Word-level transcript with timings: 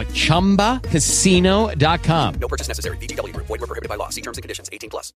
at 0.00 0.08
ChumbaCasino.com. 0.08 2.34
No 2.38 2.48
purchase 2.48 2.68
necessary. 2.68 2.98
VGW 2.98 3.32
Group. 3.32 3.46
Void 3.46 3.60
were 3.60 3.66
prohibited 3.66 3.88
by 3.88 3.96
law. 3.96 4.10
See 4.10 4.20
terms 4.20 4.38
and 4.38 4.42
conditions. 4.42 4.68
18 4.70 4.90
plus. 4.90 5.14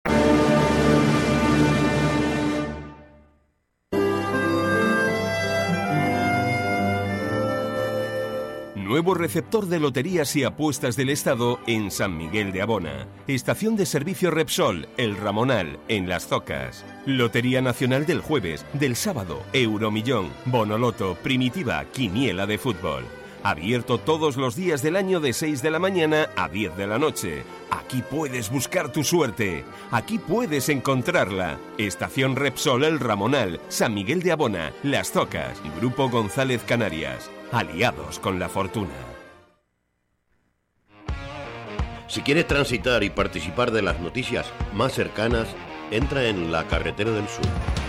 Nuevo 8.89 9.13
receptor 9.13 9.67
de 9.67 9.79
loterías 9.79 10.35
y 10.35 10.43
apuestas 10.43 10.95
del 10.95 11.11
Estado 11.11 11.59
en 11.67 11.91
San 11.91 12.17
Miguel 12.17 12.51
de 12.51 12.63
Abona. 12.63 13.05
Estación 13.27 13.75
de 13.75 13.85
servicio 13.85 14.31
Repsol, 14.31 14.87
El 14.97 15.15
Ramonal, 15.15 15.77
en 15.89 16.09
Las 16.09 16.25
Zocas. 16.25 16.83
Lotería 17.05 17.61
Nacional 17.61 18.07
del 18.07 18.21
jueves, 18.21 18.65
del 18.73 18.95
sábado, 18.95 19.43
Euromillón, 19.53 20.31
Bonoloto, 20.45 21.15
Primitiva, 21.21 21.85
Quiniela 21.93 22.47
de 22.47 22.57
fútbol. 22.57 23.05
Abierto 23.43 23.97
todos 23.97 24.35
los 24.35 24.55
días 24.55 24.81
del 24.81 24.97
año 24.97 25.19
de 25.21 25.31
6 25.31 25.61
de 25.61 25.71
la 25.71 25.79
mañana 25.79 26.29
a 26.35 26.49
10 26.49 26.75
de 26.75 26.87
la 26.87 26.99
noche. 26.99 27.43
Aquí 27.71 28.01
puedes 28.01 28.49
buscar 28.49 28.91
tu 28.91 29.03
suerte. 29.03 29.63
Aquí 29.91 30.17
puedes 30.19 30.67
encontrarla. 30.67 31.57
Estación 31.77 32.35
Repsol 32.35 32.83
El 32.83 32.99
Ramonal, 32.99 33.61
San 33.69 33.93
Miguel 33.93 34.21
de 34.23 34.33
Abona, 34.33 34.73
Las 34.83 35.11
Zocas, 35.11 35.61
Grupo 35.79 36.09
González 36.09 36.63
Canarias. 36.63 37.31
Aliados 37.51 38.19
con 38.19 38.39
la 38.39 38.49
fortuna. 38.49 38.89
Si 42.07 42.21
quieres 42.21 42.47
transitar 42.47 43.03
y 43.03 43.09
participar 43.09 43.71
de 43.71 43.83
las 43.83 43.99
noticias 43.99 44.51
más 44.73 44.93
cercanas, 44.93 45.47
entra 45.91 46.25
en 46.25 46.51
La 46.51 46.67
Carretera 46.67 47.11
del 47.11 47.27
Sur. 47.27 47.88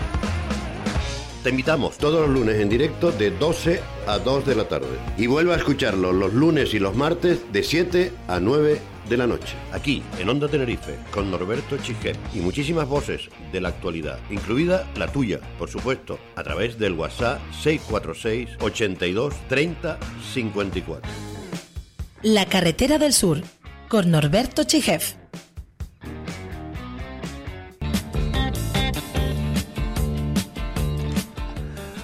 Te 1.43 1.49
invitamos 1.49 1.97
todos 1.97 2.27
los 2.27 2.29
lunes 2.29 2.59
en 2.59 2.69
directo 2.69 3.11
de 3.11 3.31
12 3.31 3.81
a 4.05 4.19
2 4.19 4.45
de 4.45 4.55
la 4.55 4.65
tarde. 4.65 4.99
Y 5.17 5.25
vuelve 5.25 5.53
a 5.53 5.57
escucharlo 5.57 6.13
los 6.13 6.33
lunes 6.35 6.75
y 6.75 6.79
los 6.79 6.95
martes 6.95 7.51
de 7.51 7.63
7 7.63 8.11
a 8.27 8.39
9 8.39 8.79
de 9.09 9.17
la 9.17 9.25
noche. 9.25 9.55
Aquí, 9.71 10.03
en 10.19 10.29
Onda 10.29 10.47
Tenerife, 10.47 10.99
con 11.11 11.31
Norberto 11.31 11.77
Chiquet 11.77 12.15
y 12.35 12.41
muchísimas 12.41 12.87
voces 12.87 13.29
de 13.51 13.59
la 13.59 13.69
actualidad, 13.69 14.19
incluida 14.29 14.87
la 14.95 15.11
tuya, 15.11 15.39
por 15.57 15.67
supuesto, 15.67 16.19
a 16.35 16.43
través 16.43 16.77
del 16.77 16.93
WhatsApp 16.93 17.41
646 17.63 18.57
82 18.61 19.33
30 19.49 19.97
54. 20.33 21.11
La 22.21 22.45
Carretera 22.45 22.99
del 22.99 23.13
Sur, 23.13 23.41
con 23.89 24.11
Norberto 24.11 24.63
Chijef. 24.63 25.20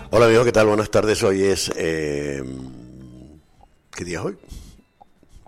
Hola 0.09 0.27
amigos, 0.27 0.45
¿qué 0.45 0.53
tal? 0.53 0.67
Buenas 0.67 0.89
tardes. 0.89 1.21
Hoy 1.21 1.43
es... 1.43 1.69
eh, 1.75 2.41
¿Qué 3.91 4.05
día 4.05 4.19
es 4.19 4.25
hoy? 4.25 4.37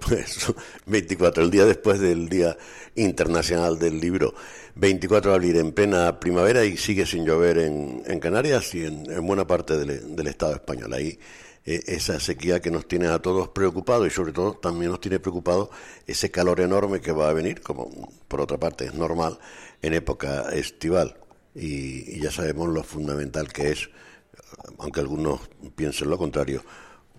Pues 0.05 0.53
24, 0.85 1.43
el 1.43 1.49
día 1.49 1.65
después 1.65 1.97
del 2.01 2.27
Día 2.27 2.57
Internacional 2.95 3.79
del 3.79 4.01
Libro. 4.01 4.33
24 4.75 5.31
de 5.31 5.35
abril 5.37 5.55
en 5.55 5.71
plena 5.71 6.19
primavera 6.19 6.65
y 6.65 6.75
sigue 6.75 7.05
sin 7.05 7.25
llover 7.25 7.57
en, 7.57 8.19
Canarias 8.19 8.75
y 8.75 8.85
en, 8.85 9.09
en 9.09 9.25
buena 9.25 9.47
parte 9.47 9.77
del, 9.77 10.27
Estado 10.27 10.55
español. 10.55 10.93
Ahí 10.93 11.17
eh, 11.65 11.81
esa 11.87 12.19
sequía 12.19 12.59
que 12.59 12.69
nos 12.69 12.85
tiene 12.85 13.07
a 13.07 13.19
todos 13.19 13.47
preocupados 13.49 14.07
y 14.07 14.09
sobre 14.09 14.33
todo 14.33 14.55
también 14.55 14.91
nos 14.91 14.99
tiene 14.99 15.19
preocupado 15.19 15.69
ese 16.05 16.31
calor 16.31 16.59
enorme 16.59 16.99
que 16.99 17.13
va 17.13 17.29
a 17.29 17.33
venir, 17.33 17.61
como 17.61 18.11
por 18.27 18.41
otra 18.41 18.57
parte 18.57 18.85
es 18.87 18.93
normal, 18.93 19.39
en 19.81 19.93
época 19.93 20.49
estival. 20.51 21.15
Y 21.55 22.19
ya 22.19 22.29
sabemos 22.29 22.67
lo 22.67 22.83
fundamental 22.83 23.53
que 23.53 23.71
es, 23.71 23.89
aunque 24.77 24.99
algunos 24.99 25.41
piensen 25.75 26.09
lo 26.09 26.17
contrario, 26.17 26.63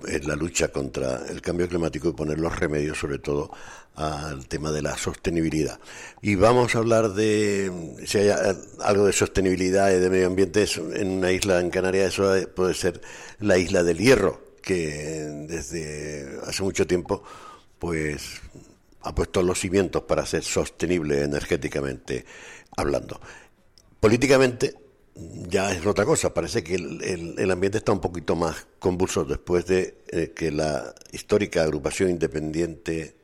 es 0.07 0.25
la 0.27 0.37
lucha 0.37 0.69
contra 0.69 1.27
el 1.29 1.43
cambio 1.43 1.69
climático 1.69 2.09
y 2.09 2.13
poner 2.13 2.39
los 2.39 2.59
remedios 2.59 2.99
sobre 2.99 3.19
todo 3.19 3.51
al 3.97 4.47
tema 4.49 4.73
de 4.73 4.83
la 4.83 4.97
sostenibilidad. 4.97 5.79
Y 6.23 6.37
vamos 6.37 6.75
a 6.75 6.79
hablar 6.79 7.13
de 7.13 7.99
si 8.07 8.19
hay 8.19 8.31
algo 8.81 9.07
de 9.07 9.13
sostenibilidad 9.13 9.91
y 9.91 9.99
de 9.99 10.11
medio 10.11 10.27
ambiente 10.27 10.67
en 10.95 11.09
una 11.09 11.33
isla 11.33 11.61
en 11.61 11.71
Canarias, 11.71 12.15
eso 12.15 12.35
puede 12.55 12.75
ser 12.75 13.01
la 13.41 13.59
isla 13.59 13.83
del 13.83 13.99
Hierro, 13.99 14.57
que 14.63 15.47
desde 15.49 16.39
hace 16.47 16.63
mucho 16.63 16.87
tiempo 16.87 17.23
pues 17.79 18.41
ha 19.03 19.15
puesto 19.15 19.43
los 19.43 19.59
cimientos 19.59 20.03
para 20.03 20.27
ser 20.27 20.45
sostenible 20.45 21.23
energéticamente 21.23 22.25
hablando. 22.77 23.21
Políticamente 23.99 24.75
ya 25.49 25.73
es 25.73 25.85
otra 25.87 26.05
cosa. 26.05 26.33
Parece 26.33 26.63
que 26.63 26.75
el, 26.75 27.03
el, 27.03 27.35
el, 27.39 27.51
ambiente 27.51 27.79
está 27.79 27.93
un 27.93 28.01
poquito 28.01 28.37
más 28.37 28.67
convulso 28.79 29.25
después 29.25 29.67
de 29.67 29.99
eh, 30.09 30.33
que 30.35 30.51
la 30.51 30.95
histórica 31.13 31.63
agrupación 31.63 32.11
independiente, 32.11 33.17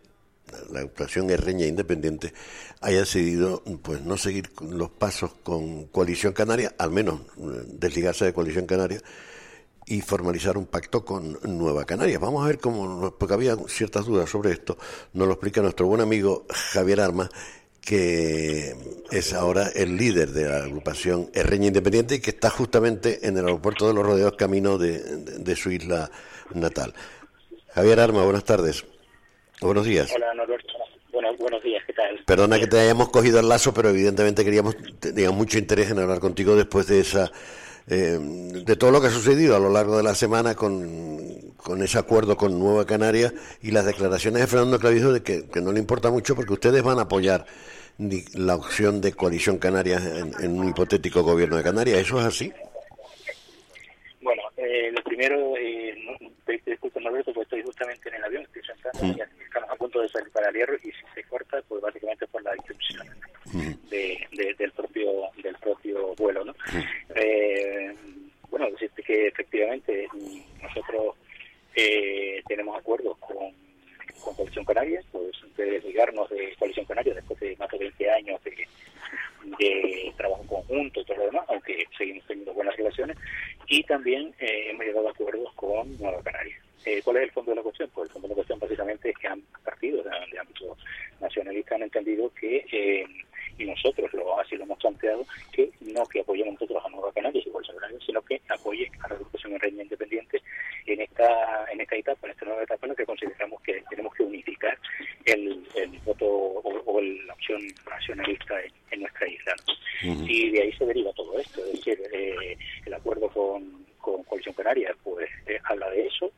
la 0.70 0.80
agrupación 0.80 1.30
herreña 1.30 1.66
independiente, 1.66 2.32
haya 2.80 3.00
decidido 3.00 3.62
pues 3.82 4.02
no 4.02 4.16
seguir 4.16 4.50
los 4.60 4.90
pasos 4.90 5.32
con 5.42 5.86
Coalición 5.86 6.32
Canaria, 6.32 6.74
al 6.78 6.90
menos 6.90 7.20
eh, 7.38 7.64
desligarse 7.66 8.24
de 8.24 8.32
Coalición 8.32 8.66
Canaria 8.66 9.00
y 9.86 10.00
formalizar 10.00 10.58
un 10.58 10.66
pacto 10.66 11.04
con 11.04 11.38
Nueva 11.44 11.84
Canaria. 11.84 12.18
Vamos 12.18 12.44
a 12.44 12.48
ver 12.48 12.58
cómo, 12.58 13.14
porque 13.16 13.34
había 13.34 13.56
ciertas 13.68 14.04
dudas 14.04 14.28
sobre 14.28 14.50
esto, 14.50 14.76
nos 15.12 15.28
lo 15.28 15.34
explica 15.34 15.62
nuestro 15.62 15.86
buen 15.86 16.00
amigo 16.00 16.44
Javier 16.50 17.00
Armas, 17.00 17.30
que 17.86 18.74
es 19.12 19.32
ahora 19.32 19.68
el 19.74 19.96
líder 19.96 20.30
de 20.30 20.48
la 20.48 20.56
agrupación 20.56 21.30
Herreña 21.32 21.68
Independiente 21.68 22.16
y 22.16 22.20
que 22.20 22.30
está 22.30 22.50
justamente 22.50 23.26
en 23.28 23.38
el 23.38 23.44
aeropuerto 23.44 23.86
de 23.86 23.94
los 23.94 24.04
Rodeos, 24.04 24.32
camino 24.32 24.76
de, 24.76 24.98
de, 24.98 25.38
de 25.38 25.56
su 25.56 25.70
isla 25.70 26.10
natal. 26.52 26.92
Javier 27.72 28.00
Arma, 28.00 28.24
buenas 28.24 28.44
tardes. 28.44 28.84
Buenos 29.60 29.86
días. 29.86 30.10
Hola, 30.14 30.34
Norberto. 30.34 30.72
Bueno, 31.12 31.28
buenos 31.38 31.62
días, 31.62 31.82
¿qué 31.86 31.92
tal? 31.92 32.24
Perdona 32.26 32.58
que 32.58 32.66
te 32.66 32.78
hayamos 32.78 33.08
cogido 33.10 33.38
el 33.38 33.48
lazo, 33.48 33.72
pero 33.72 33.88
evidentemente 33.88 34.44
queríamos, 34.44 34.76
teníamos 34.98 35.38
mucho 35.38 35.56
interés 35.56 35.90
en 35.90 36.00
hablar 36.00 36.18
contigo 36.18 36.56
después 36.56 36.88
de 36.88 37.00
esa 37.00 37.30
eh, 37.88 38.18
de 38.20 38.76
todo 38.76 38.90
lo 38.90 39.00
que 39.00 39.06
ha 39.06 39.10
sucedido 39.10 39.54
a 39.54 39.60
lo 39.60 39.70
largo 39.70 39.96
de 39.96 40.02
la 40.02 40.16
semana 40.16 40.56
con, 40.56 41.54
con 41.56 41.82
ese 41.82 41.98
acuerdo 41.98 42.36
con 42.36 42.58
Nueva 42.58 42.84
Canaria 42.84 43.32
y 43.62 43.70
las 43.70 43.86
declaraciones 43.86 44.40
de 44.40 44.48
Fernando 44.48 44.80
Clavijo 44.80 45.12
de 45.12 45.22
que, 45.22 45.46
que, 45.46 45.60
no 45.60 45.70
le 45.70 45.78
importa 45.78 46.10
mucho 46.10 46.34
porque 46.34 46.52
ustedes 46.52 46.82
van 46.82 46.98
a 46.98 47.02
apoyar 47.02 47.46
la 47.98 48.56
opción 48.56 49.00
de 49.00 49.12
coalición 49.12 49.58
canaria 49.58 49.96
en, 49.96 50.32
en 50.42 50.58
un 50.58 50.68
hipotético 50.68 51.22
gobierno 51.22 51.56
de 51.56 51.62
Canarias. 51.62 52.00
¿Eso 52.00 52.18
es 52.20 52.26
así? 52.26 52.52
Bueno, 54.20 54.42
eh, 54.56 54.90
lo 54.92 55.02
primero, 55.02 55.56
eh, 55.56 55.96
disculpo 56.66 57.00
Norberto, 57.00 57.32
porque 57.32 57.44
estoy 57.44 57.62
justamente 57.62 58.08
en 58.08 58.16
el 58.16 58.24
avión, 58.24 58.42
estoy 58.42 58.62
sentado, 58.62 59.04
mm. 59.04 59.20
estamos 59.44 59.70
a 59.70 59.76
punto 59.76 60.00
de 60.00 60.08
salir 60.08 60.30
para 60.32 60.48
el 60.48 60.54
hierro 60.54 60.74
y 60.76 60.90
si 60.90 60.92
se 61.14 61.22
corta, 61.24 61.62
pues 61.68 61.80
básicamente 61.80 62.26
por 62.26 62.42
la 62.42 62.52
disrupción 62.54 63.06
mm. 63.52 63.88
de, 63.88 64.18
de, 64.32 64.54
del 64.54 64.72
propio 64.72 65.10
del 65.42 65.54
propio 65.56 66.14
vuelo, 66.16 66.44
¿no? 66.44 66.52
Mm. 66.52 67.12
Eh, 67.14 67.94
bueno, 68.50 68.70
decirte 68.70 69.02
que 69.02 69.28
efectivamente 69.28 70.08
nosotros 70.62 71.14
eh, 71.74 72.42
tenemos 72.48 72.78
acuerdos 72.78 73.16
con, 73.18 73.52
con 74.22 74.34
Coalición 74.34 74.64
Canaria, 74.64 75.02
pues 75.12 75.32
de 75.56 75.64
desligarnos 75.64 76.28
de 76.30 76.54
Coalición 76.58 76.86
Canaria 76.86 77.14
después 77.14 77.38
de 77.40 77.56
más 77.56 77.70
de 77.70 77.78
20 77.78 78.10
años 78.10 78.44
de, 78.44 78.68
de 79.58 80.12
trabajo 80.16 80.44
conjunto 80.46 81.00
y 81.00 81.04
todo 81.04 81.16
lo 81.18 81.26
demás, 81.26 81.44
aunque 81.48 81.84
seguimos 81.96 82.26
teniendo 82.26 82.52
buenas 82.52 82.76
relaciones, 82.76 83.16
y 83.68 83.82
también 83.84 84.34
eh, 84.38 84.70
hemos 84.70 84.84
llegado 84.84 85.08
a 85.08 85.10
acuerdos 85.10 85.52
con 85.54 85.96
Nueva 85.98 86.22
Canaria. 86.22 86.56
Eh, 86.84 87.00
¿Cuál 87.02 87.16
es 87.16 87.22
el 87.24 87.30
fondo 87.32 87.50
de 87.50 87.56
la 87.56 87.62
cuestión? 87.62 87.90
Pues 87.92 88.08
el 88.08 88.12
fondo 88.12 88.28
de 88.28 88.32
la 88.32 88.36
cuestión 88.36 88.58
básicamente 88.60 89.10
es 89.10 89.18
que 89.18 89.26
han 89.26 89.42
partidos 89.64 90.04
de 90.04 90.38
ámbito 90.38 90.76
nacionalista 91.20 91.74
han 91.74 91.82
entendido 91.82 92.32
que 92.34 92.64
eh, 92.70 93.06
y 93.58 93.64
nosotros 93.64 94.12
lo 94.12 94.38
así 94.40 94.56
lo 94.56 94.64
hemos 94.64 94.78
planteado, 94.78 95.24
que 95.52 95.70
no 95.80 96.04
que 96.06 96.20
apoyemos 96.20 96.54
nosotros 96.54 96.82
a 96.84 96.88
Nueva 96.90 97.12
Canarias 97.12 97.46
y 97.46 97.50
Bolsa 97.50 97.72
Canarias, 97.74 98.02
sino 98.04 98.22
que 98.22 98.40
apoye 98.48 98.90
a 99.02 99.08
la 99.08 99.14
agrupación 99.14 99.52
en 99.52 99.60
régimen 99.60 99.86
independiente 99.86 100.42
en 100.86 101.00
esta 101.00 101.66
en 101.72 101.80
esta 101.80 101.96
etapa, 101.96 102.26
en 102.26 102.32
esta 102.32 102.44
nueva 102.46 102.62
etapa 102.62 102.86
en 102.86 102.90
la 102.90 102.96
que 102.96 103.06
consideramos 103.06 103.62
que 103.62 103.82
tenemos 103.90 104.14
que 104.14 104.22
unificar 104.22 104.78
el, 105.24 105.66
el 105.74 105.98
voto 106.04 106.26
o, 106.26 107.00
la 107.00 107.34
opción 107.34 107.60
nacionalista 107.88 108.54
en, 108.90 109.00
nuestra 109.00 109.28
isla. 109.28 109.54
Y 110.02 110.50
de 110.50 110.62
ahí 110.62 110.72
se 110.72 110.86
deriva 110.86 111.12
todo 111.12 111.38
esto, 111.38 111.64
es 111.66 111.72
decir, 111.72 112.00
eh, 112.12 112.56
el 112.84 112.94
acuerdo 112.94 113.28
con, 113.28 113.84
con 113.98 114.22
Coalición 114.24 114.54
Canaria 114.54 114.94
pues 115.02 115.28
eh, 115.46 115.58
habla 115.64 115.90
de 115.90 116.06
eso, 116.06 116.30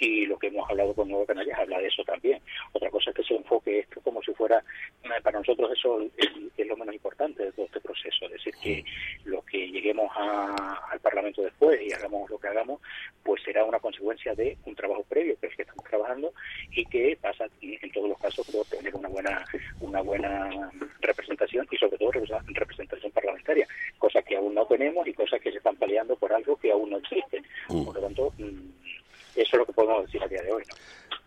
y 0.00 0.26
lo 0.26 0.38
que 0.38 0.48
hemos 0.48 0.68
hablado 0.68 0.94
con 0.94 1.08
Nueva 1.08 1.26
Canarias 1.26 1.58
habla 1.58 1.78
de 1.78 1.88
eso 1.88 2.02
también. 2.04 2.40
Otra 2.72 2.90
cosa 2.90 3.10
es 3.10 3.16
que 3.16 3.24
se 3.24 3.34
enfoque 3.34 3.80
esto 3.80 4.00
como 4.02 4.22
si 4.22 4.32
fuera, 4.34 4.62
eh, 5.04 5.08
para 5.22 5.38
nosotros 5.38 5.70
eso 5.72 6.00
es, 6.16 6.66
lo 6.66 6.76
menos 6.76 6.94
importante 6.94 7.44
de 7.44 7.52
todo 7.52 7.64
este 7.64 7.80
proceso, 7.80 8.26
es 8.26 8.32
decir, 8.32 8.54
que 8.62 8.84
lo 9.24 9.40
que 9.42 9.70
lleguemos 9.70 10.12
al 10.14 11.00
Parlamento 11.00 11.40
después 11.40 11.80
y 11.80 11.92
hagamos 11.94 12.28
lo 12.28 12.38
que 12.38 12.48
hagamos, 12.48 12.82
pues 13.22 13.42
será 13.42 13.64
una 13.64 13.78
consecuencia 13.78 14.34
de 14.34 14.58
un 14.66 14.74
trabajo 14.74 15.02
previo 15.08 15.34
que 15.40 15.46
es 15.46 15.56
que 15.56 15.62
estamos 15.62 15.84
trabajando 15.84 16.34
y 16.72 16.84
que 16.84 17.16
pasa 17.22 17.46
en 17.62 17.90
todos 17.92 18.10
los 18.10 18.18
casos 18.18 18.46
por 18.50 18.66
tener 18.66 18.94
una 18.94 19.08
buena 19.08 19.46
una 19.80 20.02
buena 20.02 20.70
representación 21.00 21.66
y 21.70 21.76
sobre 21.76 21.96
todo 21.96 22.12
representación 22.12 23.12
parlamentaria, 23.12 23.66
cosa 23.98 24.22
que 24.22 24.36
aún 24.36 24.54
no 24.54 24.66
tenemos 24.66 25.06
y 25.06 25.14
cosas 25.14 25.40
que 25.40 25.50
se 25.50 25.58
están 25.58 25.76
paliando 25.76 26.16
por 26.16 26.32
algo 26.32 26.56
que 26.56 26.70
aún 26.70 26.90
no 26.90 26.98
existe. 26.98 27.42
Mm. 27.68 27.84
Por 27.84 27.94
lo 27.94 28.00
tanto, 28.00 28.32
mm, 28.38 28.68
eso 29.40 29.50
es 29.52 29.58
lo 29.58 29.66
que 29.66 29.72
podemos 29.72 30.04
decir 30.04 30.22
a 30.22 30.28
día 30.28 30.42
de 30.42 30.52
hoy. 30.52 30.62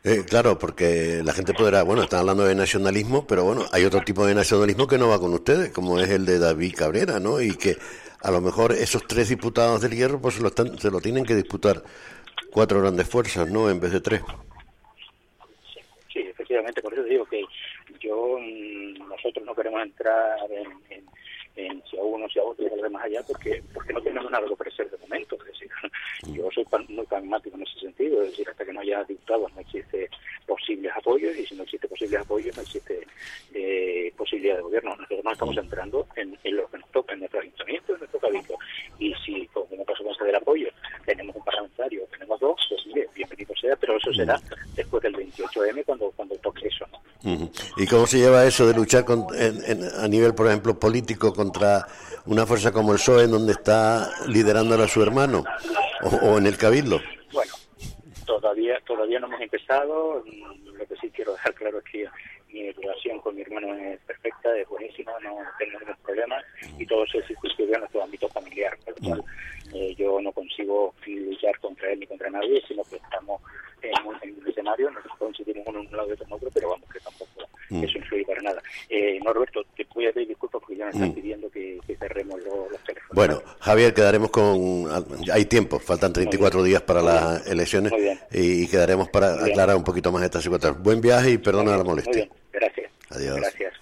Eh, 0.04 0.24
claro, 0.28 0.58
porque 0.58 1.22
la 1.24 1.32
gente 1.32 1.54
podrá, 1.54 1.84
bueno, 1.84 2.02
están 2.02 2.22
hablando 2.22 2.44
de 2.44 2.56
nacionalismo, 2.56 3.28
pero 3.28 3.44
bueno, 3.44 3.66
hay 3.72 3.86
otro 3.86 4.02
tipo 4.02 4.26
de 4.26 4.34
nacionalismo 4.34 4.88
que 4.88 4.98
no 4.98 5.10
va 5.10 5.20
con 5.20 5.32
ustedes, 5.34 5.70
como 5.70 6.00
es 6.00 6.10
el 6.10 6.26
de 6.26 6.40
David 6.40 6.74
Cabrera, 6.76 7.20
¿no? 7.20 7.40
Y 7.40 7.56
que 7.56 7.78
a 8.24 8.32
lo 8.32 8.42
mejor 8.42 8.72
esos 8.72 9.06
tres 9.08 9.30
diputados 9.30 9.82
del 9.82 9.96
Hierro 9.96 10.20
pues 10.20 10.36
se 10.36 10.42
lo, 10.42 10.48
están, 10.48 10.78
se 10.80 10.90
lo 10.90 11.02
tienen 11.02 11.24
que 11.24 11.36
disputar 11.36 11.84
cuatro 12.52 12.82
grandes 12.82 13.08
fuerzas, 13.08 13.50
¿no? 13.50 13.70
En 13.70 13.80
vez 13.80 13.92
de 13.92 14.02
tres. 14.02 14.22
Sí, 16.12 16.20
efectivamente, 16.20 16.82
por 16.82 16.94
eso 16.94 17.04
digo 17.04 17.26
que 17.26 17.44
yo, 18.00 18.38
mm, 18.40 19.08
nosotros 19.08 19.46
no 19.46 19.54
queremos 19.54 19.84
entrar 19.84 20.40
en 20.52 20.91
en 21.66 21.84
si 21.90 21.98
a 21.98 22.04
uno, 22.04 22.28
si 22.30 22.40
a 22.40 22.44
otro, 22.44 22.66
y 22.66 22.90
más 22.90 23.04
allá, 23.04 23.22
porque 23.28 23.64
porque 23.74 23.94
no 23.94 24.02
tenemos 24.02 24.32
nada 24.32 24.46
que 24.46 24.54
ofrecer 24.54 24.90
de 24.90 24.98
momento. 24.98 25.38
Es 25.40 25.54
decir, 25.54 25.70
yo 26.34 26.50
soy 26.52 26.66
muy 26.90 27.06
pragmático 27.06 27.56
en 27.56 27.64
ese 27.64 27.80
sentido, 27.80 28.22
es 28.22 28.32
decir, 28.32 28.50
hasta 28.50 28.66
que 28.66 28.74
no 28.74 28.82
haya 28.82 29.04
dictados 29.04 29.54
no 29.54 29.62
existe 29.62 30.10
posibles 30.46 30.92
apoyos, 30.96 31.36
y 31.36 31.46
si 31.46 31.56
no 31.56 31.64
existe 31.64 31.88
posibles 31.88 32.22
apoyos, 32.22 32.56
no 32.56 32.62
existe 32.62 33.08
eh, 33.54 34.14
posibilidad 34.18 34.58
de 34.58 34.62
gobierno. 34.62 34.96
Nosotros 34.96 35.24
nos 35.24 35.34
estamos 35.34 35.58
entrando 35.58 36.08
en, 36.16 36.38
lo 36.56 36.70
que 36.70 36.78
nos 36.78 36.92
toca, 36.92 37.14
en 37.14 37.20
nuestro 37.20 37.40
ayuntamiento, 37.40 37.94
en 37.94 38.00
nuestro 38.00 38.20
cabildo. 38.20 38.58
Y 39.00 39.14
si, 39.26 39.48
como 39.48 39.86
consecuencia 39.86 40.26
del 40.26 40.36
apoyo, 40.36 40.68
tenemos 41.06 41.36
un 41.36 41.44
parlamentario, 41.44 42.06
tenemos 42.12 42.40
dos, 42.40 42.60
pues 42.70 42.86
mire, 42.88 43.08
bienvenido 43.16 43.54
sea, 43.56 43.76
pero 43.76 43.98
eso 43.98 44.14
será 44.14 44.40
después 44.76 45.02
del 45.04 45.16
28M 45.16 45.86
cuando, 45.86 46.12
cuando 46.12 46.36
toque 46.38 46.68
eso. 46.68 46.86
¿Y 47.78 47.86
cómo 47.86 48.08
se 48.08 48.18
lleva 48.18 48.46
eso 48.46 48.66
de 48.68 48.74
luchar 48.74 49.06
con, 49.06 49.26
a 49.30 50.08
nivel, 50.08 50.34
por 50.34 50.48
ejemplo, 50.48 50.80
político 50.80 51.34
contra 51.52 51.86
una 52.26 52.46
fuerza 52.46 52.72
como 52.72 52.94
el 52.94 52.98
PSOE, 52.98 53.26
en 53.26 53.32
donde 53.32 53.52
está 53.54 54.10
liderándolo 54.28 54.84
a 54.84 54.88
su 54.88 55.04
hermano, 55.04 55.44
o, 56.22 56.38
en 56.38 56.48
el 56.48 56.58
Cabildo? 56.58 57.02
Bueno, 57.34 57.54
todavía 58.26 58.80
todavía 58.88 59.20
no 59.20 59.28
hemos 59.28 59.42
empezado. 59.42 60.24
Lo 60.24 60.88
que 60.88 60.96
sí 61.02 61.12
quiero 61.14 61.34
dejar 61.34 61.54
claro 61.56 61.80
es 61.80 61.84
que 61.92 62.08
mi 62.54 62.72
relación 62.72 63.20
con 63.20 63.36
mi 63.36 63.42
hermano 63.42 63.74
es 63.76 64.00
perfecta, 64.02 64.56
es 64.58 64.68
buenísima, 64.68 65.12
no 65.22 65.36
tengo 65.60 65.80
ningún 65.80 65.96
problema 66.04 66.38
y 66.78 66.86
todo 66.86 67.06
se 67.08 67.22
circunscribe 67.24 67.76
a 67.76 67.80
nuestro 67.80 68.04
ámbito 68.04 68.30
familiar. 68.30 68.78
Mm. 69.02 69.20
Eh, 69.74 69.96
yo 69.96 70.20
no 70.22 70.32
consigo 70.32 70.94
luchar 71.06 71.58
contra 71.60 71.92
él 71.92 72.00
ni 72.00 72.08
contra 72.08 72.30
nadie, 72.30 72.62
sino 72.68 72.84
que 72.84 72.98
estamos 72.98 73.42
en 73.82 74.08
un, 74.08 74.16
en 74.22 74.42
un 74.42 74.48
escenario, 74.48 74.90
nosotros 74.92 75.18
coincidimos 75.18 75.64
uno 75.68 75.80
en 75.82 75.88
un 75.88 75.98
lado 75.98 76.10
y 76.10 76.12
otro 76.14 76.26
en 76.26 76.34
otro, 76.34 76.50
pero 76.54 76.70
vamos, 76.70 76.90
que 76.92 77.00
tampoco 77.00 77.32
mm. 77.70 77.84
eso 77.84 77.98
influye 77.98 78.26
para 78.26 78.42
nada. 78.42 78.64
Eh, 78.90 79.20
no, 79.24 79.34
Roberto, 79.34 79.64
te 79.76 79.86
voy 79.94 80.08
a 80.08 80.14
pedir 80.14 80.30
disculpas 80.30 80.62
porque 80.62 80.78
ya 80.78 80.86
me 80.86 80.92
están 80.92 81.10
mm. 81.10 81.14
pidiendo 81.14 81.50
que, 81.50 81.80
cerremos 82.00 82.40
los, 82.44 82.84
teléfonos. 82.84 83.14
Bueno, 83.14 83.42
Javier, 83.60 83.94
quedaremos 83.94 84.32
con... 84.32 84.88
Hay 85.32 85.46
tiempo, 85.46 85.80
faltan 85.80 86.14
34 86.14 86.64
días 86.64 86.82
para 86.82 87.02
las 87.02 87.46
elecciones 87.48 87.92
y 88.32 88.68
quedaremos 88.68 89.10
para 89.10 89.46
aclarar 89.46 89.76
un 89.76 89.84
poquito 89.84 90.12
más 90.12 90.24
esta 90.24 90.42
situación. 90.42 90.82
Buen 90.82 91.02
viaje 91.02 91.32
y 91.32 91.38
perdona 91.38 91.78
la 91.78 91.84
molestia. 91.84 92.12
Muy 92.12 92.22
bien, 92.22 92.32
gracias. 92.52 92.92
Adiós. 93.10 93.38
Gracias. 93.38 93.82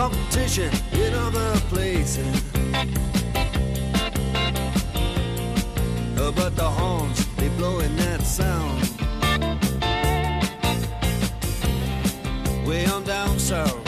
competition 0.00 0.70
in 0.94 1.14
other 1.14 1.60
places. 1.68 2.59
But 6.36 6.56
the 6.56 6.62
horns, 6.62 7.26
they 7.36 7.48
that 7.48 8.22
sound. 8.22 8.80
On 12.94 13.04
down 13.04 13.38
south. 13.38 13.80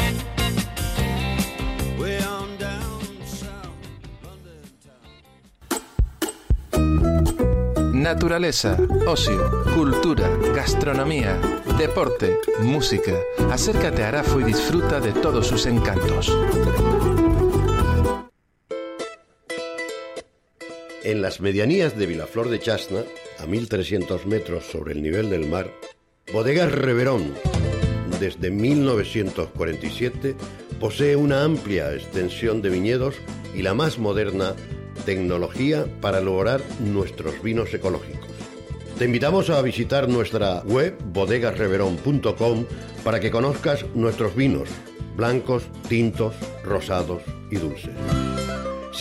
Naturaleza, 7.93 8.77
ocio, 9.07 9.63
cultura, 9.75 10.29
gastronomía, 10.55 11.41
deporte, 11.79 12.39
música. 12.61 13.13
Acércate 13.51 14.03
a 14.03 14.09
Arafo 14.09 14.41
y 14.41 14.45
disfruta 14.45 14.99
de 14.99 15.13
todos 15.13 15.47
sus 15.47 15.67
encantos. 15.67 16.37
En 21.05 21.21
las 21.21 21.41
medianías 21.41 21.99
de 21.99 22.07
Vilaflor 22.07 22.49
de 22.49 22.61
Chasna, 22.61 23.03
a 23.41 23.47
1300 23.47 24.25
metros 24.27 24.65
sobre 24.65 24.93
el 24.93 25.03
nivel 25.03 25.31
del 25.31 25.49
mar, 25.49 25.69
Bodegas 26.33 26.71
Reverón, 26.71 27.35
desde 28.21 28.53
1947, 28.53 30.37
posee 30.79 31.17
una 31.17 31.43
amplia 31.43 31.93
extensión 31.93 32.63
de 32.63 32.71
viñedos 32.71 33.17
y 33.53 33.63
la 33.63 33.75
más 33.75 33.99
moderna 33.99 34.55
tecnología 35.05 35.87
para 36.01 36.21
lograr 36.21 36.63
nuestros 36.79 37.43
vinos 37.43 37.75
ecológicos. 37.75 38.31
Te 38.97 39.07
invitamos 39.07 39.51
a 39.51 39.61
visitar 39.61 40.09
nuestra 40.09 40.63
web 40.63 40.97
bodegasreverón.com 41.13 42.67
para 43.03 43.19
que 43.19 43.33
conozcas 43.33 43.85
nuestros 43.97 44.37
vinos, 44.37 44.69
blancos, 45.17 45.65
tintos, 45.89 46.37
rosados 46.63 47.23
y 47.51 47.57
dulces. 47.57 47.91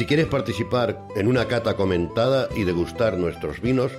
Si 0.01 0.07
quieres 0.07 0.25
participar 0.25 1.07
en 1.15 1.27
una 1.27 1.47
cata 1.47 1.75
comentada 1.75 2.49
y 2.55 2.63
degustar 2.63 3.19
nuestros 3.19 3.61
vinos, 3.61 3.91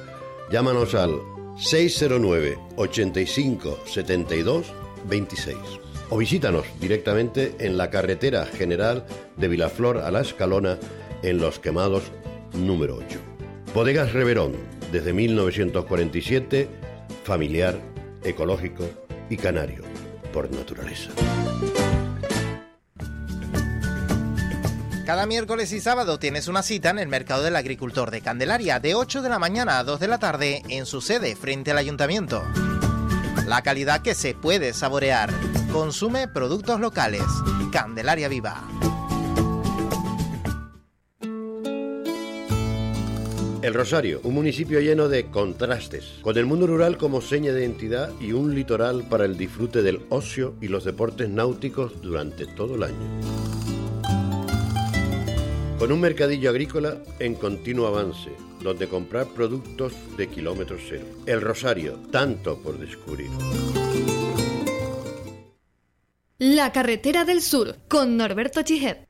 llámanos 0.50 0.96
al 0.96 1.20
609 1.56 2.58
85 2.74 3.78
72 3.86 4.66
26 5.08 5.56
o 6.10 6.18
visítanos 6.18 6.66
directamente 6.80 7.54
en 7.60 7.76
la 7.76 7.88
carretera 7.88 8.46
general 8.46 9.06
de 9.36 9.46
Vilaflor 9.46 9.98
a 9.98 10.10
la 10.10 10.22
Escalona 10.22 10.76
en 11.22 11.38
Los 11.38 11.60
Quemados 11.60 12.02
número 12.52 12.96
8. 12.96 13.20
Bodegas 13.72 14.12
Reverón, 14.12 14.54
desde 14.90 15.12
1947, 15.12 16.68
familiar, 17.22 17.78
ecológico 18.24 18.90
y 19.30 19.36
canario, 19.36 19.84
por 20.32 20.50
naturaleza. 20.50 21.12
Cada 25.06 25.26
miércoles 25.26 25.72
y 25.72 25.80
sábado 25.80 26.20
tienes 26.20 26.46
una 26.46 26.62
cita 26.62 26.90
en 26.90 27.00
el 27.00 27.08
Mercado 27.08 27.42
del 27.42 27.56
Agricultor 27.56 28.12
de 28.12 28.20
Candelaria 28.20 28.78
de 28.78 28.94
8 28.94 29.20
de 29.20 29.28
la 29.28 29.40
mañana 29.40 29.80
a 29.80 29.84
2 29.84 29.98
de 29.98 30.06
la 30.06 30.18
tarde 30.18 30.62
en 30.68 30.86
su 30.86 31.00
sede 31.00 31.34
frente 31.34 31.72
al 31.72 31.78
ayuntamiento. 31.78 32.44
La 33.48 33.62
calidad 33.62 34.02
que 34.02 34.14
se 34.14 34.34
puede 34.34 34.72
saborear. 34.72 35.30
Consume 35.72 36.28
productos 36.28 36.78
locales. 36.78 37.24
Candelaria 37.72 38.28
Viva. 38.28 38.62
El 43.60 43.74
Rosario, 43.74 44.20
un 44.22 44.34
municipio 44.34 44.80
lleno 44.80 45.08
de 45.08 45.30
contrastes, 45.30 46.20
con 46.22 46.36
el 46.38 46.46
mundo 46.46 46.68
rural 46.68 46.96
como 46.96 47.20
seña 47.20 47.52
de 47.52 47.62
identidad 47.62 48.10
y 48.20 48.32
un 48.32 48.54
litoral 48.54 49.02
para 49.08 49.24
el 49.24 49.36
disfrute 49.36 49.82
del 49.82 50.06
ocio 50.10 50.54
y 50.60 50.68
los 50.68 50.84
deportes 50.84 51.28
náuticos 51.28 52.00
durante 52.02 52.46
todo 52.46 52.76
el 52.76 52.84
año 52.84 53.52
con 55.82 55.90
un 55.90 55.98
mercadillo 55.98 56.48
agrícola 56.48 56.98
en 57.18 57.34
continuo 57.34 57.88
avance, 57.88 58.30
donde 58.60 58.86
comprar 58.86 59.26
productos 59.26 59.92
de 60.16 60.28
kilómetro 60.28 60.76
cero. 60.78 61.04
El 61.26 61.40
Rosario, 61.40 61.94
tanto 62.12 62.56
por 62.62 62.78
descubrir. 62.78 63.28
La 66.38 66.70
carretera 66.70 67.24
del 67.24 67.42
sur, 67.42 67.74
con 67.88 68.16
Norberto 68.16 68.62
Chijet. 68.62 69.08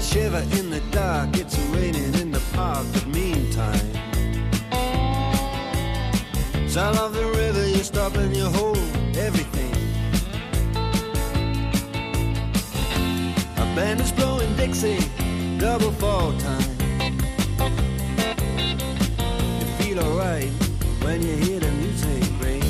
shiver 0.00 0.42
in 0.58 0.70
the 0.70 0.80
dark. 0.90 1.36
It's 1.36 1.56
raining 1.72 2.14
in 2.20 2.32
the 2.32 2.40
park, 2.52 2.84
but 2.92 3.06
meantime. 3.06 3.29
Sound 6.70 6.98
of 6.98 7.12
the 7.12 7.26
river, 7.26 7.66
you 7.66 7.82
stop 7.82 8.14
and 8.14 8.34
you 8.34 8.44
hold 8.44 8.78
everything. 9.16 9.74
A 13.56 13.74
band 13.74 14.00
is 14.00 14.12
blowing 14.12 14.54
Dixie, 14.54 15.00
double 15.58 15.90
fall 15.90 16.32
time. 16.38 16.76
You 19.58 19.66
feel 19.78 19.98
alright 19.98 20.52
when 21.02 21.20
you 21.22 21.34
hear 21.38 21.58
the 21.58 21.72
music 21.72 22.22
ring. 22.40 22.62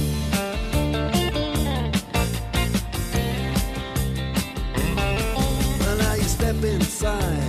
Well, 5.78 5.96
now 5.98 6.14
you 6.14 6.22
step 6.22 6.64
inside, 6.64 7.39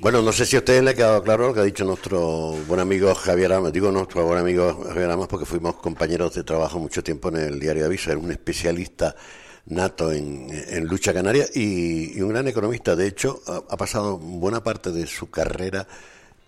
Bueno, 0.00 0.22
no 0.22 0.32
sé 0.32 0.46
si 0.46 0.56
a 0.56 0.60
ustedes 0.60 0.82
le 0.82 0.92
ha 0.92 0.94
quedado 0.94 1.22
claro 1.22 1.48
lo 1.48 1.52
que 1.52 1.60
ha 1.60 1.64
dicho 1.64 1.84
nuestro 1.84 2.56
buen 2.66 2.80
amigo 2.80 3.14
Javier 3.14 3.52
Amas. 3.52 3.70
Digo 3.70 3.92
nuestro 3.92 4.24
buen 4.24 4.38
amigo 4.38 4.82
Javier 4.88 5.10
Amas 5.10 5.28
porque 5.28 5.44
fuimos 5.44 5.74
compañeros 5.76 6.34
de 6.34 6.42
trabajo 6.42 6.78
mucho 6.78 7.04
tiempo 7.04 7.28
en 7.28 7.36
el 7.36 7.60
diario 7.60 7.84
Aviso. 7.84 8.10
Era 8.10 8.18
un 8.18 8.30
especialista 8.30 9.14
nato 9.66 10.10
en, 10.10 10.48
en 10.50 10.86
lucha 10.86 11.12
canaria 11.12 11.44
y, 11.54 12.16
y 12.16 12.22
un 12.22 12.30
gran 12.30 12.48
economista. 12.48 12.96
De 12.96 13.06
hecho, 13.06 13.42
ha 13.46 13.76
pasado 13.76 14.16
buena 14.16 14.64
parte 14.64 14.90
de 14.90 15.06
su 15.06 15.28
carrera 15.28 15.86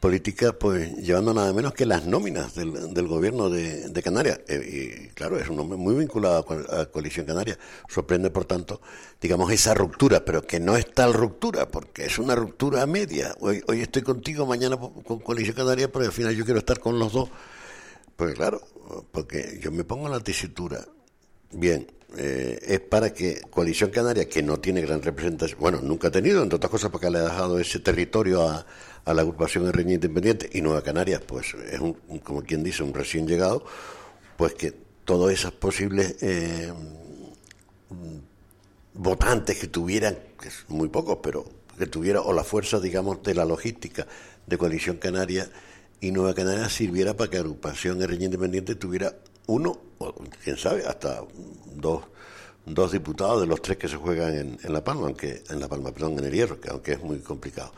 política 0.03 0.53
pues 0.53 0.97
llevando 0.97 1.33
nada 1.33 1.53
menos 1.53 1.75
que 1.75 1.87
las 1.87 2.07
nóminas 2.07 2.57
del, 2.57 2.93
del 2.93 3.07
gobierno 3.07 3.49
de, 3.49 4.03
Canarias. 4.03 4.41
Eh, 4.49 5.07
y 5.07 5.09
claro, 5.15 5.39
es 5.39 5.49
un 5.49 5.61
hombre 5.61 5.79
muy 5.79 5.95
vinculado 5.95 6.45
a, 6.45 6.81
a 6.81 6.87
Coalición 6.87 7.25
Canaria. 7.25 7.57
Sorprende, 7.89 8.29
por 8.29 8.45
tanto, 8.45 8.81
digamos, 9.21 9.53
esa 9.53 9.75
ruptura, 9.75 10.25
pero 10.25 10.43
que 10.43 10.59
no 10.59 10.77
es 10.77 10.93
tal 10.93 11.15
ruptura, 11.15 11.69
porque 11.69 12.05
es 12.07 12.19
una 12.19 12.35
ruptura 12.35 12.85
media. 12.85 13.37
Hoy, 13.39 13.63
hoy 13.69 13.81
estoy 13.81 14.03
contigo, 14.03 14.45
mañana 14.45 14.77
con 14.77 15.21
Coalición 15.21 15.55
Canaria, 15.55 15.91
pero 15.91 16.05
al 16.05 16.13
final 16.13 16.35
yo 16.35 16.45
quiero 16.45 16.59
estar 16.59 16.81
con 16.81 16.99
los 16.99 17.13
dos. 17.13 17.31
Pues 18.17 18.35
claro, 18.35 18.61
porque 19.13 19.61
yo 19.63 19.71
me 19.71 19.85
pongo 19.85 20.07
en 20.07 20.13
la 20.13 20.21
tesitura. 20.21 20.85
Bien, 21.53 21.87
eh, 22.17 22.59
es 22.61 22.81
para 22.81 23.15
que 23.15 23.41
Coalición 23.51 23.91
Canaria, 23.91 24.29
que 24.29 24.43
no 24.43 24.59
tiene 24.59 24.81
gran 24.81 25.01
representación, 25.01 25.61
bueno, 25.61 25.81
nunca 25.81 26.09
ha 26.09 26.11
tenido, 26.11 26.43
entre 26.43 26.57
otras 26.57 26.71
cosas 26.73 26.91
porque 26.91 27.09
le 27.09 27.19
ha 27.19 27.23
dejado 27.23 27.61
ese 27.61 27.79
territorio 27.79 28.49
a, 28.49 28.67
a 29.05 29.15
la 29.15 29.23
agrupación 29.23 29.65
de 29.65 29.73
Reña 29.73 29.95
Independiente, 29.95 30.49
y 30.53 30.61
Nueva 30.61 30.83
Canarias, 30.83 31.23
pues 31.27 31.55
es 31.55 31.81
un, 31.81 31.95
como 32.23 32.43
quien 32.43 32.63
dice, 32.63 32.83
un 32.83 32.95
recién 32.95 33.27
llegado, 33.27 33.65
pues 34.37 34.55
que 34.55 34.73
todas 35.05 35.35
esas 35.35 35.53
posibles 35.53 36.17
eh, 36.23 36.73
votantes 38.95 39.59
que 39.59 39.67
tuvieran, 39.67 40.19
que 40.41 40.49
es 40.49 40.65
muy 40.69 40.89
pocos, 40.89 41.19
pero 41.23 41.45
que 41.79 41.87
tuviera, 41.87 42.21
o 42.21 42.33
la 42.33 42.45
fuerza, 42.45 42.79
digamos, 42.79 43.23
de 43.23 43.35
la 43.35 43.45
logística 43.45 44.07
de 44.47 44.59
Coalición 44.59 44.99
Canaria 44.99 45.51
y 46.01 46.13
Nueva 46.13 46.35
Canaria 46.35 46.69
sirviera 46.69 47.17
para 47.17 47.31
que 47.31 47.37
la 47.37 47.43
agrupación 47.43 47.99
Guerrilla 47.99 48.27
Independiente 48.27 48.75
tuviera 48.75 49.17
uno, 49.47 49.81
o 49.99 50.15
quién 50.45 50.57
sabe, 50.57 50.85
hasta 50.87 51.25
dos, 51.75 52.05
dos 52.67 52.93
diputados 52.93 53.41
de 53.41 53.47
los 53.47 53.61
tres 53.63 53.79
que 53.79 53.89
se 53.89 53.97
juegan 53.97 54.35
en, 54.35 54.59
en 54.63 54.73
La 54.73 54.85
Palma, 54.85 55.07
aunque 55.07 55.43
en 55.49 55.59
La 55.59 55.69
Palma, 55.69 55.93
perdón, 55.93 56.19
en 56.19 56.25
el 56.25 56.33
Hierro, 56.33 56.61
que 56.61 56.71
aunque 56.71 56.93
es 56.93 57.03
muy 57.03 57.19
complicado. 57.19 57.73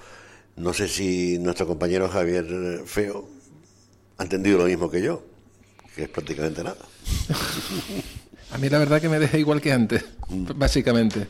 No 0.56 0.72
sé 0.72 0.88
si 0.88 1.38
nuestro 1.38 1.66
compañero 1.66 2.08
Javier 2.08 2.82
Feo 2.86 3.28
ha 4.18 4.22
entendido 4.22 4.58
lo 4.58 4.64
mismo 4.66 4.90
que 4.90 5.02
yo, 5.02 5.22
que 5.96 6.04
es 6.04 6.08
prácticamente 6.08 6.62
nada. 6.62 6.76
A 8.52 8.58
mí 8.58 8.68
la 8.68 8.78
verdad 8.78 9.00
que 9.00 9.08
me 9.08 9.18
deja 9.18 9.36
igual 9.36 9.60
que 9.60 9.72
antes, 9.72 10.04
básicamente. 10.28 11.26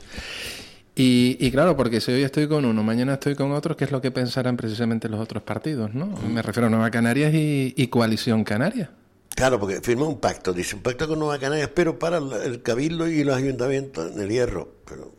Y, 0.94 1.38
y 1.40 1.50
claro, 1.50 1.74
porque 1.76 2.00
si 2.00 2.12
hoy 2.12 2.22
estoy 2.22 2.46
con 2.48 2.64
uno, 2.66 2.82
mañana 2.82 3.14
estoy 3.14 3.34
con 3.34 3.50
otro, 3.52 3.76
¿qué 3.76 3.84
es 3.84 3.90
lo 3.90 4.02
que 4.02 4.10
pensarán 4.10 4.56
precisamente 4.58 5.08
los 5.08 5.18
otros 5.20 5.42
partidos? 5.42 5.94
¿no? 5.94 6.06
Me 6.06 6.42
refiero 6.42 6.66
a 6.66 6.70
Nueva 6.70 6.90
Canarias 6.90 7.32
y, 7.32 7.72
y 7.76 7.86
Coalición 7.88 8.44
Canaria. 8.44 8.90
Claro, 9.34 9.58
porque 9.58 9.80
firma 9.80 10.06
un 10.06 10.20
pacto, 10.20 10.52
dice 10.52 10.76
un 10.76 10.82
pacto 10.82 11.08
con 11.08 11.18
Nueva 11.18 11.38
Canarias, 11.38 11.70
pero 11.74 11.98
para 11.98 12.18
el- 12.18 12.62
Cabildo 12.62 13.08
y 13.08 13.24
los 13.24 13.34
ayuntamientos 13.34 14.12
en 14.12 14.20
el 14.20 14.28
hierro. 14.28 14.68
Pero 14.86 15.14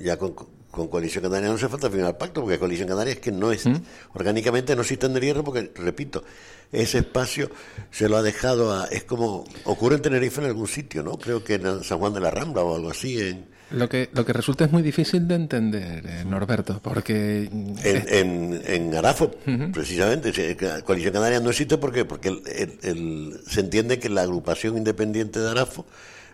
ya 0.00 0.18
con, 0.18 0.34
con 0.74 0.88
Coalición 0.88 1.22
Canaria 1.24 1.48
no 1.48 1.54
hace 1.54 1.68
falta 1.68 1.88
firmar 1.90 2.18
pacto, 2.18 2.40
porque 2.42 2.58
Coalición 2.58 2.88
Canaria 2.88 3.12
es 3.14 3.20
que 3.20 3.32
no 3.32 3.52
es, 3.52 3.64
orgánicamente 4.12 4.74
no 4.74 4.82
existe 4.82 5.06
en 5.06 5.16
el 5.16 5.22
hierro, 5.22 5.44
porque, 5.44 5.70
repito, 5.76 6.24
ese 6.72 6.98
espacio 6.98 7.50
se 7.90 8.08
lo 8.08 8.16
ha 8.16 8.22
dejado 8.22 8.72
a, 8.72 8.86
es 8.86 9.04
como, 9.04 9.44
ocurre 9.64 9.96
en 9.96 10.02
Tenerife 10.02 10.40
en 10.40 10.48
algún 10.48 10.66
sitio, 10.68 11.02
¿no? 11.02 11.16
Creo 11.18 11.44
que 11.44 11.54
en 11.54 11.84
San 11.84 11.98
Juan 11.98 12.12
de 12.12 12.20
la 12.20 12.30
Rambla 12.30 12.62
o 12.62 12.74
algo 12.76 12.90
así, 12.90 13.20
en, 13.20 13.46
Lo 13.70 13.88
que, 13.88 14.08
lo 14.12 14.24
que 14.26 14.32
resulta 14.32 14.64
es 14.64 14.72
muy 14.72 14.82
difícil 14.82 15.26
de 15.28 15.34
entender, 15.36 16.04
eh, 16.06 16.24
Norberto, 16.26 16.80
porque... 16.82 17.48
mm, 17.50 17.74
En, 17.84 18.04
en, 18.08 18.62
en 18.66 18.94
Arafo, 18.94 19.30
precisamente. 19.72 20.32
Que 20.32 20.56
Coalición 20.84 21.12
Canaria 21.14 21.40
no 21.40 21.50
existe 21.50 21.78
porque, 21.78 22.04
porque 22.04 22.28
el- 22.28 22.42
el- 22.46 22.78
el- 22.82 23.40
se 23.46 23.60
entiende 23.60 23.98
que 23.98 24.08
la 24.08 24.22
agrupación 24.22 24.76
independiente 24.76 25.38
de 25.40 25.50
Arafo 25.50 25.86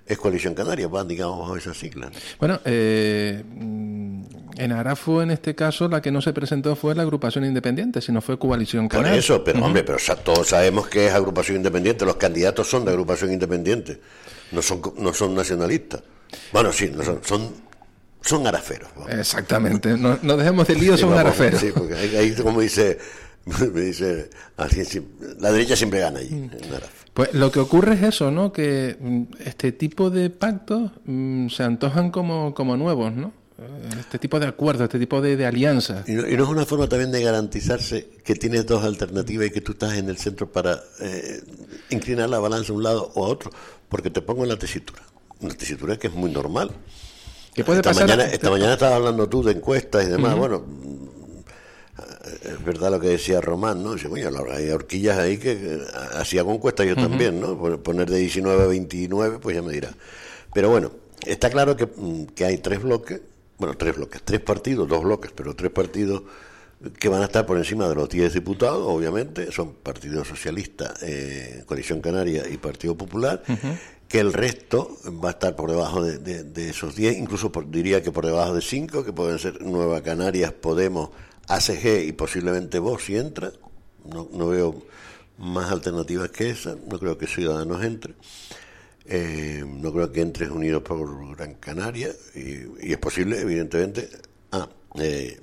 es 0.06 0.18
Coalición 0.18 0.54
Canaria, 0.54 0.88
van, 0.88 1.06
digamos, 1.06 1.38
bajo 1.38 1.56
esa 1.56 1.72
sigla. 1.72 2.10
Bueno, 2.40 2.58
eh, 2.64 3.44
mm, 3.46 4.22
en 4.60 4.72
Arafo, 4.72 5.22
en 5.22 5.30
este 5.30 5.54
caso, 5.54 5.88
la 5.88 6.02
que 6.02 6.10
no 6.10 6.20
se 6.20 6.34
presentó 6.34 6.76
fue 6.76 6.94
la 6.94 7.02
agrupación 7.02 7.46
independiente, 7.46 8.02
sino 8.02 8.20
fue 8.20 8.38
Coalición 8.38 8.88
Por 8.88 8.98
Canaria. 8.98 9.18
eso, 9.18 9.42
pero 9.42 9.64
hombre, 9.64 9.82
pero 9.82 9.98
todos 10.22 10.48
sabemos 10.48 10.86
que 10.86 11.06
es 11.06 11.14
agrupación 11.14 11.56
independiente, 11.56 12.04
los 12.04 12.16
candidatos 12.16 12.68
son 12.68 12.84
de 12.84 12.90
agrupación 12.90 13.32
independiente, 13.32 14.00
no 14.52 14.60
son, 14.60 14.82
no 14.98 15.14
son 15.14 15.34
nacionalistas. 15.34 16.02
Bueno, 16.52 16.72
sí, 16.74 16.90
no 16.94 17.02
son, 17.02 17.20
son, 17.24 17.50
son 18.20 18.46
araferos. 18.46 18.90
vamos. 18.94 19.12
Exactamente, 19.14 19.96
no, 19.96 20.18
no 20.20 20.36
dejemos 20.36 20.68
de 20.68 20.74
lío, 20.74 20.94
Sí, 20.94 21.00
son 21.00 21.10
vamos, 21.10 21.24
araferos. 21.24 21.60
Sí, 21.60 21.70
porque 21.74 21.94
ahí, 21.94 22.34
como 22.34 22.60
dice, 22.60 22.98
me 23.72 23.80
dice, 23.80 24.28
la 25.38 25.52
derecha 25.52 25.74
siempre 25.74 26.00
gana 26.00 26.18
allí, 26.18 26.34
en 26.34 26.74
Arafo. 26.74 27.00
Pues 27.14 27.32
lo 27.32 27.50
que 27.50 27.60
ocurre 27.60 27.94
es 27.94 28.02
eso, 28.02 28.30
¿no? 28.30 28.52
Que 28.52 28.96
mm, 29.00 29.22
este 29.44 29.72
tipo 29.72 30.10
de 30.10 30.28
pactos 30.28 30.92
mm, 31.06 31.48
se 31.48 31.62
antojan 31.64 32.10
como, 32.10 32.54
como 32.54 32.76
nuevos, 32.76 33.12
¿no? 33.12 33.39
Este 33.98 34.18
tipo 34.18 34.40
de 34.40 34.46
acuerdos, 34.46 34.84
este 34.84 34.98
tipo 34.98 35.20
de, 35.20 35.36
de 35.36 35.46
alianzas. 35.46 36.08
Y 36.08 36.12
no, 36.12 36.26
y 36.28 36.36
no 36.36 36.44
es 36.44 36.48
una 36.50 36.64
forma 36.64 36.88
también 36.88 37.10
de 37.12 37.22
garantizarse 37.22 38.08
que 38.24 38.34
tienes 38.34 38.64
dos 38.66 38.84
alternativas 38.84 39.46
y 39.48 39.50
que 39.50 39.60
tú 39.60 39.72
estás 39.72 39.94
en 39.98 40.08
el 40.08 40.16
centro 40.16 40.50
para 40.50 40.80
eh, 41.00 41.40
inclinar 41.90 42.28
la 42.30 42.38
balanza 42.38 42.72
a 42.72 42.76
un 42.76 42.82
lado 42.82 43.10
o 43.14 43.24
a 43.26 43.28
otro, 43.28 43.50
porque 43.88 44.10
te 44.10 44.22
pongo 44.22 44.42
en 44.44 44.48
la 44.48 44.56
tesitura. 44.58 45.02
Una 45.40 45.54
tesitura 45.54 45.98
que 45.98 46.06
es 46.08 46.14
muy 46.14 46.30
normal. 46.30 46.70
¿Qué 47.54 47.64
puede 47.64 47.80
esta 47.80 47.90
pasar? 47.90 48.08
Mañana, 48.08 48.24
esta 48.32 48.50
mañana 48.50 48.72
estabas 48.74 48.96
hablando 48.96 49.28
tú 49.28 49.42
de 49.42 49.52
encuestas 49.52 50.06
y 50.06 50.10
demás. 50.10 50.36
Bueno, 50.36 50.64
es 52.44 52.64
verdad 52.64 52.90
lo 52.90 53.00
que 53.00 53.08
decía 53.08 53.40
Román, 53.40 53.82
¿no? 53.82 53.94
Dice, 53.94 54.08
la- 54.30 54.54
hay 54.54 54.70
horquillas 54.70 55.18
ahí 55.18 55.36
que 55.38 55.80
hacía 56.14 56.44
con 56.44 56.58
yo 56.60 56.94
también, 56.96 57.40
¿no? 57.40 57.58
Pon- 57.58 57.82
Poner 57.82 58.08
de 58.10 58.18
19 58.18 58.62
a 58.62 58.66
29, 58.66 59.38
pues 59.40 59.56
ya 59.56 59.62
me 59.62 59.72
dirá. 59.72 59.90
Pero 60.54 60.70
bueno, 60.70 60.92
está 61.26 61.50
claro 61.50 61.76
que, 61.76 61.86
mm, 61.86 62.26
que 62.34 62.44
hay 62.44 62.58
tres 62.58 62.82
bloques, 62.82 63.20
bueno, 63.60 63.76
tres 63.76 63.94
bloques, 63.94 64.22
tres 64.24 64.40
partidos, 64.40 64.88
dos 64.88 65.02
bloques, 65.04 65.30
pero 65.34 65.54
tres 65.54 65.70
partidos 65.70 66.22
que 66.98 67.08
van 67.10 67.20
a 67.20 67.26
estar 67.26 67.44
por 67.44 67.58
encima 67.58 67.86
de 67.88 67.94
los 67.94 68.08
10 68.08 68.32
diputados, 68.32 68.82
obviamente, 68.86 69.52
son 69.52 69.74
Partido 69.74 70.24
Socialista, 70.24 70.94
eh, 71.02 71.62
Coalición 71.66 72.00
Canaria 72.00 72.48
y 72.48 72.56
Partido 72.56 72.96
Popular, 72.96 73.42
que 74.08 74.18
el 74.18 74.32
resto 74.32 74.96
va 75.22 75.28
a 75.28 75.32
estar 75.32 75.54
por 75.56 75.70
debajo 75.70 76.02
de, 76.02 76.16
de- 76.18 76.42
de 76.42 76.70
esos 76.70 76.96
10, 76.96 77.18
incluso 77.18 77.52
por- 77.52 77.70
diría 77.70 78.02
que 78.02 78.10
por 78.10 78.24
debajo 78.24 78.54
de 78.54 78.62
5, 78.62 79.04
que 79.04 79.12
pueden 79.12 79.38
ser 79.38 79.60
Nueva 79.60 80.00
Canarias, 80.02 80.52
Podemos, 80.52 81.10
ACG 81.48 82.04
y 82.08 82.12
posiblemente 82.12 82.78
vos 82.78 83.04
si 83.04 83.16
entra. 83.16 83.52
No, 84.06 84.26
no 84.32 84.48
veo 84.48 84.82
más 85.36 85.70
alternativas 85.70 86.30
que 86.30 86.48
esa, 86.48 86.76
no 86.90 86.98
creo 86.98 87.18
que 87.18 87.26
Ciudadanos 87.26 87.84
entre. 87.84 88.14
Eh, 89.12 89.64
no 89.66 89.92
creo 89.92 90.12
que 90.12 90.20
entres 90.20 90.50
Unidos 90.50 90.82
por 90.84 91.36
Gran 91.36 91.54
Canaria 91.54 92.10
y, 92.34 92.86
y 92.88 92.92
es 92.92 92.98
posible, 92.98 93.40
evidentemente. 93.40 94.08
Ah, 94.52 94.68
eh, 95.00 95.40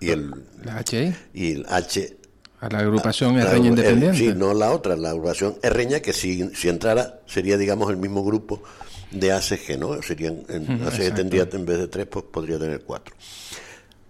y 0.00 0.08
el 0.10 0.30
La 0.64 0.82
HI, 0.82 1.14
y 1.34 1.52
el 1.52 1.66
H 1.68 2.16
a 2.60 2.68
la 2.70 2.78
agrupación 2.78 3.36
la- 3.36 3.42
Herreña 3.42 3.58
el- 3.64 3.66
Independiente. 3.78 4.16
sí, 4.18 4.32
no 4.34 4.54
la 4.54 4.72
otra, 4.72 4.96
la 4.96 5.10
agrupación 5.10 5.56
Herreña, 5.62 6.00
que 6.00 6.14
si, 6.14 6.48
si 6.54 6.68
entrara 6.70 7.20
sería, 7.26 7.58
digamos, 7.58 7.90
el 7.90 7.98
mismo 7.98 8.24
grupo 8.24 8.62
de 9.10 9.32
ACG, 9.32 9.78
¿no? 9.78 10.00
Serían, 10.02 10.42
en, 10.48 10.62
ACG 10.82 10.86
exacto. 10.94 11.14
tendría, 11.16 11.48
en 11.52 11.66
vez 11.66 11.78
de 11.78 11.88
tres, 11.88 12.06
pues 12.06 12.24
podría 12.30 12.58
tener 12.58 12.80
cuatro. 12.84 13.14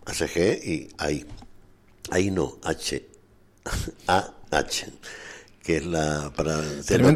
ACG 0.06 0.64
y 0.64 0.88
ahí. 0.98 1.26
Ahí 2.10 2.30
no, 2.30 2.58
H. 2.62 3.04
A, 4.06 4.34
H. 4.52 4.86
Que 5.64 5.78
es 5.78 5.86
la, 5.86 6.30
para 6.36 6.60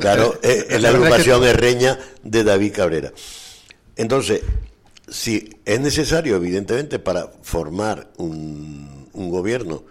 claro, 0.01 0.39
eh, 0.43 0.65
es, 0.69 0.75
es 0.77 0.83
la 0.83 0.89
que- 0.91 0.97
agrupación 0.97 1.45
Herreña 1.45 1.99
de 2.23 2.45
David 2.45 2.73
Cabrera. 2.73 3.13
Entonces, 3.97 4.41
si 5.07 5.51
es 5.65 5.81
necesario, 5.81 6.37
evidentemente, 6.37 6.99
para 6.99 7.29
formar 7.43 8.09
un, 8.17 9.09
un 9.13 9.31
gobierno, 9.31 9.85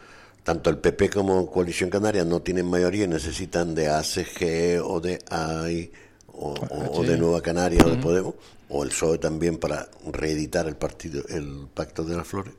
tanto 0.43 0.69
el 0.69 0.77
PP 0.79 1.09
como 1.09 1.51
Coalición 1.51 1.89
Canaria 1.89 2.23
no 2.25 2.41
tienen 2.41 2.65
mayoría 2.67 3.03
y 3.03 3.07
necesitan 3.07 3.75
de 3.75 3.89
ACG 3.89 4.81
o 4.83 4.99
de 5.01 5.19
AI 5.29 5.91
o, 6.33 6.53
o- 6.53 6.99
o 6.99 7.03
de 7.03 7.17
Nueva 7.17 7.41
Canaria 7.41 7.85
o 7.85 7.89
de 7.89 7.97
Podemos, 7.97 8.35
o 8.69 8.83
el 8.83 8.89
PSOE 8.89 9.17
también 9.19 9.57
para 9.57 9.87
reeditar 10.11 10.67
el 10.67 10.75
partido, 10.77 11.23
el 11.29 11.67
Pacto 11.73 12.03
de 12.03 12.15
las 12.15 12.27
Flores. 12.27 12.53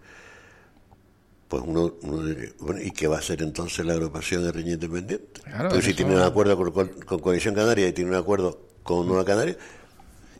Pues 1.49 1.62
uno, 1.67 1.95
uno 2.02 2.25
diría, 2.26 2.50
bueno, 2.61 2.81
¿y 2.83 2.90
qué 2.90 3.07
va 3.09 3.17
a 3.17 3.19
hacer 3.21 3.43
entonces 3.43 3.85
la 3.87 3.95
agrupación 3.95 4.45
de 4.45 4.52
Reña 4.52 4.75
Independiente? 4.75 5.40
Claro, 5.43 5.71
Pues 5.71 5.85
si 5.85 5.95
tiene 5.95 6.14
un 6.14 6.21
acuerdo 6.23 6.57
con, 6.57 6.71
con- 6.73 6.88
con 7.07 7.19
Coalición 7.21 7.55
Canaria 7.55 7.88
y 7.88 7.93
tiene 7.93 8.11
un 8.11 8.17
acuerdo 8.17 8.61
con 8.83 9.07
Nueva 9.07 9.25
Canaria, 9.25 9.57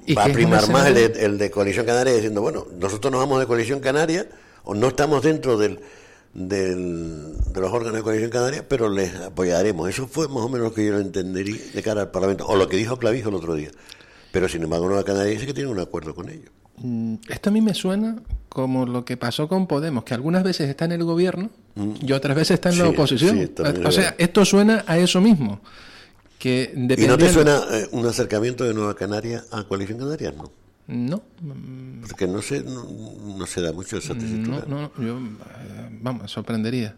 ¿Y 0.07 0.15
va 0.15 0.25
a 0.25 0.27
primar 0.33 0.71
más 0.73 0.87
el 0.87 0.95
de, 0.95 1.25
el 1.25 1.39
de 1.39 1.51
Coalición 1.51 1.85
Canaria 1.87 2.15
diciendo, 2.15 2.41
bueno, 2.43 2.67
nosotros 2.79 3.11
nos 3.11 3.21
vamos 3.21 3.41
de 3.41 3.47
Coalición 3.47 3.81
Canaria 3.81 4.27
o 4.65 4.75
no 4.75 4.89
estamos 4.89 5.23
dentro 5.23 5.57
del, 5.59 5.81
del- 6.35 7.35
de 7.53 7.61
los 7.61 7.73
órganos 7.73 7.95
de 7.97 8.03
Coalición 8.03 8.31
Canaria, 8.31 8.67
pero 8.69 8.89
les 8.89 9.15
apoyaremos. 9.17 9.89
Eso 9.89 10.07
fue 10.09 10.29
más 10.29 10.39
o 10.45 10.49
menos 10.49 10.69
lo 10.69 10.75
que 10.75 10.85
yo 10.87 10.93
lo 10.93 11.01
entendería 11.01 11.57
de 11.75 11.83
cara 11.83 12.03
al 12.03 12.11
Parlamento, 12.11 12.47
o 12.47 12.57
lo 12.57 12.69
que 12.69 12.77
dijo 12.77 12.99
Clavijo 12.99 13.29
el 13.31 13.35
otro 13.35 13.55
día. 13.55 13.71
Pero 14.33 14.49
sin 14.49 14.63
embargo 14.63 14.87
Nueva 14.89 15.05
Canaria 15.05 15.33
dice 15.33 15.47
que 15.47 15.55
tiene 15.55 15.71
un 15.71 15.79
acuerdo 15.81 16.15
con 16.15 16.29
ellos. 16.29 16.51
Mm, 16.83 17.15
Esto 17.29 17.51
a 17.51 17.53
mí 17.53 17.61
me 17.61 17.75
suena 17.75 18.17
como 18.49 18.87
lo 18.87 19.05
que 19.05 19.17
pasó 19.17 19.49
con 19.49 19.67
Podemos, 19.67 20.05
que 20.05 20.15
algunas 20.15 20.43
veces 20.43 20.69
está 20.69 20.85
en 20.87 20.93
el 20.93 21.05
gobierno 21.05 21.51
y 22.01 22.13
otras 22.13 22.35
veces 22.37 22.55
está 22.55 22.71
en 22.71 22.79
la 22.79 22.89
oposición. 22.89 23.37
sí, 23.39 23.53
o 23.85 23.93
sea, 23.93 24.15
esto 24.19 24.45
suena 24.45 24.85
a 24.87 24.99
eso 24.99 25.21
mismo. 25.21 25.61
Que 26.39 26.73
¿Y 26.75 27.07
no 27.07 27.19
te 27.19 27.33
suena 27.33 27.61
eh, 27.73 27.89
un 27.93 28.07
acercamiento 28.07 28.65
de 28.65 28.73
Nueva 28.75 28.95
Canaria 28.95 29.45
a 29.51 29.65
Coalición 29.65 29.99
Canaria? 29.99 30.33
No. 30.33 30.51
No, 30.89 31.23
Porque 32.09 32.27
no 32.27 32.41
se, 32.41 32.63
no, 32.63 32.83
no 33.37 33.47
se 33.47 33.61
da 33.61 33.73
mucho 33.73 33.99
esa 33.99 34.15
no, 34.15 34.21
tesitura. 34.21 34.65
no, 34.67 34.91
yo, 34.97 35.19
eh, 35.19 35.89
vamos, 36.01 36.31
sorprendería. 36.31 36.97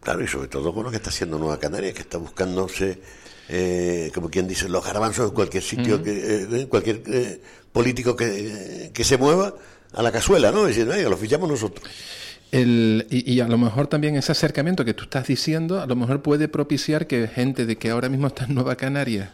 Claro, 0.00 0.22
y 0.22 0.28
sobre 0.28 0.46
todo 0.48 0.72
con 0.72 0.84
lo 0.84 0.90
que 0.90 0.96
está 0.98 1.10
haciendo 1.10 1.38
Nueva 1.38 1.58
Canaria, 1.58 1.92
que 1.92 2.02
está 2.02 2.18
buscándose, 2.18 3.00
eh, 3.48 4.10
como 4.14 4.30
quien 4.30 4.46
dice, 4.48 4.68
los 4.68 4.84
garbanzos 4.84 5.28
en 5.28 5.34
cualquier 5.34 5.62
sitio, 5.62 6.02
que, 6.02 6.46
eh, 6.62 6.66
cualquier 6.68 7.02
eh, 7.06 7.40
político 7.72 8.16
que, 8.16 8.90
que 8.92 9.04
se 9.04 9.16
mueva 9.18 9.54
a 9.92 10.02
la 10.02 10.12
cazuela, 10.12 10.50
¿no? 10.50 10.66
Diciendo, 10.66 10.94
"Venga, 10.94 11.08
lo 11.08 11.16
fichamos 11.16 11.48
nosotros. 11.48 11.86
El, 12.50 13.06
y, 13.10 13.32
y 13.32 13.40
a 13.40 13.48
lo 13.48 13.56
mejor 13.56 13.86
también 13.86 14.14
ese 14.16 14.32
acercamiento 14.32 14.84
que 14.84 14.92
tú 14.94 15.04
estás 15.04 15.26
diciendo, 15.26 15.80
a 15.80 15.86
lo 15.86 15.96
mejor 15.96 16.22
puede 16.22 16.48
propiciar 16.48 17.06
que 17.06 17.26
gente 17.26 17.64
de 17.64 17.76
que 17.76 17.90
ahora 17.90 18.08
mismo 18.10 18.26
está 18.26 18.44
en 18.44 18.54
Nueva 18.54 18.76
Canaria, 18.76 19.32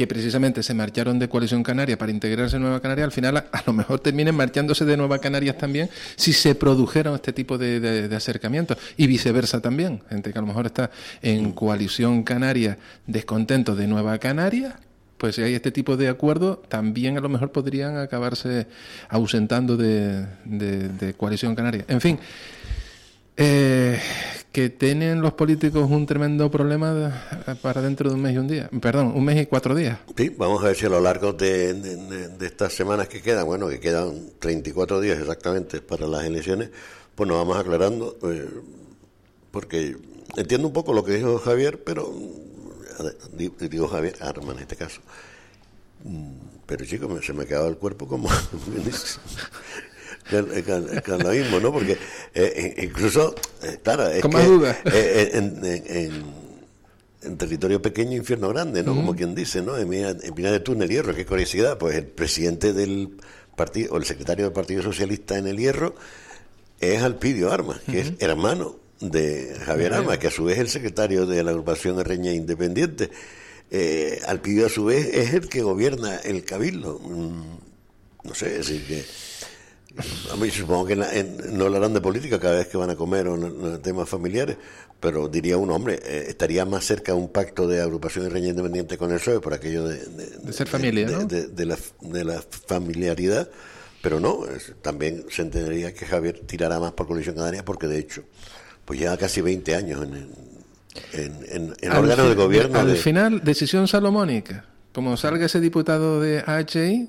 que 0.00 0.06
precisamente 0.06 0.62
se 0.62 0.72
marcharon 0.72 1.18
de 1.18 1.28
Coalición 1.28 1.62
Canaria 1.62 1.98
para 1.98 2.10
integrarse 2.10 2.56
en 2.56 2.62
Nueva 2.62 2.80
Canaria, 2.80 3.04
al 3.04 3.12
final 3.12 3.36
a, 3.36 3.40
a 3.52 3.62
lo 3.66 3.74
mejor 3.74 4.00
terminen 4.00 4.34
marchándose 4.34 4.86
de 4.86 4.96
Nueva 4.96 5.18
Canarias 5.18 5.58
también 5.58 5.90
si 6.16 6.32
se 6.32 6.54
produjeran 6.54 7.12
este 7.16 7.34
tipo 7.34 7.58
de, 7.58 7.80
de- 7.80 8.08
de 8.08 8.16
acercamientos. 8.16 8.78
Y 8.96 9.06
viceversa 9.06 9.60
también, 9.60 10.00
gente 10.08 10.32
que 10.32 10.38
a 10.38 10.40
lo 10.40 10.46
mejor 10.46 10.64
está 10.64 10.90
en 11.20 11.52
Coalición 11.52 12.22
Canaria 12.22 12.78
descontento 13.06 13.76
de 13.76 13.86
Nueva 13.86 14.16
Canaria. 14.16 14.80
Pues 15.18 15.34
si 15.34 15.42
hay 15.42 15.52
este 15.52 15.70
tipo 15.70 15.98
de 15.98 16.08
acuerdo, 16.08 16.62
también 16.66 17.18
a 17.18 17.20
lo 17.20 17.28
mejor 17.28 17.52
podrían 17.52 17.98
acabarse 17.98 18.68
ausentando 19.10 19.76
de 19.76 21.14
Coalición 21.18 21.54
Canaria. 21.54 21.84
En 21.88 22.00
fin, 22.00 22.18
eh, 23.42 23.98
que 24.52 24.68
tienen 24.68 25.22
los 25.22 25.32
políticos 25.32 25.88
un 25.90 26.04
tremendo 26.06 26.50
problema 26.50 26.92
de- 26.92 27.54
para 27.62 27.80
dentro 27.80 28.10
de 28.10 28.16
un 28.16 28.22
mes 28.22 28.34
y 28.34 28.38
un 28.38 28.48
día. 28.48 28.68
Perdón, 28.82 29.12
un 29.14 29.24
mes 29.24 29.40
y 29.40 29.46
cuatro 29.46 29.74
días. 29.74 29.98
Sí, 30.16 30.28
vamos 30.36 30.62
a 30.62 30.66
ver 30.66 30.76
si 30.76 30.84
a 30.86 30.90
lo 30.90 31.00
largo 31.00 31.32
de, 31.32 32.36
estas 32.42 32.74
semanas 32.74 33.08
que 33.08 33.22
quedan, 33.22 33.46
bueno, 33.46 33.68
que 33.68 33.80
quedan 33.80 34.30
34 34.38 35.00
días 35.00 35.18
exactamente 35.18 35.80
para 35.80 36.06
las 36.06 36.24
elecciones, 36.24 36.70
pues 37.14 37.28
nos 37.28 37.38
vamos 37.38 37.56
aclarando, 37.58 38.18
eh, 38.24 38.46
porque 39.50 39.96
entiendo 40.36 40.66
un 40.68 40.74
poco 40.74 40.92
lo 40.92 41.02
que 41.04 41.12
dijo 41.12 41.38
Javier, 41.38 41.82
pero 41.82 42.12
di- 43.32 43.52
digo 43.68 43.88
Javier 43.88 44.16
Arma 44.20 44.52
en 44.52 44.58
este 44.58 44.76
caso. 44.76 45.00
Mm, 46.04 46.32
Pero 46.66 46.84
chico, 46.84 47.08
me- 47.08 47.20
se 47.22 47.32
me 47.32 47.46
quedaba 47.46 47.66
el 47.68 47.76
cuerpo 47.78 48.06
como 48.06 48.28
con 50.30 51.18
lo 51.18 51.30
mismo, 51.30 51.60
¿no? 51.60 51.72
Porque 51.72 51.96
eh, 52.34 52.74
incluso, 52.84 53.34
eh, 53.62 53.78
claro, 53.82 54.08
es 54.08 54.22
Con 54.22 54.30
que 54.30 54.36
más 54.38 54.46
dudas. 54.46 54.76
eh, 54.92 55.30
en, 55.34 55.64
en- 55.64 55.84
en- 55.96 56.40
en 57.22 57.36
territorio 57.36 57.82
pequeño, 57.82 58.16
infierno 58.16 58.48
grande, 58.48 58.82
¿no? 58.82 58.94
Como 58.94 59.14
quien 59.14 59.34
dice, 59.34 59.60
¿no? 59.60 59.76
En 59.76 59.86
Mina 59.90 60.14
de 60.14 60.60
Túnel, 60.60 60.88
Hierro, 60.88 61.14
qué 61.14 61.26
curiosidad, 61.26 61.76
pues 61.76 61.94
el 61.96 62.06
presidente 62.06 62.72
del 62.72 63.10
partido, 63.56 63.92
o 63.92 63.98
el 63.98 64.06
secretario 64.06 64.46
del 64.46 64.54
Partido 64.54 64.82
Socialista 64.82 65.36
en 65.36 65.46
el 65.46 65.58
Hierro, 65.58 65.94
es 66.80 67.02
Alpidio 67.02 67.52
Armas, 67.52 67.80
que 67.90 68.00
es 68.00 68.12
hermano 68.20 68.76
de 69.00 69.54
Javier 69.66 69.92
Armas, 69.92 70.16
que 70.16 70.28
a 70.28 70.30
su 70.30 70.44
vez 70.44 70.54
es 70.56 70.60
el 70.62 70.68
secretario 70.70 71.26
de 71.26 71.44
la 71.44 71.50
agrupación 71.50 72.02
Reña 72.02 72.32
Independiente. 72.32 73.10
Eh, 73.70 74.18
Alpidio 74.26 74.64
a 74.64 74.68
su 74.70 74.86
vez 74.86 75.06
es 75.12 75.34
el 75.34 75.46
que 75.50 75.60
gobierna 75.60 76.16
el 76.24 76.42
cabildo. 76.44 76.98
Mm, 77.00 77.58
no 78.24 78.34
sé, 78.34 78.58
es 78.60 78.66
decir 78.68 78.86
que... 78.86 79.04
A 80.32 80.36
mí 80.36 80.48
supongo 80.50 80.86
que 80.86 80.92
en 80.92 81.58
no 81.58 81.64
hablarán 81.64 81.92
de 81.92 82.00
política 82.00 82.38
cada 82.38 82.56
vez 82.58 82.68
que 82.68 82.76
van 82.76 82.90
a 82.90 82.94
comer 82.96 83.26
o 83.26 83.34
en, 83.34 83.44
en 83.74 83.82
temas 83.82 84.08
familiares, 84.08 84.56
pero 85.00 85.26
diría 85.28 85.56
un 85.56 85.70
hombre, 85.70 85.98
eh, 86.04 86.26
estaría 86.28 86.64
más 86.64 86.84
cerca 86.84 87.12
un 87.14 87.28
pacto 87.28 87.66
de 87.66 87.80
agrupación 87.80 88.24
de 88.24 88.30
reña 88.30 88.48
independiente 88.50 88.96
con 88.96 89.10
el 89.10 89.18
PSOE 89.18 89.40
por 89.40 89.52
aquello 89.52 89.88
de, 89.88 89.98
De 90.44 90.52
ser 90.52 90.68
familia, 90.68 91.06
de, 91.06 91.12
¿no? 91.12 91.24
de- 91.24 91.48
de 91.48 91.66
la, 91.66 91.76
de 92.02 92.24
la 92.24 92.40
familiaridad, 92.66 93.48
pero 94.00 94.20
no, 94.20 94.46
es- 94.46 94.72
también 94.80 95.24
se 95.28 95.42
entendería 95.42 95.92
que 95.92 96.06
Javier 96.06 96.40
tirará 96.46 96.78
más 96.78 96.92
por 96.92 97.06
Coalición 97.08 97.34
Canaria 97.34 97.64
porque 97.64 97.86
de 97.88 97.98
hecho, 97.98 98.22
pues 98.84 99.00
lleva 99.00 99.16
casi 99.16 99.40
20 99.40 99.74
años 99.74 100.02
en, 100.04 100.28
en, 101.12 101.74
en, 101.80 101.92
órganos 101.92 102.28
de 102.28 102.34
gobierno. 102.36 102.78
Al 102.78 102.88
de- 102.92 102.94
final, 102.96 103.42
decisión 103.42 103.88
salomónica. 103.88 104.66
Como 104.92 105.16
salga 105.16 105.46
ese 105.46 105.60
diputado 105.60 106.20
de 106.20 106.42
HI, 106.46 107.08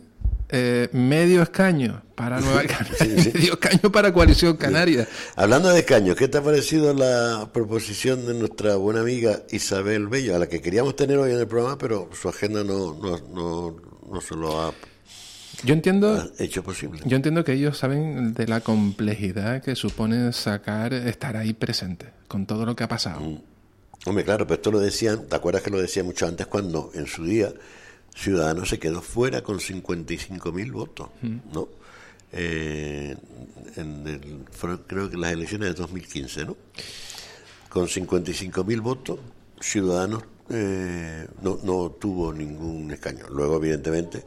eh, 0.52 0.90
medio 0.92 1.42
escaño 1.42 2.02
para 2.16 2.40
Nueva 2.40 2.64
Canaria, 2.68 3.32
medio 3.34 3.54
escaño 3.54 3.92
para 3.92 4.14
Coalición 4.14 4.58
Canaria. 4.58 5.08
Hablando 5.36 5.70
de 5.70 5.80
escaños, 5.80 6.16
¿qué 6.16 6.28
te 6.28 6.38
ha 6.38 6.44
parecido 6.44 6.94
la 6.94 7.50
proposición 7.54 8.26
de 8.28 8.34
nuestra 8.34 8.76
buena 8.76 9.02
amiga 9.02 9.42
Isabel 9.52 10.08
Bello, 10.08 10.36
a 10.36 10.40
la 10.40 10.48
que 10.48 10.62
queríamos 10.62 10.96
tener 10.96 11.18
hoy 11.18 11.32
en 11.32 11.40
el 11.40 11.48
programa, 11.48 11.78
pero 11.78 12.10
su 12.14 12.30
agenda 12.30 12.64
no, 12.64 12.94
no, 12.94 13.18
no, 13.34 13.76
no 14.12 14.22
se 14.22 14.36
lo 14.36 14.62
ha 14.62 14.74
Yo 15.64 15.74
entiendo, 15.74 16.30
hecho 16.38 16.64
posible? 16.64 17.02
yo 17.06 17.16
entiendo 17.16 17.44
que 17.44 17.54
ellos 17.54 17.78
saben 17.78 18.34
de 18.34 18.48
la 18.48 18.62
complejidad 18.62 19.62
que 19.64 19.76
supone 19.76 20.34
sacar, 20.34 20.94
estar 20.94 21.38
ahí 21.38 21.54
presente 21.54 22.08
con 22.28 22.46
todo 22.46 22.66
lo 22.66 22.76
que 22.76 22.84
ha 22.84 22.88
pasado. 22.88 23.22
Hombre, 24.06 24.24
claro, 24.24 24.48
pero 24.48 24.56
esto 24.56 24.72
lo 24.72 24.80
decían, 24.80 25.28
¿te 25.30 25.36
acuerdas 25.36 25.62
que 25.62 25.70
lo 25.70 25.80
decía 25.80 26.04
mucho 26.04 26.26
antes 26.26 26.48
cuando 26.48 26.90
en 26.96 27.06
su 27.06 27.24
día 27.24 27.54
Ciudadanos 28.16 28.70
se 28.70 28.80
quedó 28.80 29.02
fuera 29.02 29.42
con 29.42 29.60
55 29.60 30.52
mil 30.52 30.72
votos, 30.72 31.10
¿no? 31.54 31.68
Eh, 32.34 33.16
en 33.76 34.08
el- 34.08 34.46
fueron 34.52 34.84
creo 34.88 35.10
que 35.10 35.18
las 35.18 35.32
elecciones 35.34 35.70
de 35.70 35.76
2015, 35.76 36.46
¿no? 36.46 36.56
Con 37.70 37.88
55 37.88 38.64
mil 38.64 38.82
votos, 38.82 39.20
Ciudadanos 39.60 40.24
eh, 40.50 41.26
no, 41.42 41.60
no 41.64 41.92
tuvo 41.92 42.34
ningún 42.34 42.92
escaño. 42.92 43.26
Luego, 43.30 43.56
evidentemente, 43.58 44.24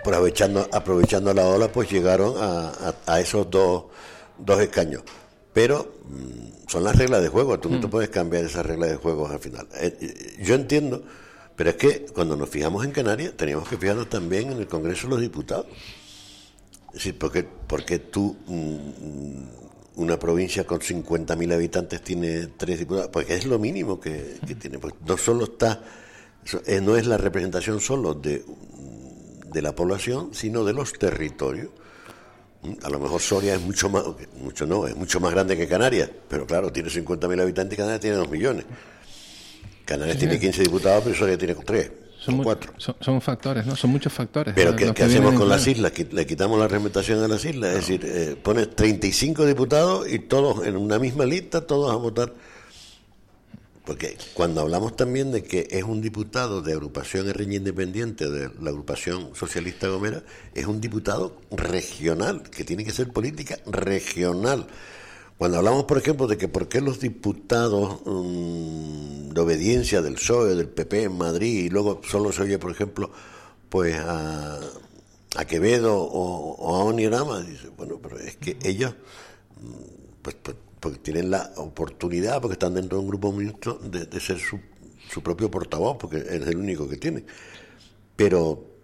aprovechando, 0.00 0.68
aprovechando 0.72 1.34
la 1.34 1.46
ola, 1.46 1.68
pues 1.72 1.90
llegaron 1.90 2.34
a, 2.38 2.68
a- 2.70 2.94
a 3.06 3.20
esos 3.20 3.50
dos, 3.50 3.84
dos 4.38 4.60
escaños. 4.60 5.02
Pero 5.52 5.94
mm, 6.08 6.68
son 6.68 6.84
las 6.84 6.96
reglas 6.96 7.22
de 7.22 7.28
juego, 7.28 7.58
tú 7.58 7.68
no 7.70 7.80
te 7.80 7.88
puedes 7.88 8.10
cambiar 8.10 8.44
esas 8.44 8.64
reglas 8.66 8.90
de 8.90 8.96
juego 8.96 9.26
al 9.28 9.38
final. 9.40 9.66
Eh, 9.74 9.96
eh, 10.00 10.36
yo 10.42 10.54
entiendo, 10.54 11.02
pero 11.56 11.70
es 11.70 11.76
que 11.76 12.06
cuando 12.14 12.36
nos 12.36 12.48
fijamos 12.50 12.84
en 12.84 12.92
Canarias, 12.92 13.32
teníamos 13.36 13.66
que 13.68 13.78
fijarnos 13.78 14.10
también 14.10 14.52
en 14.52 14.58
el 14.58 14.68
Congreso 14.68 15.06
de 15.06 15.10
los 15.14 15.20
Diputados. 15.22 15.66
Es 16.88 16.94
decir, 16.94 17.18
porque, 17.18 17.44
porque 17.44 17.98
tú, 17.98 18.36
mm, 18.46 20.00
una 20.00 20.18
provincia 20.18 20.64
con 20.66 20.80
50.000 20.80 21.54
habitantes 21.54 22.02
tiene 22.02 22.48
tres 22.58 22.78
diputados, 22.80 23.10
porque 23.10 23.34
es 23.34 23.46
lo 23.46 23.58
mínimo 23.58 23.98
que, 23.98 24.36
que 24.46 24.54
tiene. 24.54 24.78
Pues 24.78 24.94
no 25.06 25.16
solo 25.16 25.44
está, 25.44 25.82
eh, 26.66 26.80
no 26.82 26.96
es 26.96 27.06
la 27.06 27.16
representación 27.16 27.80
solo 27.80 28.12
de, 28.12 28.44
de 29.52 29.62
la 29.62 29.74
población, 29.74 30.30
sino 30.32 30.62
de 30.64 30.74
los 30.74 30.92
territorios. 30.92 31.70
Mm, 32.62 32.84
A 32.84 32.90
lo 32.90 32.98
mejor 33.00 33.20
Soria 33.22 33.54
es 33.54 33.62
mucho 33.62 33.88
más, 33.88 34.04
mucho 34.42 34.66
no, 34.66 34.86
es 34.86 34.94
mucho 34.94 35.20
más 35.20 35.32
grande 35.32 35.56
que 35.56 35.66
Canarias, 35.66 36.10
pero 36.28 36.46
claro, 36.46 36.70
tiene 36.70 36.90
50.000 36.90 37.40
habitantes 37.40 37.74
y 37.74 37.76
Canarias 37.78 38.00
tiene 38.00 38.16
2 38.16 38.30
millones. 38.30 38.66
Canarias 39.86 40.16
Sí, 40.16 40.20
tiene 40.20 40.34
sí. 40.34 40.40
15 40.40 40.62
diputados, 40.64 41.02
pero 41.04 41.16
Soria 41.16 41.38
tiene 41.38 41.54
3 41.54 41.90
Son, 42.20 42.34
o 42.34 42.36
mu- 42.38 42.42
4. 42.42 42.72
son, 42.76 42.96
son 43.00 43.20
factores, 43.22 43.64
¿no? 43.64 43.74
Son 43.76 43.88
muchos 43.90 44.12
factores. 44.12 44.52
Pero 44.54 44.76
¿qué, 44.76 44.92
que 44.92 45.04
hacemos 45.04 45.34
con 45.34 45.48
las 45.48 45.66
islas? 45.66 45.92
¿Le 46.12 46.26
quitamos 46.26 46.58
la 46.58 46.68
representación 46.68 47.22
a 47.24 47.28
las 47.28 47.42
islas? 47.44 47.70
Es 47.70 47.76
decir, 47.86 48.00
eh, 48.04 48.36
pones 48.42 48.74
35 48.76 49.46
diputados 49.46 50.06
y 50.12 50.18
todos 50.18 50.66
en 50.66 50.76
una 50.76 50.98
misma 50.98 51.24
lista, 51.24 51.66
todos 51.66 51.90
a 51.90 51.96
votar. 51.96 52.34
Porque 53.84 54.18
cuando 54.34 54.62
hablamos 54.62 54.96
también 54.96 55.30
de 55.30 55.44
que 55.44 55.68
es 55.70 55.84
un 55.84 56.02
diputado 56.02 56.60
de 56.60 56.72
agrupación 56.72 57.32
Reña 57.32 57.54
Independiente, 57.54 58.28
de 58.28 58.50
la 58.60 58.70
agrupación 58.70 59.30
socialista 59.36 59.86
Gomera, 59.86 60.24
es 60.54 60.66
un 60.66 60.80
diputado 60.80 61.40
regional, 61.52 62.42
que 62.50 62.64
tiene 62.64 62.84
que 62.84 62.90
ser 62.90 63.12
política 63.12 63.58
regional. 63.66 64.66
Cuando 65.38 65.58
hablamos, 65.58 65.84
por 65.84 65.98
ejemplo, 65.98 66.26
de 66.26 66.38
que 66.38 66.48
por 66.48 66.68
qué 66.68 66.80
los 66.80 67.00
diputados 67.00 68.00
mm, 68.06 69.30
de 69.30 69.40
obediencia 69.40 70.00
del 70.00 70.14
PSOE, 70.14 70.54
del 70.54 70.68
PP 70.68 71.04
en 71.04 71.18
Madrid, 71.18 71.64
y 71.64 71.68
luego 71.68 72.00
solo 72.08 72.32
se 72.32 72.42
oye, 72.42 72.58
por 72.58 72.70
ejemplo, 72.70 73.10
pues 73.68 73.96
a, 73.98 74.58
a 75.36 75.44
Quevedo 75.44 75.98
o, 75.98 76.54
o 76.54 76.76
a 76.76 76.84
Onirama, 76.84 77.40
dice, 77.42 77.68
bueno, 77.76 77.98
pero 78.02 78.18
es 78.18 78.36
que 78.36 78.56
ellos 78.62 78.94
pues, 80.22 80.36
pues, 80.42 80.56
porque 80.80 80.98
tienen 80.98 81.30
la 81.30 81.52
oportunidad, 81.56 82.40
porque 82.40 82.54
están 82.54 82.74
dentro 82.74 82.98
de 82.98 83.04
un 83.04 83.08
grupo 83.08 83.32
mixto, 83.32 83.74
de, 83.74 84.06
de 84.06 84.20
ser 84.20 84.38
su, 84.38 84.58
su 85.10 85.22
propio 85.22 85.50
portavoz, 85.50 85.98
porque 85.98 86.18
es 86.18 86.46
el 86.46 86.56
único 86.56 86.88
que 86.88 86.96
tiene. 86.96 87.24
Pero 88.16 88.75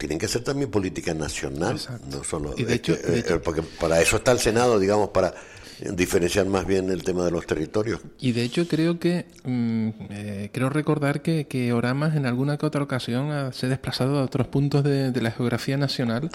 tienen 0.00 0.18
que 0.18 0.24
hacer 0.26 0.42
también 0.42 0.70
política 0.70 1.12
nacional, 1.12 1.78
no 2.10 2.24
solo. 2.24 2.54
Y 2.56 2.64
de 2.64 2.74
hecho- 2.74 2.94
eh, 2.94 3.18
hecho- 3.24 3.42
porque 3.42 3.60
para 3.62 4.00
eso 4.00 4.16
está 4.16 4.32
el 4.32 4.38
Senado, 4.40 4.78
digamos, 4.78 5.10
para 5.10 5.34
diferenciar 5.92 6.46
más 6.46 6.66
bien 6.66 6.90
el 6.90 7.02
tema 7.02 7.24
de 7.24 7.30
los 7.30 7.46
territorios. 7.46 8.00
Y 8.18 8.32
de 8.32 8.42
hecho 8.42 8.66
creo 8.68 8.98
que 8.98 9.26
mm, 9.44 9.88
eh, 10.10 10.50
creo 10.52 10.68
recordar 10.70 11.22
que, 11.22 11.46
que 11.46 11.72
Oramas 11.72 12.16
en 12.16 12.24
alguna 12.26 12.56
que 12.58 12.66
otra 12.66 12.82
ocasión 12.82 13.30
ha- 13.30 13.52
se 13.52 13.66
ha 13.66 13.68
desplazado 13.68 14.18
a 14.18 14.22
otros 14.24 14.46
puntos 14.48 14.84
de, 14.84 15.10
de 15.10 15.20
la 15.22 15.30
geografía 15.30 15.76
nacional 15.76 16.30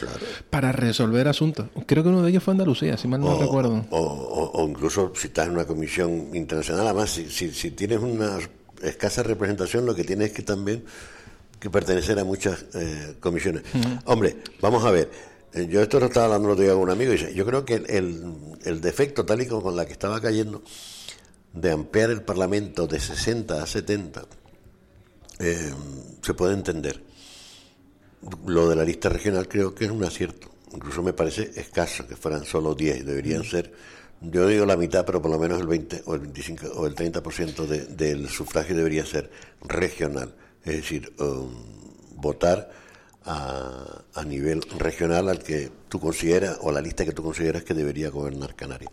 para 0.49 0.71
resolver 0.71 1.27
asuntos. 1.27 1.67
Creo 1.85 2.01
que 2.03 2.09
uno 2.09 2.21
de 2.23 2.29
ellos 2.31 2.43
fue 2.43 2.53
Andalucía, 2.53 2.97
si 2.97 3.07
mal 3.07 3.21
no 3.21 3.35
o, 3.35 3.41
recuerdo. 3.41 3.85
o- 3.89 3.99
o- 3.99 4.63
o 4.63 4.67
incluso 4.69 5.11
si 5.15 5.27
estás 5.27 5.47
en 5.47 5.53
una 5.53 5.65
comisión 5.65 6.29
internacional, 6.35 6.85
además, 6.87 7.09
si, 7.11 7.29
si, 7.29 7.51
si 7.51 7.71
tienes 7.71 7.99
una 7.99 8.37
escasa 8.81 9.21
representación, 9.23 9.85
lo 9.85 9.93
que 9.95 10.03
tienes 10.03 10.29
es 10.29 10.35
que 10.35 10.43
también 10.43 10.83
que 11.59 11.69
pertenecer 11.69 12.17
a 12.19 12.23
muchas 12.23 12.65
eh, 12.73 13.15
comisiones. 13.19 13.63
Hombre, 14.05 14.37
vamos 14.61 14.83
a 14.85 14.91
ver. 14.91 15.09
eh, 15.53 15.67
Yo 15.69 15.81
esto 15.81 15.99
lo 15.99 16.07
estaba 16.07 16.25
hablando 16.27 16.49
el 16.49 16.53
otro 16.53 16.63
día 16.63 16.73
con 16.73 16.83
un 16.83 16.89
amigo 16.89 17.13
y 17.13 17.17
dice, 17.17 17.33
yo 17.33 17.45
creo 17.45 17.65
que 17.65 17.75
el, 17.75 17.89
el, 17.89 18.33
el 18.65 18.81
defecto 18.81 19.25
tal 19.25 19.41
y 19.41 19.47
como 19.47 19.63
con 19.63 19.75
la 19.75 19.85
que 19.85 19.93
estaba 19.93 20.19
cayendo 20.21 20.61
de 21.53 21.71
ampliar 21.71 22.09
el 22.11 22.21
Parlamento 22.21 22.85
de 22.87 22.99
60 22.99 23.63
a 23.63 23.65
70 23.65 24.25
eh, 25.39 25.73
se 26.21 26.33
puede 26.33 26.53
entender. 26.53 27.01
Lo 28.45 28.67
de 28.69 28.75
la 28.75 28.83
lista 28.83 29.09
regional 29.09 29.47
creo 29.47 29.73
que 29.75 29.85
es 29.85 29.91
un 29.91 30.03
acierto. 30.03 30.49
Incluso 30.73 31.03
me 31.03 31.13
parece 31.13 31.51
escaso 31.55 32.07
que 32.07 32.15
fueran 32.15 32.43
solo 32.43 32.73
10. 32.75 33.05
Deberían 33.05 33.43
ser, 33.43 33.71
yo 34.19 34.47
digo 34.47 34.65
la 34.65 34.75
mitad, 34.75 35.05
pero 35.05 35.21
por 35.21 35.31
lo 35.31 35.37
menos 35.39 35.61
el 35.61 35.67
20 35.67 36.03
o 36.05 36.15
el 36.15 36.21
25 36.21 36.67
o 36.75 36.87
el 36.87 36.95
30% 36.95 37.65
de, 37.67 37.85
del 37.85 38.27
sufragio 38.27 38.75
debería 38.75 39.05
ser 39.05 39.29
regional. 39.61 40.33
Es 40.65 40.75
decir, 40.77 41.13
um, 41.19 41.49
votar 42.15 42.69
a, 43.25 44.01
a 44.13 44.23
nivel 44.23 44.61
regional 44.77 45.29
al 45.29 45.39
que 45.39 45.71
tú 45.89 45.99
consideras 45.99 46.57
o 46.61 46.71
la 46.71 46.81
lista 46.81 47.05
que 47.05 47.11
tú 47.11 47.23
consideras 47.23 47.63
que 47.63 47.73
debería 47.73 48.09
gobernar 48.09 48.55
Canarias. 48.55 48.91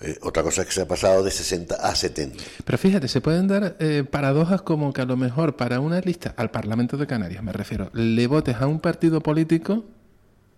Eh, 0.00 0.18
otra 0.22 0.42
cosa 0.42 0.62
es 0.62 0.66
que 0.68 0.74
se 0.74 0.80
ha 0.82 0.88
pasado 0.88 1.22
de 1.22 1.30
60 1.30 1.76
a 1.76 1.94
70. 1.94 2.42
Pero 2.64 2.78
fíjate, 2.78 3.06
se 3.08 3.20
pueden 3.20 3.46
dar 3.46 3.76
eh, 3.78 4.04
paradojas 4.10 4.62
como 4.62 4.92
que 4.92 5.02
a 5.02 5.04
lo 5.04 5.16
mejor 5.16 5.56
para 5.56 5.78
una 5.80 6.00
lista, 6.00 6.34
al 6.36 6.50
Parlamento 6.50 6.96
de 6.96 7.06
Canarias 7.06 7.42
me 7.42 7.52
refiero, 7.52 7.90
le 7.92 8.26
votes 8.26 8.56
a 8.56 8.66
un 8.66 8.80
partido 8.80 9.20
político 9.20 9.84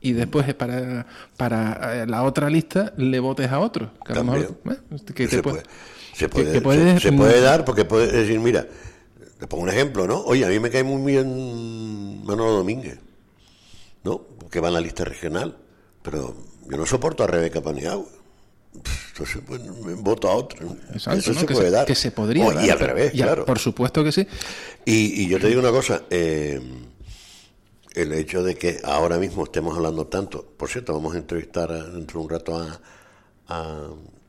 y 0.00 0.12
después 0.12 0.52
para, 0.54 1.06
para 1.36 2.02
eh, 2.02 2.06
la 2.06 2.22
otra 2.22 2.48
lista 2.50 2.92
le 2.96 3.20
votes 3.20 3.50
a 3.50 3.58
otro. 3.58 3.92
Que 4.04 4.12
a 4.12 4.16
lo 4.16 4.24
mejor, 4.24 4.56
eh, 4.70 5.12
que 5.14 5.28
se, 5.28 5.42
puede, 5.42 5.62
puede- 5.62 5.66
se, 6.14 6.28
puede, 6.28 6.52
que 6.94 7.00
se- 7.00 7.10
se 7.10 7.12
puede 7.12 7.40
dar 7.40 7.64
porque 7.64 7.84
puedes 7.84 8.12
decir, 8.12 8.40
mira, 8.40 8.66
te 9.38 9.46
pongo 9.46 9.64
un 9.64 9.68
ejemplo, 9.70 10.06
¿no? 10.06 10.20
Oye, 10.22 10.44
a 10.44 10.48
mí 10.48 10.58
me 10.58 10.70
cae 10.70 10.82
muy 10.82 11.12
bien 11.12 12.24
Manolo 12.24 12.52
Domínguez, 12.52 12.98
¿no? 14.04 14.22
Que 14.50 14.60
va 14.60 14.68
en 14.68 14.74
la 14.74 14.80
lista 14.80 15.04
regional, 15.04 15.56
pero 16.02 16.34
yo 16.68 16.76
no 16.76 16.86
soporto 16.86 17.24
a 17.24 17.26
Rebeca 17.26 17.60
Paniagua. 17.60 18.06
Entonces, 19.12 19.42
pues, 19.46 19.60
voto 20.02 20.28
a 20.28 20.34
otro. 20.34 20.76
Exacto, 20.92 21.20
Eso 21.20 21.32
¿no? 21.32 21.40
se 21.40 21.46
que 21.46 21.54
puede 21.54 21.66
se, 21.68 21.72
dar. 21.72 21.86
que 21.86 21.94
se 21.94 22.10
podría 22.10 22.44
dar, 22.52 22.64
Y 22.64 22.70
al 22.70 22.78
pero- 22.78 22.94
revés, 22.94 23.14
y 23.14 23.18
claro. 23.22 23.44
Por 23.46 23.58
supuesto 23.58 24.04
que 24.04 24.12
sí. 24.12 24.26
Y, 24.84 25.22
y 25.22 25.28
yo 25.28 25.38
te 25.40 25.48
digo 25.48 25.60
una 25.60 25.70
cosa, 25.70 26.02
eh, 26.10 26.60
el 27.94 28.12
hecho 28.12 28.42
de 28.42 28.56
que 28.56 28.78
ahora 28.84 29.16
mismo 29.18 29.44
estemos 29.44 29.74
hablando 29.76 30.06
tanto, 30.06 30.44
por 30.56 30.68
cierto, 30.68 30.92
vamos 30.92 31.14
a 31.14 31.18
entrevistar 31.18 31.72
a- 31.72 31.84
dentro 31.84 32.20
de 32.20 32.24
un 32.26 32.30
rato 32.30 32.56
a, 32.58 32.80
a, 33.48 33.88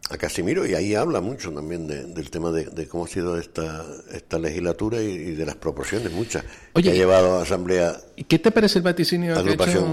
a 0.10 0.18
Casimiro 0.18 0.66
y 0.66 0.74
ahí 0.74 0.96
habla 0.96 1.20
mucho 1.22 1.52
también 1.52 1.86
de- 1.88 2.06
del 2.06 2.30
tema 2.30 2.52
de, 2.52 2.66
de 2.66 2.88
cómo 2.88 3.06
ha 3.06 3.08
sido 3.08 3.38
esta, 3.38 3.86
esta 4.14 4.40
legislatura 4.40 5.02
y, 5.02 5.08
y 5.08 5.32
de 5.36 5.46
las 5.46 5.56
proporciones, 5.56 6.12
muchas, 6.14 6.44
Oye, 6.74 6.84
que 6.86 6.92
ha 6.92 6.94
llevado 6.94 7.40
a 7.40 7.44
Asamblea. 7.44 7.98
¿Y 8.16 8.24
¿Qué 8.24 8.40
te 8.40 8.52
parece 8.52 8.80
el 8.80 8.84
vaticinio 8.84 9.34
que 9.44 9.50
ha 9.50 9.54
hecho 9.54 9.88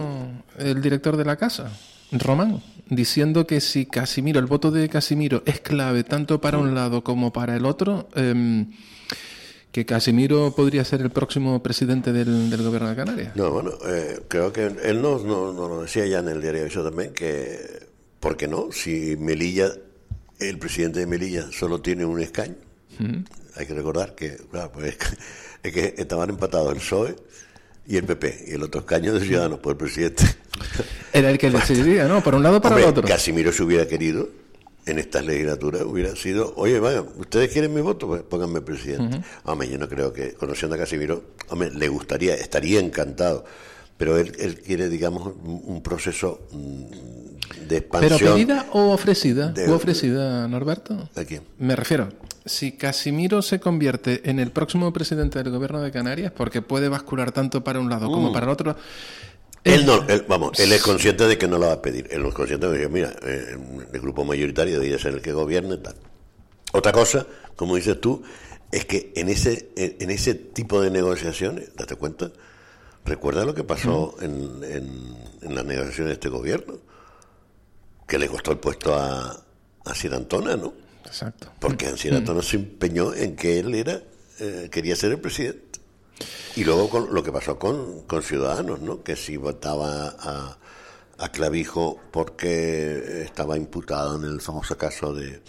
el 0.59 0.81
director 0.81 1.17
de 1.17 1.25
la 1.25 1.37
casa, 1.37 1.71
Román? 2.13 2.63
Diciendo 2.89 3.47
que 3.47 3.61
si 3.61 3.87
Casimiro, 3.87 4.39
el 4.41 4.47
voto 4.47 4.71
de 4.71 4.89
Casimiro 4.89 5.43
es 5.47 5.61
clave 5.61 6.05
tanto 6.05 6.41
para 6.41 6.59
un 6.59 6.75
lado 6.75 7.03
como 7.03 7.33
para 7.33 7.57
el 7.57 7.65
otro, 7.65 8.09
em, 8.15 8.71
que 9.73 9.85
Casimiro 9.87 10.55
podría 10.55 10.85
ser 10.85 11.01
el 11.01 11.11
próximo 11.11 11.61
presidente 11.63 12.13
del, 12.13 12.51
del 12.51 12.63
gobierno 12.63 12.91
de 12.91 12.95
Canarias. 12.97 13.35
No, 13.35 13.51
bueno, 13.51 13.71
eh, 13.89 14.21
creo 14.29 14.53
que 14.53 14.67
él 14.85 15.03
no, 15.03 15.19
no, 15.19 15.53
no 15.53 15.67
lo 15.69 15.83
decía 15.83 16.07
ya 16.07 16.21
en 16.21 16.29
el 16.29 16.41
diario 16.41 16.67
eso 16.67 16.85
también, 16.85 17.13
que, 17.13 17.59
¿por 18.21 18.37
qué 18.37 18.47
no? 18.47 18.69
Si 18.71 19.17
Melilla, 19.19 19.73
el 20.39 20.59
presidente 20.59 21.01
de 21.01 21.07
Melilla 21.07 21.47
solo 21.53 21.81
tiene 21.81 22.05
un 22.05 22.21
escaño, 22.21 22.57
hay 23.57 23.67
que 23.67 23.75
recordar 23.75 24.15
que, 24.15 24.37
claro, 24.51 24.73
pues, 24.73 24.97
es 25.63 25.73
que 25.73 25.95
estaban 25.97 26.31
empatados 26.31 26.73
el 26.73 26.79
PSOE 26.79 27.17
y 27.87 27.97
el 27.97 28.05
PP, 28.05 28.45
y 28.49 28.53
el 28.53 28.63
otro 28.63 28.81
escaño 28.81 29.13
de 29.13 29.21
Ciudadanos, 29.21 29.61
pues 29.61 29.75
el 29.75 29.77
presidente. 29.77 30.25
Era 31.13 31.31
el 31.31 31.39
que 31.39 31.51
decidiría, 31.51 32.09
¿no? 32.09 32.23
Por 32.23 32.35
un 32.35 32.43
lado 32.43 32.59
o 32.59 32.61
para 32.61 32.75
Hombre, 32.75 32.85
el 32.85 32.91
otro. 32.91 33.07
Casimiro 33.07 33.53
se 33.53 33.63
hubiera 33.63 33.87
querido, 33.87 34.29
en 34.87 34.99
estas 34.99 35.25
legislaturas, 35.25 35.83
hubiera 35.83 36.15
sido, 36.15 36.53
oye, 36.57 36.79
vaya, 36.79 37.03
¿ustedes 37.03 37.51
quieren 37.51 37.73
mi 37.73 37.81
voto? 37.81 38.07
Pues 38.07 38.23
pónganme 38.23 38.61
presidente. 38.61 39.23
Hombre, 39.45 39.69
yo 39.69 39.79
no 39.79 39.89
creo 39.89 40.13
que, 40.13 40.35
conociendo 40.35 40.77
a 40.77 40.79
Casimiro, 40.79 41.25
hombre, 41.49 41.71
le 41.71 41.89
gustaría, 41.89 42.35
estaría 42.35 42.81
encantado, 42.81 43.45
pero 43.97 44.19
él, 44.19 44.33
él 44.39 44.61
quiere, 44.61 44.89
digamos, 44.89 45.27
un, 45.27 45.63
un 45.65 45.83
proceso 45.83 46.47
de 47.69 47.83
¿Pero 47.83 48.19
pedida 48.19 48.67
o 48.73 48.93
ofrecida? 48.93 49.49
de- 49.49 49.69
¿O 49.71 49.75
ofrecida, 49.75 50.47
Norberto? 50.49 51.09
¿A 51.17 51.25
quién? 51.25 51.43
Me 51.59 51.77
refiero, 51.77 52.09
si 52.45 52.73
Casimiro 52.73 53.43
se 53.43 53.61
convierte 53.61 54.29
en 54.29 54.39
el 54.39 54.51
próximo 54.51 54.93
presidente 54.93 55.43
del 55.43 55.51
gobierno 55.53 55.81
de 55.81 55.91
Canarias, 55.91 56.33
porque 56.37 56.63
puede 56.63 56.89
bascular 56.89 57.33
tanto 57.33 57.63
para 57.65 57.81
un 57.81 57.89
lado 57.91 58.11
como 58.11 58.31
Mm. 58.31 58.33
para 58.33 58.47
el 58.47 58.53
otro. 58.53 58.77
Él 59.65 59.87
no, 59.87 60.07
él, 60.09 60.25
vamos, 60.29 60.59
él 60.61 60.73
es 60.73 60.83
consciente 60.83 61.27
de 61.27 61.39
que 61.39 61.49
no 61.49 61.57
lo 61.59 61.67
va 61.69 61.73
a 61.75 61.83
pedir. 61.83 62.07
Él 62.11 62.25
es 62.27 62.35
consciente 62.35 62.69
de 62.69 62.79
que, 62.81 62.89
mira, 62.89 63.15
eh, 63.23 63.57
el 63.95 64.01
grupo 64.01 64.23
mayoritario 64.25 64.75
debería 64.75 64.99
ser 64.99 65.15
el 65.15 65.23
que 65.23 65.33
gobierne 65.33 65.77
y 65.77 65.79
tal. 65.79 65.95
Otra 66.73 66.93
cosa, 66.93 67.27
como 67.57 67.77
dices 67.77 67.99
tú, 68.01 68.23
es 68.71 68.85
que 68.85 69.13
en 69.17 69.29
ese, 69.31 69.71
en, 69.77 69.97
en 70.01 70.11
ese 70.11 70.35
tipo 70.35 70.83
de 70.83 70.91
negociaciones, 70.91 71.75
date 71.77 71.95
cuenta, 71.97 72.31
recuerda 73.07 73.45
lo 73.47 73.55
que 73.55 73.65
pasó 73.65 74.17
en, 74.21 74.63
en, 74.65 75.17
en 75.43 75.55
las 75.55 75.65
negociaciones 75.65 76.09
de 76.11 76.15
este 76.15 76.29
gobierno, 76.29 76.75
que 78.07 78.19
le 78.19 78.29
costó 78.29 78.53
el 78.53 78.59
puesto 78.59 78.95
a, 78.95 79.31
a 79.85 79.95
Sir 79.95 80.15
Antona, 80.15 80.57
¿no? 80.57 80.73
Exacto. 81.05 81.49
Porque 81.61 81.97
Sir 81.97 82.15
Antona 82.15 82.43
se 82.43 82.57
empeñó 82.57 83.15
en 83.15 83.37
que 83.37 83.59
él 83.59 83.75
era, 83.75 84.01
eh, 84.41 84.69
quería 84.71 84.97
ser 84.97 85.13
el 85.13 85.21
presidente. 85.21 85.81
Y 86.57 86.65
luego 86.65 86.89
con 86.89 87.13
lo 87.15 87.23
que 87.23 87.33
pasó 87.33 87.59
con, 87.59 88.03
con 88.03 88.23
Ciudadanos, 88.23 88.81
¿no? 88.81 89.03
Que 89.03 89.17
si 89.17 89.37
votaba 89.37 90.15
a, 90.19 90.59
a 91.19 91.29
Clavijo 91.33 92.01
porque 92.13 93.23
estaba 93.25 93.57
imputado 93.57 94.17
en 94.17 94.25
el 94.25 94.41
famoso 94.41 94.77
caso 94.79 95.13
de, 95.13 95.43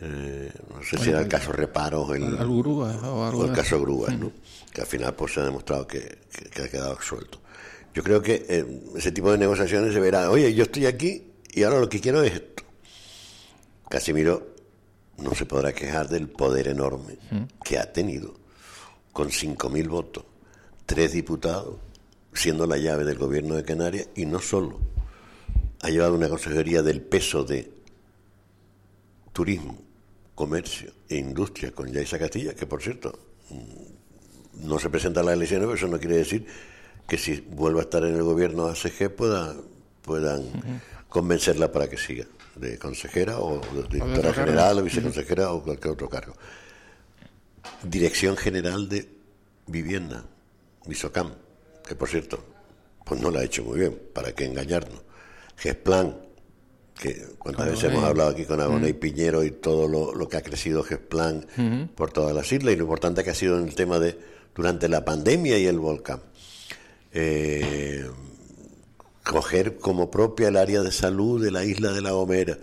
eh, 0.00 0.50
no 0.74 0.82
sé 0.82 0.98
si 0.98 1.10
era 1.10 1.20
el 1.20 1.28
caso 1.28 1.52
Reparos, 1.52 2.14
el, 2.16 2.24
Al- 2.24 2.38
al 2.38 2.48
Grúa 2.48 2.90
o 3.10 3.24
algo 3.24 3.42
o 3.42 3.44
el 3.46 3.52
caso 3.52 3.80
Grúa, 3.80 4.10
¿no? 4.10 4.32
Que 4.72 4.80
al 4.82 4.86
final 4.86 5.14
pues 5.14 5.32
se 5.34 5.40
ha 5.40 5.44
demostrado 5.44 5.86
que, 5.86 6.18
que- 6.30 6.50
que 6.50 6.62
ha 6.62 6.68
quedado 6.68 6.92
absuelto. 6.92 7.40
Yo 7.94 8.02
creo 8.02 8.20
que 8.22 8.44
eh, 8.48 8.82
ese 8.96 9.12
tipo 9.12 9.30
de 9.32 9.38
negociaciones 9.38 9.92
se 9.94 10.00
verá, 10.00 10.30
oye, 10.30 10.52
yo 10.54 10.64
estoy 10.64 10.86
aquí 10.86 11.31
y 11.52 11.62
ahora 11.62 11.80
lo 11.80 11.88
que 11.88 12.00
quiero 12.00 12.22
es 12.22 12.32
esto. 12.32 12.64
Casimiro 13.88 14.54
no 15.18 15.34
se 15.34 15.46
podrá 15.46 15.72
quejar 15.72 16.08
del 16.08 16.28
poder 16.28 16.68
enorme 16.68 17.18
que 17.62 17.78
ha 17.78 17.92
tenido, 17.92 18.34
con 19.12 19.28
5.000 19.28 19.88
votos, 19.88 20.24
tres 20.86 21.12
diputados, 21.12 21.76
siendo 22.32 22.66
la 22.66 22.78
llave 22.78 23.04
del 23.04 23.18
gobierno 23.18 23.54
de 23.54 23.64
Canarias, 23.64 24.08
y 24.14 24.24
no 24.24 24.40
solo, 24.40 24.80
ha 25.82 25.90
llevado 25.90 26.14
una 26.14 26.28
consejería 26.28 26.82
del 26.82 27.02
peso 27.02 27.44
de 27.44 27.70
turismo, 29.32 29.78
comercio 30.34 30.92
e 31.08 31.16
industria 31.16 31.72
con 31.72 31.92
Yaisa 31.92 32.18
Castilla, 32.18 32.54
que 32.54 32.66
por 32.66 32.82
cierto 32.82 33.18
mm, 33.50 34.66
no 34.66 34.78
se 34.78 34.88
presenta 34.88 35.20
a 35.20 35.24
las 35.24 35.34
elecciones, 35.34 35.66
pero 35.66 35.76
eso 35.76 35.88
no 35.88 35.98
quiere 35.98 36.16
decir 36.16 36.46
que 37.06 37.18
si 37.18 37.40
vuelve 37.40 37.80
a 37.80 37.82
estar 37.82 38.04
en 38.04 38.14
el 38.14 38.22
gobierno 38.22 38.66
ACG 38.66 39.14
pueda, 39.14 39.54
puedan 40.02 40.44
convencerla 41.12 41.70
para 41.70 41.88
que 41.88 41.98
siga 41.98 42.24
de 42.56 42.78
consejera 42.78 43.38
o 43.38 43.60
de 43.60 43.82
directora 43.88 44.32
general 44.32 44.78
o 44.78 44.82
viceconsejera 44.82 45.52
o 45.52 45.62
cualquier 45.62 45.92
otro 45.92 46.08
cargo. 46.08 46.34
Dirección 47.82 48.36
General 48.36 48.88
de 48.88 49.08
Vivienda, 49.66 50.24
Visocam, 50.86 51.34
que 51.86 51.94
por 51.94 52.08
cierto, 52.08 52.42
pues 53.04 53.20
no 53.20 53.30
la 53.30 53.40
ha 53.40 53.44
hecho 53.44 53.62
muy 53.62 53.78
bien, 53.80 53.98
¿para 54.12 54.32
qué 54.32 54.46
engañarnos? 54.46 55.02
GESPLAN, 55.56 56.16
que 56.98 57.26
cuántas 57.38 57.70
veces 57.70 57.84
hemos 57.84 58.04
hablado 58.04 58.30
aquí 58.30 58.44
con 58.44 58.60
Agoney 58.60 58.94
Piñero 58.94 59.44
y 59.44 59.50
todo 59.50 59.88
lo, 59.88 60.14
lo 60.14 60.28
que 60.28 60.38
ha 60.38 60.42
crecido 60.42 60.82
GESPLAN 60.82 61.90
por 61.94 62.10
todas 62.10 62.34
las 62.34 62.50
islas 62.52 62.72
y 62.74 62.76
lo 62.76 62.82
importante 62.82 63.22
que 63.22 63.30
ha 63.30 63.34
sido 63.34 63.58
en 63.58 63.68
el 63.68 63.74
tema 63.74 63.98
de 63.98 64.18
durante 64.54 64.88
la 64.88 65.04
pandemia 65.04 65.58
y 65.58 65.66
el 65.66 65.78
volcán. 65.78 66.20
Eh, 67.12 68.08
coger 69.24 69.78
como 69.78 70.10
propia 70.10 70.48
el 70.48 70.56
área 70.56 70.82
de 70.82 70.92
salud 70.92 71.42
de 71.42 71.50
la 71.50 71.64
isla 71.64 71.92
de 71.92 72.00
La 72.00 72.12
Gomera 72.12 72.58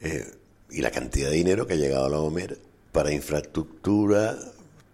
eh, 0.00 0.26
y 0.70 0.80
la 0.80 0.90
cantidad 0.90 1.30
de 1.30 1.36
dinero 1.36 1.66
que 1.66 1.74
ha 1.74 1.76
llegado 1.76 2.06
a 2.06 2.08
La 2.08 2.18
Gomera 2.18 2.56
para 2.92 3.12
infraestructura 3.12 4.36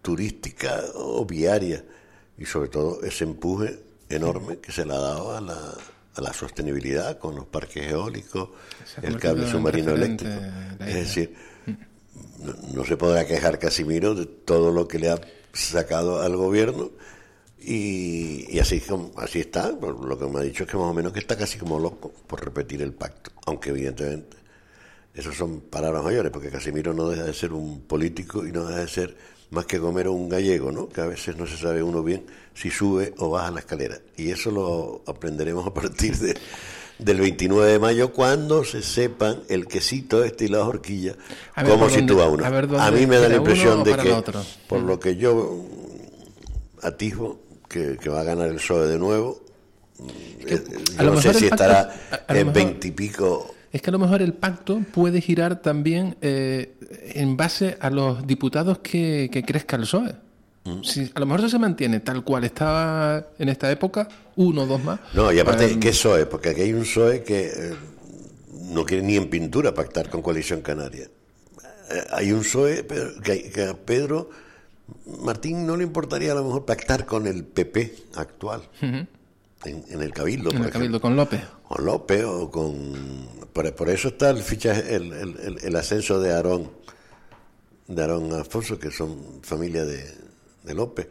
turística 0.03 0.83
o 0.95 1.25
viaria 1.25 1.85
y 2.37 2.47
sobre 2.47 2.69
todo 2.69 3.03
ese 3.03 3.25
empuje 3.25 3.79
enorme 4.09 4.59
que 4.59 4.73
se 4.73 4.85
le 4.85 4.95
ha 4.95 4.99
dado 4.99 5.37
a 5.37 5.41
la, 5.41 5.75
a 6.15 6.21
la 6.21 6.33
sostenibilidad 6.33 7.19
con 7.19 7.37
los 7.37 7.47
parques 7.47 7.91
eólicos, 7.91 8.51
el 9.03 9.19
cable 9.19 9.51
submarino 9.51 9.93
eléctrico. 9.93 10.41
Es 10.81 10.95
decir, 10.95 11.35
no, 12.39 12.55
no 12.75 12.85
se 12.85 12.97
podrá 12.97 13.27
quejar 13.27 13.59
Casimiro 13.59 14.15
de 14.15 14.27
todo 14.27 14.73
lo 14.73 14.89
que 14.89 14.99
le 14.99 15.11
ha 15.11 15.21
sacado 15.53 16.23
al 16.23 16.37
gobierno 16.37 16.91
y, 17.61 18.47
y 18.55 18.59
así, 18.59 18.83
así 19.17 19.41
está. 19.41 19.71
Lo 19.71 20.19
que 20.19 20.27
me 20.27 20.39
ha 20.41 20.43
dicho 20.43 20.65
es 20.65 20.71
que 20.71 20.77
más 20.77 20.87
o 20.87 20.95
menos 20.95 21.13
que 21.13 21.19
está 21.21 21.37
casi 21.37 21.59
como 21.59 21.79
loco 21.79 22.13
por 22.27 22.45
repetir 22.45 22.83
el 22.83 22.93
pacto, 22.93 23.31
aunque 23.47 23.71
evidentemente 23.71 24.37
esos 25.15 25.35
son 25.37 25.61
palabras 25.63 26.05
mayores, 26.05 26.31
porque 26.31 26.49
Casimiro 26.51 26.95
no 26.95 27.09
deja 27.09 27.25
de 27.25 27.35
ser 27.35 27.53
un 27.53 27.81
político 27.81 28.47
y 28.47 28.53
no 28.53 28.65
deja 28.67 28.81
de 28.81 28.89
ser 28.89 29.17
más 29.51 29.65
que 29.67 29.81
comer 29.81 30.09
un 30.09 30.29
gallego, 30.29 30.71
¿no? 30.71 30.89
Que 30.89 31.01
a 31.01 31.07
veces 31.07 31.37
no 31.37 31.47
se 31.47 31.57
sabe 31.57 31.83
uno 31.83 32.03
bien 32.03 32.25
si 32.55 32.71
sube 32.71 33.15
o 33.19 33.31
baja 33.31 33.51
la 33.51 33.61
escalera. 33.61 33.99
Y 34.17 34.31
eso 34.31 34.51
lo 34.51 35.03
aprenderemos 35.07 35.67
a 35.67 35.73
partir 35.75 36.17
de, 36.19 36.37
del 36.99 37.19
29 37.21 37.73
de 37.73 37.79
mayo, 37.79 38.13
cuando 38.13 38.63
se 38.65 38.83
sepan 38.83 39.43
el 39.49 39.67
quesito 39.67 40.23
este 40.23 40.45
y 40.45 40.49
la 40.49 40.65
horquilla, 40.65 41.17
A 41.55 41.63
ver 41.65 41.73
cómo 41.73 41.89
sitúa 41.89 42.29
uno. 42.29 42.45
a 42.45 42.51
ver 42.51 42.69
A, 42.79 42.91
mí 42.91 43.07
me 43.07 43.17
da 43.17 43.29
la 43.29 43.37
impresión 43.37 43.83
de 43.83 43.97
que, 43.97 44.23
por 44.69 44.83
Mm. 44.83 44.87
lo 44.87 45.01
que 45.01 45.17
yo 45.17 45.35
mm, 45.65 46.87
atisbo, 46.87 47.41
que, 47.69 47.97
que 47.97 48.09
va 48.09 48.21
a 48.21 48.25
ganar 48.25 48.49
el 48.49 48.57
PSOE 48.57 48.89
de 48.89 48.99
nuevo, 48.99 49.41
eh, 50.47 50.63
a 50.97 51.03
yo 51.03 51.09
lo 51.09 51.15
no 51.15 51.21
sé 51.21 51.29
mejor 51.29 51.41
si 51.43 51.49
pacto- 51.49 51.65
estará 51.65 51.95
en 52.29 52.53
veintipico 52.53 53.55
Es 53.73 53.83
que 53.83 53.91
a 53.91 53.93
lo 53.93 53.99
mejor 53.99 54.23
el 54.23 54.33
pacto 54.33 54.81
puede 54.95 55.21
girar 55.21 55.61
también 55.61 56.17
eh, 56.23 56.73
en 57.15 57.37
base 57.37 57.77
a 57.81 57.91
los 57.91 58.27
diputados 58.27 58.79
que, 58.79 59.29
que 59.31 59.43
crezca 59.45 59.77
el 59.77 59.83
PSOE. 59.83 60.15
Mm. 60.65 60.83
Si 60.83 61.11
a 61.15 61.21
lo 61.21 61.27
mejor 61.27 61.41
eso 61.41 61.49
se 61.51 61.59
mantiene 61.59 62.01
tal 62.01 62.25
cual 62.25 62.45
estaba 62.45 63.27
en 63.39 63.49
esta 63.49 63.71
época, 63.71 64.09
uno 64.37 64.63
o 64.63 64.67
dos 64.67 64.83
más. 64.83 65.01
No, 65.15 65.31
y 65.33 65.39
aparte, 65.39 65.67
Eh, 65.67 65.79
¿qué 65.81 65.91
PSOE? 65.91 66.27
Porque 66.27 66.51
aquí 66.51 66.63
hay 66.63 66.73
un 66.73 66.83
PSOE 66.83 67.23
que 67.23 67.47
eh, 67.49 67.75
no 68.71 68.85
quiere 68.85 69.03
ni 69.03 69.17
en 69.17 69.29
pintura 69.29 69.75
pactar 69.75 70.09
con 70.09 70.23
Coalición 70.23 70.63
Canaria. 70.63 71.05
Eh, 71.91 72.05
hay 72.13 72.33
un 72.33 72.41
PSOE 72.41 72.87
que, 73.23 73.51
que 73.51 73.65
a 73.65 73.75
Pedro 73.75 74.31
Martín 75.23 75.67
no 75.67 75.77
le 75.77 75.85
importaría 75.85 76.33
a 76.33 76.35
lo 76.35 76.45
mejor 76.45 76.65
pactar 76.65 77.07
con 77.07 77.27
el 77.27 77.45
PP 77.45 77.95
actual, 78.17 78.63
en, 78.81 79.07
en 79.65 80.03
el 80.03 80.13
Cabildo. 80.13 80.51
en 80.51 80.57
por 80.59 80.67
el 80.67 80.73
Cabildo 80.73 80.97
ejemplo. 80.99 81.01
con 81.01 81.17
López. 81.17 81.41
Con 81.67 81.85
López 81.85 82.25
o 82.25 82.51
con... 82.51 83.39
Por, 83.53 83.75
por 83.75 83.89
eso 83.91 84.09
está 84.09 84.31
el 84.31 84.43
fichaje, 84.43 84.95
el, 84.95 85.13
el- 85.13 85.37
el- 85.41 85.59
el 85.65 85.77
ascenso 85.77 86.21
de 86.21 86.33
Aarón, 86.33 86.71
de 87.89 88.03
Aarón 88.03 88.33
Alfonso, 88.33 88.79
que 88.79 88.91
son 88.91 89.41
familia 89.43 89.85
de, 89.85 90.05
de 90.65 90.75
López. 90.75 91.09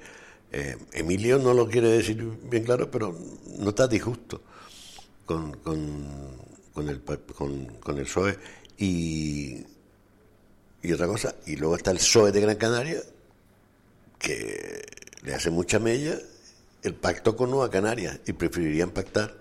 Eh, 0.51 0.77
Emilio 0.93 1.39
no 1.39 1.53
lo 1.53 1.67
quiere 1.67 1.89
decir 1.89 2.23
bien 2.49 2.63
claro, 2.63 2.89
pero 2.89 3.17
no 3.59 3.69
está 3.69 3.87
disgusto 3.87 4.41
con, 5.25 5.57
con, 5.57 6.05
con 6.73 6.87
el, 6.87 7.01
con, 7.01 7.65
con 7.81 7.97
el 7.97 8.05
PSOE. 8.05 8.37
Y, 8.77 9.57
y 10.83 10.91
otra 10.93 11.07
cosa, 11.07 11.35
y 11.47 11.55
luego 11.57 11.75
está 11.75 11.91
el 11.91 11.97
PSOE 11.97 12.31
de 12.31 12.39
Gran 12.41 12.55
Canaria, 12.55 13.01
que 14.19 14.83
le 15.23 15.33
hace 15.33 15.49
mucha 15.49 15.79
mella 15.79 16.15
el 16.83 16.93
pacto 16.93 17.35
con 17.35 17.49
Nueva 17.51 17.69
Canarias 17.69 18.19
y 18.25 18.33
preferirían 18.33 18.91
pactar 18.91 19.33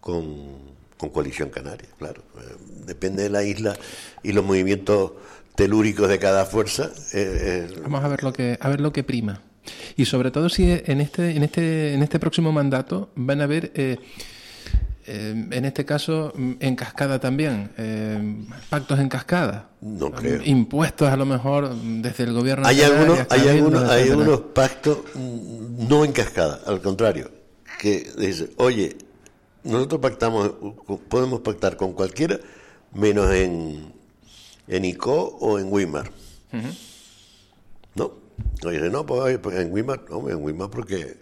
con, 0.00 0.56
con 0.96 1.10
Coalición 1.10 1.50
Canaria, 1.50 1.88
claro. 1.98 2.22
Eh, 2.38 2.56
depende 2.86 3.22
de 3.24 3.30
la 3.30 3.44
isla 3.44 3.76
y 4.22 4.32
los 4.32 4.44
movimientos 4.44 5.12
telúricos 5.54 6.08
de 6.08 6.18
cada 6.18 6.44
fuerza. 6.44 6.90
eh, 7.12 7.68
eh, 7.70 7.74
Vamos 7.82 8.02
a 8.02 8.08
ver 8.08 8.22
lo 8.22 8.32
que 8.32 8.58
a 8.60 8.68
ver 8.68 8.80
lo 8.80 8.92
que 8.92 9.04
prima. 9.04 9.42
Y 9.96 10.06
sobre 10.06 10.30
todo 10.32 10.48
si 10.48 10.64
en 10.70 11.00
este 11.00 11.30
en 11.36 11.44
este 11.44 11.94
en 11.94 12.02
este 12.02 12.18
próximo 12.18 12.50
mandato 12.50 13.10
van 13.14 13.40
a 13.40 13.44
haber 13.44 13.70
eh, 13.74 13.98
eh, 15.06 15.48
en 15.50 15.64
este 15.64 15.84
caso 15.84 16.32
mm, 16.34 16.52
en 16.60 16.76
cascada 16.76 17.18
también 17.18 17.70
eh, 17.78 18.44
pactos 18.70 18.98
en 18.98 19.08
cascada. 19.08 19.68
No 19.80 20.10
creo. 20.12 20.40
Impuestos 20.44 21.08
a 21.08 21.16
lo 21.16 21.26
mejor 21.26 21.74
mm, 21.74 22.02
desde 22.02 22.24
el 22.24 22.32
gobierno. 22.32 22.66
hay 22.66 22.80
algunos, 22.82 23.18
hay 23.30 23.48
algunos, 23.48 23.82
hay 23.90 24.08
algunos 24.10 24.40
pactos 24.54 24.98
mm, 25.14 25.88
no 25.88 26.04
en 26.04 26.12
cascada, 26.12 26.60
al 26.66 26.80
contrario, 26.80 27.30
que 27.80 28.10
dicen, 28.16 28.50
oye, 28.56 28.96
nosotros 29.64 30.00
pactamos, 30.00 30.52
podemos 31.08 31.40
pactar 31.40 31.76
con 31.76 31.92
cualquiera, 31.92 32.38
menos 32.94 33.32
en, 33.32 33.92
en 34.68 34.84
ICO 34.84 35.36
o 35.40 35.58
en 35.58 35.72
Wimar. 35.72 36.10
¿No? 37.94 38.12
Oye, 38.64 38.78
no, 38.90 39.04
pues 39.06 39.20
oye, 39.20 39.38
pues 39.38 39.58
en 39.58 39.72
Wimar, 39.72 40.04
no, 40.10 40.28
en 40.28 40.42
Wimar 40.42 40.70
porque 40.70 41.16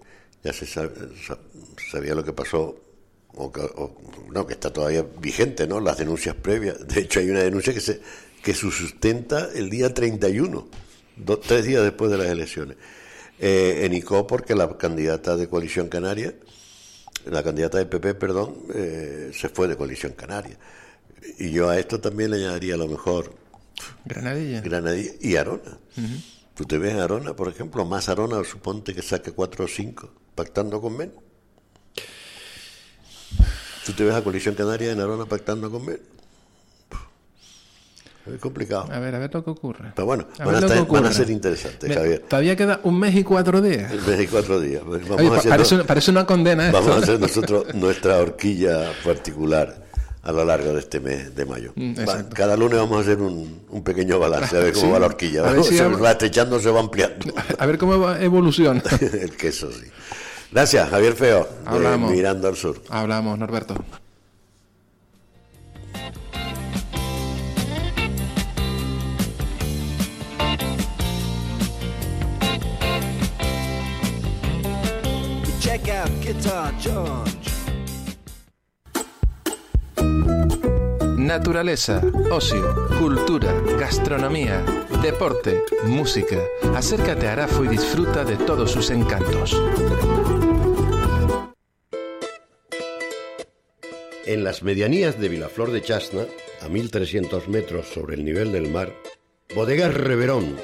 ya 0.45 0.53
se 0.53 0.67
sabe- 0.67 0.93
sa- 1.27 1.39
sabía 1.91 2.15
lo 2.15 2.25
que 2.25 2.33
pasó, 2.33 2.77
o, 3.37 3.51
que- 3.53 3.61
o- 3.61 3.97
no, 4.33 4.47
que 4.47 4.55
está 4.55 4.73
todavía 4.73 5.05
vigente, 5.21 5.67
¿no? 5.67 5.81
Las 5.81 5.99
denuncias 5.99 6.35
previas. 6.37 6.87
De 6.87 7.01
hecho, 7.01 7.21
hay 7.21 7.31
una 7.31 7.41
denuncia 7.43 7.73
que 7.75 7.81
se 7.81 8.01
que 8.43 8.55
se 8.55 8.71
sustenta 8.71 9.51
el 9.55 9.69
día 9.69 9.93
31, 9.93 10.67
dos, 11.17 11.41
tres 11.43 11.67
días 11.67 11.83
después 11.83 12.11
de 12.11 12.17
las 12.17 12.29
elecciones. 12.29 12.79
Eh, 13.39 13.83
en 13.85 13.93
ICO 13.93 14.27
porque 14.27 14.55
la 14.55 14.79
candidata 14.79 15.37
de 15.37 15.47
Coalición 15.47 15.89
Canaria, 15.89 16.35
la 17.27 17.43
candidata 17.43 17.77
del 17.79 17.89
PP, 17.89 18.15
perdón, 18.15 18.55
eh, 18.75 19.31
se 19.35 19.51
fue 19.51 19.69
de 19.69 19.77
Coalición 19.77 20.13
Canaria. 20.13 20.57
Y 21.39 21.51
yo 21.51 21.69
a 21.69 21.79
esto 21.79 22.01
también 22.01 22.31
le 22.31 22.39
añadiría 22.39 22.75
a 22.75 22.79
lo 22.79 22.89
mejor 22.89 23.35
Granadilla. 24.07 24.61
Granadilla 24.63 25.13
y 25.21 25.37
Arona. 25.37 25.79
Ujú. 25.97 26.07
Tú 26.55 26.65
te 26.65 26.79
ves 26.79 26.95
a 26.95 27.05
Arona, 27.05 27.35
por 27.37 27.49
ejemplo, 27.49 27.85
más 27.85 28.09
Arona, 28.09 28.43
suponte 28.45 28.95
que 28.95 29.03
saque 29.03 29.33
4 29.33 29.67
o 29.67 29.69
5, 29.69 30.11
pactando 30.35 30.81
con 30.81 30.97
menos. 30.97 31.17
Tú 33.87 33.93
te 33.93 34.05
ves 34.05 34.15
a 34.15 34.23
Coalición 34.23 34.55
Canaria 34.55 34.93
en 34.93 35.01
Arona 35.01 35.25
pactando 35.27 35.71
con 35.71 35.85
menos. 35.85 36.01
Es 38.33 38.39
complicado. 38.39 38.87
A 38.93 38.99
ver, 39.01 39.15
a 39.15 39.19
ver 39.19 39.33
lo 39.35 39.43
que 39.43 39.51
ocurre. 39.51 39.93
Pero 39.97 40.07
bueno, 40.07 40.27
A 40.39 40.45
van 40.45 40.55
a, 40.57 40.61
ver 40.61 40.71
estar- 40.71 40.87
van 40.87 41.07
a 41.07 41.13
ser 41.13 41.31
interesantes, 41.31 41.89
Mira, 41.89 42.03
Javier. 42.03 42.21
Todavía 42.29 42.55
queda 42.55 42.81
un 42.85 42.99
mes 42.99 43.15
y 43.17 43.25
cuatro 43.25 43.61
días. 43.63 43.91
El 43.91 44.03
mes 44.03 44.21
y 44.21 44.27
cuatro 44.27 44.61
días. 44.61 44.83
Vamos 44.85 45.11
Oye, 45.19 45.27
a 45.27 45.31
pa- 45.31 45.37
hacer- 45.39 45.51
parece, 45.51 45.75
una- 45.75 45.85
parece 45.85 46.11
una 46.11 46.27
condena 46.27 46.67
esto. 46.67 46.79
Vamos 46.81 46.97
a 46.97 46.99
hacer 47.01 47.19
nosotros 47.19 47.75
nuestra 47.75 48.19
horquilla 48.19 48.93
particular 49.03 49.85
a 50.23 50.33
lo 50.33 50.45
largo 50.45 50.75
de 50.75 50.81
este 50.81 51.01
mes 51.01 51.35
de 51.35 51.47
mayo. 51.47 51.73
Mm, 51.75 51.95
Va- 52.07 52.29
cada 52.29 52.57
lunes 52.59 52.79
vamos 52.79 52.99
a 52.99 53.01
hacer 53.01 53.19
un, 53.23 53.63
un 53.71 53.83
pequeño 53.83 54.19
balance, 54.19 54.55
a 54.55 54.61
ver 54.61 54.75
cómo 54.75 54.87
Sí. 54.87 54.93
va 54.93 54.99
la 55.01 55.07
horquilla. 55.07 55.49
A 55.49 55.53
ver 55.53 55.65
si 55.65 55.77
se 55.79 55.89
va 55.89 56.11
estrechando, 56.11 56.61
se 56.61 56.71
va 56.71 56.81
ampliando. 56.81 57.33
A 57.59 57.67
ver 57.67 57.79
cómo 57.79 57.99
va- 57.99 58.21
evoluciona. 58.21 58.83
El 59.01 59.35
queso, 59.37 59.73
sí. 59.73 59.87
Gracias, 60.53 60.89
Javier 60.91 61.15
Feo, 61.15 61.45
de 61.45 61.71
Hablamos. 61.71 62.11
Mirando 62.11 62.49
al 62.49 62.57
Sur. 62.57 62.83
Hablamos, 62.91 63.39
Norberto. 63.39 63.75
Check 75.61 75.89
out 75.89 76.11
Guitar 76.21 76.75
George. 76.81 77.31
Naturaleza, 81.17 82.03
ocio, 82.33 82.89
cultura, 82.99 83.53
gastronomía, 83.79 84.65
deporte, 85.01 85.63
música. 85.85 86.39
Acércate 86.75 87.29
a 87.29 87.33
Arafo 87.35 87.65
y 87.65 87.69
disfruta 87.69 88.25
de 88.25 88.37
todos 88.37 88.73
sus 88.73 88.91
encantos. 88.91 89.55
En 94.31 94.45
las 94.45 94.63
medianías 94.63 95.19
de 95.19 95.29
Vilaflor 95.29 95.73
de 95.73 95.83
Chasna, 95.83 96.25
a 96.63 96.69
1300 96.69 97.49
metros 97.49 97.89
sobre 97.89 98.15
el 98.15 98.25
nivel 98.25 98.53
del 98.53 98.71
mar, 98.71 98.95
Bodegas 99.57 99.93
Reverón, 99.93 100.55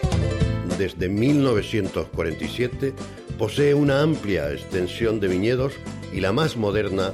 desde 0.78 1.08
1947, 1.08 2.94
posee 3.36 3.74
una 3.74 4.02
amplia 4.02 4.52
extensión 4.52 5.18
de 5.18 5.26
viñedos 5.26 5.72
y 6.12 6.20
la 6.20 6.30
más 6.30 6.56
moderna 6.56 7.12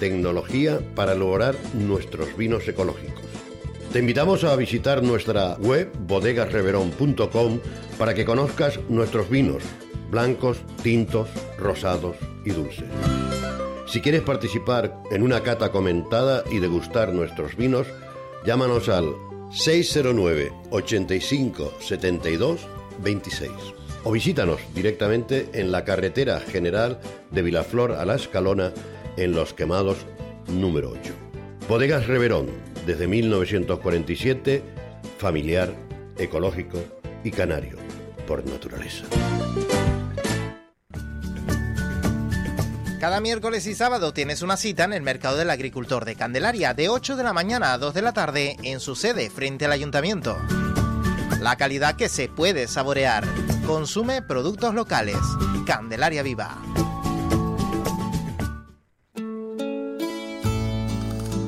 tecnología 0.00 0.80
para 0.96 1.12
elaborar 1.12 1.54
nuestros 1.72 2.36
vinos 2.36 2.66
ecológicos. 2.66 3.22
Te 3.92 4.00
invitamos 4.00 4.42
a 4.42 4.56
visitar 4.56 5.04
nuestra 5.04 5.54
web 5.58 5.92
bodegasreverón.com 6.00 7.60
para 7.96 8.12
que 8.12 8.24
conozcas 8.24 8.80
nuestros 8.88 9.30
vinos, 9.30 9.62
blancos, 10.10 10.58
tintos, 10.82 11.28
rosados 11.58 12.16
y 12.44 12.50
dulces. 12.50 12.88
Si 13.92 14.00
quieres 14.00 14.22
participar 14.22 15.02
en 15.10 15.22
una 15.22 15.42
cata 15.42 15.70
comentada 15.70 16.44
y 16.50 16.60
degustar 16.60 17.12
nuestros 17.12 17.56
vinos, 17.56 17.86
llámanos 18.42 18.88
al 18.88 19.14
609 19.50 20.50
85 20.70 21.74
72 21.78 22.66
26 23.04 23.50
o 24.04 24.12
visítanos 24.12 24.62
directamente 24.74 25.50
en 25.52 25.70
la 25.70 25.84
carretera 25.84 26.40
general 26.40 27.00
de 27.32 27.42
Vilaflor 27.42 27.92
a 27.92 28.06
La 28.06 28.14
Escalona 28.14 28.72
en 29.18 29.32
Los 29.32 29.52
Quemados 29.52 29.98
número 30.48 30.92
8. 30.92 31.12
Bodegas 31.68 32.06
Reverón, 32.06 32.46
desde 32.86 33.06
1947, 33.06 34.62
familiar, 35.18 35.70
ecológico 36.16 36.78
y 37.24 37.30
canario, 37.30 37.76
por 38.26 38.42
naturaleza. 38.46 39.04
Cada 43.02 43.20
miércoles 43.20 43.66
y 43.66 43.74
sábado 43.74 44.12
tienes 44.12 44.42
una 44.42 44.56
cita 44.56 44.84
en 44.84 44.92
el 44.92 45.02
Mercado 45.02 45.36
del 45.36 45.50
Agricultor 45.50 46.04
de 46.04 46.14
Candelaria 46.14 46.72
de 46.72 46.88
8 46.88 47.16
de 47.16 47.24
la 47.24 47.32
mañana 47.32 47.72
a 47.72 47.78
2 47.78 47.94
de 47.94 48.00
la 48.00 48.12
tarde 48.12 48.56
en 48.62 48.78
su 48.78 48.94
sede 48.94 49.28
frente 49.28 49.64
al 49.64 49.72
ayuntamiento. 49.72 50.38
La 51.40 51.56
calidad 51.56 51.96
que 51.96 52.08
se 52.08 52.28
puede 52.28 52.68
saborear. 52.68 53.24
Consume 53.66 54.22
productos 54.22 54.72
locales. 54.72 55.16
Candelaria 55.66 56.22
Viva. 56.22 56.62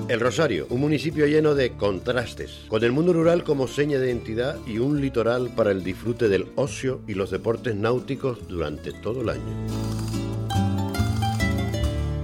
El 0.08 0.18
Rosario, 0.18 0.66
un 0.70 0.80
municipio 0.80 1.24
lleno 1.26 1.54
de 1.54 1.76
contrastes, 1.76 2.64
con 2.66 2.82
el 2.82 2.90
mundo 2.90 3.12
rural 3.12 3.44
como 3.44 3.68
seña 3.68 4.00
de 4.00 4.08
identidad 4.08 4.56
y 4.66 4.78
un 4.78 5.00
litoral 5.00 5.50
para 5.50 5.70
el 5.70 5.84
disfrute 5.84 6.28
del 6.28 6.50
ocio 6.56 7.02
y 7.06 7.14
los 7.14 7.30
deportes 7.30 7.76
náuticos 7.76 8.48
durante 8.48 8.92
todo 8.92 9.22
el 9.22 9.28
año. 9.28 10.23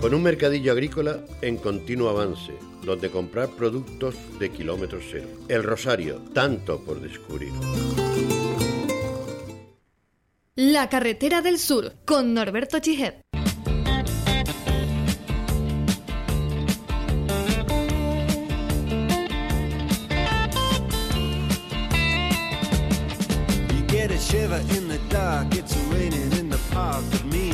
Con 0.01 0.15
un 0.15 0.23
mercadillo 0.23 0.73
agrícola 0.73 1.21
en 1.43 1.59
continuo 1.59 2.09
avance, 2.09 2.55
donde 2.83 3.11
comprar 3.11 3.51
productos 3.51 4.15
de 4.39 4.51
kilómetro 4.51 4.99
cero. 5.03 5.29
El 5.47 5.63
Rosario, 5.63 6.23
tanto 6.33 6.83
por 6.83 7.03
descubrir. 7.03 7.53
La 10.55 10.89
carretera 10.89 11.43
del 11.43 11.59
sur 11.59 11.93
con 12.07 12.33
Norberto 12.33 12.79
Chijet. 12.79 13.21
You 23.69 23.87
get 23.87 24.11
a 24.11 24.19
shiver 24.19 24.61
in 24.75 24.89
the 24.89 24.99
dark, 25.11 25.55
it's 25.55 25.77
raining 25.93 26.33
in 26.39 26.49
the 26.49 26.59
park, 26.73 27.05
but 27.11 27.23
meantime. 27.27 27.50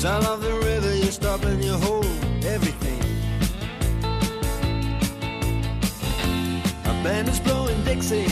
Sound 0.00 0.24
of 0.24 0.40
the 0.40 0.54
river, 0.54 0.96
you 0.96 1.10
stop 1.10 1.44
and 1.44 1.62
you 1.62 1.74
hold 1.74 2.06
everything. 2.42 2.98
A 6.84 7.04
band 7.04 7.28
is 7.28 7.38
blowing 7.38 7.84
Dixie, 7.84 8.26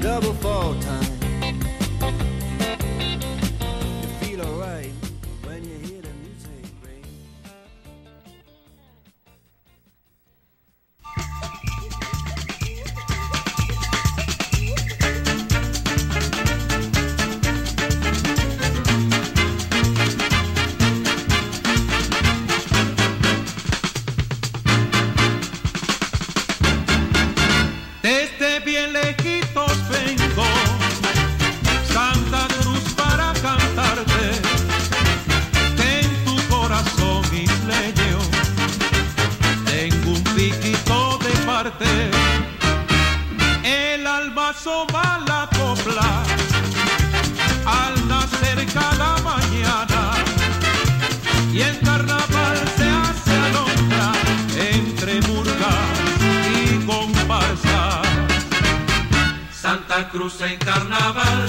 double 0.00 0.34
fall 0.34 0.74
time. 0.80 1.03
Santa 60.24 60.38
Cruz 60.38 60.40
en 60.40 60.58
carnaval, 60.58 61.43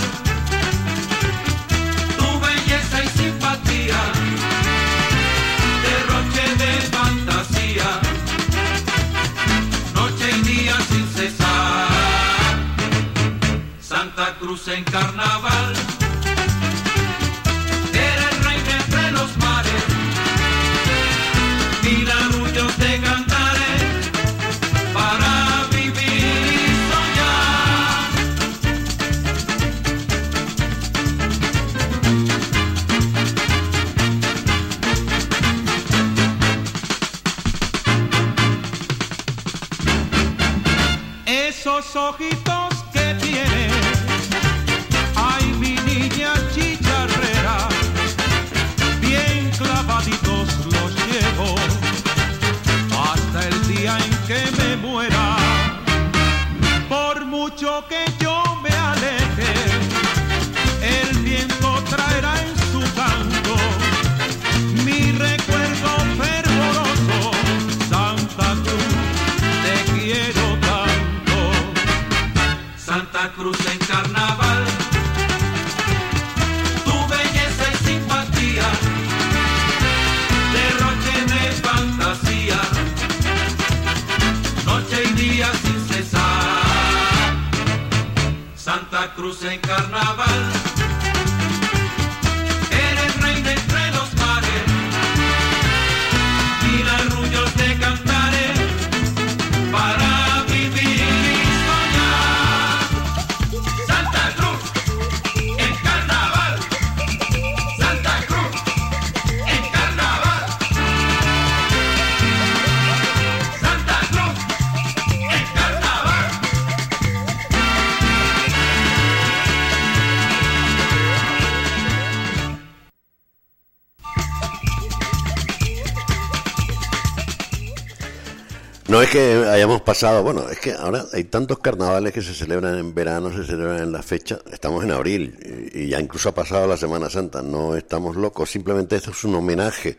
pasado, 129.95 130.23
bueno, 130.23 130.49
es 130.49 130.59
que 130.59 130.73
ahora 130.73 131.05
hay 131.13 131.23
tantos 131.23 131.59
carnavales 131.59 132.11
que 132.11 132.21
se 132.21 132.33
celebran 132.33 132.77
en 132.77 132.93
verano, 132.93 133.31
se 133.31 133.45
celebran 133.45 133.81
en 133.81 133.93
la 133.93 134.03
fecha, 134.03 134.39
estamos 134.51 134.83
en 134.83 134.91
abril 134.91 135.71
y 135.73 135.87
ya 135.87 136.01
incluso 136.01 136.27
ha 136.27 136.35
pasado 136.35 136.67
la 136.67 136.75
Semana 136.75 137.09
Santa, 137.09 137.41
no 137.41 137.77
estamos 137.77 138.17
locos, 138.17 138.49
simplemente 138.49 138.97
esto 138.97 139.11
es 139.11 139.23
un 139.23 139.35
homenaje 139.35 139.97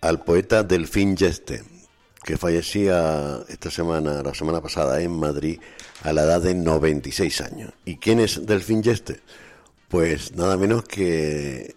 al 0.00 0.24
poeta 0.24 0.62
Delfín 0.62 1.18
Yeste, 1.18 1.62
que 2.24 2.38
fallecía 2.38 3.40
esta 3.46 3.70
semana, 3.70 4.22
la 4.22 4.32
semana 4.32 4.62
pasada 4.62 5.02
en 5.02 5.12
Madrid 5.12 5.60
a 6.02 6.14
la 6.14 6.22
edad 6.22 6.40
de 6.40 6.54
96 6.54 7.42
años. 7.42 7.74
¿Y 7.84 7.98
quién 7.98 8.20
es 8.20 8.46
Delfín 8.46 8.82
Yeste? 8.82 9.20
Pues 9.88 10.34
nada 10.34 10.56
menos 10.56 10.84
que 10.84 11.76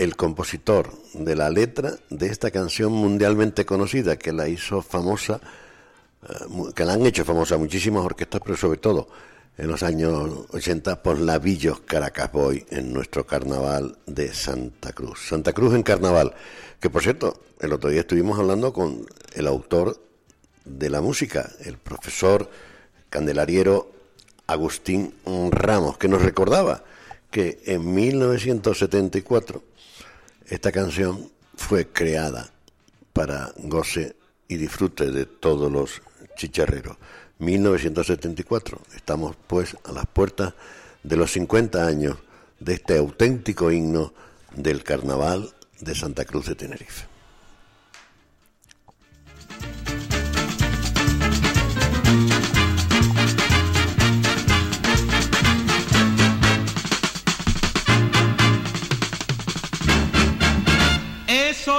el 0.00 0.16
compositor 0.16 0.90
de 1.12 1.36
la 1.36 1.50
letra 1.50 1.92
de 2.08 2.28
esta 2.28 2.50
canción 2.50 2.90
mundialmente 2.90 3.66
conocida 3.66 4.16
que 4.16 4.32
la 4.32 4.48
hizo 4.48 4.80
famosa, 4.80 5.42
eh, 6.26 6.72
que 6.74 6.86
la 6.86 6.94
han 6.94 7.04
hecho 7.04 7.22
famosa 7.22 7.58
muchísimas 7.58 8.02
orquestas, 8.02 8.40
pero 8.42 8.56
sobre 8.56 8.78
todo 8.78 9.08
en 9.58 9.68
los 9.68 9.82
años 9.82 10.46
80 10.52 11.02
por 11.02 11.18
Lavillos 11.18 11.80
Caracas 11.80 12.32
Boy 12.32 12.64
en 12.70 12.94
nuestro 12.94 13.26
carnaval 13.26 13.98
de 14.06 14.32
Santa 14.32 14.94
Cruz. 14.94 15.28
Santa 15.28 15.52
Cruz 15.52 15.74
en 15.74 15.82
carnaval, 15.82 16.32
que 16.80 16.88
por 16.88 17.02
cierto, 17.02 17.38
el 17.60 17.74
otro 17.74 17.90
día 17.90 18.00
estuvimos 18.00 18.38
hablando 18.38 18.72
con 18.72 19.04
el 19.34 19.46
autor 19.46 20.02
de 20.64 20.88
la 20.88 21.02
música, 21.02 21.50
el 21.60 21.76
profesor 21.76 22.48
candelariero 23.10 23.92
Agustín 24.46 25.12
Ramos, 25.50 25.98
que 25.98 26.08
nos 26.08 26.22
recordaba 26.22 26.84
que 27.30 27.60
en 27.66 27.94
1974 27.94 29.69
esta 30.50 30.72
canción 30.72 31.30
fue 31.54 31.86
creada 31.86 32.50
para 33.12 33.52
goce 33.56 34.16
y 34.48 34.56
disfrute 34.56 35.12
de 35.12 35.24
todos 35.24 35.70
los 35.70 36.02
chicharreros. 36.36 36.96
1974. 37.38 38.80
Estamos 38.96 39.36
pues 39.46 39.76
a 39.84 39.92
las 39.92 40.06
puertas 40.06 40.54
de 41.04 41.16
los 41.16 41.30
50 41.30 41.86
años 41.86 42.16
de 42.58 42.74
este 42.74 42.98
auténtico 42.98 43.70
himno 43.70 44.12
del 44.54 44.82
carnaval 44.82 45.54
de 45.80 45.94
Santa 45.94 46.24
Cruz 46.24 46.46
de 46.46 46.56
Tenerife. 46.56 47.09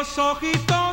Esos 0.01 0.17
ojitos 0.17 0.90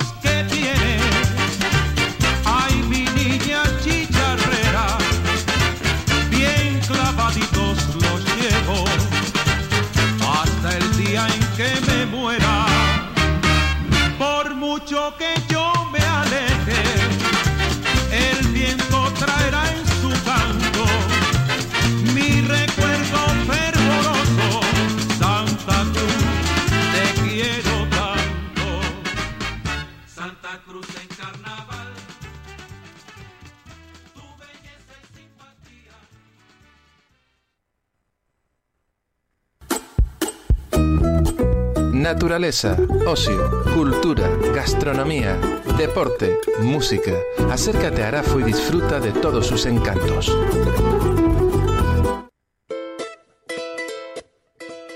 Naturaleza, 42.08 42.74
ocio, 43.06 43.62
cultura, 43.74 44.34
gastronomía, 44.54 45.38
deporte, 45.76 46.38
música. 46.58 47.12
Acércate 47.50 48.02
a 48.02 48.08
Arafo 48.08 48.40
y 48.40 48.44
disfruta 48.44 48.98
de 48.98 49.12
todos 49.12 49.46
sus 49.46 49.66
encantos. 49.66 50.34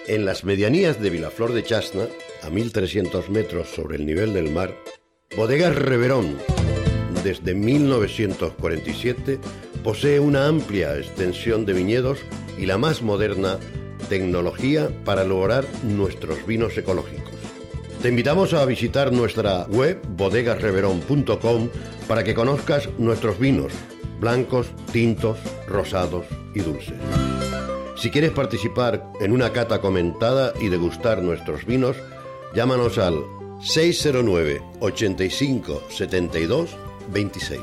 En 0.06 0.24
las 0.24 0.44
medianías 0.44 1.02
de 1.02 1.10
Vilaflor 1.10 1.52
de 1.52 1.62
Chasna, 1.62 2.06
a 2.42 2.48
1300 2.48 3.28
metros 3.28 3.68
sobre 3.68 3.98
el 3.98 4.06
nivel 4.06 4.32
del 4.32 4.50
mar, 4.50 4.74
Bodegas 5.36 5.76
Reverón, 5.76 6.38
desde 7.22 7.54
1947, 7.54 9.38
posee 9.84 10.18
una 10.18 10.46
amplia 10.46 10.96
extensión 10.96 11.66
de 11.66 11.74
viñedos 11.74 12.20
y 12.56 12.64
la 12.64 12.78
más 12.78 13.02
moderna 13.02 13.58
tecnología 14.08 14.90
para 15.04 15.22
elaborar 15.22 15.64
nuestros 15.82 16.46
vinos 16.46 16.76
ecológicos. 16.76 17.32
Te 18.02 18.08
invitamos 18.08 18.52
a 18.52 18.64
visitar 18.64 19.12
nuestra 19.12 19.64
web 19.68 20.00
bodegasreverón.com 20.16 21.68
para 22.08 22.24
que 22.24 22.34
conozcas 22.34 22.88
nuestros 22.98 23.38
vinos, 23.38 23.72
blancos, 24.20 24.68
tintos, 24.92 25.38
rosados 25.68 26.26
y 26.54 26.60
dulces. 26.60 26.98
Si 27.96 28.10
quieres 28.10 28.32
participar 28.32 29.12
en 29.20 29.32
una 29.32 29.52
cata 29.52 29.80
comentada 29.80 30.52
y 30.60 30.68
degustar 30.68 31.22
nuestros 31.22 31.64
vinos, 31.64 31.96
llámanos 32.54 32.98
al 32.98 33.22
609 33.60 34.60
85 34.80 35.84
72 35.88 36.70
26 37.12 37.60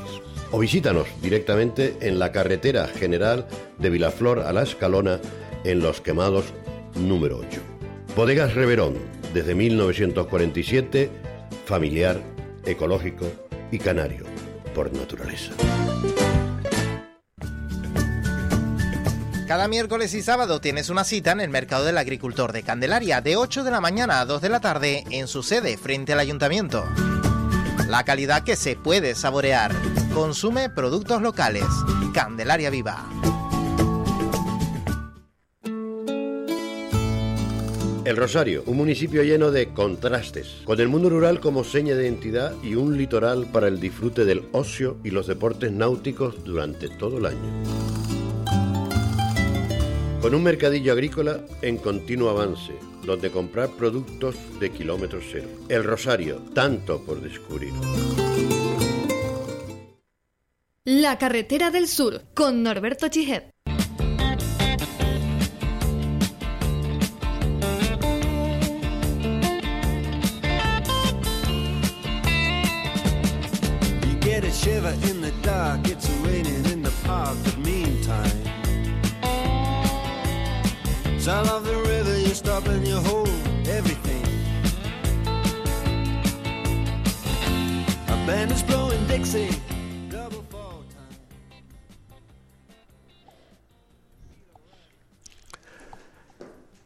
o 0.52 0.58
visítanos 0.58 1.06
directamente 1.22 1.96
en 2.00 2.18
la 2.18 2.32
carretera 2.32 2.88
general 2.88 3.46
de 3.78 3.90
Vilaflor 3.90 4.40
a 4.40 4.52
la 4.52 4.62
Escalona 4.62 5.20
en 5.64 5.80
Los 5.80 6.00
Quemados 6.00 6.44
número 6.94 7.38
8. 7.38 7.60
Bodegas 8.16 8.54
Reverón, 8.54 8.96
desde 9.32 9.54
1947, 9.54 11.10
familiar, 11.64 12.20
ecológico 12.64 13.26
y 13.70 13.78
canario, 13.78 14.24
por 14.74 14.92
naturaleza. 14.92 15.52
Cada 19.46 19.66
miércoles 19.66 20.14
y 20.14 20.22
sábado 20.22 20.60
tienes 20.60 20.90
una 20.90 21.02
cita 21.02 21.32
en 21.32 21.40
el 21.40 21.50
Mercado 21.50 21.84
del 21.84 21.98
Agricultor 21.98 22.52
de 22.52 22.62
Candelaria 22.62 23.20
de 23.20 23.36
8 23.36 23.64
de 23.64 23.72
la 23.72 23.80
mañana 23.80 24.20
a 24.20 24.24
2 24.24 24.40
de 24.40 24.48
la 24.48 24.60
tarde 24.60 25.04
en 25.10 25.26
su 25.26 25.42
sede 25.42 25.76
frente 25.76 26.12
al 26.12 26.20
ayuntamiento. 26.20 26.84
La 27.88 28.04
calidad 28.04 28.44
que 28.44 28.54
se 28.54 28.76
puede 28.76 29.16
saborear. 29.16 29.72
Consume 30.14 30.70
productos 30.70 31.20
locales. 31.20 31.64
Candelaria 32.14 32.70
Viva. 32.70 33.04
El 38.10 38.16
Rosario, 38.16 38.64
un 38.66 38.76
municipio 38.76 39.22
lleno 39.22 39.52
de 39.52 39.68
contrastes, 39.68 40.62
con 40.64 40.80
el 40.80 40.88
mundo 40.88 41.08
rural 41.08 41.38
como 41.38 41.62
seña 41.62 41.94
de 41.94 42.02
identidad 42.02 42.52
y 42.60 42.74
un 42.74 42.98
litoral 42.98 43.46
para 43.52 43.68
el 43.68 43.78
disfrute 43.78 44.24
del 44.24 44.48
ocio 44.50 44.96
y 45.04 45.12
los 45.12 45.28
deportes 45.28 45.70
náuticos 45.70 46.42
durante 46.42 46.88
todo 46.88 47.18
el 47.18 47.26
año. 47.26 47.38
Con 50.20 50.34
un 50.34 50.42
mercadillo 50.42 50.92
agrícola 50.92 51.38
en 51.62 51.76
continuo 51.76 52.30
avance, 52.30 52.72
donde 53.04 53.30
comprar 53.30 53.68
productos 53.78 54.34
de 54.58 54.70
kilómetro 54.70 55.20
cero. 55.22 55.46
El 55.68 55.84
Rosario, 55.84 56.42
tanto 56.52 57.04
por 57.04 57.20
descubrir. 57.20 57.72
La 60.82 61.16
carretera 61.16 61.70
del 61.70 61.86
sur 61.86 62.22
con 62.34 62.64
Norberto 62.64 63.06
Chijet. 63.06 63.52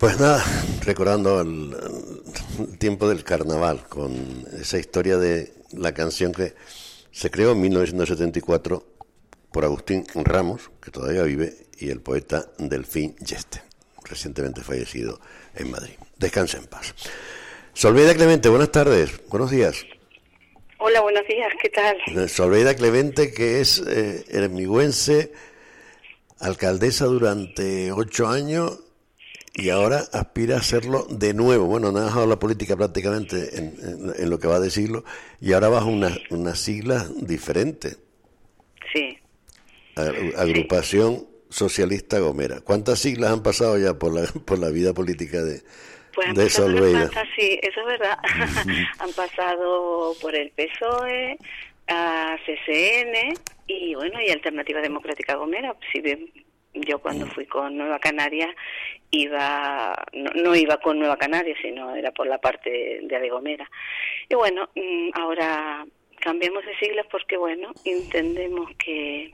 Pues 0.05 0.21
nada, 0.21 0.45
recordando 0.85 1.41
el, 1.41 1.75
el 2.59 2.79
tiempo 2.79 3.09
del 3.09 3.25
carnaval, 3.25 3.89
con 3.89 4.13
esa 4.53 4.77
historia 4.77 5.17
de 5.17 5.55
la 5.73 5.95
canción 5.95 6.31
que 6.31 6.53
se 7.11 7.31
creó 7.31 7.53
en 7.53 7.63
1974 7.63 8.85
por 9.51 9.65
Agustín 9.65 10.05
Ramos, 10.15 10.71
que 10.83 10.91
todavía 10.91 11.23
vive, 11.23 11.55
y 11.79 11.89
el 11.89 12.03
poeta 12.03 12.45
Delfín 12.59 13.17
Yeste, 13.17 13.63
recientemente 14.05 14.61
fallecido 14.61 15.21
en 15.55 15.71
Madrid. 15.71 15.95
Descansa 16.19 16.59
en 16.59 16.67
paz. 16.67 16.95
Solveida 17.73 18.15
Clemente, 18.15 18.51
buenas 18.51 18.73
tardes, 18.73 19.27
buenos 19.31 19.51
días. 19.51 19.87
Hola, 20.81 21.01
buenos 21.01 21.27
días, 21.27 21.51
¿qué 21.63 21.71
tal? 21.71 22.29
Solveida 22.29 22.77
Clemente, 22.77 23.33
que 23.33 23.63
es 23.63 23.83
eh, 23.89 24.27
hermigüense, 24.29 25.33
alcaldesa 26.41 27.07
durante 27.07 27.91
ocho 27.91 28.29
años 28.29 28.84
y 29.55 29.69
ahora 29.71 30.03
aspira 30.13 30.57
a 30.57 30.59
hacerlo 30.59 31.07
de 31.09 31.33
nuevo. 31.35 31.67
Bueno, 31.67 31.93
no 31.93 32.01
ha 32.01 32.05
dejado 32.05 32.27
la 32.27 32.39
política 32.39 32.77
prácticamente 32.77 33.57
en, 33.59 33.75
en- 33.83 34.13
en 34.19 34.31
lo 34.31 34.39
que 34.39 34.49
va 34.49 34.59
de 34.61 34.71
siglo 34.71 35.05
y 35.41 35.53
ahora 35.53 35.69
bajo 35.69 35.89
unas 35.89 36.19
unas 36.31 36.59
siglas 36.59 37.11
diferentes. 37.27 37.99
Sí, 38.93 39.19
A- 39.97 40.41
Agrupación 40.43 41.27
Socialista 41.51 42.19
Gomera. 42.19 42.61
¿Cuántas 42.63 42.99
siglas 42.99 43.31
han 43.31 43.43
pasado 43.43 43.79
ya 43.79 43.95
por 43.99 44.13
la, 44.15 44.23
por 44.45 44.59
la 44.59 44.71
vida 44.71 44.93
política 44.93 45.43
de, 45.43 45.63
Pues 46.15 46.29
han 46.29 46.35
de 46.35 46.51
Solveida. 46.51 47.11
sí, 47.37 47.59
eso 47.63 47.81
es 47.81 47.87
verdad. 47.87 48.19
han 48.99 49.13
pasado 49.13 50.15
por 50.21 50.35
el 50.35 50.51
PSOE, 50.51 51.39
a 51.87 52.37
CCN 52.45 53.35
y 53.69 53.95
bueno, 53.95 54.21
y 54.21 54.31
Alternativa 54.31 54.81
Democrática 54.81 55.37
Gomera. 55.37 55.77
Si 55.93 56.01
bien 56.01 56.29
yo 56.75 56.99
cuando 56.99 57.27
fui 57.27 57.47
con 57.47 57.77
Nueva 57.77 57.99
Canarias 57.99 58.51
iba, 59.11 59.95
no, 60.13 60.31
no 60.35 60.55
iba 60.55 60.79
con 60.79 60.99
Nueva 60.99 61.17
Canarias, 61.17 61.59
sino 61.63 61.95
era 61.95 62.11
por 62.13 62.27
la 62.27 62.39
parte 62.39 63.01
de 63.03 63.17
Ale 63.17 63.31
Gomera. 63.31 63.71
Y 64.29 64.35
bueno, 64.35 64.69
mm, 64.75 65.11
ahora 65.15 65.87
cambiamos 66.21 66.65
de 66.65 66.77
siglas 66.79 67.07
porque 67.11 67.37
bueno, 67.37 67.73
entendemos 67.85 68.71
que 68.77 69.33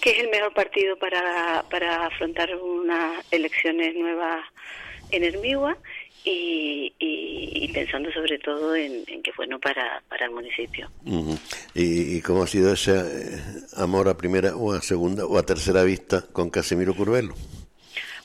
que 0.00 0.10
es 0.10 0.18
el 0.20 0.30
mejor 0.30 0.54
partido 0.54 0.96
para, 0.96 1.64
para 1.70 2.06
afrontar 2.06 2.54
unas 2.54 3.26
elecciones 3.32 3.96
nuevas 3.96 4.44
en 5.10 5.24
Hermigua 5.24 5.76
y, 6.24 6.92
y, 6.98 7.64
y 7.64 7.68
pensando 7.72 8.10
sobre 8.12 8.38
todo 8.38 8.74
en, 8.76 9.04
en 9.06 9.22
que 9.22 9.30
bueno 9.36 9.58
para, 9.58 10.02
para 10.08 10.26
el 10.26 10.32
municipio. 10.32 10.90
¿Y, 11.74 12.16
y 12.16 12.20
cómo 12.22 12.42
ha 12.42 12.46
sido 12.46 12.72
ese 12.72 12.92
eh, 12.98 13.38
amor 13.76 14.08
a 14.08 14.16
primera 14.16 14.56
o 14.56 14.72
a 14.72 14.80
segunda 14.82 15.24
o 15.26 15.38
a 15.38 15.42
tercera 15.44 15.82
vista 15.84 16.24
con 16.32 16.50
Casimiro 16.50 16.94
Curvelo? 16.94 17.34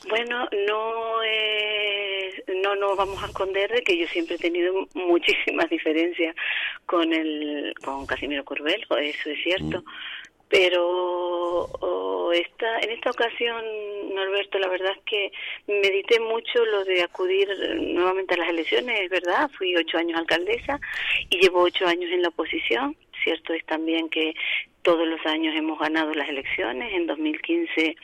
Bueno, 0.08 0.48
no 0.68 1.22
es- 1.22 2.42
no 2.62 2.76
nos 2.76 2.96
vamos 2.96 3.22
a 3.22 3.26
esconder 3.26 3.70
de 3.70 3.82
que 3.82 3.96
yo 3.98 4.06
siempre 4.08 4.36
he 4.36 4.38
tenido 4.38 4.86
muchísimas 4.94 5.68
diferencias 5.70 6.34
con 6.86 7.12
el 7.12 7.72
con 7.84 8.06
Casimiro 8.06 8.44
Curvelo, 8.44 8.96
eso 8.98 9.30
es 9.30 9.42
cierto. 9.42 9.82
Pero 10.54 12.30
esta, 12.32 12.78
en 12.78 12.90
esta 12.90 13.10
ocasión, 13.10 13.64
Norberto, 14.14 14.56
la 14.60 14.68
verdad 14.68 14.92
es 14.96 15.02
que 15.04 15.32
medité 15.66 16.20
mucho 16.20 16.64
lo 16.66 16.84
de 16.84 17.02
acudir 17.02 17.48
nuevamente 17.76 18.34
a 18.34 18.36
las 18.36 18.50
elecciones, 18.50 19.00
es 19.00 19.10
verdad, 19.10 19.50
fui 19.58 19.74
ocho 19.74 19.98
años 19.98 20.16
alcaldesa 20.16 20.78
y 21.28 21.40
llevo 21.40 21.62
ocho 21.62 21.88
años 21.88 22.08
en 22.12 22.22
la 22.22 22.28
oposición. 22.28 22.96
Cierto 23.24 23.52
es 23.52 23.66
también 23.66 24.08
que 24.08 24.34
todos 24.82 25.08
los 25.08 25.26
años 25.26 25.56
hemos 25.56 25.76
ganado 25.76 26.14
las 26.14 26.28
elecciones. 26.28 26.92
En 26.94 27.08
2015 27.08 27.96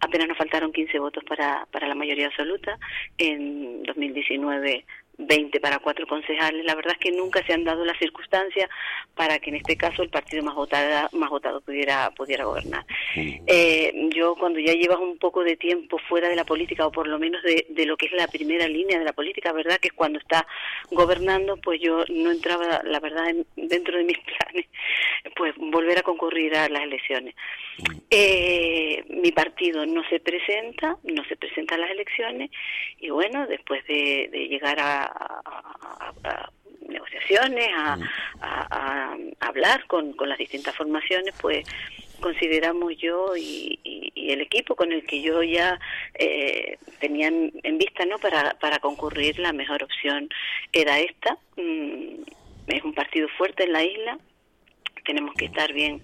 apenas 0.00 0.28
nos 0.28 0.38
faltaron 0.38 0.72
15 0.72 0.98
votos 1.00 1.22
para, 1.24 1.66
para 1.70 1.86
la 1.86 1.94
mayoría 1.94 2.28
absoluta. 2.28 2.78
En 3.18 3.82
2019 3.82 4.86
20 5.26 5.60
para 5.60 5.78
cuatro 5.78 6.06
concejales. 6.06 6.64
La 6.64 6.74
verdad 6.74 6.92
es 6.94 6.98
que 6.98 7.12
nunca 7.12 7.44
se 7.46 7.52
han 7.52 7.64
dado 7.64 7.84
las 7.84 7.98
circunstancias 7.98 8.68
para 9.14 9.38
que 9.38 9.50
en 9.50 9.56
este 9.56 9.76
caso 9.76 10.02
el 10.02 10.08
partido 10.10 10.42
más 10.42 10.54
votado, 10.54 11.08
más 11.12 11.30
votado 11.30 11.60
pudiera, 11.60 12.10
pudiera 12.12 12.44
gobernar. 12.44 12.84
Eh, 13.16 14.08
yo 14.14 14.34
cuando 14.36 14.58
ya 14.60 14.72
llevas 14.72 14.98
un 14.98 15.18
poco 15.18 15.44
de 15.44 15.56
tiempo 15.56 15.98
fuera 16.08 16.28
de 16.28 16.36
la 16.36 16.44
política 16.44 16.86
o 16.86 16.92
por 16.92 17.06
lo 17.06 17.18
menos 17.18 17.42
de, 17.42 17.66
de 17.68 17.86
lo 17.86 17.96
que 17.96 18.06
es 18.06 18.12
la 18.12 18.28
primera 18.28 18.66
línea 18.66 18.98
de 18.98 19.04
la 19.04 19.12
política, 19.12 19.52
¿verdad? 19.52 19.78
Que 19.78 19.88
es 19.88 19.94
cuando 19.94 20.18
está 20.18 20.46
gobernando, 20.90 21.56
pues 21.58 21.80
yo 21.80 22.04
no 22.08 22.30
entraba, 22.30 22.80
la 22.84 23.00
verdad, 23.00 23.28
en- 23.28 23.46
dentro 23.56 23.98
de 23.98 24.04
mis 24.04 24.18
planes, 24.38 24.66
pues 25.36 25.54
volver 25.56 25.98
a 25.98 26.02
concurrir 26.02 26.54
a 26.56 26.68
las 26.68 26.82
elecciones. 26.82 27.34
Eh, 28.10 29.04
mi 29.08 29.30
partido 29.32 29.86
no 29.86 30.02
se 30.08 30.20
presenta, 30.20 30.96
no 31.04 31.24
se 31.24 31.36
presenta 31.36 31.74
a 31.74 31.78
las 31.78 31.90
elecciones 31.90 32.50
y 32.98 33.10
bueno, 33.10 33.46
después 33.46 33.86
de, 33.86 34.28
de 34.32 34.48
llegar 34.48 34.78
a, 34.80 35.09
a- 35.14 35.42
a- 35.44 36.28
a 36.28 36.50
negociaciones, 36.88 37.68
a, 37.76 37.98
a- 38.40 38.66
a 38.70 39.16
hablar 39.40 39.86
con, 39.86 40.12
con 40.14 40.28
las 40.28 40.38
distintas 40.38 40.74
formaciones, 40.76 41.34
pues 41.40 41.64
consideramos 42.20 42.96
yo 42.98 43.34
y, 43.36 43.78
y- 43.84 44.12
y 44.14 44.30
el 44.32 44.40
equipo 44.42 44.74
con 44.76 44.92
el 44.92 45.06
que 45.06 45.22
yo 45.22 45.42
ya 45.42 45.78
eh, 46.14 46.76
tenía 47.00 47.28
en, 47.28 47.50
en 47.62 47.78
vista 47.78 48.04
no 48.04 48.18
para, 48.18 48.54
para 48.58 48.78
concurrir 48.78 49.38
la 49.38 49.52
mejor 49.52 49.82
opción 49.82 50.28
era 50.72 50.98
esta. 50.98 51.38
Mm, 51.56 52.22
es 52.66 52.84
un 52.84 52.92
partido 52.94 53.28
fuerte 53.38 53.64
en 53.64 53.72
la 53.72 53.82
isla. 53.84 54.18
Tenemos 55.04 55.34
que 55.34 55.46
estar 55.46 55.72
bien 55.72 56.02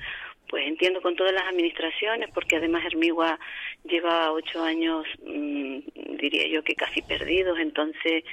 pues 0.48 0.66
entiendo 0.66 1.00
con 1.00 1.16
todas 1.16 1.32
las 1.32 1.44
administraciones 1.44 2.30
porque 2.32 2.56
además 2.56 2.84
Hermigua 2.84 3.38
lleva 3.84 4.32
ocho 4.32 4.62
años 4.62 5.06
mm, 5.24 5.78
diría 6.18 6.48
yo 6.48 6.62
que 6.62 6.74
casi 6.74 7.02
perdidos. 7.02 7.58
Entonces 7.58 8.24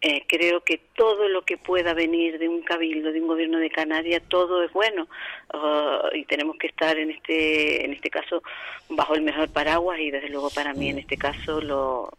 eh, 0.00 0.24
creo 0.26 0.62
que 0.62 0.80
todo 0.94 1.28
lo 1.28 1.42
que 1.42 1.56
pueda 1.56 1.94
venir 1.94 2.38
de 2.38 2.48
un 2.48 2.62
cabildo 2.62 3.12
de 3.12 3.20
un 3.20 3.28
gobierno 3.28 3.58
de 3.58 3.70
Canarias 3.70 4.22
todo 4.28 4.62
es 4.62 4.72
bueno. 4.72 5.08
Ah, 5.52 6.08
y 6.12 6.24
tenemos 6.24 6.56
que 6.56 6.68
estar 6.68 6.98
en 6.98 7.10
este 7.10 7.84
en 7.84 7.92
este 7.92 8.10
caso 8.10 8.42
bajo 8.88 9.14
el 9.14 9.22
mejor 9.22 9.52
paraguas 9.52 10.00
y 10.00 10.10
desde 10.10 10.28
luego 10.28 10.50
para 10.50 10.74
mí 10.74 10.88
en 10.88 10.98
este 10.98 11.16
caso 11.16 11.60
lo 11.60 12.10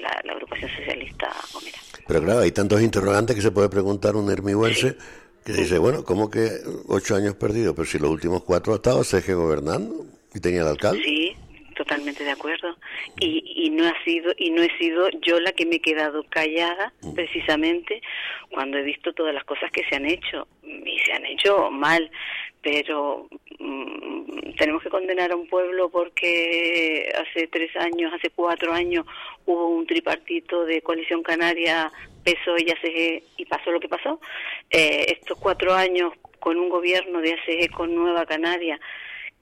la, 0.00 0.20
la 0.24 0.32
agrupación 0.32 0.70
socialista 0.70 1.32
Gomera. 1.52 1.78
Pero 2.06 2.20
claro, 2.22 2.40
hay 2.40 2.52
tantos 2.52 2.82
interrogantes 2.82 3.36
que 3.36 3.42
se 3.42 3.50
puede 3.50 3.68
preguntar 3.68 4.16
un 4.16 4.30
hermiguense 4.30 4.96
que 5.44 5.52
dice, 5.52 5.78
bueno, 5.78 6.04
¿cómo 6.04 6.30
que 6.30 6.48
ocho 6.88 7.16
años 7.16 7.34
perdidos? 7.34 7.74
Pero 7.74 7.86
si 7.86 7.98
los 7.98 8.10
últimos 8.10 8.44
cuatro 8.44 8.72
ha 8.72 8.76
estado 8.76 9.04
CG 9.04 9.34
gobernando 9.34 10.06
y 10.34 10.40
tenía 10.40 10.62
el 10.62 10.68
alcalde. 10.68 11.02
Sí, 11.04 11.36
totalmente 11.76 12.24
de 12.24 12.30
acuerdo. 12.30 12.76
Y, 13.18 13.42
y 13.66 13.70
no 13.70 13.86
ha 13.86 14.04
sido 14.04 14.32
y 14.36 14.50
no 14.50 14.62
he 14.62 14.78
sido 14.78 15.08
yo 15.20 15.40
la 15.40 15.52
que 15.52 15.66
me 15.66 15.76
he 15.76 15.80
quedado 15.80 16.24
callada 16.28 16.92
precisamente 17.14 18.00
cuando 18.50 18.78
he 18.78 18.82
visto 18.82 19.12
todas 19.12 19.34
las 19.34 19.44
cosas 19.44 19.70
que 19.72 19.82
se 19.88 19.96
han 19.96 20.06
hecho 20.06 20.46
y 20.62 20.98
se 21.04 21.12
han 21.12 21.26
hecho 21.26 21.70
mal, 21.70 22.10
pero 22.62 23.28
mm, 23.58 24.54
tenemos 24.58 24.82
que 24.82 24.90
condenar 24.90 25.32
a 25.32 25.36
un 25.36 25.48
pueblo 25.48 25.90
porque 25.90 27.12
hace 27.16 27.48
tres 27.48 27.74
años, 27.76 28.12
hace 28.14 28.30
cuatro 28.30 28.72
años 28.72 29.04
hubo 29.46 29.68
un 29.68 29.86
tripartito 29.86 30.64
de 30.64 30.82
coalición 30.82 31.22
canaria, 31.22 31.90
PSOE 32.24 32.64
y 32.66 32.70
ACG 32.70 33.22
y 33.36 33.44
pasó 33.46 33.70
lo 33.70 33.80
que 33.80 33.88
pasó. 33.88 34.20
Eh, 34.70 35.06
estos 35.18 35.38
cuatro 35.38 35.74
años 35.74 36.12
con 36.38 36.58
un 36.58 36.68
gobierno 36.68 37.20
de 37.20 37.34
ACG 37.34 37.70
con 37.70 37.94
Nueva 37.94 38.26
Canaria 38.26 38.80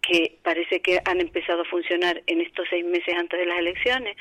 que 0.03 0.39
parece 0.43 0.81
que 0.81 1.01
han 1.05 1.21
empezado 1.21 1.63
a 1.63 1.67
funcionar 1.67 2.23
en 2.27 2.41
estos 2.41 2.67
seis 2.71 2.85
meses 2.85 3.15
antes 3.17 3.39
de 3.39 3.47
las 3.47 3.59
elecciones, 3.59 4.17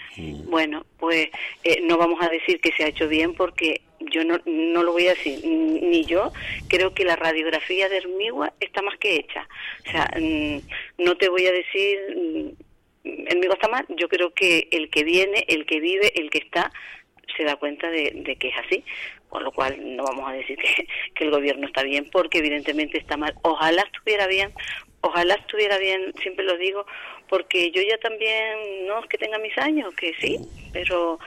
bueno, 0.46 0.86
pues 0.98 1.30
eh, 1.64 1.80
no 1.84 1.98
vamos 1.98 2.22
a 2.22 2.30
decir 2.30 2.60
que 2.60 2.72
se 2.74 2.84
ha 2.84 2.88
hecho 2.88 3.08
bien 3.08 3.34
porque 3.34 3.82
yo 4.00 4.24
no, 4.24 4.40
no 4.46 4.84
lo 4.84 4.92
voy 4.92 5.08
a 5.08 5.14
decir, 5.14 5.40
ni 5.46 6.06
yo, 6.06 6.32
creo 6.68 6.94
que 6.94 7.06
la 7.06 7.16
radiografía 7.16 7.90
de 7.90 7.98
Hermigua 7.98 8.54
está 8.60 8.82
más 8.82 8.98
que 8.98 9.16
hecha. 9.16 9.48
O 9.88 9.92
sea, 9.92 10.10
mm, 10.20 10.60
no 11.04 11.16
te 11.18 11.30
voy 11.30 11.46
a 11.48 11.52
decir, 11.52 11.98
mm, 12.16 13.28
Hermigua 13.28 13.56
está 13.56 13.68
mal, 13.70 13.86
yo 13.90 14.10
creo 14.10 14.34
que 14.34 14.68
el 14.72 14.90
que 14.90 15.04
viene, 15.04 15.46
el 15.48 15.66
que 15.66 15.80
vive, 15.80 16.12
el 16.20 16.30
que 16.30 16.40
está, 16.40 16.72
se 17.40 17.46
da 17.46 17.56
cuenta 17.56 17.90
de, 17.90 18.36
que 18.38 18.50
es 18.50 18.58
así, 18.58 18.84
con 19.30 19.46
lo 19.46 19.54
cual 19.54 19.78
no 19.96 20.04
vamos 20.04 20.30
a 20.30 20.34
decir 20.34 20.58
que, 20.58 20.86
que 21.16 21.24
el 21.24 21.32
gobierno 21.32 21.68
está 21.68 21.84
bien, 21.84 22.10
porque 22.12 22.40
evidentemente 22.40 22.98
está 22.98 23.16
mal. 23.16 23.34
Ojalá 23.44 23.82
estuviera 23.84 24.28
bien, 24.28 24.52
ojalá 25.00 25.36
estuviera 25.36 25.78
bien, 25.78 26.14
siempre 26.22 26.44
lo 26.44 26.58
digo, 26.58 26.86
porque 27.30 27.72
yo 27.72 27.82
ya 27.82 27.98
también, 28.00 28.88
no 28.88 29.00
es 29.00 29.06
que 29.08 29.18
tenga 29.18 29.38
mis 29.38 29.58
años, 29.58 29.94
que 29.96 30.14
sí, 30.20 30.40
pero 30.74 31.20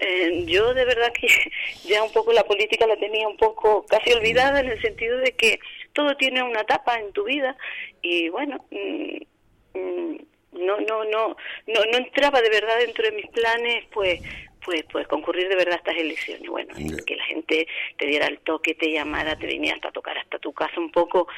eh, 0.00 0.44
yo 0.46 0.72
de 0.72 0.84
verdad 0.86 1.12
que 1.12 1.28
ya 1.84 2.02
un 2.02 2.12
poco 2.12 2.32
la 2.32 2.44
política 2.44 2.86
la 2.86 2.96
tenía 2.96 3.28
un 3.28 3.36
poco 3.36 3.84
casi 3.86 4.12
olvidada 4.12 4.60
en 4.60 4.70
el 4.70 4.80
sentido 4.80 5.18
de 5.18 5.32
que 5.32 5.60
todo 5.92 6.16
tiene 6.16 6.42
una 6.42 6.60
etapa 6.62 6.98
en 6.98 7.12
tu 7.12 7.24
vida 7.24 7.56
y 8.00 8.30
bueno, 8.30 8.64
mm, 8.70 9.78
mm, 9.78 10.16
no, 10.52 10.80
no, 10.80 11.04
no, 11.04 11.36
no, 11.66 11.84
no 11.92 11.98
entraba 11.98 12.40
de 12.40 12.50
verdad 12.50 12.78
dentro 12.78 13.04
de 13.04 13.12
mis 13.12 13.26
planes, 13.28 13.84
pues 13.92 14.20
pues 14.64 14.84
pues 14.90 15.06
concurrir 15.06 15.48
de 15.48 15.56
verdad 15.56 15.74
a 15.74 15.76
estas 15.76 15.96
elecciones. 15.96 16.48
Bueno 16.48 16.74
que 17.06 17.16
la 17.16 17.24
gente 17.24 17.66
te 17.96 18.06
diera 18.06 18.26
el 18.26 18.38
toque 18.40 18.74
te 18.74 18.92
llamara 18.92 19.36
te 19.36 19.46
viniera 19.46 19.76
hasta 19.76 19.88
a 19.88 19.92
tocar 19.92 20.18
hasta 20.18 20.38
tu 20.38 20.52
casa 20.52 20.78
un 20.78 20.90
poco. 20.90 21.28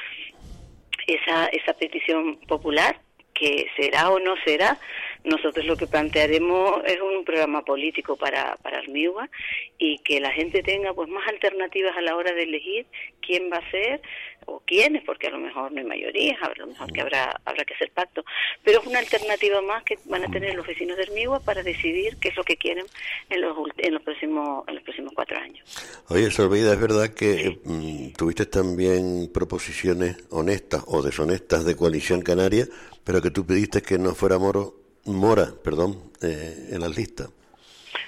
Esa 1.07 1.47
esa 1.47 1.73
petición 1.73 2.37
popular 2.47 2.99
que 3.33 3.67
será 3.75 4.11
o 4.11 4.19
no 4.19 4.35
será 4.45 4.77
nosotros 5.23 5.65
lo 5.65 5.77
que 5.77 5.87
plantearemos 5.87 6.83
es 6.85 6.99
un 6.99 7.23
programa 7.23 7.63
político 7.63 8.17
para 8.17 8.57
para 8.57 8.79
Armigua 8.79 9.29
y 9.77 9.99
que 9.99 10.19
la 10.19 10.31
gente 10.31 10.63
tenga 10.63 10.93
pues 10.93 11.09
más 11.09 11.27
alternativas 11.27 11.95
a 11.95 12.01
la 12.01 12.15
hora 12.15 12.33
de 12.33 12.43
elegir 12.43 12.85
quién 13.21 13.49
va 13.51 13.57
a 13.57 13.71
ser 13.71 14.01
o 14.45 14.61
quiénes 14.65 15.03
porque 15.03 15.27
a 15.27 15.31
lo 15.31 15.39
mejor 15.39 15.71
no 15.71 15.79
hay 15.79 15.85
mayoría 15.85 16.37
a 16.41 16.51
lo 16.57 16.67
mejor 16.67 16.91
que 16.91 17.01
habrá 17.01 17.39
habrá 17.45 17.63
que 17.65 17.73
hacer 17.73 17.91
pacto 17.91 18.23
pero 18.63 18.79
es 18.81 18.87
una 18.87 18.99
alternativa 18.99 19.61
más 19.61 19.83
que 19.83 19.97
van 20.05 20.23
a 20.23 20.31
tener 20.31 20.55
los 20.55 20.65
vecinos 20.65 20.97
de 20.97 21.03
Hermigua 21.03 21.39
para 21.39 21.63
decidir 21.63 22.17
qué 22.17 22.29
es 22.29 22.35
lo 22.35 22.43
que 22.43 22.57
quieren 22.57 22.85
en 23.29 23.41
los 23.41 23.55
en 23.77 23.93
los 23.93 24.03
próximos 24.03 24.67
en 24.67 24.75
los 24.75 24.83
próximos 24.83 25.13
cuatro 25.15 25.37
años 25.37 25.63
Oye, 26.09 26.29
Solveida, 26.29 26.73
es 26.73 26.79
verdad 26.79 27.13
que 27.13 27.59
mm, 27.63 28.13
tuviste 28.17 28.45
también 28.45 29.31
proposiciones 29.33 30.17
honestas 30.29 30.83
o 30.87 31.01
deshonestas 31.01 31.65
de 31.65 31.75
coalición 31.75 32.21
canaria, 32.21 32.65
pero 33.03 33.21
que 33.21 33.31
tú 33.31 33.45
pediste 33.45 33.81
que 33.81 33.97
no 33.97 34.13
fuera 34.13 34.37
Moro, 34.37 34.75
Mora, 35.05 35.53
perdón, 35.63 36.11
eh, 36.21 36.69
en 36.71 36.81
las 36.81 36.95
listas. 36.95 37.29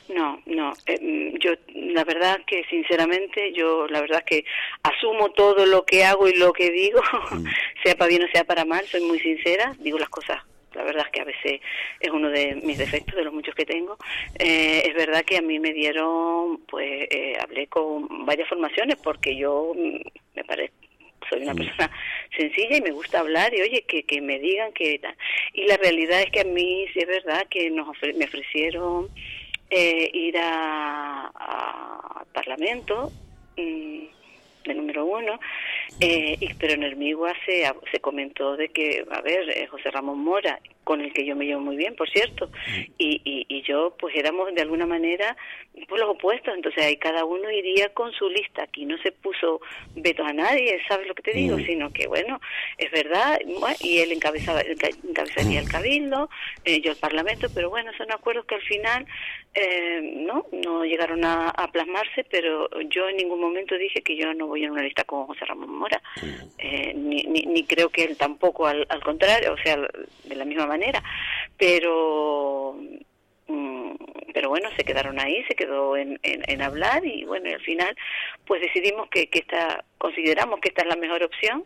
No, 0.10 0.40
no. 0.46 0.74
eh, 0.86 1.00
mm, 1.02 1.38
yo, 1.40 1.52
la 1.94 2.04
verdad 2.04 2.42
que 2.46 2.64
sinceramente, 2.70 3.54
yo 3.54 3.88
la 3.88 4.02
verdad 4.02 4.24
que 4.26 4.46
asumo 4.84 5.32
todo 5.32 5.66
lo 5.66 5.86
que 5.86 6.04
hago 6.04 6.28
y 6.28 6.36
lo 6.36 6.52
que 6.54 6.72
digo, 6.72 7.02
sea 7.84 7.96
para 7.96 8.10
bien 8.10 8.24
o 8.24 8.28
sea 8.34 8.44
para 8.44 8.66
mal, 8.66 8.86
soy 8.88 9.02
muy 9.02 9.20
sincera, 9.20 9.74
digo 9.80 9.98
las 9.98 10.10
cosas 10.10 10.42
la 10.74 10.84
verdad 10.84 11.06
es 11.06 11.12
que 11.12 11.22
a 11.22 11.26
veces 11.26 11.62
es 12.00 12.10
uno 12.10 12.32
de 12.32 12.56
mis 12.56 12.80
defectos, 12.80 13.16
de 13.16 13.24
los 13.24 13.32
muchos 13.32 13.54
que 13.54 13.64
tengo. 13.64 13.96
Eh, 14.40 14.82
es 14.88 14.96
verdad 14.96 15.24
que 15.24 15.38
a 15.38 15.42
mí 15.44 15.60
me 15.60 15.72
dieron, 15.72 16.62
pues 16.68 17.08
eh, 17.12 17.38
hablé 17.40 17.68
con 17.68 18.26
varias 18.26 18.50
formaciones 18.50 18.96
porque 18.96 19.36
yo 19.36 19.72
mm, 19.76 20.00
me 20.34 20.44
parece 20.44 20.74
soy 21.30 21.44
una 21.44 21.54
persona 21.54 21.92
sencilla 22.36 22.78
y 22.78 22.82
me 22.82 22.90
gusta 22.90 23.20
hablar 23.20 23.54
y 23.54 23.62
oye 23.62 23.84
que, 23.88 24.02
que 24.04 24.20
me 24.20 24.40
digan 24.40 24.74
que 24.74 24.98
tal. 24.98 25.16
y 25.54 25.68
la 25.68 25.78
realidad 25.78 26.22
es 26.24 26.32
que 26.32 26.40
a 26.42 26.46
mí 26.46 26.88
sí 26.92 27.00
es 27.02 27.08
verdad 27.08 27.46
que 27.52 27.70
nos 27.70 27.88
ofre- 27.90 28.16
me 28.16 28.26
ofrecieron 28.26 29.10
eh, 29.74 30.10
ir 30.14 30.38
a, 30.38 31.32
Parlamento 32.32 33.12
mm, 33.58 34.04
de 34.66 34.74
número 34.74 35.06
uno, 35.06 35.40
eh, 36.00 36.36
y, 36.40 36.54
pero 36.56 36.74
en 36.74 36.84
el 36.84 36.96
Migua 36.96 37.34
se, 37.46 37.72
se 37.92 38.00
comentó 38.00 38.58
de 38.58 38.70
que, 38.70 39.06
a 39.12 39.22
ver, 39.22 39.50
eh, 39.50 39.68
José 39.68 39.92
Ramón 39.92 40.20
Mora, 40.20 40.60
con 40.84 41.02
el 41.02 41.14
que 41.14 41.26
yo 41.26 41.36
me 41.36 41.46
llevo 41.46 41.62
muy 41.62 41.76
bien, 41.78 41.96
por 41.96 42.10
cierto, 42.10 42.50
y, 42.98 43.22
y, 43.24 43.46
y 43.48 43.62
yo, 43.64 43.96
pues 44.00 44.16
éramos 44.16 44.54
de 44.54 44.62
alguna 44.62 44.86
manera 44.86 45.36
pues, 45.88 46.00
los 46.02 46.10
opuestos, 46.12 46.54
entonces 46.56 46.84
ahí 46.84 46.98
cada 46.98 47.26
uno 47.26 47.50
iría 47.50 47.90
con 47.94 48.12
su 48.14 48.30
lista, 48.30 48.64
aquí 48.64 48.86
no 48.86 48.98
se 49.00 49.12
puso 49.12 49.62
veto 49.96 50.24
a 50.24 50.34
nadie, 50.34 50.80
¿sabes 50.88 51.08
lo 51.08 51.16
que 51.16 51.24
te 51.24 51.32
digo? 51.34 51.58
Mm. 51.58 51.66
Sino 51.66 51.92
que, 51.94 52.08
bueno, 52.08 52.40
es 52.78 52.92
verdad, 52.92 53.40
y 53.82 54.00
él 54.00 54.12
encabezaba, 54.12 54.62
enca- 54.62 54.96
encabezaría 55.08 55.60
el 55.60 55.70
cabildo, 55.70 56.30
eh, 56.66 56.82
yo 56.82 56.92
el 56.92 56.98
parlamento, 56.98 57.48
pero 57.54 57.70
bueno, 57.70 57.92
son 57.98 58.12
acuerdos 58.12 58.46
que 58.46 58.56
al 58.56 58.62
final 58.62 59.06
eh, 59.56 60.02
no 60.02 60.46
no 60.52 60.84
llegaron 60.84 61.24
a, 61.26 61.50
a 61.50 61.72
plasmarse, 61.72 62.24
pero 62.30 62.68
yo 62.90 63.08
en 63.10 63.18
ningún 63.18 63.40
momento 63.40 63.78
dije 63.78 64.02
que 64.02 64.16
yo 64.16 64.34
no 64.34 64.48
voy 64.48 64.64
en 64.64 64.72
una 64.72 64.82
lista 64.84 65.04
con 65.04 65.26
José 65.28 65.46
Ramón 65.46 65.72
Mora, 65.74 66.02
eh, 66.58 66.94
ni, 66.96 67.24
ni, 67.24 67.42
ni 67.44 67.64
creo 67.64 67.90
que 67.90 68.04
él 68.04 68.18
tampoco, 68.18 68.66
al, 68.68 68.86
al 68.90 69.02
contrario, 69.04 69.54
o 69.54 69.58
sea, 69.58 69.78
de 69.78 70.36
la 70.36 70.46
misma 70.46 70.66
manera, 70.66 70.73
pero 71.58 72.76
mm, 73.48 73.96
pero 74.34 74.50
bueno, 74.50 74.70
se 74.76 74.84
quedaron 74.84 75.20
ahí, 75.20 75.44
se 75.48 75.56
quedó 75.56 75.96
en, 75.96 76.20
en, 76.24 76.44
en 76.48 76.62
hablar 76.62 77.06
y 77.06 77.24
bueno, 77.26 77.50
y 77.50 77.54
al 77.54 77.62
final 77.62 77.96
pues 78.46 78.62
decidimos 78.62 79.08
que, 79.10 79.30
que 79.30 79.40
esta, 79.40 79.86
consideramos 79.98 80.60
que 80.60 80.70
esta 80.70 80.82
es 80.82 80.88
la 80.88 80.96
mejor 80.96 81.24
opción 81.24 81.64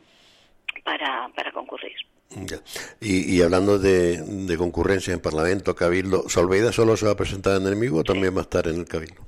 para, 0.83 1.29
para 1.35 1.51
concurrir. 1.51 1.95
Ya. 2.29 2.57
Y, 2.99 3.35
y 3.35 3.41
hablando 3.41 3.79
de, 3.79 4.21
de 4.21 4.57
concurrencia 4.57 5.13
en 5.13 5.21
Parlamento, 5.21 5.75
Cabildo, 5.75 6.27
¿Solveida 6.27 6.73
solo 6.73 6.97
se 6.97 7.05
va 7.05 7.13
a 7.13 7.17
presentar 7.17 7.59
en 7.61 7.67
el 7.67 7.77
MIGO 7.77 7.99
o 7.99 8.03
también 8.03 8.35
va 8.35 8.39
a 8.39 8.43
estar 8.43 8.67
en 8.67 8.79
el 8.79 8.85
Cabildo? 8.85 9.21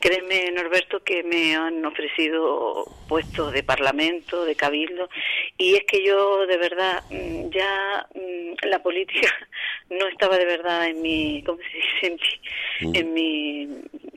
Créeme, 0.00 0.50
Norberto, 0.52 1.02
que 1.02 1.22
me 1.24 1.56
han 1.56 1.84
ofrecido 1.84 2.86
puestos 3.08 3.52
de 3.52 3.62
parlamento, 3.62 4.44
de 4.44 4.54
cabildo, 4.54 5.08
y 5.56 5.74
es 5.74 5.84
que 5.84 6.04
yo, 6.04 6.46
de 6.46 6.56
verdad, 6.56 7.02
mm, 7.10 7.50
ya 7.50 8.06
mm, 8.14 8.68
la 8.68 8.82
política 8.82 9.28
no 9.90 10.06
estaba 10.06 10.38
de 10.38 10.44
verdad 10.44 10.86
en 10.86 11.02
mi, 11.02 11.42
¿cómo 11.44 11.58
se 11.58 12.08
dice? 12.08 12.20
En 12.80 12.94
mi, 12.94 12.98
en 12.98 13.14
mi 13.14 13.68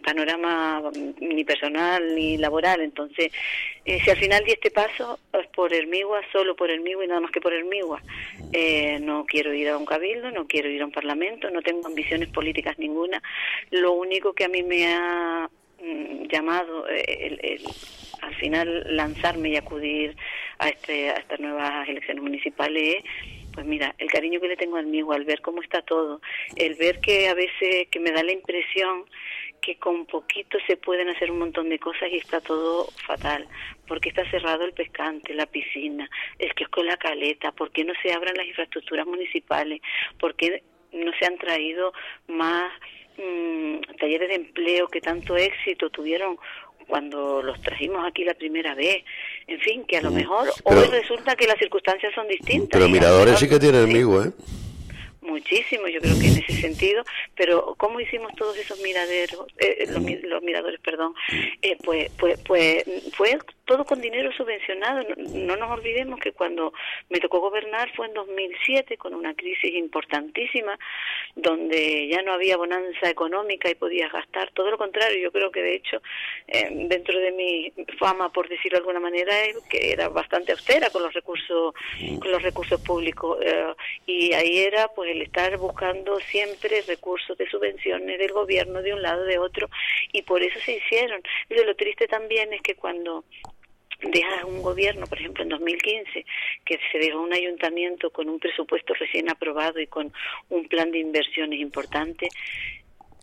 panorama 0.02 0.82
mm, 0.82 1.14
ni 1.20 1.44
personal 1.44 2.16
ni 2.16 2.38
laboral. 2.38 2.82
Entonces, 2.82 3.32
eh, 3.86 4.00
si 4.04 4.10
al 4.10 4.18
final 4.18 4.44
di 4.44 4.52
este 4.52 4.72
paso 4.72 5.20
es 5.40 5.48
por 5.48 5.74
el 5.74 5.88
MIGUA, 5.88 6.22
solo 6.32 6.56
por 6.56 6.70
el 6.72 6.82
MIGUA 6.82 7.06
y 7.06 7.08
nada 7.08 7.22
más 7.22 7.32
que 7.32 7.42
por 7.42 7.54
el 7.54 7.66
MIGUA. 7.66 8.02
Eh, 8.54 9.00
no 9.02 9.26
quiero 9.26 9.54
ir 9.54 9.70
a 9.70 9.78
un 9.78 9.86
cabildo, 9.86 10.32
no 10.32 10.48
quiero 10.48 10.70
ir 10.70 10.82
a 10.82 10.86
un 10.86 10.92
parlamento, 10.92 11.50
no 11.50 11.62
tengo 11.62 11.88
ambiciones 11.88 12.30
políticas 12.30 12.78
ninguna. 12.80 13.22
Lo 13.72 13.94
único 13.94 14.34
que 14.34 14.46
a 14.46 14.50
mí 14.50 14.64
me 14.64 14.88
ha 14.94 15.50
mm, 15.82 16.24
llamado 16.28 16.88
eh, 16.90 17.04
el, 17.22 17.40
el- 17.44 17.62
al 18.22 18.36
final 18.36 18.84
lanzarme 18.96 19.50
y 19.50 19.56
acudir 19.58 20.16
a 20.60 20.70
este 20.70 21.10
a 21.10 21.16
estas 21.16 21.40
nuevas 21.40 21.90
elecciones 21.90 22.22
municipales 22.22 22.98
es, 22.98 23.04
pues 23.52 23.66
mira 23.66 23.96
el 23.98 24.12
cariño 24.12 24.40
que 24.40 24.48
le 24.48 24.56
tengo 24.58 24.78
al 24.78 24.86
mío 24.86 25.12
al 25.12 25.26
ver 25.26 25.42
cómo 25.42 25.60
está 25.64 25.82
todo 25.82 26.22
el 26.56 26.76
ver 26.76 27.00
que 27.02 27.30
a 27.30 27.34
veces 27.34 27.88
que 27.90 28.00
me 28.00 28.12
da 28.12 28.22
la 28.24 28.32
impresión 28.32 29.06
que 29.62 29.78
con 29.78 30.06
poquito 30.08 30.58
se 30.68 30.76
pueden 30.76 31.08
hacer 31.10 31.32
un 31.32 31.40
montón 31.40 31.70
de 31.70 31.78
cosas 31.80 32.10
y 32.12 32.18
está 32.18 32.42
todo 32.42 32.88
fatal 33.06 33.48
porque 33.88 34.10
está 34.10 34.30
cerrado 34.32 34.66
el 34.66 34.74
pescante 34.74 35.34
la 35.36 35.46
piscina 35.46 36.10
el 36.40 36.54
kiosco 36.56 36.82
de 36.82 36.88
la 36.88 36.98
caleta 36.98 37.52
por 37.52 37.72
qué 37.72 37.84
no 37.86 37.94
se 38.02 38.12
abran 38.12 38.36
las 38.36 38.48
infraestructuras 38.48 39.06
municipales 39.06 39.80
por 40.20 40.36
qué 40.36 40.64
no 40.92 41.12
se 41.20 41.26
han 41.28 41.38
traído 41.38 41.94
más 42.28 42.72
mm, 43.18 43.82
talleres 44.00 44.30
de 44.30 44.36
empleo 44.36 44.88
que 44.88 45.00
tanto 45.00 45.38
éxito 45.38 45.90
tuvieron 45.92 46.38
cuando 46.88 47.42
los 47.42 47.62
trajimos 47.62 48.06
aquí 48.06 48.26
la 48.26 48.34
primera 48.34 48.76
vez. 48.76 49.06
En 49.48 49.62
fin, 49.62 49.86
que 49.86 49.96
a 49.98 50.02
lo 50.02 50.12
mejor 50.12 50.50
Pero- 50.68 50.82
hoy 50.82 50.88
resulta 50.88 51.36
que 51.38 51.48
las 51.48 51.58
circunstancias 51.58 52.12
son 52.14 52.28
distintas. 52.28 52.68
Pero 52.74 52.90
Miradores 52.90 53.28
mejor- 53.34 53.40
sí 53.40 53.48
que 53.48 53.60
tiene 53.60 53.78
el 53.80 53.88
MIGO, 53.88 54.24
¿eh? 54.26 54.32
Muchísimo, 55.22 55.88
yo 55.88 56.00
creo 56.02 56.18
que 56.20 56.28
en 56.28 56.38
ese 56.44 56.62
sentido, 56.62 57.04
pero 57.36 57.76
¿cómo 57.78 58.00
hicimos 58.00 58.34
todos 58.36 58.58
esos 58.58 58.80
miraderos, 58.82 59.46
eh, 59.60 59.86
los, 59.88 60.02
mi- 60.02 60.18
los 60.18 60.42
miradores, 60.42 60.80
perdón? 60.82 61.14
Eh, 61.62 61.78
pues, 61.84 62.12
pues, 62.18 62.40
pues 62.40 62.84
fue 63.14 63.38
todo 63.66 63.86
con 63.86 64.02
dinero 64.02 64.32
subvencionado. 64.34 65.04
No, 65.04 65.16
no 65.18 65.56
nos 65.56 65.72
olvidemos 65.72 66.20
que 66.20 66.34
cuando 66.34 66.74
me 67.10 67.20
tocó 67.20 67.40
gobernar 67.40 67.92
fue 67.96 68.08
en 68.08 68.14
2007 68.14 68.98
con 68.98 69.14
una 69.14 69.34
crisis 69.34 69.74
importantísima, 69.76 70.78
donde 71.36 72.08
ya 72.08 72.22
no 72.22 72.34
había 72.34 72.58
bonanza 72.58 73.10
económica 73.10 73.70
y 73.70 73.76
podías 73.76 74.12
gastar. 74.12 74.52
Todo 74.52 74.72
lo 74.72 74.78
contrario, 74.78 75.20
yo 75.20 75.32
creo 75.32 75.52
que 75.52 75.62
de 75.62 75.76
hecho, 75.76 76.02
eh, 76.48 76.70
dentro 76.72 77.20
de 77.20 77.32
mi 77.32 77.74
fama, 77.98 78.32
por 78.32 78.50
decirlo 78.50 78.78
de 78.78 78.82
alguna 78.82 79.00
manera, 79.00 79.44
es 79.44 79.58
que 79.70 79.92
era 79.92 80.10
bastante 80.10 80.52
austera 80.52 80.90
con 80.90 81.04
los 81.04 81.14
recursos, 81.14 81.74
con 82.20 82.32
los 82.32 82.42
recursos 82.42 82.82
públicos. 82.82 83.38
eh, 83.42 83.74
y 84.06 84.34
ahí 84.34 84.60
era 84.60 84.88
pues 84.90 85.12
el 85.12 85.22
estar 85.22 85.56
buscando 85.58 86.20
siempre 86.20 86.82
recursos 86.88 87.38
de 87.38 87.50
subvenciones 87.50 88.18
del 88.18 88.32
gobierno 88.32 88.82
de 88.82 88.94
un 88.94 89.02
lado 89.02 89.24
de 89.24 89.38
otro 89.38 89.70
y 90.12 90.22
por 90.24 90.42
eso 90.42 90.60
se 90.60 90.78
hicieron. 90.78 91.22
Pero 91.48 91.64
lo 91.64 91.76
triste 91.76 92.08
también 92.08 92.54
es 92.54 92.62
que 92.62 92.76
cuando 92.76 93.24
dejas 94.10 94.44
un 94.44 94.62
gobierno, 94.62 95.06
por 95.06 95.20
ejemplo, 95.20 95.44
en 95.44 95.50
2015, 95.50 96.26
que 96.66 96.80
se 96.92 96.98
dejó 96.98 97.22
un 97.22 97.34
ayuntamiento 97.34 98.10
con 98.10 98.30
un 98.30 98.40
presupuesto 98.40 98.94
recién 98.94 99.30
aprobado 99.30 99.80
y 99.80 99.88
con 99.88 100.12
un 100.50 100.68
plan 100.68 100.92
de 100.92 101.00
inversiones 101.00 101.60
importante, 101.60 102.28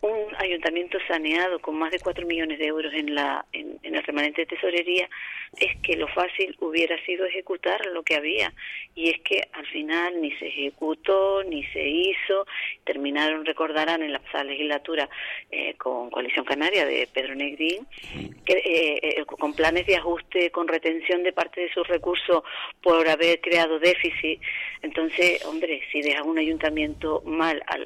un 0.01 0.33
ayuntamiento 0.37 0.97
saneado 1.07 1.59
con 1.59 1.77
más 1.77 1.91
de 1.91 1.99
4 1.99 2.25
millones 2.25 2.59
de 2.59 2.67
euros 2.67 2.93
en, 2.93 3.13
la, 3.13 3.45
en, 3.51 3.79
el 3.83 4.03
remanente 4.03 4.41
de 4.41 4.47
tesorería, 4.47 5.09
es 5.57 5.75
que 5.81 5.97
lo 5.97 6.07
fácil 6.07 6.55
hubiera 6.59 6.95
sido 7.05 7.25
ejecutar 7.25 7.85
lo 7.87 8.03
que 8.03 8.15
había. 8.15 8.53
Y 8.95 9.09
es 9.09 9.19
que 9.21 9.47
al 9.51 9.65
final 9.67 10.21
ni 10.21 10.31
se 10.37 10.47
ejecutó, 10.47 11.43
ni 11.43 11.63
se 11.67 11.87
hizo. 11.87 12.45
Terminaron, 12.85 13.45
recordarán, 13.45 14.01
en 14.01 14.13
la 14.13 14.19
pasada 14.19 14.45
legislatura 14.45 15.09
eh, 15.51 15.73
con 15.75 16.09
Coalición 16.09 16.45
Canaria 16.45 16.85
de 16.85 17.07
Pedro 17.11 17.35
Negrín, 17.35 17.85
que, 18.45 18.53
eh, 18.53 18.99
eh, 19.01 19.25
con 19.25 19.53
planes 19.53 19.85
de 19.85 19.97
ajuste, 19.97 20.51
con 20.51 20.67
retención 20.67 21.23
de 21.23 21.33
parte 21.33 21.61
de 21.61 21.73
sus 21.73 21.87
recursos 21.87 22.43
por 22.81 23.07
haber 23.09 23.41
creado 23.41 23.79
déficit. 23.79 24.39
Entonces, 24.81 25.43
hombre, 25.45 25.81
si 25.91 26.01
dejas 26.01 26.25
un 26.25 26.37
ayuntamiento 26.37 27.21
mal 27.25 27.61
al 27.67 27.85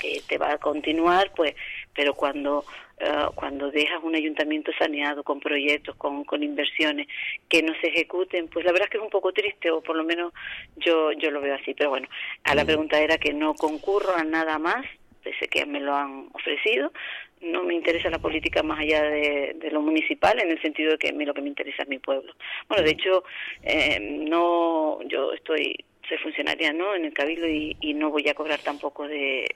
que 0.00 0.22
te 0.26 0.38
va 0.38 0.52
a 0.52 0.58
continuar, 0.58 1.33
pues, 1.34 1.54
pero 1.94 2.14
cuando 2.14 2.64
eh, 2.98 3.26
cuando 3.34 3.70
dejas 3.70 4.02
un 4.02 4.14
ayuntamiento 4.14 4.70
saneado 4.78 5.24
con 5.24 5.40
proyectos, 5.40 5.96
con, 5.96 6.24
con 6.24 6.42
inversiones 6.42 7.08
que 7.48 7.62
no 7.62 7.74
se 7.80 7.88
ejecuten, 7.88 8.48
pues 8.48 8.64
la 8.64 8.72
verdad 8.72 8.86
es 8.86 8.90
que 8.90 8.98
es 8.98 9.02
un 9.02 9.10
poco 9.10 9.32
triste, 9.32 9.70
o 9.70 9.82
por 9.82 9.96
lo 9.96 10.04
menos 10.04 10.32
yo 10.76 11.12
yo 11.12 11.30
lo 11.30 11.40
veo 11.40 11.54
así. 11.54 11.74
Pero 11.74 11.90
bueno, 11.90 12.08
a 12.44 12.54
la 12.54 12.64
pregunta 12.64 13.00
era 13.00 13.18
que 13.18 13.32
no 13.32 13.54
concurro 13.54 14.14
a 14.16 14.22
nada 14.24 14.58
más, 14.58 14.86
pese 15.22 15.48
que 15.48 15.66
me 15.66 15.80
lo 15.80 15.94
han 15.94 16.28
ofrecido. 16.32 16.92
No 17.40 17.62
me 17.62 17.74
interesa 17.74 18.08
la 18.08 18.20
política 18.20 18.62
más 18.62 18.78
allá 18.78 19.02
de, 19.02 19.54
de 19.56 19.70
lo 19.70 19.82
municipal, 19.82 20.38
en 20.40 20.50
el 20.50 20.62
sentido 20.62 20.92
de 20.92 20.98
que 20.98 21.12
lo 21.12 21.34
que 21.34 21.42
me 21.42 21.48
interesa 21.48 21.82
es 21.82 21.88
mi 21.88 21.98
pueblo. 21.98 22.32
Bueno, 22.68 22.84
de 22.84 22.90
hecho, 22.92 23.24
eh, 23.62 23.98
no, 24.00 25.00
yo 25.08 25.32
estoy 25.32 25.84
soy 26.08 26.18
funcionaria 26.18 26.72
no 26.72 26.94
en 26.94 27.04
el 27.04 27.12
cabildo 27.12 27.46
y, 27.48 27.76
y 27.80 27.94
no 27.94 28.10
voy 28.10 28.28
a 28.28 28.34
cobrar 28.34 28.60
tampoco 28.60 29.06
de 29.08 29.46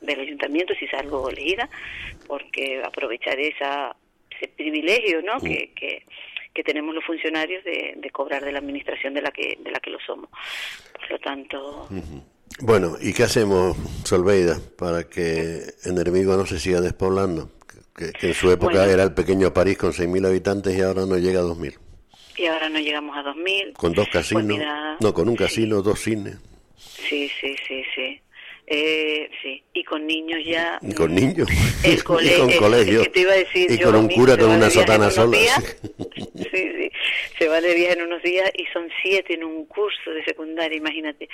del 0.00 0.20
ayuntamiento 0.20 0.74
si 0.74 0.86
salgo 0.88 1.28
elegida 1.28 1.68
porque 2.26 2.82
aprovecharé 2.84 3.48
esa 3.48 3.94
ese 4.30 4.48
privilegio 4.48 5.22
no 5.22 5.40
que, 5.40 5.72
que 5.74 6.04
que 6.54 6.62
tenemos 6.64 6.94
los 6.94 7.04
funcionarios 7.04 7.64
de, 7.64 7.94
de 7.96 8.10
cobrar 8.10 8.44
de 8.44 8.52
la 8.52 8.58
administración 8.58 9.14
de 9.14 9.22
la 9.22 9.30
que 9.30 9.58
de 9.60 9.70
la 9.70 9.80
que 9.80 9.90
lo 9.90 9.98
somos 10.00 10.28
por 10.98 11.10
lo 11.10 11.18
tanto 11.18 11.88
Bueno, 12.60 12.96
¿y 13.00 13.14
qué 13.14 13.22
hacemos, 13.22 13.76
Solveida, 14.04 14.58
para 14.76 15.04
que 15.08 15.62
Enermigo 15.84 16.36
no 16.36 16.44
se 16.44 16.58
siga 16.60 16.80
despoblando? 16.82 17.50
Que, 17.96 18.12
que 18.12 18.28
en 18.28 18.34
su 18.34 18.50
época 18.50 18.74
Bueno. 18.74 18.92
era 18.92 19.02
el 19.04 19.14
pequeño 19.14 19.52
París 19.54 19.78
con 19.78 19.92
6.000 19.92 20.26
habitantes 20.26 20.76
y 20.76 20.82
ahora 20.82 21.06
no 21.06 21.16
llega 21.16 21.40
a 21.40 21.44
2.000. 21.44 21.78
y 22.36 22.46
ahora 22.46 22.68
no 22.68 22.78
llegamos 22.78 23.16
a 23.16 23.22
2000 23.22 23.72
Con 23.74 23.92
dos 23.92 24.08
casinos, 24.08 24.44
Pues 24.44 24.58
mira, 24.58 24.96
no, 25.00 25.12
con 25.14 25.28
un 25.28 25.36
casino, 25.36 25.82
dos 25.82 26.00
cines, 26.00 26.36
sí 26.76 27.28
sí 27.40 27.56
sí 27.66 27.82
sí. 27.94 28.20
Eh, 28.66 29.28
sí. 29.42 29.62
Y 29.74 29.82
con 29.84 30.06
niños 30.06 30.38
ya. 30.46 30.78
Y 30.82 30.94
con 30.94 31.14
niños, 31.14 31.48
el 31.84 31.94
y 31.98 31.98
con 31.98 32.24
el- 32.24 32.56
colegio, 32.58 33.00
es 33.02 33.08
que 33.08 33.12
te 33.12 33.20
iba 33.20 33.32
a 33.32 33.36
decir 33.36 33.70
y 33.70 33.76
yo 33.78 33.86
con 33.86 33.96
un 33.96 34.08
cura 34.08 34.36
con 34.38 34.50
una 34.50 34.70
sotana 34.70 35.10
sola. 35.10 35.36
sí. 35.36 35.72
sí, 36.36 36.46
sí. 36.52 36.90
se 37.38 37.48
va 37.48 37.60
de 37.60 37.74
viaje 37.74 37.94
en 37.98 38.02
unos 38.06 38.22
días 38.22 38.50
y 38.56 38.64
son 38.72 38.88
siete 39.02 39.34
en 39.34 39.44
un 39.44 39.66
curso 39.66 40.10
de 40.12 40.24
secundaria, 40.24 40.78
imagínate. 40.78 41.28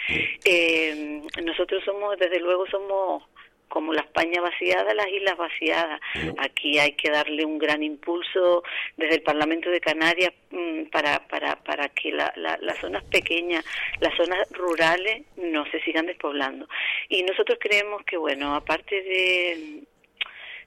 Eh, 0.45 1.21
nosotros 1.45 1.83
somos, 1.85 2.19
desde 2.19 2.41
luego, 2.41 2.67
somos 2.71 3.23
como 3.69 3.93
la 3.93 4.01
España 4.03 4.41
vaciada, 4.41 4.95
las 4.95 5.09
islas 5.09 5.37
vaciadas. 5.37 6.01
Aquí 6.39 6.79
hay 6.79 6.93
que 6.93 7.11
darle 7.11 7.45
un 7.45 7.59
gran 7.59 7.83
impulso 7.83 8.63
desde 8.97 9.17
el 9.17 9.23
Parlamento 9.23 9.71
de 9.71 9.81
Canarias 9.81 10.33
mm, 10.51 10.85
para, 10.91 11.27
para, 11.29 11.57
para 11.57 11.89
que 11.91 12.11
la- 12.13 12.33
la- 12.37 12.59
las 12.61 12.79
zonas 12.79 13.05
pequeñas, 13.05 13.65
las 14.01 14.15
zonas 14.17 14.47
rurales 14.53 15.25
no 15.37 15.65
se 15.71 15.81
sigan 15.83 16.07
despoblando. 16.07 16.69
Y 17.09 17.23
nosotros 17.23 17.59
creemos 17.61 18.03
que, 18.05 18.17
bueno, 18.17 18.55
aparte 18.55 19.03
de 19.03 19.83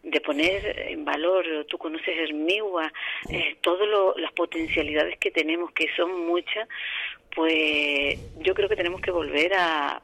de 0.04 0.20
poner 0.20 0.88
en 0.90 1.06
valor, 1.06 1.46
tú 1.70 1.78
conoces 1.78 2.18
Hermigua, 2.18 2.92
eh, 3.30 3.56
todas 3.62 3.88
las 4.18 4.32
potencialidades 4.34 5.20
que 5.20 5.30
tenemos, 5.30 5.72
que 5.74 5.86
son 5.96 6.26
muchas, 6.26 6.68
pues 7.36 8.18
yo 8.40 8.56
creo 8.56 8.68
que 8.68 8.76
tenemos 8.76 9.00
que 9.00 9.12
volver 9.12 9.54
a, 9.54 10.02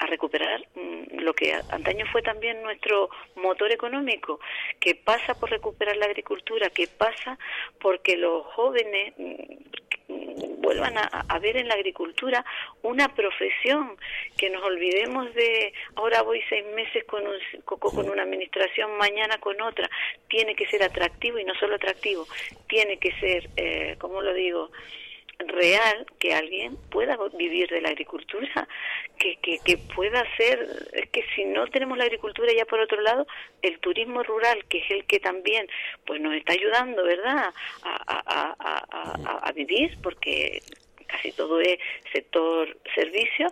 a 0.00 0.06
recuperar 0.06 0.60
mm, 0.74 1.20
lo 1.20 1.32
que 1.34 1.52
antaño 1.70 2.06
fue 2.10 2.22
también 2.22 2.62
nuestro 2.62 3.10
motor 3.36 3.70
económico, 3.70 4.40
que 4.80 4.94
pasa 4.94 5.34
por 5.38 5.50
recuperar 5.50 5.96
la 5.98 6.06
agricultura, 6.06 6.70
que 6.70 6.88
pasa 6.88 7.38
porque 7.80 8.16
los 8.16 8.44
jóvenes 8.46 9.12
mm, 9.18 10.12
mm, 10.12 10.60
vuelvan 10.62 10.96
a, 10.96 11.02
a 11.28 11.38
ver 11.38 11.56
en 11.58 11.68
la 11.68 11.74
agricultura 11.74 12.44
una 12.82 13.14
profesión, 13.14 13.96
que 14.38 14.48
nos 14.48 14.62
olvidemos 14.62 15.32
de 15.34 15.72
ahora 15.96 16.22
voy 16.22 16.40
seis 16.48 16.64
meses 16.74 17.04
con, 17.04 17.26
un, 17.26 17.36
co- 17.66 17.78
con 17.78 18.08
una 18.08 18.22
administración, 18.22 18.96
mañana 18.96 19.36
con 19.38 19.60
otra, 19.60 19.88
tiene 20.28 20.54
que 20.54 20.66
ser 20.68 20.82
atractivo 20.82 21.38
y 21.38 21.44
no 21.44 21.54
solo 21.56 21.74
atractivo, 21.76 22.26
tiene 22.68 22.96
que 22.98 23.12
ser, 23.20 23.50
eh, 23.56 23.96
¿cómo 23.98 24.22
lo 24.22 24.32
digo?, 24.32 24.70
real 25.48 26.06
que 26.18 26.34
alguien 26.34 26.76
pueda 26.90 27.16
vivir 27.34 27.68
de 27.68 27.80
la 27.80 27.88
agricultura, 27.90 28.68
que, 29.18 29.36
que, 29.36 29.58
que 29.64 29.76
pueda 29.78 30.24
ser, 30.36 30.58
es 30.92 31.08
que 31.10 31.24
si 31.34 31.44
no 31.44 31.66
tenemos 31.68 31.96
la 31.98 32.04
agricultura 32.04 32.52
ya 32.56 32.64
por 32.64 32.80
otro 32.80 33.00
lado, 33.00 33.26
el 33.62 33.78
turismo 33.80 34.22
rural, 34.22 34.64
que 34.68 34.78
es 34.78 34.90
el 34.90 35.04
que 35.06 35.20
también 35.20 35.66
pues 36.06 36.20
nos 36.20 36.34
está 36.34 36.52
ayudando, 36.52 37.02
¿verdad?, 37.04 37.52
a, 37.82 37.94
a, 38.06 38.56
a, 38.58 39.48
a- 39.48 39.52
vivir, 39.52 39.98
porque 40.02 40.62
casi 41.06 41.32
todo 41.32 41.60
es 41.60 41.78
sector 42.12 42.76
servicio, 42.94 43.46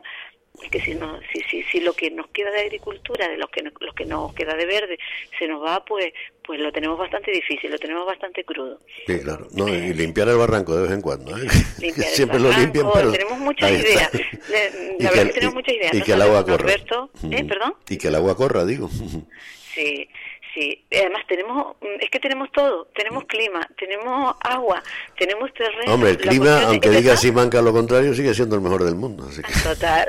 es 0.63 0.71
que 0.71 0.81
si, 0.81 0.95
no, 0.95 1.21
si, 1.33 1.41
si, 1.51 1.63
si 1.65 1.81
lo 1.81 1.93
que 1.93 2.11
nos 2.11 2.29
queda 2.29 2.51
de 2.51 2.61
agricultura, 2.61 3.29
de 3.29 3.37
lo 3.37 3.49
que, 3.49 3.63
lo 3.63 3.93
que 3.95 4.05
nos 4.05 4.35
queda 4.35 4.55
de 4.55 4.67
verde, 4.67 4.99
se 5.39 5.47
nos 5.47 5.63
va, 5.63 5.85
pues 5.85 6.13
pues 6.49 6.61
lo 6.61 6.73
tenemos 6.73 6.97
bastante 6.97 7.31
difícil, 7.31 7.71
lo 7.71 7.79
tenemos 7.79 8.07
bastante 8.07 8.43
crudo. 8.43 8.81
Sí, 9.07 9.21
claro. 9.21 9.49
No, 9.53 9.69
y 9.69 9.93
limpiar 9.93 10.29
el 10.29 10.39
barranco 10.39 10.75
de 10.75 10.85
vez 10.85 10.93
en 10.93 11.03
cuando. 11.03 11.37
¿eh? 11.37 11.43
Limpiar 11.79 12.09
el 12.09 12.15
Siempre 12.15 12.41
lo 12.41 12.51
limpian, 12.51 12.87
pero... 12.91 13.13
tenemos 13.13 13.39
muchas 13.39 13.71
ideas. 13.71 14.11
Y 14.99 15.03
La 15.03 15.11
verdad 15.11 15.27
que 15.27 15.33
tenemos 15.35 15.55
muchas 15.57 15.75
ideas. 15.75 15.93
y 15.93 16.01
que 16.01 16.13
el 16.15 16.23
agua 16.23 16.47
corra. 16.47 16.73
¿eh? 16.73 17.45
Perdón. 17.45 17.75
Y 17.91 17.99
que 17.99 18.09
el 18.09 18.15
agua 18.15 18.35
corra, 18.35 18.65
digo. 18.65 18.89
Sí, 19.75 20.09
sí. 20.59 20.85
Y 20.91 20.97
Además 20.97 21.23
tenemos, 21.29 21.77
mm, 21.81 22.01
es 22.01 22.11
que 22.11 22.21
tenemos 22.21 22.51
todo. 22.53 22.87
Tenemos 22.95 23.25
clima, 23.25 23.61
tenemos 23.79 24.35
agua, 24.41 24.83
tenemos 25.19 25.53
terreno. 25.55 25.95
Hombre, 25.95 26.11
el 26.11 26.19
clima, 26.19 26.63
aunque 26.63 26.89
que 26.91 26.97
diga 26.97 27.13
está- 27.15 27.23
Simanca 27.23 27.63
lo 27.63 27.73
contrario, 27.73 28.15
sigue 28.15 28.35
siendo 28.35 28.57
el 28.57 28.63
mejor 28.63 28.85
del 28.85 28.95
mundo. 28.95 29.27
Así 29.29 29.43
que... 29.43 29.53
Total. 29.61 30.07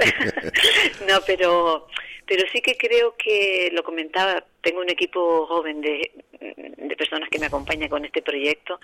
no, 1.07 1.19
pero 1.25 1.87
pero 2.29 2.47
sí 2.53 2.61
que 2.61 2.77
creo 2.77 3.15
que 3.17 3.71
lo 3.73 3.81
comentaba, 3.83 4.45
tengo 4.61 4.81
un 4.81 4.89
equipo 4.89 5.47
joven 5.47 5.81
de, 5.81 6.11
de 6.39 6.95
personas 6.95 7.27
que 7.27 7.39
me 7.39 7.47
acompañan 7.47 7.89
con 7.89 8.05
este 8.05 8.21
proyecto 8.21 8.79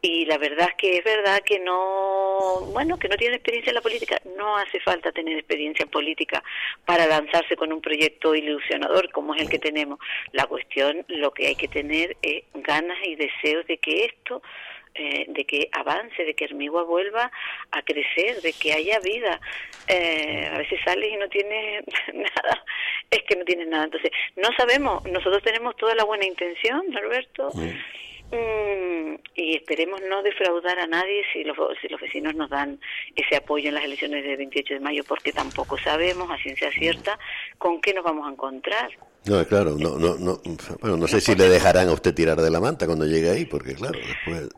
y 0.00 0.24
la 0.26 0.38
verdad 0.38 0.68
es 0.68 0.74
que 0.76 0.98
es 0.98 1.04
verdad 1.04 1.42
que 1.44 1.58
no, 1.58 2.60
bueno, 2.72 2.96
que 2.96 3.08
no 3.08 3.16
tienen 3.16 3.34
experiencia 3.34 3.70
en 3.70 3.74
la 3.74 3.80
política, 3.80 4.20
no 4.36 4.56
hace 4.56 4.78
falta 4.78 5.10
tener 5.10 5.36
experiencia 5.36 5.82
en 5.82 5.90
política 5.90 6.44
para 6.84 7.06
lanzarse 7.06 7.56
con 7.56 7.72
un 7.72 7.80
proyecto 7.80 8.36
ilusionador 8.36 9.10
como 9.10 9.34
es 9.34 9.42
el 9.42 9.48
que 9.48 9.58
tenemos. 9.58 9.98
La 10.30 10.46
cuestión, 10.46 11.04
lo 11.08 11.32
que 11.32 11.48
hay 11.48 11.56
que 11.56 11.66
tener 11.66 12.16
es 12.22 12.44
ganas 12.54 12.98
y 13.04 13.16
deseos 13.16 13.66
de 13.66 13.78
que 13.78 14.04
esto 14.04 14.42
eh, 14.98 15.26
de 15.28 15.44
que 15.44 15.68
avance, 15.72 16.24
de 16.24 16.34
que 16.34 16.46
Hermigua 16.46 16.84
vuelva 16.84 17.30
a 17.70 17.82
crecer, 17.82 18.40
de 18.40 18.52
que 18.52 18.72
haya 18.72 18.98
vida. 19.00 19.40
Eh, 19.88 20.48
a 20.52 20.58
veces 20.58 20.80
sales 20.84 21.12
y 21.12 21.16
no 21.16 21.28
tienes 21.28 21.84
nada, 22.14 22.64
es 23.10 23.22
que 23.24 23.36
no 23.36 23.44
tienes 23.44 23.68
nada. 23.68 23.84
Entonces, 23.84 24.10
no 24.36 24.48
sabemos, 24.56 25.04
nosotros 25.04 25.42
tenemos 25.42 25.76
toda 25.76 25.94
la 25.94 26.04
buena 26.04 26.24
intención, 26.24 26.82
Norberto, 26.88 27.50
mm, 27.54 29.14
y 29.34 29.56
esperemos 29.56 30.00
no 30.08 30.22
defraudar 30.22 30.78
a 30.78 30.86
nadie 30.86 31.24
si 31.32 31.44
los, 31.44 31.56
si 31.80 31.88
los 31.88 32.00
vecinos 32.00 32.34
nos 32.34 32.48
dan 32.48 32.80
ese 33.14 33.36
apoyo 33.36 33.68
en 33.68 33.74
las 33.74 33.84
elecciones 33.84 34.24
del 34.24 34.38
28 34.38 34.74
de 34.74 34.80
mayo, 34.80 35.04
porque 35.06 35.32
tampoco 35.32 35.76
sabemos 35.78 36.30
a 36.30 36.38
ciencia 36.38 36.70
cierta 36.72 37.18
con 37.58 37.80
qué 37.80 37.92
nos 37.92 38.04
vamos 38.04 38.26
a 38.26 38.32
encontrar. 38.32 38.90
No, 39.26 39.44
claro, 39.44 39.76
no, 39.78 39.98
no, 39.98 40.16
no, 40.16 40.40
bueno, 40.80 40.96
no 40.96 41.08
sé 41.08 41.20
si 41.20 41.34
le 41.34 41.48
dejarán 41.48 41.88
a 41.88 41.92
usted 41.92 42.14
tirar 42.14 42.40
de 42.40 42.50
la 42.50 42.60
manta 42.60 42.86
cuando 42.86 43.04
llegue 43.06 43.28
ahí, 43.28 43.44
porque 43.44 43.74
claro, 43.74 43.98
después 43.98 44.48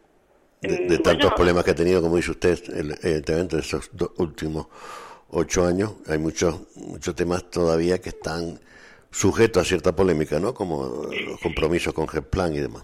de, 0.62 0.76
de 0.88 0.98
Mm, 0.98 1.02
tantos 1.02 1.32
problemas 1.34 1.64
que 1.64 1.70
ha 1.70 1.74
tenido, 1.74 2.02
como 2.02 2.16
dice 2.16 2.30
usted, 2.32 2.58
evidentemente 3.02 3.56
en 3.56 3.62
estos 3.62 3.90
dos 3.92 4.10
últimos 4.16 4.66
ocho 5.30 5.66
años, 5.66 5.92
hay 6.06 6.18
muchos, 6.18 6.56
muchos 6.76 7.14
temas 7.14 7.50
todavía 7.50 8.00
que 8.00 8.10
están 8.10 8.58
sujetos 9.10 9.62
a 9.62 9.64
cierta 9.64 9.94
polémica, 9.94 10.40
¿no? 10.40 10.54
Como 10.54 11.08
los 11.10 11.40
compromisos 11.40 11.92
con 11.94 12.08
GEPLAN 12.08 12.54
y 12.54 12.60
demás. 12.60 12.82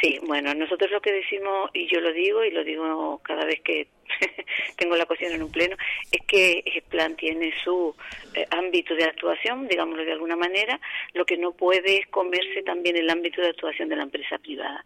Sí, 0.00 0.20
bueno, 0.22 0.54
nosotros 0.54 0.90
lo 0.92 1.00
que 1.00 1.12
decimos, 1.12 1.70
y 1.74 1.88
yo 1.88 2.00
lo 2.00 2.12
digo, 2.12 2.44
y 2.44 2.52
lo 2.52 2.62
digo 2.62 3.20
cada 3.24 3.44
vez 3.44 3.60
que 3.62 3.88
tengo 4.76 4.96
la 4.96 5.06
cuestión 5.06 5.32
en 5.32 5.42
un 5.42 5.50
pleno, 5.50 5.76
es 6.12 6.24
que 6.24 6.62
el 6.64 6.82
plan 6.82 7.16
tiene 7.16 7.52
su 7.64 7.94
eh, 8.34 8.46
ámbito 8.50 8.94
de 8.94 9.04
actuación, 9.04 9.66
digámoslo 9.66 10.04
de 10.04 10.12
alguna 10.12 10.36
manera, 10.36 10.80
lo 11.14 11.26
que 11.26 11.36
no 11.36 11.52
puede 11.52 11.98
es 11.98 12.06
comerse 12.08 12.62
también 12.62 12.96
el 12.96 13.10
ámbito 13.10 13.42
de 13.42 13.48
actuación 13.48 13.88
de 13.88 13.96
la 13.96 14.04
empresa 14.04 14.38
privada. 14.38 14.84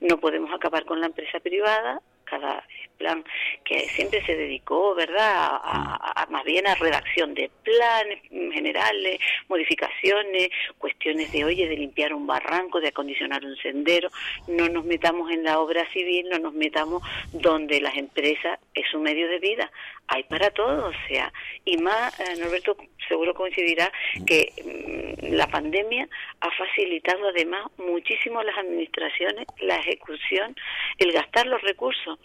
No 0.00 0.18
podemos 0.18 0.50
acabar 0.52 0.86
con 0.86 1.00
la 1.00 1.06
empresa 1.06 1.40
privada, 1.40 2.00
cada 2.38 2.64
plan 2.98 3.24
que 3.64 3.80
siempre 3.88 4.24
se 4.24 4.36
dedicó, 4.36 4.94
¿verdad?, 4.94 5.18
a, 5.36 5.56
a- 5.56 6.22
a- 6.22 6.26
más 6.26 6.44
bien 6.44 6.64
a 6.66 6.74
redacción 6.76 7.34
de 7.34 7.50
planes 7.64 8.20
generales, 8.52 9.18
modificaciones, 9.48 10.48
cuestiones 10.78 11.30
de, 11.32 11.44
oye, 11.44 11.68
de 11.68 11.76
limpiar 11.76 12.14
un 12.14 12.26
barranco, 12.26 12.80
de 12.80 12.88
acondicionar 12.88 13.44
un 13.44 13.56
sendero, 13.56 14.10
no 14.46 14.68
nos 14.68 14.84
metamos 14.84 15.30
en 15.32 15.42
la 15.42 15.58
obra 15.58 15.84
civil, 15.92 16.28
no 16.30 16.38
nos 16.38 16.54
metamos 16.54 17.02
donde 17.32 17.80
las 17.80 17.96
empresas 17.96 18.58
es 18.74 18.86
su 18.90 18.98
medio 19.00 19.28
de 19.28 19.38
vida. 19.40 19.70
Hay 20.06 20.22
para 20.24 20.50
todo, 20.50 20.88
o 20.88 20.92
sea, 21.08 21.32
y 21.64 21.76
más, 21.78 22.18
eh, 22.20 22.36
Norberto 22.38 22.76
seguro 23.08 23.34
coincidirá 23.34 23.90
que 24.26 24.52
mm, 24.64 25.34
la 25.34 25.46
pandemia 25.46 26.08
ha 26.40 26.50
facilitado 26.52 27.28
además 27.28 27.66
muchísimo 27.78 28.42
las 28.42 28.56
administraciones 28.58 29.46
la 29.60 29.76
ejecución, 29.76 30.54
el 30.98 31.12
gastar 31.12 31.46
los 31.46 31.60
recursos. 31.62 32.18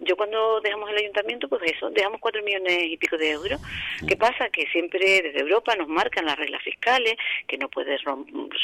Yo 0.00 0.16
cuando 0.16 0.60
dejamos 0.60 0.90
el 0.90 0.96
ayuntamiento, 0.96 1.48
pues 1.48 1.62
eso, 1.64 1.90
dejamos 1.90 2.20
cuatro 2.20 2.42
millones 2.42 2.84
y 2.84 2.96
pico 2.96 3.18
de 3.18 3.30
euros. 3.30 3.60
¿Qué 4.06 4.16
pasa? 4.16 4.48
Que 4.48 4.66
siempre 4.68 5.22
desde 5.22 5.40
Europa 5.40 5.76
nos 5.76 5.88
marcan 5.88 6.24
las 6.24 6.38
reglas 6.38 6.62
fiscales, 6.62 7.16
que 7.46 7.58
no 7.58 7.68
puedes 7.68 8.00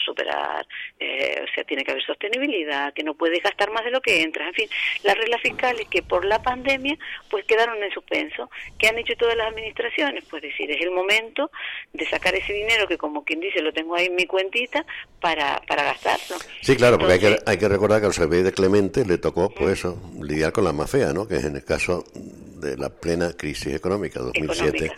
superar, 0.05 0.67
eh, 0.99 1.45
o 1.45 1.55
sea, 1.55 1.65
tiene 1.65 1.85
que 1.85 1.91
haber 1.91 2.05
sostenibilidad, 2.05 2.95
que 2.95 3.03
no 3.03 3.15
puedes 3.15 3.43
gastar 3.43 3.71
más 3.71 3.85
de 3.85 3.91
lo 3.91 4.01
que 4.01 4.23
entras. 4.23 4.49
En 4.49 4.55
fin, 4.55 4.69
las 5.03 5.17
reglas 5.17 5.43
fiscales 5.43 5.87
que 5.89 6.03
por 6.03 6.25
la 6.25 6.41
pandemia, 6.43 6.97
pues 7.31 7.45
quedaron 7.45 7.83
en 7.83 7.91
suspenso. 7.91 8.51
¿Qué 8.79 8.89
han 8.89 8.99
hecho 8.99 9.15
todas 9.17 9.37
las 9.37 9.49
administraciones? 9.49 10.25
Pues 10.31 10.43
decir, 10.43 10.71
es 10.71 10.81
el 10.81 10.91
momento 10.91 11.51
de 11.93 12.07
sacar 12.07 12.35
ese 12.35 12.53
dinero 12.53 12.87
que, 12.89 12.97
como 12.97 13.25
quien 13.25 13.41
dice, 13.41 13.61
lo 13.61 13.73
tengo 13.73 13.95
ahí 13.95 14.07
en 14.07 14.15
mi 14.15 14.27
cuentita 14.27 14.87
para, 15.21 15.61
para 15.69 15.85
gastarlo. 15.85 16.37
Sí, 16.63 16.77
claro, 16.77 16.99
porque 16.99 17.15
hay 17.15 17.21
que, 17.21 17.39
hay 17.45 17.59
que 17.59 17.69
recordar 17.69 18.01
que 18.01 18.07
al 18.07 18.15
Servicio 18.15 18.45
de 18.45 18.53
Clemente 18.53 19.05
le 19.05 19.19
tocó, 19.19 19.51
pues 19.51 19.79
eso, 19.79 20.01
lidiar 20.23 20.53
con 20.53 20.65
la 20.65 20.73
más 20.73 20.91
fea, 20.91 21.13
¿no? 21.27 21.29
Que 21.29 21.37
es 21.37 21.45
en 21.45 21.57
el 21.57 21.65
caso 21.65 22.05
de 22.15 22.77
la 22.77 22.89
plena 22.89 23.33
crisis 23.33 23.75
económica, 23.75 24.21
2007 24.21 24.91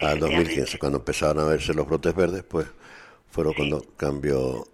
a 0.00 0.14
2015, 0.14 0.78
cuando 0.78 0.98
empezaron 0.98 1.42
a 1.44 1.48
verse 1.48 1.74
los 1.74 1.86
brotes 1.86 2.14
verdes, 2.14 2.42
pues 2.44 2.66
fueron 3.30 3.54
cuando 3.54 3.84
cambió... 3.96 4.64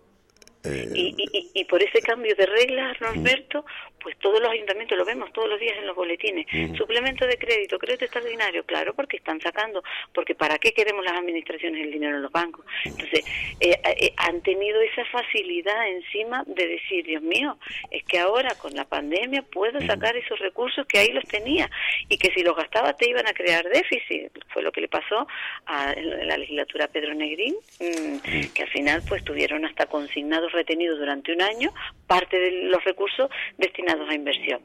eh, 0.64 0.90
y, 0.94 1.14
y- 1.32 1.50
y 1.55 1.64
por 1.66 1.82
ese 1.82 2.00
cambio 2.00 2.34
de 2.36 2.46
reglas, 2.46 2.96
Norberto, 3.00 3.64
pues 4.05 4.18
todos 4.18 4.38
los 4.38 4.50
ayuntamientos 4.50 4.98
lo 4.98 5.05
vemos 5.07 5.32
todos 5.32 5.48
los 5.48 5.59
días 5.59 5.78
en 5.78 5.86
los 5.86 5.96
boletines. 5.96 6.46
Suplemento 6.76 7.26
de 7.26 7.38
crédito, 7.38 7.78
crédito 7.78 8.05
extraordinario, 8.05 8.62
claro, 8.64 8.92
porque 8.94 9.16
están 9.16 9.40
sacando, 9.40 9.82
porque 10.12 10.34
¿para 10.34 10.59
qué 10.59 10.72
queremos 10.72 11.02
las 11.05 11.14
administraciones 11.14 11.82
el 11.82 11.90
dinero 11.90 12.16
en 12.16 12.22
los 12.22 12.30
bancos? 12.30 12.66
Entonces, 12.84 13.24
eh, 13.61 13.80
eh, 13.82 14.12
han 14.18 14.42
tenido 14.42 14.80
esa 14.82 15.07
facilidad 15.07 15.88
encima 15.88 16.44
de 16.46 16.68
decir, 16.68 17.07
Dios 17.07 17.22
mío, 17.22 17.57
es 17.90 18.05
que 18.05 18.18
ahora 18.18 18.55
con 18.57 18.74
la 18.74 18.84
pandemia 18.84 19.42
puedo 19.42 19.80
sacar 19.80 20.14
esos 20.16 20.38
recursos 20.38 20.86
que 20.86 20.98
ahí 20.98 21.12
los 21.12 21.24
tenía 21.24 21.70
y 22.11 22.18
que 22.18 22.30
si 22.32 22.42
los 22.42 22.55
gastaba 22.55 22.92
te 22.94 23.09
iban 23.09 23.26
a 23.26 23.32
crear 23.32 23.66
déficit. 23.70 24.30
Fue 24.48 24.62
lo 24.62 24.70
que 24.70 24.82
le 24.82 24.88
pasó 24.88 25.26
a 25.64 25.94
en 25.96 26.28
la 26.28 26.36
legislatura 26.36 26.84
a 26.86 26.88
Pedro 26.88 27.14
Negrín, 27.14 27.55
mm, 27.80 28.52
que 28.52 28.62
al 28.62 28.68
final 28.68 29.02
pues 29.09 29.24
tuvieron 29.24 29.64
hasta 29.64 29.86
consignados 29.86 30.52
retenidos 30.52 30.98
durante 30.98 31.32
un 31.32 31.42
año 31.42 31.72
parte 32.07 32.38
de 32.38 32.50
los 32.64 32.84
recursos 32.84 33.30
destinados 33.57 33.93
a 34.09 34.14
inversión. 34.14 34.61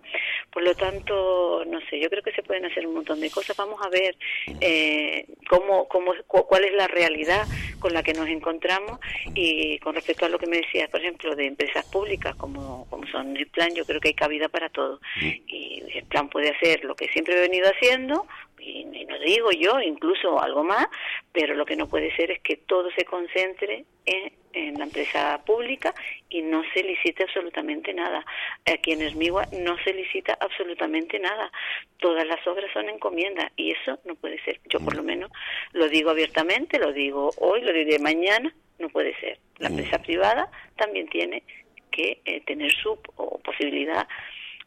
Por 0.52 0.64
lo 0.64 0.74
tanto, 0.76 1.64
no 1.66 1.80
sé, 1.90 2.00
yo 2.00 2.10
creo 2.10 2.24
que 2.24 2.32
se 2.34 2.44
pueden 2.44 2.66
hacer 2.66 2.86
un 2.88 2.96
montón 2.96 3.20
de 3.22 3.30
cosas. 3.30 3.56
Vamos 3.58 3.80
a 3.86 3.90
ver 3.90 4.16
eh, 4.62 5.26
cómo, 5.50 5.88
cómo, 5.88 6.14
cu- 6.28 6.46
cuál 6.48 6.64
es 6.66 6.74
la 6.74 6.88
realidad 6.88 7.46
con 7.80 7.94
la 7.94 8.04
que 8.04 8.14
nos 8.14 8.28
encontramos 8.28 9.00
y 9.36 9.78
con 9.80 9.96
respecto 9.96 10.26
a 10.26 10.30
lo 10.30 10.40
que 10.40 10.48
me 10.48 10.58
decías, 10.58 10.90
por 10.90 11.00
ejemplo, 11.02 11.36
de 11.36 11.46
empresas 11.48 11.86
públicas 11.86 12.36
como, 12.36 12.88
como 12.90 13.06
son 13.08 13.36
el 13.38 13.48
plan, 13.48 13.70
yo 13.76 13.86
creo 13.86 14.00
que 14.00 14.10
hay 14.10 14.14
cabida 14.14 14.50
para 14.50 14.70
todo. 14.70 15.00
Y 15.22 15.84
el 15.94 16.04
plan 16.06 16.30
puede 16.30 16.50
hacer 16.50 16.84
lo 16.84 16.96
que 16.96 17.08
siempre 17.10 17.36
he 17.38 17.42
venido 17.42 17.68
haciendo, 17.70 18.26
y, 18.60 18.88
y 18.92 19.06
no 19.06 19.20
digo 19.20 19.52
yo, 19.52 19.80
incluso 19.82 20.42
algo 20.42 20.64
más, 20.64 20.88
pero 21.32 21.56
lo 21.56 21.66
que 21.66 21.76
no 21.76 21.88
puede 21.88 22.16
ser 22.16 22.32
es 22.32 22.40
que 22.42 22.58
todo 22.58 22.90
se 22.92 23.06
concentre 23.06 23.86
en, 24.06 24.32
en 24.54 24.78
la 24.78 24.86
empresa 24.86 25.42
pública 25.46 25.94
y 26.30 26.42
no 26.42 26.64
se 26.74 26.84
licite 26.84 27.24
absolutamente 27.24 27.94
nada. 27.94 28.26
Aquí 28.66 28.94
en 28.94 29.02
Esmigua 29.02 29.46
no 29.52 29.78
se 29.84 29.94
licita 29.94 30.38
absolutamente 30.40 31.20
nada. 31.20 31.52
Todas 31.98 32.26
las 32.26 32.46
obras 32.48 32.72
son 32.74 32.90
encomiendas 32.90 33.52
y 33.56 33.72
eso 33.72 34.00
no 34.06 34.16
puede 34.16 34.42
ser. 34.44 34.60
Yo 34.66 34.80
por 34.80 34.96
lo 34.96 35.04
menos 35.04 35.32
lo 35.74 35.88
digo 35.90 36.10
abiertamente, 36.10 36.80
lo 36.80 36.94
digo 36.94 37.32
hoy, 37.38 37.62
lo 37.62 37.74
diré 37.74 38.00
mañana, 38.00 38.54
no 38.80 38.90
puede 38.90 39.16
ser. 39.20 39.40
La 39.58 39.70
empresa 39.70 40.02
privada 40.02 40.50
también 40.78 41.08
tiene 41.10 41.44
que 41.92 42.22
eh, 42.26 42.42
tener 42.42 42.72
su 42.72 42.98
o 43.16 43.40
posibilidad 43.40 44.08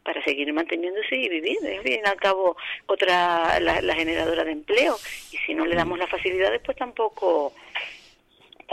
para 0.03 0.23
seguir 0.23 0.51
manteniéndose 0.53 1.15
y 1.15 1.29
vivir. 1.29 1.57
Es 1.63 1.77
al 1.77 1.83
fin 1.83 2.01
y 2.03 2.07
al 2.07 2.17
cabo 2.17 2.55
otra 2.85 3.59
la, 3.59 3.81
la 3.81 3.95
generadora 3.95 4.43
de 4.43 4.51
empleo 4.51 4.95
y 5.31 5.37
si 5.37 5.53
no 5.53 5.65
le 5.65 5.75
damos 5.75 5.97
las 5.97 6.09
facilidades 6.09 6.61
pues 6.63 6.77
tampoco 6.77 7.53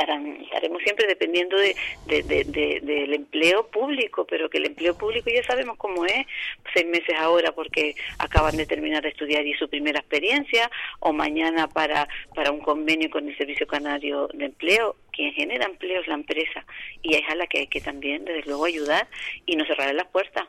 estaremos 0.05 0.83
siempre 0.83 1.07
dependiendo 1.07 1.57
de, 1.57 1.75
de- 2.07 2.23
de- 2.23 2.45
de- 2.45 2.81
del 2.83 3.15
empleo 3.15 3.67
público, 3.69 4.27
pero 4.29 4.49
que 4.49 4.59
el 4.59 4.67
empleo 4.67 4.97
público 4.97 5.31
ya 5.31 5.43
sabemos 5.45 5.77
cómo 5.77 6.05
es, 6.07 6.27
seis 6.75 6.87
meses 6.87 7.15
ahora 7.19 7.53
porque 7.53 7.95
acaban 8.19 8.57
de 8.57 8.67
terminar 8.67 9.03
de 9.03 9.11
estudiar 9.11 9.47
y 9.47 9.55
su 9.55 9.69
primera 9.69 10.01
experiencia, 10.01 10.71
o 11.01 11.13
mañana 11.13 11.69
para, 11.69 12.09
para 12.35 12.51
un 12.51 12.61
convenio 12.61 13.11
con 13.11 13.29
el 13.29 13.37
Servicio 13.37 13.67
Canario 13.67 14.29
de 14.35 14.47
Empleo. 14.47 14.97
Quien 15.13 15.33
genera 15.35 15.67
empleo 15.67 16.01
es 16.01 16.07
la 16.07 16.15
empresa 16.15 16.65
y 17.03 17.17
es 17.17 17.23
a 17.29 17.35
la 17.35 17.47
que 17.47 17.59
hay 17.59 17.67
que 17.67 17.81
también, 17.81 18.25
desde 18.25 18.43
luego, 18.47 18.65
ayudar 18.65 19.07
y 19.45 19.57
no 19.57 19.67
cerrarle 19.67 19.95
las 19.95 20.07
puertas. 20.07 20.45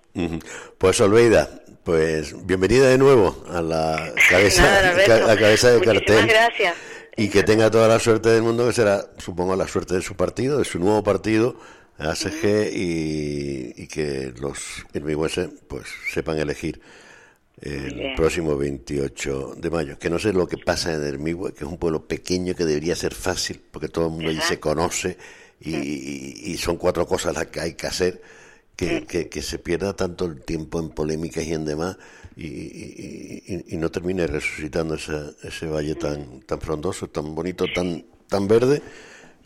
Pues 0.77 1.01
Olveida, 1.01 1.49
pues 1.83 2.45
bienvenida 2.45 2.87
de 2.87 2.97
nuevo 2.97 3.35
a 3.49 3.61
la 3.61 4.13
cabeza, 4.29 4.61
Nada, 4.61 5.35
cabeza 5.37 5.71
de 5.71 5.79
Muchísimas 5.79 6.03
cartel. 6.05 6.27
gracias. 6.27 6.75
Y 7.17 7.29
que 7.29 7.43
tenga 7.43 7.69
toda 7.69 7.87
la 7.87 7.99
suerte 7.99 8.29
del 8.29 8.41
mundo, 8.43 8.65
que 8.67 8.73
será, 8.73 9.05
supongo, 9.17 9.55
la 9.55 9.67
suerte 9.67 9.95
de 9.95 10.01
su 10.01 10.15
partido, 10.15 10.57
de 10.59 10.65
su 10.65 10.79
nuevo 10.79 11.03
partido, 11.03 11.55
ASG, 11.97 12.71
y, 12.73 13.73
y 13.75 13.87
que 13.87 14.33
los 14.39 14.57
hermigüenses 14.93 15.49
pues 15.67 15.87
sepan 16.13 16.39
elegir 16.39 16.79
el 17.61 18.13
próximo 18.15 18.57
28 18.57 19.55
de 19.57 19.69
mayo. 19.69 19.99
Que 19.99 20.09
no 20.09 20.17
sé 20.17 20.33
lo 20.33 20.47
que 20.47 20.57
pasa 20.57 20.93
en 20.93 21.03
Hermigüe, 21.03 21.53
que 21.53 21.63
es 21.65 21.69
un 21.69 21.77
pueblo 21.77 22.07
pequeño 22.07 22.55
que 22.55 22.65
debería 22.65 22.95
ser 22.95 23.13
fácil, 23.13 23.61
porque 23.71 23.87
todo 23.89 24.05
el 24.07 24.11
mundo 24.13 24.29
allí 24.29 24.41
se 24.41 24.59
conoce 24.59 25.17
y, 25.59 25.75
y- 25.75 26.41
y 26.45 26.57
son 26.57 26.77
cuatro 26.77 27.05
cosas 27.05 27.35
las 27.35 27.47
que 27.47 27.59
hay 27.59 27.73
que 27.75 27.85
hacer, 27.87 28.21
que, 28.75 29.05
que- 29.05 29.29
que 29.29 29.41
se 29.43 29.59
pierda 29.59 29.93
tanto 29.95 30.25
el 30.25 30.41
tiempo 30.41 30.79
en 30.79 30.89
polémicas 30.89 31.43
y 31.43 31.53
en 31.53 31.65
demás 31.65 31.97
y, 32.35 32.45
y- 32.47 33.65
y- 33.69 33.77
no 33.77 33.89
termine 33.89 34.25
resucitando 34.27 34.95
ese, 34.95 35.35
ese 35.43 35.67
valle 35.67 35.95
tan, 35.95 36.41
tan 36.41 36.59
frondoso, 36.61 37.07
tan 37.09 37.35
bonito, 37.35 37.65
tan, 37.73 38.05
tan 38.27 38.47
verde. 38.47 38.81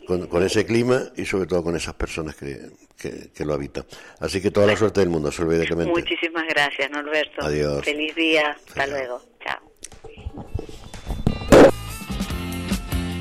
Con, 0.06 0.28
con 0.28 0.44
ese 0.44 0.64
clima 0.64 1.02
y 1.16 1.24
sobre 1.24 1.46
todo 1.46 1.64
con 1.64 1.74
esas 1.74 1.94
personas 1.94 2.36
que, 2.36 2.70
que, 2.96 3.30
que 3.34 3.44
lo 3.44 3.54
habitan. 3.54 3.84
Así 4.20 4.40
que 4.40 4.52
toda 4.52 4.68
la 4.68 4.76
suerte 4.76 5.00
del 5.00 5.08
mundo, 5.08 5.32
Solveig 5.32 5.66
Clemente. 5.66 5.90
Muchísimas 5.92 6.44
gracias, 6.48 6.88
Norberto. 6.92 7.44
Adiós. 7.44 7.84
Feliz 7.84 8.14
día. 8.14 8.56
Hasta 8.68 8.86
luego. 8.86 9.20
Chao. 9.44 9.58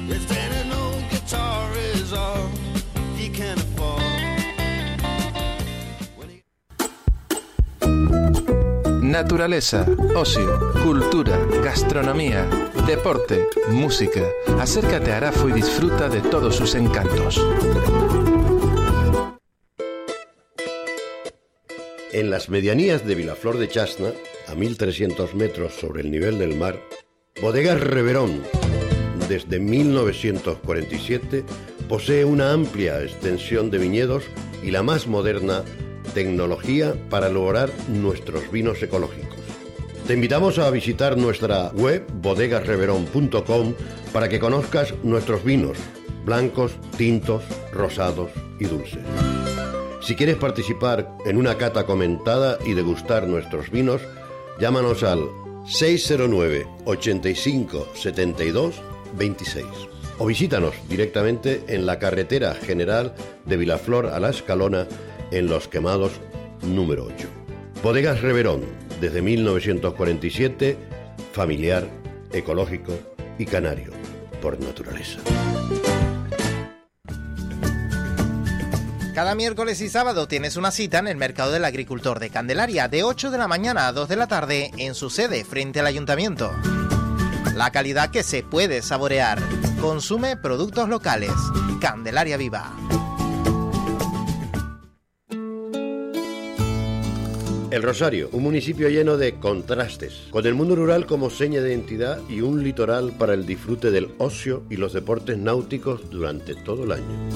If 0.08 0.78
old 0.78 1.10
guitar 1.10 1.72
is 1.96 2.14
all 2.14 2.50
he 3.18 3.30
can 3.30 3.58
afford. 3.58 4.15
Naturaleza, 9.06 9.86
ocio, 10.16 10.74
cultura, 10.82 11.38
gastronomía, 11.64 12.44
deporte, 12.88 13.48
música. 13.70 14.24
Acércate 14.60 15.12
a 15.12 15.18
Arafo 15.18 15.48
y 15.48 15.52
disfruta 15.52 16.10
de 16.10 16.22
todos 16.22 16.56
sus 16.56 16.74
encantos. 16.74 17.40
En 22.12 22.32
las 22.32 22.50
medianías 22.50 23.06
de 23.06 23.14
Vilaflor 23.14 23.60
de 23.60 23.70
Chasna, 23.70 24.12
a 24.48 24.56
1300 24.56 25.36
metros 25.36 25.76
sobre 25.76 26.02
el 26.02 26.10
nivel 26.10 26.40
del 26.40 26.58
mar, 26.58 26.82
Bodegas 27.40 27.80
Reverón, 27.80 28.42
desde 29.30 29.60
1947, 29.60 31.44
posee 31.88 32.26
una 32.26 32.54
amplia 32.54 33.04
extensión 33.04 33.70
de 33.70 33.78
viñedos 33.78 34.24
y 34.64 34.72
la 34.72 34.82
más 34.82 35.06
moderna 35.06 35.64
tecnología 36.14 36.96
para 37.10 37.28
elaborar 37.28 37.70
nuestros 37.88 38.52
vinos 38.52 38.82
ecológicos. 38.82 39.40
Te 40.08 40.14
invitamos 40.14 40.60
a 40.60 40.70
visitar 40.70 41.18
nuestra 41.18 41.72
web 41.72 42.06
bodegasreverón.com 42.22 43.74
para 44.14 44.30
que 44.30 44.40
conozcas 44.40 44.94
nuestros 45.04 45.44
vinos, 45.44 45.78
blancos, 46.24 46.74
tintos, 46.98 47.44
rosados 47.72 48.30
y 48.60 48.66
dulces. 48.66 49.02
Si 50.02 50.16
quieres 50.16 50.36
participar 50.36 51.12
en 51.26 51.38
una 51.38 51.58
cata 51.58 51.86
comentada 51.86 52.60
y 52.64 52.74
degustar 52.74 53.28
nuestros 53.28 53.72
vinos, 53.72 54.02
llámanos 54.60 55.02
al 55.02 55.28
609 55.66 56.68
85 56.86 57.88
72 57.96 58.76
26 59.18 59.66
o 60.18 60.26
visítanos 60.28 60.76
directamente 60.88 61.64
en 61.68 61.86
la 61.86 62.00
carretera 62.00 62.54
general 62.54 63.16
de 63.46 63.58
Vilaflor 63.58 64.08
a 64.08 64.20
La 64.20 64.30
Escalona 64.30 64.88
en 65.32 65.48
Los 65.48 65.68
Quemados 65.68 66.12
número 66.64 67.06
8. 67.06 67.28
Bodegas 67.84 68.22
Reverón, 68.22 68.62
desde 69.02 69.22
1947, 69.22 70.78
familiar, 71.34 71.88
ecológico 72.32 72.94
y 73.38 73.46
canario, 73.46 73.92
por 74.42 74.60
naturaleza. 74.60 75.20
Cada 79.14 79.34
miércoles 79.34 79.80
y 79.80 79.88
sábado 79.88 80.28
tienes 80.28 80.58
una 80.58 80.72
cita 80.72 81.00
en 81.00 81.08
el 81.08 81.16
Mercado 81.16 81.52
del 81.52 81.64
Agricultor 81.64 82.20
de 82.20 82.30
Candelaria 82.30 82.90
de 82.90 83.04
8 83.04 83.32
de 83.32 83.38
la 83.38 83.48
mañana 83.48 83.88
a 83.88 83.94
2 83.94 84.10
de 84.10 84.16
la 84.18 84.28
tarde 84.28 84.72
en 84.78 84.94
su 84.94 85.10
sede 85.10 85.46
frente 85.46 85.80
al 85.80 85.88
ayuntamiento. 85.88 86.52
La 87.56 87.72
calidad 87.72 88.10
que 88.10 88.24
se 88.24 88.44
puede 88.44 88.82
saborear. 88.82 89.40
Consume 89.80 90.36
productos 90.36 90.90
locales. 90.90 91.32
Candelaria 91.80 92.36
Viva. 92.36 92.74
El 97.72 97.82
Rosario, 97.82 98.30
un 98.32 98.44
municipio 98.44 98.90
lleno 98.90 99.18
de 99.18 99.40
contrastes, 99.40 100.28
con 100.30 100.46
el 100.46 100.54
mundo 100.54 100.76
rural 100.76 101.08
como 101.08 101.32
seña 101.32 101.62
de 101.62 101.72
identidad 101.72 102.20
y 102.30 102.42
un 102.42 102.64
litoral 102.64 103.12
para 103.18 103.34
el 103.34 103.46
disfrute 103.46 103.90
del 103.90 104.12
ocio 104.20 104.64
y 104.70 104.78
los 104.78 104.94
deportes 104.94 105.38
náuticos 105.38 106.10
durante 106.12 106.54
todo 106.54 106.84
el 106.84 106.92
año. 106.92 107.30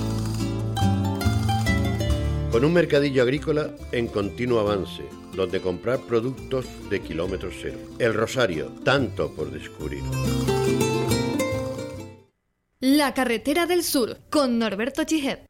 Con 2.51 2.63
un 2.63 2.73
mercadillo 2.73 3.23
agrícola 3.23 3.71
en 3.91 4.07
continuo 4.07 4.59
avance, 4.59 5.03
donde 5.35 5.61
comprar 5.61 5.99
productos 5.99 6.65
de 6.89 7.01
kilómetro 7.01 7.49
cero. 7.51 7.77
El 7.97 8.13
Rosario, 8.13 8.71
tanto 8.83 9.31
por 9.31 9.51
descubrir. 9.51 10.03
La 12.79 13.13
carretera 13.13 13.65
del 13.65 13.83
sur 13.83 14.17
con 14.29 14.59
Norberto 14.59 15.03
Chijet. 15.03 15.49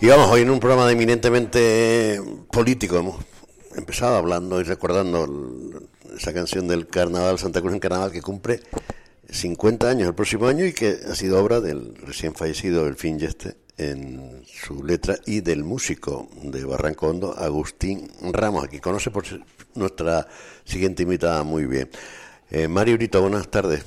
Y 0.00 0.06
vamos, 0.06 0.28
hoy 0.30 0.42
en 0.42 0.50
un 0.50 0.60
programa 0.60 0.90
eminentemente 0.90 2.20
político 2.52 2.96
hemos 2.98 3.16
empezado 3.76 4.16
hablando 4.16 4.60
y 4.60 4.64
recordando 4.64 5.24
el- 5.24 6.16
esa 6.16 6.32
canción 6.32 6.68
del 6.68 6.86
Carnaval, 6.86 7.38
Santa 7.38 7.60
Cruz 7.60 7.72
en 7.74 7.80
Carnaval, 7.80 8.12
que 8.12 8.22
cumple 8.22 8.60
50 9.28 9.88
años 9.90 10.08
el 10.08 10.14
próximo 10.14 10.46
año 10.46 10.64
y 10.64 10.72
que 10.72 10.98
ha 11.10 11.14
sido 11.14 11.42
obra 11.42 11.60
del 11.60 11.94
recién 11.96 12.34
fallecido 12.34 12.86
Elfín 12.86 13.18
Yeste 13.18 13.56
en 13.76 14.42
su 14.46 14.82
letra 14.84 15.16
y 15.26 15.40
del 15.40 15.64
músico 15.64 16.28
de 16.42 16.64
Barranco 16.64 17.08
Hondo, 17.08 17.34
Agustín 17.36 18.10
Ramos, 18.32 18.64
aquí 18.64 18.78
conoce 18.80 19.10
por 19.10 19.24
nuestra 19.74 20.26
siguiente 20.64 21.02
invitada 21.04 21.42
muy 21.42 21.64
bien. 21.66 21.88
Eh, 22.50 22.68
Mario 22.68 22.96
Brito, 22.96 23.20
buenas 23.20 23.48
tardes. 23.48 23.84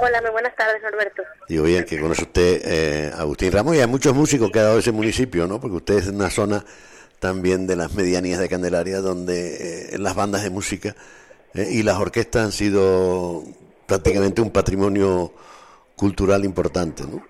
Hola, 0.00 0.20
muy 0.22 0.30
buenas 0.30 0.54
tardes, 0.54 0.80
Norberto. 0.80 1.22
Digo 1.48 1.64
bien 1.64 1.84
que 1.84 1.98
conoce 2.00 2.22
usted 2.22 2.62
eh, 2.64 3.10
Agustín 3.16 3.50
Ramos 3.50 3.74
y 3.74 3.80
hay 3.80 3.86
muchos 3.88 4.14
músicos 4.14 4.48
que 4.52 4.60
ha 4.60 4.62
dado 4.62 4.78
ese 4.78 4.92
municipio, 4.92 5.48
¿no? 5.48 5.60
Porque 5.60 5.76
usted 5.76 5.94
es 5.98 6.06
una 6.06 6.30
zona 6.30 6.64
también 7.18 7.66
de 7.66 7.74
las 7.74 7.94
medianías 7.94 8.38
de 8.38 8.48
Candelaria, 8.48 8.98
donde 9.00 9.94
eh, 9.94 9.98
las 9.98 10.14
bandas 10.14 10.44
de 10.44 10.50
música 10.50 10.94
eh, 11.52 11.66
y 11.68 11.82
las 11.82 11.96
orquestas 11.96 12.44
han 12.44 12.52
sido 12.52 13.42
prácticamente 13.86 14.40
un 14.40 14.52
patrimonio 14.52 15.32
cultural 15.96 16.44
importante, 16.44 17.02
¿no? 17.02 17.26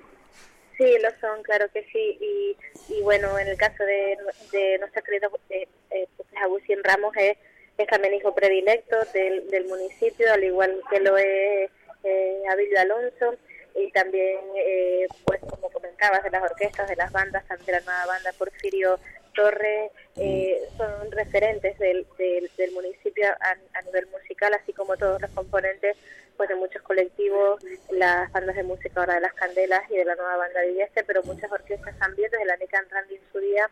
Sí, 0.77 0.85
lo 1.03 1.09
son, 1.23 1.43
claro 1.45 1.67
que 1.73 1.83
sí. 1.91 2.19
Y, 2.21 2.57
y 2.93 3.01
bueno, 3.01 3.39
en 3.39 3.49
el 3.49 3.57
caso 3.57 3.83
de, 3.83 4.19
de 4.53 4.79
nuestro 4.79 5.03
querido 5.05 5.31
eh, 5.49 5.67
eh, 5.91 6.07
pues, 6.19 6.29
Agustín 6.45 6.85
Ramos, 6.85 7.17
es, 7.17 7.39
es 7.79 7.87
también 7.87 8.13
hijo 8.13 8.35
predilecto 8.35 8.97
del, 9.15 9.49
del 9.49 9.67
municipio, 9.69 10.31
al 10.31 10.45
igual 10.45 10.83
que 10.91 11.01
lo 11.01 11.17
es 11.17 11.71
eh, 12.05 12.43
Abilio 12.51 12.81
Alonso. 12.81 13.35
Y 13.75 13.93
también, 13.93 14.39
eh, 14.57 15.07
pues 15.25 15.41
como 15.41 15.71
comentabas, 15.71 16.25
de 16.25 16.31
las 16.31 16.43
orquestas, 16.43 16.89
de 16.89 16.97
las 16.97 17.13
bandas, 17.13 17.45
de 17.49 17.73
la 17.73 17.81
nueva 17.81 18.07
banda 18.07 18.33
Porfirio 18.37 18.99
Torres, 19.35 19.93
eh, 20.17 20.61
son 20.77 21.13
referentes 21.13 21.79
del, 21.79 22.05
del, 22.19 22.51
del 22.57 22.73
municipio 22.73 23.29
a, 23.29 23.57
a 23.79 23.83
nivel 23.83 24.09
musical, 24.09 24.53
así 24.55 24.73
como 24.73 24.97
todos 24.97 25.21
los 25.21 25.31
componentes 25.31 25.97
pues 26.37 26.49
de 26.49 26.55
muchos 26.55 26.83
colectivos, 26.83 27.61
las 27.91 28.31
bandas 28.33 28.55
de 28.55 28.63
música 28.63 29.01
ahora 29.01 29.15
de 29.15 29.21
las 29.21 29.35
Candelas 29.35 29.83
y 29.91 29.97
de 29.97 30.05
la 30.05 30.15
nueva 30.15 30.37
banda 30.37 30.61
de 30.61 30.73
Vieste, 30.73 31.03
pero 31.05 31.23
muchas 31.25 31.51
orquestas 31.51 31.99
también, 31.99 32.31
desde 32.31 32.45
la 32.47 32.57
Nican 32.57 32.89
Randy 32.89 33.17
en 33.17 33.33
su 33.33 33.41
día, 33.41 33.69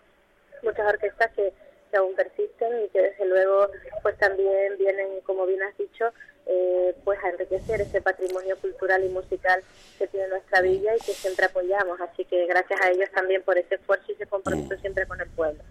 muchas 0.63 0.87
orquestas 0.87 1.31
que, 1.35 1.53
que 1.91 1.97
aún 1.97 2.15
persisten 2.17 2.85
y 2.85 2.89
que 2.89 3.03
desde 3.03 3.25
luego 3.25 3.71
pues 4.03 4.19
también 4.19 4.77
vienen, 4.79 5.21
como 5.23 5.47
bien 5.47 5.63
has 5.63 5.79
dicho, 5.79 6.13
eh, 6.47 6.95
pues 7.05 7.19
a 7.25 7.31
enriquecer 7.31 7.81
ese 7.81 8.01
patrimonio 8.01 8.57
cultural 8.59 9.03
y 9.05 9.09
musical 9.09 9.61
que 9.99 10.07
tiene 10.07 10.29
nuestra 10.29 10.61
villa 10.61 10.95
y 10.95 11.05
que 11.05 11.13
siempre 11.13 11.47
apoyamos. 11.47 12.01
Así 12.01 12.25
que 12.25 12.47
gracias 12.47 12.81
a 12.81 12.91
ellos 12.91 13.09
también 13.13 13.43
por 13.43 13.59
ese 13.59 13.75
esfuerzo 13.75 14.05
y 14.09 14.13
ese 14.13 14.27
compromiso 14.27 14.77
siempre 14.81 15.07
con 15.07 15.21
el 15.21 15.29
pueblo. 15.31 15.63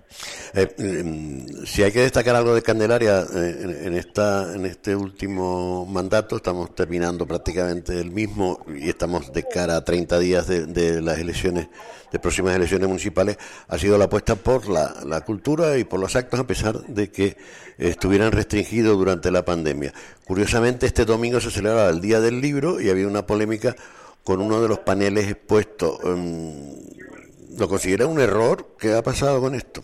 Eh, 0.53 0.67
mm, 0.77 1.65
si 1.65 1.83
hay 1.83 1.91
que 1.91 2.01
destacar 2.01 2.35
algo 2.35 2.53
de 2.53 2.61
Candelaria 2.61 3.21
eh, 3.21 3.57
en, 3.61 3.87
en 3.87 3.93
esta 3.95 4.53
en 4.53 4.65
este 4.65 4.95
último 4.95 5.85
mandato, 5.85 6.35
estamos 6.37 6.75
terminando 6.75 7.25
prácticamente 7.25 7.99
el 7.99 8.11
mismo 8.11 8.65
y 8.67 8.89
estamos 8.89 9.31
de 9.31 9.47
cara 9.47 9.77
a 9.77 9.83
30 9.83 10.19
días 10.19 10.47
de, 10.47 10.65
de 10.65 11.01
las 11.01 11.19
elecciones, 11.19 11.67
de 12.11 12.19
próximas 12.19 12.55
elecciones 12.55 12.87
municipales, 12.87 13.37
ha 13.67 13.77
sido 13.77 13.97
la 13.97 14.05
apuesta 14.05 14.35
por 14.35 14.67
la, 14.67 14.93
la 15.05 15.21
cultura 15.21 15.77
y 15.77 15.83
por 15.83 15.99
los 15.99 16.15
actos, 16.15 16.39
a 16.39 16.47
pesar 16.47 16.81
de 16.81 17.11
que 17.11 17.37
estuvieran 17.77 18.31
restringidos 18.31 18.97
durante 18.97 19.31
la 19.31 19.43
pandemia. 19.43 19.93
Curiosamente, 20.25 20.64
este 20.67 21.05
domingo 21.05 21.39
se 21.39 21.51
celebraba 21.51 21.89
el 21.89 22.01
Día 22.01 22.19
del 22.19 22.41
Libro 22.41 22.81
y 22.81 22.89
había 22.89 23.07
una 23.07 23.25
polémica 23.25 23.75
con 24.23 24.41
uno 24.41 24.61
de 24.61 24.67
los 24.67 24.79
paneles 24.79 25.29
expuestos. 25.29 25.99
Mm, 26.03 27.59
¿Lo 27.59 27.69
considera 27.69 28.07
un 28.07 28.19
error? 28.19 28.75
¿Qué 28.79 28.93
ha 28.93 29.01
pasado 29.01 29.39
con 29.39 29.53
esto? 29.55 29.83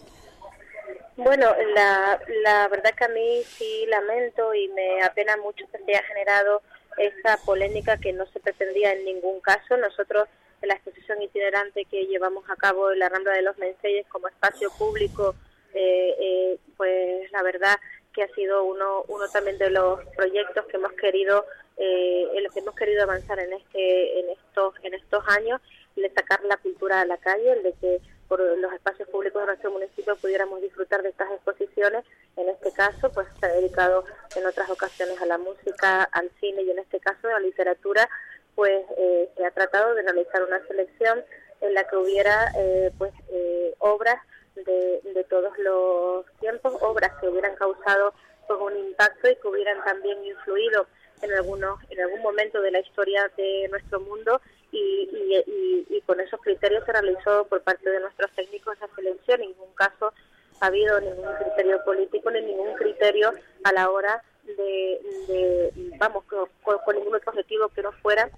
Bueno, 1.15 1.53
la, 1.75 2.19
la 2.43 2.67
verdad 2.67 2.95
que 2.97 3.05
a 3.05 3.09
mí 3.09 3.43
sí 3.45 3.85
lamento 3.87 4.53
y 4.55 4.67
me 4.69 5.03
apena 5.03 5.37
mucho 5.37 5.65
que 5.71 5.77
se 5.77 5.91
haya 5.91 6.03
generado 6.03 6.61
esa 6.97 7.37
polémica 7.45 7.97
que 7.97 8.11
no 8.11 8.25
se 8.27 8.39
pretendía 8.39 8.93
en 8.93 9.05
ningún 9.05 9.39
caso. 9.41 9.77
Nosotros 9.77 10.27
en 10.61 10.69
la 10.69 10.75
exposición 10.75 11.21
itinerante 11.21 11.85
que 11.85 12.05
llevamos 12.05 12.43
a 12.49 12.55
cabo 12.55 12.91
en 12.91 12.99
la 12.99 13.09
Rambla 13.09 13.33
de 13.33 13.41
los 13.43 13.57
Menseyes 13.57 14.07
como 14.07 14.27
espacio 14.27 14.69
público, 14.77 15.35
eh, 15.73 16.15
eh, 16.19 16.57
pues 16.77 17.31
la 17.31 17.43
verdad 17.43 17.77
que 18.13 18.23
ha 18.23 18.27
sido 18.33 18.63
uno, 18.63 19.03
uno 19.07 19.27
también 19.29 19.57
de 19.57 19.69
los 19.69 19.99
proyectos 20.15 20.65
que 20.65 20.77
hemos 20.77 20.93
querido 20.93 21.45
eh, 21.77 22.27
en 22.33 22.43
los 22.43 22.53
que 22.53 22.59
hemos 22.59 22.75
querido 22.75 23.03
avanzar 23.03 23.39
en 23.39 23.53
este 23.53 24.19
en 24.19 24.29
estos 24.29 24.75
en 24.83 24.93
estos 24.93 25.23
años 25.27 25.61
el 25.95 26.03
de 26.03 26.13
sacar 26.13 26.43
la 26.43 26.57
cultura 26.57 27.01
a 27.01 27.05
la 27.05 27.17
calle 27.17 27.53
el 27.53 27.63
de 27.63 27.73
que 27.73 28.01
por 28.31 28.39
los 28.39 28.71
espacios 28.71 29.09
públicos 29.09 29.41
de 29.41 29.47
nuestro 29.47 29.71
municipio 29.71 30.15
pudiéramos 30.15 30.61
disfrutar 30.61 31.03
de 31.03 31.09
estas 31.09 31.29
exposiciones. 31.31 32.05
En 32.37 32.47
este 32.47 32.71
caso 32.71 33.11
pues 33.11 33.27
se 33.37 33.45
ha 33.45 33.49
dedicado 33.49 34.05
en 34.37 34.45
otras 34.45 34.69
ocasiones 34.69 35.21
a 35.21 35.25
la 35.25 35.37
música 35.37 36.03
al 36.03 36.31
cine 36.39 36.61
y 36.61 36.71
en 36.71 36.79
este 36.79 37.01
caso 37.01 37.27
a 37.27 37.33
la 37.33 37.39
literatura 37.41 38.09
pues 38.55 38.85
eh, 38.97 39.29
se 39.35 39.45
ha 39.45 39.51
tratado 39.51 39.95
de 39.95 40.03
realizar 40.03 40.43
una 40.43 40.65
selección 40.65 41.25
en 41.59 41.73
la 41.73 41.85
que 41.89 41.97
hubiera 41.97 42.53
eh, 42.55 42.91
pues 42.97 43.11
eh, 43.31 43.75
obras 43.79 44.21
de, 44.55 45.01
de 45.03 45.23
todos 45.25 45.57
los 45.57 46.25
tiempos, 46.39 46.73
obras 46.81 47.11
que 47.19 47.27
hubieran 47.27 47.55
causado 47.55 48.13
pues, 48.47 48.59
un 48.59 48.77
impacto 48.77 49.29
y 49.29 49.35
que 49.35 49.47
hubieran 49.47 49.83
también 49.83 50.23
influido 50.25 50.87
en 51.21 51.31
algunos 51.33 51.79
en 51.89 52.01
algún 52.01 52.21
momento 52.21 52.61
de 52.61 52.71
la 52.71 52.79
historia 52.79 53.31
de 53.37 53.67
nuestro 53.69 53.99
mundo 53.99 54.41
y, 54.71 54.77
y, 54.77 55.35
y, 55.45 55.97
y 55.97 56.01
con 56.01 56.19
esos 56.19 56.41
criterios 56.41 56.83
se 56.85 56.91
realizó 56.91 57.45
por 57.45 57.61
parte 57.61 57.89
de 57.89 57.99
nuestros 57.99 58.31
técnicos 58.31 58.75
esa 58.77 58.87
selección. 58.95 59.41
En 59.41 59.49
ningún 59.49 59.73
caso 59.73 60.13
ha 60.59 60.65
habido 60.67 60.99
ningún 60.99 61.33
criterio 61.35 61.83
político 61.83 62.31
ni 62.31 62.41
ningún 62.41 62.73
criterio 62.75 63.31
a 63.63 63.71
la 63.73 63.89
hora 63.89 64.23
de, 64.43 64.99
de 65.27 65.71
vamos, 65.97 66.23
con, 66.25 66.47
con 66.79 66.95
ningún 66.95 67.15
otro 67.15 67.31
objetivo 67.31 67.69
que 67.69 67.83
no 67.83 67.91
fuera 67.93 68.29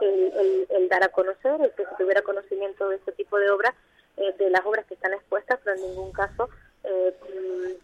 el, 0.00 0.32
el, 0.36 0.66
el, 0.70 0.88
dar 0.88 1.04
a 1.04 1.08
conocer, 1.08 1.60
el 1.60 1.70
que 1.72 1.84
se 1.84 1.94
tuviera 1.96 2.22
conocimiento 2.22 2.88
de 2.88 2.96
este 2.96 3.12
tipo 3.12 3.38
de 3.38 3.50
obras, 3.50 3.74
eh, 4.16 4.34
de 4.38 4.50
las 4.50 4.64
obras 4.64 4.86
que 4.86 4.94
están 4.94 5.14
expuestas, 5.14 5.58
pero 5.62 5.76
en 5.76 5.82
ningún 5.82 6.12
caso, 6.12 6.48
eh, 6.84 7.14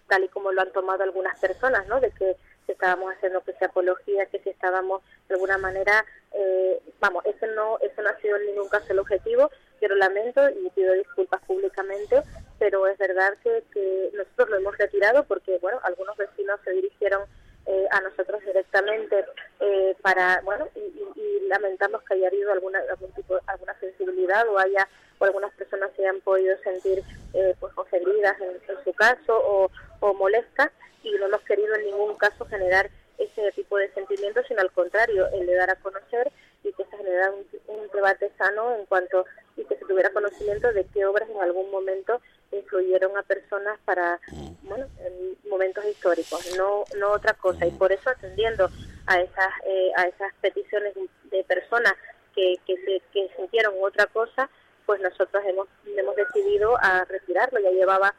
tal 0.09 0.25
y 0.25 0.29
como 0.29 0.53
lo 0.53 0.63
han 0.63 0.73
tomado 0.73 1.03
algunas 1.03 1.39
personas, 1.39 1.87
¿no? 1.89 2.01
De 2.01 2.11
que 2.11 2.37
si 2.67 2.73
estábamos 2.73 3.13
haciendo 3.15 3.43
que 3.43 3.53
sea 3.55 3.69
apología, 3.69 4.27
que 4.27 4.39
si 4.41 4.51
estábamos 4.51 5.03
de 5.29 5.35
alguna 5.35 5.59
manera, 5.59 6.05
eh, 6.33 6.81
vamos, 7.01 7.25
eso 7.27 7.47
no, 7.55 7.79
eso 7.81 8.03
no 8.03 8.09
ha 8.09 8.21
sido 8.21 8.37
en 8.37 8.47
ningún 8.47 8.69
caso 8.69 8.87
el 8.93 9.01
objetivo, 9.01 9.51
yo 9.81 9.89
lamento 9.97 10.49
y 10.49 10.71
pido 10.71 10.93
disculpas 10.95 11.43
públicamente, 11.43 12.23
pero 12.59 12.87
es 12.87 12.97
verdad 12.99 13.37
que, 13.43 13.65
que 13.73 14.11
nosotros 14.15 14.51
lo 14.51 14.57
hemos 14.57 14.79
retirado 14.79 15.25
porque, 15.25 15.59
bueno, 15.59 15.81
algunos 15.83 16.17
vecinos 16.17 16.61
se 16.65 16.71
dirigieron 16.71 17.23
eh, 17.67 17.87
a 17.91 18.01
nosotros 18.01 18.41
directamente 18.45 19.25
eh, 19.61 19.97
para 20.03 20.41
bueno 20.43 20.69
y, 20.75 20.81
y, 20.81 21.05
y, 21.15 21.49
lamentamos 21.49 22.03
que 22.03 22.15
haya 22.15 22.27
habido 22.27 22.51
alguna 22.51 22.81
algún 22.91 23.13
tipo 23.13 23.39
alguna 23.47 23.79
sensibilidad 23.79 24.49
o 24.49 24.59
haya 24.59 24.89
o 25.23 25.25
algunas 25.25 25.53
personas 25.55 25.91
se 25.95 26.03
hayan 26.03 26.21
podido 26.21 26.57
sentir 26.59 27.03
eh, 27.33 27.55
pues 27.61 27.73
ofendidas 27.77 28.37
en, 28.41 28.51
en, 28.51 28.85
su 28.85 28.93
caso 28.93 29.39
o, 29.39 29.71
o 30.01 30.15
molestas 30.15 30.71
y 31.05 31.13
no 31.13 31.27
hemos 31.27 31.43
querido 31.43 31.75
en 31.77 31.85
ningún 31.85 32.17
caso 32.17 32.45
generar 32.47 32.91
ese 33.19 33.53
tipo 33.53 33.77
de 33.77 33.93
sentimientos 33.93 34.45
sino 34.49 34.61
al 34.61 34.73
contrario 34.73 35.29
el 35.33 35.47
de 35.47 35.55
dar 35.55 35.71
a 35.71 35.77
conocer 35.77 36.33
y 36.65 36.73
que 36.73 36.85
se 36.85 36.97
generara 36.97 37.31
un, 37.31 37.47
un 37.69 37.89
debate 37.93 38.33
sano 38.37 38.75
en 38.75 38.85
cuanto 38.87 39.25
y 39.57 39.65
que 39.65 39.77
se 39.77 39.85
tuviera 39.85 40.11
conocimiento 40.11 40.73
de 40.73 40.85
qué 40.93 41.07
obras 41.07 41.29
en 41.29 41.41
algún 41.41 41.71
momento 41.71 42.21
influyeron 42.51 43.17
a 43.17 43.23
personas 43.23 43.79
para 43.85 44.21
bueno 44.63 44.87
en 45.05 45.37
momentos 45.49 45.85
históricos 45.85 46.57
no 46.57 46.85
no 46.99 47.13
otra 47.13 47.35
cosa. 47.35 47.67
Y 47.67 47.71
por 47.71 47.93
eso 47.93 48.11
atendiendo 48.11 48.69
a 49.07 49.21
esas 49.21 49.53
eh, 49.67 49.91
a 49.97 50.03
esas 50.05 50.33
peticiones 50.41 50.95
de 51.31 51.45
personas 51.45 51.95
que 52.35 52.57
que 52.67 52.77
se 52.77 53.03
que 53.13 53.31
sintieron 53.37 53.75
otra 53.81 54.07
cosa 54.07 54.49
pues 54.87 55.01
nosotros 55.01 55.43
hemos 55.47 55.69
hemos 55.87 56.17
decidido 56.17 56.77
a 56.81 57.05
retirarlo. 57.05 57.61
Ya 57.61 57.71
llevaba 57.71 58.15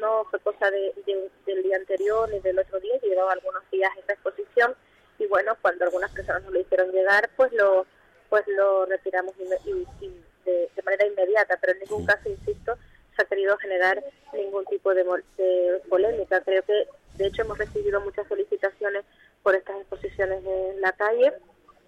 no 0.00 0.24
fue 0.30 0.38
cosa 0.40 0.70
de, 0.70 0.92
de, 1.06 1.30
del 1.46 1.62
día 1.62 1.76
anterior 1.76 2.28
ni 2.30 2.38
del 2.40 2.58
otro 2.58 2.78
día 2.80 3.00
llevaba 3.00 3.32
algunos 3.32 3.62
días 3.70 3.90
esta 3.98 4.12
exposición 4.12 4.74
y 5.18 5.26
bueno 5.26 5.56
cuando 5.62 5.86
algunas 5.86 6.12
personas 6.12 6.42
nos 6.42 6.52
lo 6.52 6.60
hicieron 6.60 6.92
llegar 6.92 7.30
pues 7.36 7.50
lo 7.54 7.86
pues 8.28 8.46
lo 8.48 8.84
retiramos 8.84 9.34
y, 9.38 9.70
y, 9.70 9.86
y 10.00 10.24
de, 10.44 10.70
de 10.74 10.82
manera 10.82 11.06
inmediata. 11.06 11.56
Pero 11.60 11.72
en 11.72 11.80
ningún 11.80 12.04
caso 12.04 12.28
insisto 12.28 12.76
ha 13.18 13.24
querido 13.24 13.56
generar 13.58 14.02
ningún 14.32 14.64
tipo 14.66 14.94
de, 14.94 15.04
de, 15.36 15.82
polémica. 15.88 16.40
Creo 16.42 16.62
que, 16.62 16.88
de 17.16 17.26
hecho, 17.26 17.42
hemos 17.42 17.58
recibido 17.58 18.00
muchas 18.00 18.26
solicitaciones 18.28 19.04
por 19.42 19.54
estas 19.54 19.76
exposiciones 19.80 20.42
en 20.44 20.80
la 20.80 20.92
calle 20.92 21.32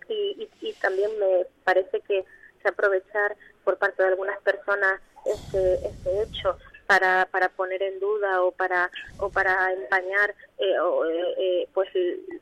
y, 0.08 0.48
y, 0.60 0.68
y 0.68 0.72
también 0.74 1.10
me 1.18 1.46
parece 1.64 2.00
que 2.00 2.24
se 2.62 2.68
aprovechar 2.68 3.36
por 3.64 3.78
parte 3.78 4.02
de 4.02 4.08
algunas 4.10 4.40
personas 4.42 5.00
este, 5.24 5.74
este 5.86 6.22
hecho 6.22 6.56
para, 6.86 7.26
para 7.30 7.48
poner 7.50 7.82
en 7.82 8.00
duda 8.00 8.42
o 8.42 8.50
para 8.52 8.90
o 9.18 9.30
para 9.30 9.72
empañar 9.72 10.34
eh, 10.58 10.78
o, 10.80 11.04
eh, 11.04 11.34
eh, 11.38 11.68
pues 11.72 11.88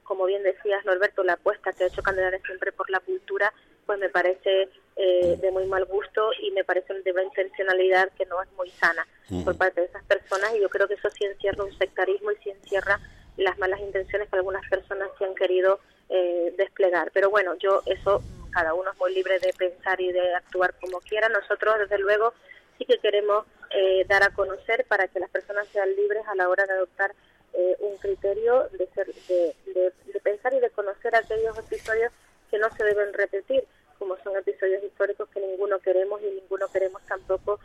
como 0.05 0.25
bien 0.25 0.43
decías 0.43 0.85
Norberto 0.87 1.23
la 1.23 1.35
apuesta 1.35 1.73
que 1.73 1.85
ha 1.85 1.89
hecho 1.89 2.03
Candelaria 2.03 2.41
siempre 2.47 2.73
por 2.73 2.89
la 2.89 3.01
cultura 3.01 3.53
pues 3.85 3.99
me 3.99 4.09
parece 4.09 4.69
eh, 4.97 5.39
de 5.41 5.51
muy 5.51 5.67
mal 5.67 5.85
gusto 5.85 6.31
y 6.43 6.51
me 6.51 6.65
parece 6.65 6.93
de 6.93 7.13
una 7.13 7.23
intencionalidad 7.23 8.11
que 8.17 8.27
no 8.27 8.43
es 8.43 8.51
muy 8.53 8.69
sana 8.71 9.07
uh 9.31 9.35
-huh. 9.35 9.45
por 9.45 9.57
parte 9.57 9.81
de 9.81 9.87
esas 9.87 10.05
personas 10.05 10.55
y 10.55 10.61
yo 10.61 10.69
creo 10.69 10.89
que 10.89 10.95
eso 10.95 11.09
sí 11.11 11.25
encierra 11.25 11.65
un 11.65 11.77
sectarismo 11.79 12.31
y 12.33 12.37
sí 12.37 12.51
encierra 12.51 13.01
las 13.39 13.57
malas 13.59 13.81
intenciones 13.81 14.29
que 14.29 14.37
algunas 14.37 14.69
personas 14.69 15.09
sí 15.17 15.25
han 15.25 15.35
querido 15.35 15.79
eh, 16.09 16.53
desplegar. 16.59 17.11
Pero 17.15 17.31
bueno, 17.31 17.55
yo 17.57 17.83
eso, 17.87 18.23
cada 18.51 18.75
uno 18.75 18.91
es 18.91 18.99
muy 18.99 19.15
libre 19.15 19.39
de 19.39 19.53
pensar 19.53 20.01
y 20.01 20.13
de 20.13 20.35
actuar 20.35 20.75
como 20.81 21.01
quiera. 21.01 21.29
Nosotros, 21.29 21.79
desde 21.79 21.99
luego, 21.99 22.35
sí 22.77 22.85
que 22.85 22.99
queremos 22.99 23.47
eh, 23.71 24.05
dar 24.09 24.23
a 24.23 24.31
conocer 24.31 24.85
para 24.87 25.09
que 25.09 25.21
las 25.21 25.31
personas 25.31 25.67
sean 25.69 25.95
libres 25.95 26.27
a 26.27 26.35
la 26.35 26.49
hora 26.49 26.67
de 26.67 26.73
adoptar 26.73 27.15
eh, 27.55 27.77
un 27.81 27.97
criterio 27.99 28.69
de, 28.73 28.87
ser, 28.95 29.07
de, 29.07 29.55
de, 29.75 29.93
de 30.13 30.21
pensar 30.21 30.53
y 30.55 30.61
de 30.61 30.71
conocer 30.71 31.15
aquellos 31.15 31.59
episodios 31.59 32.13
que 32.51 32.59
no 32.59 32.69
se 32.77 32.85
deben 32.85 33.13
repetir 33.13 33.65
como 33.99 34.17
son 34.19 34.37
episodios 34.37 34.83
históricos 34.85 35.29
que 35.31 35.41
ninguno 35.41 35.81
queremos 35.81 36.23
y 36.23 36.27
ninguno 36.27 36.69
queremos 36.69 37.03
tampoco 37.07 37.59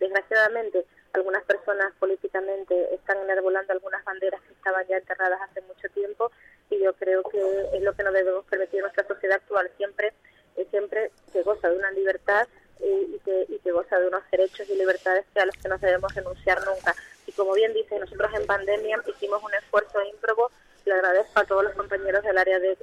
desgraciadamente 0.00 0.84
algunas 1.12 1.44
personas 1.44 1.92
precisamente 1.98 2.94
están 2.94 3.18
enarbolando 3.18 3.72
algunas 3.72 4.04
banderas 4.04 4.40
que 4.42 4.52
estaban 4.52 4.86
ya 4.88 4.96
enterradas 4.96 5.40
hace 5.42 5.60
mucho 5.62 5.88
tiempo 5.94 6.30
y 6.70 6.82
yo 6.82 6.92
creo 6.94 7.22
que 7.24 7.38
es 7.74 7.82
lo 7.82 7.94
que 7.94 8.02
nos 8.02 8.12
debemos 8.12 8.44
permitir 8.46 8.76
en 8.76 8.82
nuestra 8.82 9.06
sociedad 9.06 9.36
actual 9.36 9.70
siempre 9.76 10.12
eh, 10.56 10.66
siempre 10.70 11.10
que 11.32 11.42
goza 11.42 11.68
de 11.68 11.76
una 11.76 11.90
libertad 11.90 12.48
y, 12.80 13.14
y 13.14 13.20
que, 13.24 13.46
y 13.48 13.58
que 13.58 13.72
goza 13.72 13.98
de 13.98 14.08
unos 14.08 14.22
derechos 14.30 14.68
y 14.68 14.74
libertades 14.74 15.26
que 15.32 15.40
a 15.40 15.46
los 15.46 15.56
que 15.56 15.68
no 15.68 15.78
debemos 15.78 16.14
renunciar 16.14 16.64
nunca. 16.66 16.94
Y 17.26 17.32
como 17.32 17.52
bien 17.52 17.72
dice, 17.74 17.98
nosotros 17.98 18.30
en 18.34 18.46
pandemia 18.46 19.02
hicimos 19.06 19.42
un 19.42 19.52
esfuerzo 19.54 20.02
ímprobo, 20.02 20.50
le 20.84 20.94
agradezco 20.94 21.40
a 21.40 21.44
todos 21.44 21.64
los 21.64 21.74
compañeros 21.74 22.22
del 22.22 22.38
área 22.38 22.58
de, 22.58 22.76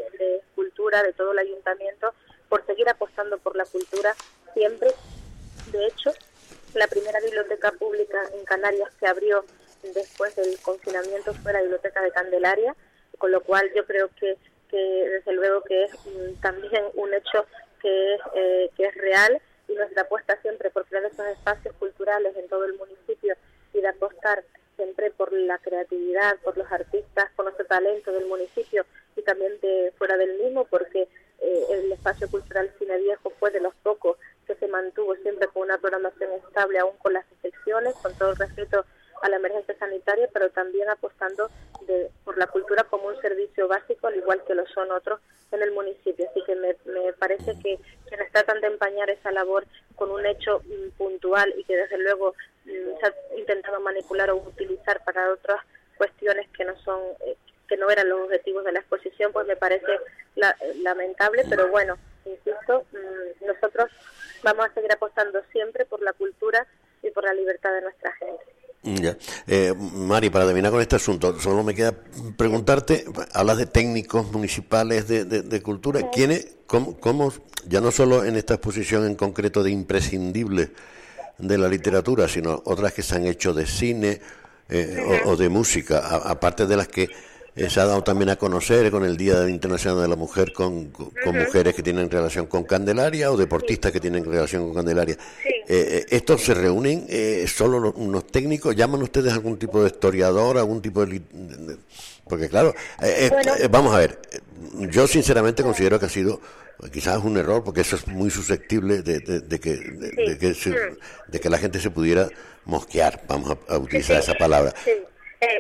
cultura, 0.55 1.01
de 1.01 1.13
todo 1.13 1.31
el 1.31 1.39
ayuntamiento, 1.39 2.13
por 2.49 2.65
seguir 2.65 2.87
apostando 2.89 3.37
por 3.39 3.55
la 3.55 3.65
cultura 3.65 4.13
siempre. 4.53 4.91
De 5.71 5.87
hecho, 5.87 6.11
la 6.75 6.87
primera 6.87 7.19
biblioteca 7.21 7.71
pública 7.71 8.21
en 8.33 8.45
Canarias 8.45 8.89
se 8.99 9.07
abrió 9.07 9.45
después 9.81 10.35
del 10.35 10.59
confinamiento 10.61 11.33
fue 11.35 11.53
la 11.53 11.61
biblioteca 11.61 12.01
de 12.01 12.11
Candelaria, 12.11 12.75
con 13.23 13.31
lo 13.31 13.39
cual 13.39 13.71
yo 13.73 13.85
creo 13.85 14.09
que, 14.19 14.35
que 14.69 14.77
desde 14.77 15.31
luego 15.31 15.61
que 15.61 15.85
es 15.85 15.91
también 16.41 16.83
un 16.95 17.13
hecho 17.13 17.45
que 17.81 18.15
es, 18.15 18.21
eh, 18.35 18.69
que 18.75 18.83
es 18.83 18.95
real 18.95 19.41
y 19.69 19.75
nuestra 19.75 20.01
apuesta 20.01 20.37
siempre 20.41 20.69
por 20.71 20.85
crear 20.87 21.05
esos 21.05 21.25
espacios 21.27 21.73
culturales 21.75 22.35
en 22.35 22.49
todo 22.49 22.65
el 22.65 22.73
municipio 22.73 23.33
y 23.73 23.79
de 23.79 23.87
apostar 23.87 24.43
siempre 24.75 25.09
por 25.11 25.31
la 25.31 25.57
creatividad, 25.59 26.37
por 26.43 26.57
los 26.57 26.69
artistas, 26.69 27.31
por 27.37 27.45
nuestro 27.45 27.65
talento 27.65 28.11
del 28.11 28.25
municipio 28.25 28.85
y 29.15 29.21
también 29.21 29.57
de 29.61 29.93
fuera 29.97 30.17
del 30.17 30.37
mismo, 30.39 30.65
porque 30.65 31.07
eh, 31.39 31.65
el 31.69 31.93
espacio 31.93 32.29
cultural 32.29 32.73
Cine 32.77 32.97
Viejo 32.97 33.31
fue 33.39 33.51
de 33.51 33.61
los 33.61 33.73
pocos 33.75 34.17
que 34.45 34.55
se 34.55 34.67
mantuvo 34.67 35.15
siempre 35.15 35.47
con 35.47 35.61
una 35.61 35.77
programación 35.77 36.29
estable, 36.45 36.79
aún 36.79 36.97
con 36.97 37.13
las 37.13 37.23
excepciones, 37.31 37.93
con 38.01 38.13
todo 38.17 38.31
el 38.31 38.35
respeto 38.35 38.85
a 39.23 39.29
la 39.29 39.37
emergencia 39.37 39.75
sanitaria, 39.79 40.29
pero 40.33 40.49
también 40.49 40.89
apostando 40.89 41.49
de, 41.87 42.09
por 42.25 42.37
la 42.37 42.47
cultura 42.47 42.83
como 42.83 43.07
un 43.07 43.19
servicio 43.21 43.67
básico, 43.67 44.07
al 44.07 44.17
igual 44.17 44.43
que 44.45 44.53
lo 44.53 44.65
son 44.67 44.91
otros 44.91 45.19
en 45.51 45.61
el 45.61 45.71
municipio. 45.71 46.27
Así 46.29 46.43
que 46.45 46.55
me, 46.55 46.75
me 46.85 47.13
parece 47.13 47.53
que 47.63 47.79
quienes 48.07 48.31
tratan 48.31 48.59
de 48.61 48.67
empañar 48.67 49.09
esa 49.09 49.31
labor 49.31 49.65
con 49.95 50.11
un 50.11 50.25
hecho 50.25 50.59
mm, 50.65 50.89
puntual 50.97 51.53
y 51.57 51.63
que 51.63 51.75
desde 51.77 51.97
luego 51.99 52.35
mm, 52.65 52.99
se 52.99 53.05
ha 53.07 53.13
intentado 53.37 53.79
manipular 53.79 54.29
o 54.31 54.35
utilizar 54.37 55.03
para 55.05 55.31
otras 55.31 55.61
cuestiones 55.97 56.47
que 56.57 56.65
no 56.65 56.75
son 56.83 56.99
eh, 57.25 57.37
que 57.67 57.77
no 57.77 57.89
eran 57.89 58.09
los 58.09 58.21
objetivos 58.25 58.65
de 58.65 58.73
la 58.73 58.79
exposición, 58.79 59.31
pues 59.31 59.47
me 59.47 59.55
parece 59.55 59.99
la- 60.35 60.55
lamentable, 60.81 61.45
pero 61.49 61.69
bueno, 61.69 61.97
insisto, 62.25 62.85
mm, 62.91 63.45
nosotros 63.45 63.89
vamos 64.43 64.65
a 64.65 64.73
seguir 64.73 64.91
apostando 64.91 65.41
siempre 65.53 65.85
por 65.85 66.01
la 66.01 66.11
cultura 66.11 66.67
y 67.01 67.09
por 67.11 67.23
la 67.23 67.33
libertad 67.33 67.71
de 67.71 67.81
nuestra 67.81 68.11
gente. 68.13 68.43
Ya. 68.83 69.17
Eh, 69.47 69.73
Mari, 69.77 70.29
para 70.29 70.45
terminar 70.45 70.69
con 70.71 70.81
este 70.81 70.97
asunto, 70.97 71.39
solo 71.39 71.63
me 71.63 71.73
queda 71.73 71.93
preguntarte, 72.35 73.05
hablas 73.33 73.57
de 73.57 73.65
técnicos 73.65 74.29
municipales 74.31 75.07
de, 75.07 75.23
de- 75.23 75.41
de 75.41 75.61
cultura, 75.61 76.09
¿quiénes, 76.11 76.47
cómo, 76.67 76.99
cómo, 76.99 77.31
ya 77.67 77.79
no 77.79 77.91
solo 77.91 78.25
en 78.25 78.35
esta 78.35 78.55
exposición 78.55 79.05
en 79.05 79.15
concreto 79.15 79.63
de 79.63 79.71
imprescindibles 79.71 80.69
de 81.37 81.57
la 81.57 81.69
literatura, 81.69 82.27
sino 82.27 82.61
otras 82.65 82.91
que 82.93 83.03
se 83.03 83.15
han 83.15 83.25
hecho 83.25 83.53
de 83.53 83.65
cine 83.65 84.19
eh, 84.69 85.21
o, 85.25 85.29
o 85.31 85.35
de 85.37 85.47
música, 85.47 85.99
a- 85.99 86.31
aparte 86.31 86.65
de 86.67 86.75
las 86.75 86.89
que 86.89 87.07
eh, 87.55 87.69
se 87.69 87.79
ha 87.79 87.85
dado 87.85 88.03
también 88.03 88.29
a 88.31 88.35
conocer 88.35 88.89
con 88.91 89.05
el 89.05 89.15
Día 89.15 89.47
Internacional 89.47 90.01
de 90.01 90.07
la 90.07 90.15
Mujer, 90.15 90.51
con, 90.51 90.91
mujeres 91.25 91.75
que 91.75 91.83
tienen 91.83 92.09
relación 92.09 92.47
con 92.47 92.63
Candelaria 92.63 93.31
o 93.31 93.37
deportistas 93.37 93.91
que 93.91 93.99
tienen 93.99 94.25
relación 94.25 94.65
con 94.65 94.73
Candelaria. 94.73 95.15
Eh, 95.45 95.52
eh, 95.75 96.05
¿Estos 96.09 96.41
se 96.43 96.53
reúnen 96.53 97.05
eh, 97.09 97.45
solo 97.47 97.79
los- 97.79 97.93
unos 97.95 98.27
técnicos? 98.27 98.75
¿Llaman 98.75 99.01
ustedes 99.01 99.31
a 99.31 99.35
algún 99.35 99.57
tipo 99.57 99.81
de 99.81 99.87
historiador, 99.87 100.57
algún 100.57 100.81
tipo 100.81 101.05
de... 101.05 101.21
Porque 102.27 102.49
claro, 102.49 102.73
eh, 103.01 103.25
eh, 103.25 103.29
Bueno. 103.29 103.53
eh, 103.59 103.67
vamos 103.69 103.93
a 103.95 103.99
ver, 103.99 104.19
eh, 104.31 104.39
yo 104.91 105.07
sinceramente 105.07 105.61
considero 105.63 105.99
que 105.99 106.05
ha 106.05 106.09
sido 106.09 106.39
eh, 106.83 106.89
quizás 106.91 107.17
un 107.23 107.37
error, 107.37 107.63
porque 107.63 107.81
eso 107.81 107.95
es 107.95 108.07
muy 108.07 108.29
susceptible 108.29 109.01
de, 109.01 109.19
de- 109.19 109.39
de 109.41 109.59
que, 109.59 109.75
de, 109.75 110.37
que 110.37 110.53
se- 110.53 110.75
de 111.27 111.39
que 111.39 111.49
la 111.49 111.57
gente 111.57 111.79
se 111.79 111.89
pudiera 111.91 112.29
mosquear, 112.65 113.23
vamos 113.27 113.57
a, 113.67 113.73
a 113.73 113.77
utilizar 113.77 114.17
esa 114.17 114.33
palabra. 114.35 114.73
Eh, 114.85 115.03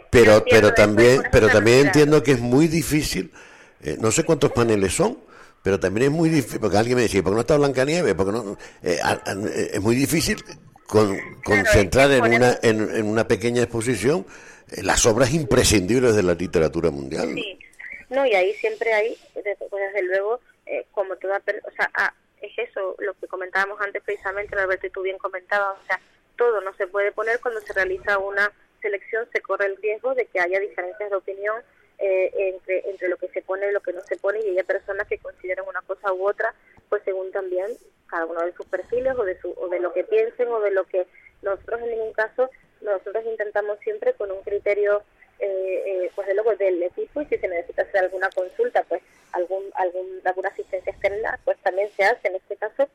Pero, 0.09 0.45
pero 0.49 0.73
también, 0.73 1.23
pero 1.31 1.49
también 1.49 1.87
entiendo 1.87 2.23
que 2.23 2.31
es 2.31 2.39
muy 2.39 2.67
difícil, 2.69 3.31
eh, 3.81 3.97
no 3.99 4.11
sé 4.11 4.23
cuántos 4.23 4.51
paneles 4.53 4.93
son, 4.95 5.17
pero 5.63 5.79
también 5.79 6.11
es 6.11 6.11
muy 6.11 6.29
difícil, 6.29 6.59
porque 6.59 6.77
alguien 6.77 6.97
me 6.97 7.03
decía, 7.03 7.23
¿por 7.23 7.31
qué 7.31 7.35
no 7.35 7.41
está 7.41 7.57
Blancanieves? 7.57 8.13
¿Por 8.13 8.25
qué 8.27 8.31
no? 8.33 8.57
Eh, 8.83 8.99
a- 9.01 9.11
a- 9.25 9.33
eh, 9.49 9.71
es 9.73 9.81
muy 9.81 9.95
difícil 9.95 10.43
con- 10.87 11.17
concentrar 11.43 12.11
en 12.11 12.23
una, 12.25 12.59
en, 12.61 12.95
en 12.95 13.05
una 13.07 13.27
pequeña 13.27 13.63
exposición 13.63 14.25
eh, 14.71 14.83
las 14.83 15.05
obras 15.05 15.33
imprescindibles 15.33 16.15
de 16.15 16.23
la 16.23 16.33
literatura 16.35 16.91
mundial. 16.91 17.31
Sí, 17.33 17.57
no, 18.09 18.25
y 18.27 18.33
ahí 18.35 18.53
siempre 18.55 18.93
hay, 18.93 19.17
desde, 19.33 19.55
pues, 19.69 19.81
desde 19.93 20.03
luego, 20.07 20.39
eh, 20.67 20.85
como 20.91 21.15
toda, 21.15 21.37
o 21.37 21.71
sea, 21.75 21.89
ah, 21.95 22.13
es 22.41 22.51
eso 22.69 22.95
lo 22.99 23.13
que 23.15 23.27
comentábamos 23.27 23.79
antes 23.81 24.03
precisamente, 24.03 24.55
Alberto, 24.57 24.85
y 24.87 24.89
tú 24.91 25.01
bien 25.01 25.17
comentabas, 25.17 25.77
o 25.81 25.85
sea, 25.87 25.99
todo 26.37 26.59
no 26.61 26.73
se 26.75 26.87
puede 26.87 27.11
poner 27.13 27.39
cuando 27.39 27.61
se 27.61 27.71
realiza 27.73 28.17
una 28.17 28.51
selección, 28.81 29.25
se 29.31 29.39
corre 29.41 29.67
el 29.67 29.77
riesgo 29.77 30.13
de 30.13 30.25
que 30.25 30.39
haya 30.41 30.59
diferencias 30.59 31.09
de 31.09 31.15
opinión 31.15 31.55
eh, 32.03 32.31
entre, 32.35 32.89
entre 32.89 33.07
lo 33.07 33.17
que 33.17 33.29
se 33.29 33.41
pone 33.41 33.69
y 33.69 33.71
lo 33.71 33.79
que 33.81 33.93
no 33.93 34.01
se 34.01 34.17
pone, 34.17 34.41
y 34.41 34.49
haya 34.49 34.63
personas 34.63 35.07
que 35.07 35.17
consideren 35.19 35.65
una 35.67 35.81
cosa 35.81 36.11
u 36.11 36.27
otra, 36.27 36.53
pues 36.89 37.01
según 37.05 37.31
también 37.31 37.67
cada 38.07 38.25
uno 38.25 38.41
de 38.41 38.53
sus 38.53 38.65
perfiles 38.65 39.15
o 39.17 39.23
de, 39.23 39.39
su, 39.39 39.53
o 39.57 39.69
de 39.69 39.79
lo 39.79 39.93
que 39.93 40.03
piensen 40.03 40.49
o 40.49 40.59
de 40.59 40.71
lo 40.71 40.83
que 40.85 41.07
nosotros 41.41 41.81
en 41.81 41.91
ningún 41.91 42.11
caso, 42.11 42.49
nosotros 42.81 43.23
intentamos 43.25 43.79
siempre 43.79 44.13
con 44.13 44.31
un 44.31 44.41
criterio 44.41 45.01
eh, 45.39 45.83
eh, 45.85 46.11
pues 46.13 46.27
de 46.27 46.35
luego 46.35 46.55
del 46.55 46.83
equipo 46.83 47.21
y 47.21 47.25
si 47.25 47.37
se 47.37 47.47
necesita 47.47 47.83
hacer 47.83 48.01
alguna 48.01 48.29
consulta, 48.35 48.83
pues 48.83 49.01
algún, 49.31 49.63
algún 49.75 50.21
alguna 50.25 50.49
asistencia 50.49 50.91
externa, 50.91 51.39
pues 51.45 51.57
también 51.59 51.89
se 51.95 52.03
hace. 52.03 52.27
En 52.27 52.35
este 52.35 52.57
caso, 52.57 52.87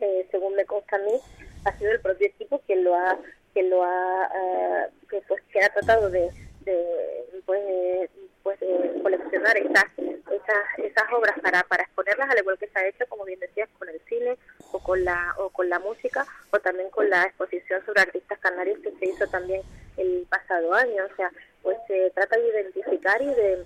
eh, 0.00 0.26
según 0.30 0.54
me 0.54 0.64
consta 0.64 0.96
a 0.96 1.00
mí, 1.00 1.20
ha 1.64 1.76
sido 1.76 1.90
el 1.90 2.00
propio 2.00 2.28
equipo 2.28 2.60
quien 2.66 2.84
lo 2.84 2.94
ha, 2.94 3.18
quien 3.52 3.68
lo 3.68 3.82
ha, 3.82 4.30
eh, 4.34 4.90
que 5.10 5.20
pues 5.26 5.42
que 5.52 5.60
ha 5.60 5.68
tratado 5.70 6.08
de, 6.08 6.30
de 6.60 7.24
pues, 7.44 7.64
de, 7.66 8.10
pues 8.48 8.60
de 8.60 9.02
coleccionar 9.02 9.58
esas, 9.58 9.84
esas, 9.98 10.78
esas 10.78 11.12
obras 11.12 11.38
para, 11.42 11.62
para 11.64 11.82
exponerlas, 11.82 12.30
al 12.30 12.38
igual 12.38 12.56
que 12.56 12.66
se 12.66 12.78
ha 12.78 12.88
hecho, 12.88 13.04
como 13.06 13.26
bien 13.26 13.38
decías, 13.40 13.68
con 13.78 13.90
el 13.90 14.00
cine 14.08 14.38
o 14.72 14.78
con 14.78 15.04
la 15.04 15.34
o 15.36 15.50
con 15.50 15.68
la 15.68 15.78
música 15.78 16.26
o 16.50 16.58
también 16.58 16.88
con 16.88 17.10
la 17.10 17.24
exposición 17.24 17.84
sobre 17.84 18.00
artistas 18.00 18.38
canarios 18.38 18.78
que 18.78 18.90
se 18.92 19.04
hizo 19.04 19.26
también 19.26 19.60
el 19.98 20.26
pasado 20.30 20.72
año. 20.72 21.04
O 21.12 21.16
sea, 21.16 21.30
pues 21.62 21.76
se 21.88 22.10
trata 22.14 22.38
de 22.38 22.48
identificar 22.48 23.20
y 23.20 23.34
de 23.34 23.64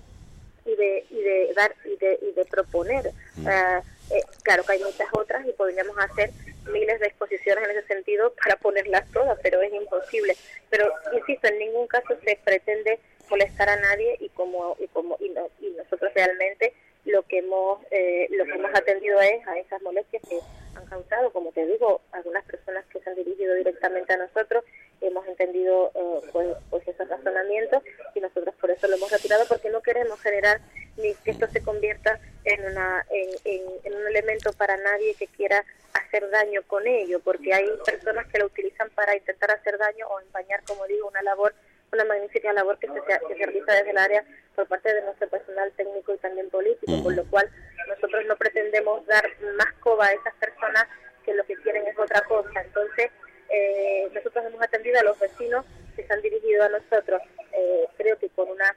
y 0.65 0.75
de 0.75 1.05
y 1.09 1.21
de 1.21 1.53
dar 1.55 1.73
y 1.85 1.95
de, 1.95 2.19
y 2.21 2.31
de 2.33 2.45
proponer 2.45 3.05
Eh, 3.05 3.81
eh, 4.11 4.23
claro 4.43 4.63
que 4.63 4.73
hay 4.73 4.83
muchas 4.83 5.07
otras 5.13 5.47
y 5.47 5.53
podríamos 5.53 5.97
hacer 5.97 6.29
miles 6.71 6.99
de 6.99 7.07
exposiciones 7.07 7.63
en 7.69 7.77
ese 7.77 7.87
sentido 7.87 8.33
para 8.33 8.55
ponerlas 8.57 9.09
todas 9.11 9.37
pero 9.41 9.61
es 9.61 9.73
imposible. 9.73 10.35
Pero 10.69 10.91
insisto 11.13 11.47
en 11.47 11.59
ningún 11.59 11.87
caso 11.87 12.15
se 12.23 12.39
pretende 12.43 12.99
molestar 13.29 13.69
a 13.69 13.75
nadie 13.77 14.17
y 14.19 14.29
como 14.29 14.75
y 14.79 14.87
como 14.87 15.17
y, 15.19 15.29
no- 15.29 15.49
y 15.59 15.69
nosotros 15.71 16.11
realmente 16.13 16.73
lo 17.05 17.23
que 17.23 17.39
hemos 17.39 17.79
eh, 17.91 18.27
lo 18.31 18.45
que 18.45 18.51
hemos 18.51 18.73
atendido 18.73 19.19
es 19.21 19.45
a 19.47 19.57
esas 19.59 19.81
molestias 19.81 20.21
que 20.29 20.39
han 20.75 20.85
causado. 20.87 21.31
Como 21.31 21.51
te 21.51 21.65
digo 21.65 22.01
algunas 22.11 22.43
personas 22.45 22.85
que 22.87 22.99
se 23.01 23.09
han 23.09 23.15
dirigido 23.15 23.53
directamente 23.55 24.13
a 24.13 24.17
nosotros 24.17 24.63
hemos 25.01 25.27
entendido 25.27 25.91
eh, 25.95 26.27
pues, 26.31 26.47
pues 26.69 26.87
esos 26.87 27.09
razonamientos 27.09 27.83
y 28.15 28.21
nosotros 28.21 28.55
por 28.55 28.71
eso 28.71 28.87
lo 28.87 28.95
hemos 28.95 29.11
retirado 29.11 29.43
porque 29.49 29.69
no 29.69 29.81
queremos 29.81 30.19
generar 30.21 30.61
ni 30.97 31.13
que 31.15 31.31
esto 31.31 31.47
se 31.47 31.61
convierta 31.63 32.19
en 32.45 32.65
una 32.65 33.05
en, 33.09 33.29
en- 33.45 33.71
en 33.83 33.93
un 33.95 34.07
elemento 34.07 34.53
para 34.53 34.77
nadie 34.77 35.15
que 35.15 35.27
quiera 35.27 35.63
hacer 35.93 36.29
daño 36.29 36.61
con 36.67 36.85
ello 36.87 37.19
porque 37.19 37.53
hay 37.53 37.67
personas 37.85 38.27
que 38.27 38.39
lo 38.39 38.45
utilizan 38.47 38.89
para 38.91 39.15
intentar 39.15 39.51
hacer 39.51 39.77
daño 39.77 40.07
o 40.07 40.19
empañar 40.19 40.61
como 40.65 40.85
digo 40.87 41.07
una 41.07 41.21
labor 41.23 41.53
una 41.91 42.05
magnífica 42.05 42.51
labor 42.53 42.77
que 42.79 42.87
se, 42.87 42.93
que 42.93 43.35
se 43.35 43.45
realiza 43.45 43.73
desde 43.73 43.91
el 43.91 43.97
área 43.99 44.23
por 44.55 44.67
parte 44.67 44.91
de 44.93 45.01
nuestro 45.03 45.27
personal 45.29 45.71
técnico 45.73 46.13
y 46.13 46.17
también 46.17 46.49
político, 46.49 47.03
con 47.03 47.15
lo 47.15 47.23
cual 47.25 47.47
nosotros 47.87 48.25
no 48.25 48.35
pretendemos 48.35 49.05
dar 49.05 49.29
más 49.57 49.71
coba 49.79 50.07
a 50.07 50.13
esas 50.13 50.33
personas 50.35 50.87
que 51.23 51.35
lo 51.35 51.43
que 51.45 51.55
quieren 51.57 51.85
es 51.85 51.97
otra 51.99 52.21
cosa. 52.21 52.61
Entonces, 52.61 53.11
eh, 53.49 54.09
nosotros 54.11 54.43
hemos 54.45 54.61
atendido 54.63 54.99
a 54.99 55.03
los 55.03 55.19
vecinos 55.19 55.65
que 55.95 56.03
se 56.05 56.11
han 56.13 56.21
dirigido 56.23 56.63
a 56.63 56.69
nosotros, 56.69 57.21
eh, 57.51 57.85
creo 57.97 58.17
que 58.17 58.29
con, 58.29 58.49
una, 58.49 58.75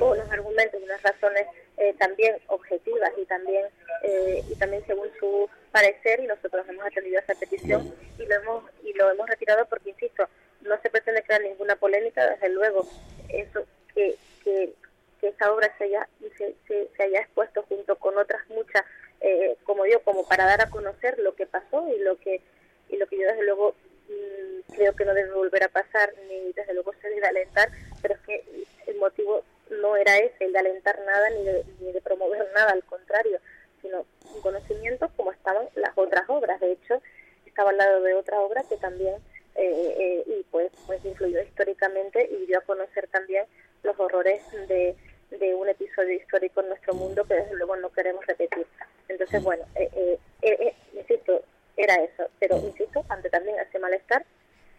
unos 0.00 0.30
argumentos 0.30 0.80
unas 0.82 1.02
razones 1.02 1.46
eh, 1.76 1.94
también 1.98 2.36
objetivas 2.48 3.10
y 3.16 3.24
también 3.26 3.66
eh, 4.02 4.42
y 4.48 4.54
también 4.56 4.84
según 4.86 5.08
su 5.18 5.48
parecer 5.72 6.20
y 6.20 6.26
nosotros 6.26 6.66
hemos 6.68 6.84
atendido 6.86 7.20
esa 7.20 7.34
petición 7.34 7.94
y 8.18 8.26
lo 8.26 8.34
hemos 8.34 8.64
y 8.82 8.92
lo 8.94 9.10
hemos 9.10 9.28
retirado 9.28 9.66
porque 9.66 9.90
insisto 9.90 10.28
no 10.62 10.80
se 10.82 10.90
pretende 10.90 11.22
crear 11.22 11.40
ninguna 11.40 11.76
polémica. 11.76 12.28
Desde 12.30 12.48
luego 12.48 12.86
eso 13.28 13.64
que, 13.94 14.16
que, 14.42 14.72
que 15.20 15.28
esa 15.28 15.52
obra 15.52 15.72
se 15.78 15.84
haya 15.84 16.08
se, 16.36 16.54
se, 16.66 16.88
se 16.96 17.02
haya 17.02 17.20
expuesto 17.20 17.62
junto 17.68 17.96
con 17.96 18.16
otras 18.18 18.48
muchas 18.48 18.84
eh, 19.20 19.56
como 19.64 19.84
digo 19.84 20.00
como 20.00 20.26
para 20.28 20.44
dar 20.44 20.60
a 20.60 20.70
conocer 20.70 21.18
lo 21.18 21.34
que 21.34 21.46
pasó 21.46 21.88
y 21.94 21.98
lo 22.00 22.16
que 22.18 22.40
y 22.88 22.96
lo 22.96 23.06
que 23.06 23.18
yo 23.18 23.26
desde 23.26 23.44
luego 23.44 23.74
mm, 24.08 24.72
creo 24.74 24.94
que 24.94 25.04
no 25.04 25.14
debe 25.14 25.32
volver 25.32 25.64
a 25.64 25.68
pasar 25.68 26.12
ni 26.28 26.52
desde 26.52 26.74
luego 26.74 26.92
se 27.00 27.08
debe 27.08 27.26
alentar, 27.26 27.68
pero 28.00 28.14
es 28.14 28.20
que 28.20 28.44
el 28.88 28.96
motivo 28.96 29.42
no 29.70 29.96
era 29.96 30.16
ese, 30.18 30.44
el 30.44 30.52
de 30.52 30.58
alentar 30.58 30.98
nada 31.04 31.30
ni 31.30 31.44
de, 31.44 31.64
ni 31.80 31.92
de 31.92 32.00
promover 32.00 32.46
nada, 32.54 32.72
al 32.72 32.84
contrario, 32.84 33.38
sino 33.82 34.06
un 34.34 34.40
conocimiento 34.42 35.10
como 35.16 35.30
estaban 35.32 35.68
las 35.74 35.92
otras 35.96 36.24
obras. 36.28 36.58
De 36.60 36.72
hecho, 36.72 37.00
estaba 37.46 37.70
al 37.70 37.76
lado 37.76 38.02
de 38.02 38.14
otra 38.14 38.40
obra 38.40 38.64
que 38.68 38.76
también 38.78 39.14
eh, 39.54 39.94
eh, 39.98 40.24
y 40.26 40.42
pues 40.50 40.70
pues 40.86 41.04
influyó 41.04 41.42
históricamente 41.42 42.28
y 42.30 42.46
dio 42.46 42.58
a 42.58 42.62
conocer 42.62 43.08
también 43.08 43.44
los 43.82 43.98
horrores 43.98 44.42
de, 44.68 44.94
de 45.30 45.54
un 45.54 45.68
episodio 45.68 46.14
histórico 46.14 46.60
en 46.60 46.68
nuestro 46.68 46.94
mundo 46.94 47.24
que 47.24 47.34
desde 47.34 47.56
luego 47.56 47.76
no 47.76 47.90
queremos 47.92 48.24
repetir. 48.26 48.66
Entonces, 49.08 49.42
bueno, 49.42 49.64
eh, 49.74 49.88
eh, 49.94 50.18
eh, 50.42 50.56
eh, 50.60 50.74
insisto, 50.94 51.42
era 51.76 51.94
eso, 51.96 52.28
pero 52.38 52.56
insisto, 52.58 53.04
ante 53.08 53.30
también 53.30 53.58
ese 53.58 53.78
malestar 53.78 54.24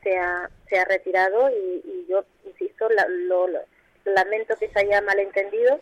se 0.03 0.17
ha, 0.17 0.49
se 0.69 0.79
ha 0.79 0.85
retirado 0.85 1.49
y, 1.49 1.81
y 1.83 2.05
yo, 2.09 2.23
insisto, 2.45 2.87
la- 2.89 3.07
lo, 3.07 3.47
lo- 3.47 3.63
lamento 4.05 4.55
que 4.57 4.69
se 4.69 4.79
haya 4.79 5.01
malentendido 5.01 5.79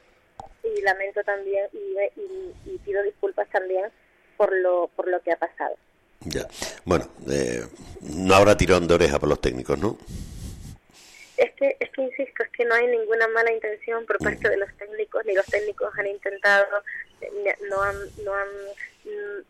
y 0.63 0.81
lamento 0.81 1.23
también 1.23 1.65
y, 1.73 2.19
y- 2.19 2.53
y 2.73 2.77
pido 2.79 3.01
disculpas 3.03 3.49
también 3.49 3.85
por 4.35 4.51
lo, 4.57 4.89
por 4.95 5.07
lo 5.07 5.21
que 5.21 5.31
ha 5.31 5.37
pasado. 5.37 5.75
Ya. 6.21 6.47
Bueno, 6.85 7.07
eh, 7.29 7.63
no 8.01 8.35
habrá 8.35 8.57
tirón 8.57 8.87
de 8.87 8.95
oreja 8.95 9.19
para 9.19 9.29
los 9.29 9.41
técnicos, 9.41 9.77
¿no? 9.77 9.97
Es 11.37 11.53
que, 11.53 11.77
es 11.79 11.89
que 11.91 12.01
insisto, 12.01 12.43
es 12.43 12.49
que 12.49 12.65
no 12.65 12.73
hay 12.73 12.87
ninguna 12.87 13.27
mala 13.27 13.51
intención 13.51 14.05
por 14.07 14.17
parte 14.17 14.49
de 14.49 14.57
los 14.57 14.69
técnicos, 14.77 15.23
ni 15.25 15.33
los 15.35 15.45
técnicos 15.45 15.89
han 15.97 16.07
intentado, 16.07 16.65
no 17.69 17.81
han, 17.83 17.95
no 18.25 18.33
han, 18.33 18.47
mm, 18.47 18.96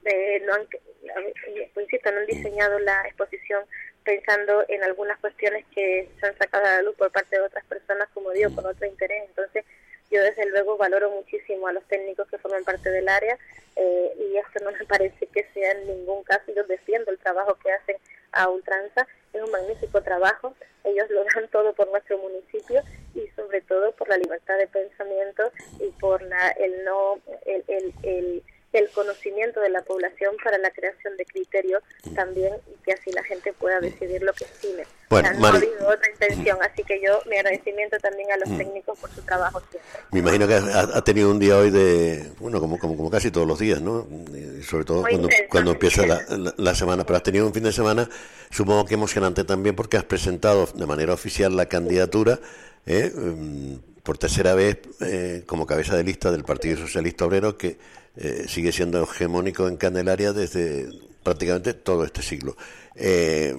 eh, 0.05 0.41
no 0.45 0.53
han, 0.53 0.61
eh, 0.61 1.71
pues 1.73 1.85
insisto, 1.85 2.11
no 2.11 2.19
han 2.19 2.25
diseñado 2.25 2.79
la 2.79 3.01
exposición 3.07 3.63
pensando 4.03 4.63
en 4.69 4.84
algunas 4.84 5.19
cuestiones 5.19 5.65
que 5.73 6.09
se 6.19 6.25
han 6.25 6.38
sacado 6.38 6.65
a 6.65 6.75
la 6.75 6.81
luz 6.81 6.95
por 6.95 7.11
parte 7.11 7.35
de 7.35 7.41
otras 7.41 7.65
personas, 7.65 8.07
como 8.13 8.31
digo, 8.31 8.53
con 8.55 8.65
otro 8.65 8.85
interés. 8.85 9.23
Entonces, 9.27 9.65
yo 10.09 10.21
desde 10.23 10.45
luego 10.45 10.77
valoro 10.77 11.09
muchísimo 11.11 11.67
a 11.67 11.73
los 11.73 11.84
técnicos 11.88 12.27
que 12.29 12.38
forman 12.38 12.63
parte 12.63 12.89
del 12.89 13.09
área 13.09 13.38
eh, 13.75 14.13
y 14.17 14.38
esto 14.38 14.63
no 14.63 14.71
me 14.71 14.85
parece 14.88 15.27
que 15.27 15.45
sea 15.53 15.71
en 15.71 15.88
ningún 15.88 16.23
caso, 16.23 16.51
yo 16.55 16.63
defiendo 16.63 17.11
el 17.11 17.17
trabajo 17.19 17.55
que 17.55 17.71
hacen 17.71 17.97
a 18.31 18.49
ultranza, 18.49 19.07
es 19.34 19.41
un 19.41 19.51
magnífico 19.51 20.01
trabajo, 20.01 20.55
ellos 20.84 21.09
lo 21.09 21.23
dan 21.25 21.47
todo 21.51 21.73
por 21.73 21.89
nuestro 21.89 22.17
municipio 22.17 22.81
y 23.13 23.27
sobre 23.35 23.61
todo 23.61 23.91
por 23.93 24.07
la 24.09 24.17
libertad 24.17 24.57
de 24.57 24.67
pensamiento 24.67 25.51
y 25.79 25.89
por 25.99 26.21
la, 26.21 26.49
el 26.51 26.84
no 26.84 27.19
el, 27.45 27.63
el, 27.67 27.93
el, 28.03 28.43
el 28.78 28.90
conocimiento 28.90 29.60
de 29.60 29.70
la 29.70 29.82
población 29.82 30.36
para 30.44 30.58
la 30.58 30.72
creación 30.72 31.16
de 31.18 31.26
criterios 31.26 31.82
también 32.16 32.54
y 32.72 32.84
que 32.84 32.94
así 32.94 33.12
la 33.12 33.24
gente 33.24 33.54
pueda 33.54 33.80
decidir 33.80 34.22
lo 34.24 34.34
que 34.34 34.45
estime. 34.45 34.84
Bueno, 35.10 35.30
O 35.30 35.32
sea, 35.32 35.40
no 35.40 35.48
ha 35.48 35.52
Mari- 35.54 35.68
habido 35.68 35.88
otra 35.88 36.10
intención, 36.12 36.58
así 36.62 36.84
que 36.84 37.02
yo 37.02 37.22
mi 37.30 37.38
agradecimiento 37.38 37.98
también 37.99 38.32
a 38.32 38.38
los 38.38 38.49
Mm. 38.49 38.58
técnicos 38.58 38.99
por 38.99 39.10
su 39.12 39.22
trabajo 39.22 39.62
siempre. 39.72 39.90
Me 40.12 40.20
imagino 40.20 40.48
que 40.48 40.54
ha, 40.56 41.02
tenido 41.04 41.32
un 41.32 41.40
día 41.40 41.58
hoy 41.58 41.72
de, 41.72 42.30
bueno, 42.40 42.60
como, 42.60 42.78
como, 42.78 42.98
como 42.98 43.10
casi 43.10 43.32
todos 43.32 43.48
los 43.48 43.58
días, 43.60 43.82
¿no? 43.82 44.06
Y 44.36 44.64
sobre 44.64 44.84
todo 44.86 45.02
Muy 45.02 45.12
cuando, 45.12 45.28
intenso. 45.30 45.49
cuando 45.49 45.72
empieza 45.72 46.06
la, 46.06 46.22
la- 46.38 46.54
la 46.58 46.76
semana. 46.76 47.06
Pero 47.06 47.18
has 47.18 47.24
tenido 47.24 47.45
un 47.48 47.54
fin 47.54 47.64
de 47.64 47.72
semana, 47.72 48.10
supongo 48.49 48.86
que 48.86 48.95
emocionante 48.95 49.44
también, 49.45 49.76
porque 49.76 49.95
has 49.98 50.04
presentado 50.04 50.66
de 50.66 50.86
manera 50.86 51.14
oficial 51.14 51.56
la 51.56 51.68
candidatura 51.68 52.40
¿eh? 52.86 53.12
Mm, 53.14 53.76
por 54.04 54.18
tercera 54.18 54.56
vez 54.56 54.78
eh, 55.02 55.44
como 55.45 55.66
cabeza 55.66 55.95
de 55.98 56.04
lista 56.04 56.32
del 56.32 56.44
Partido 56.45 56.78
Socialista 56.78 57.26
Obrero, 57.26 57.58
que 57.58 57.78
eh, 58.18 58.45
sigue 58.48 58.72
siendo 58.72 59.03
hegemónico 59.03 59.68
en 59.68 59.77
Candelaria 59.77 60.34
desde 60.34 60.89
prácticamente 61.23 61.73
todo 61.73 62.03
este 62.03 62.22
siglo. 62.22 62.56
Eh, 62.95 63.56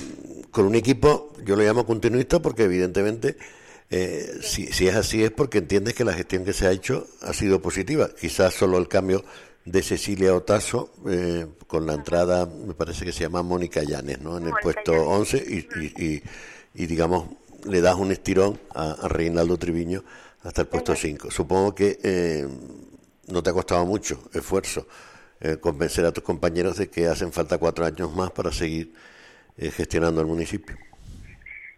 con 0.51 0.67
un 0.67 0.75
equipo, 0.75 1.33
yo 1.45 1.55
lo 1.57 1.63
llamo 1.63 1.87
continuista 1.87 2.41
porque 2.41 2.65
evidentemente 2.65 3.37
eh, 3.91 4.39
si, 4.43 4.67
si 4.67 4.89
es 4.89 4.97
así 4.97 5.23
es 5.23 5.31
porque 5.31 5.59
entiendes 5.59 5.95
que 5.95 6.05
la 6.05 6.13
gestión 6.13 6.45
que 6.45 6.53
se 6.53 6.67
ha 6.67 6.73
hecho 6.73 7.07
ha 7.23 7.33
sido 7.33 7.61
positiva. 7.63 8.11
Quizás 8.21 8.55
solo 8.55 8.79
el 8.79 8.89
cambio 8.89 9.25
de 9.65 9.83
Cecilia 9.83 10.35
Otazo 10.35 10.91
eh, 11.09 11.47
con 11.67 11.87
la 11.87 11.93
entrada, 11.95 12.47
me 12.47 12.75
parece 12.75 13.05
que 13.05 13.13
se 13.13 13.21
llama 13.21 13.43
Mónica 13.43 13.83
Llanes, 13.83 14.21
¿no? 14.23 14.39
En 14.39 14.45
el 14.47 14.53
puesto 14.63 14.93
11 14.93 15.37
y, 15.47 15.69
y, 15.81 16.05
y- 16.15 16.23
y, 16.75 16.87
digamos, 16.87 17.29
le 17.65 17.81
das 17.81 17.97
un 17.97 18.13
estirón 18.13 18.59
a, 18.75 18.93
a 18.93 19.09
Reinaldo 19.09 19.57
Triviño 19.57 20.05
hasta 20.43 20.63
el 20.63 20.69
puesto 20.69 20.95
5. 20.95 21.31
Supongo 21.31 21.75
que 21.75 21.99
eh, 22.03 22.47
no 23.29 23.43
te 23.43 23.51
ha 23.51 23.53
costado 23.53 23.85
mucho 23.87 24.19
esfuerzo 24.35 24.87
eh, 25.41 25.57
convencer 25.61 26.05
a 26.05 26.13
tus 26.13 26.25
compañeros 26.25 26.79
de 26.79 26.91
que 26.91 27.07
hacen 27.07 27.33
falta 27.33 27.59
cuatro 27.59 27.85
años 27.85 28.13
más 28.15 28.31
para 28.33 28.51
seguir 28.53 28.93
eh, 29.57 29.71
gestionando 29.71 30.21
el 30.21 30.27
municipio. 30.27 30.77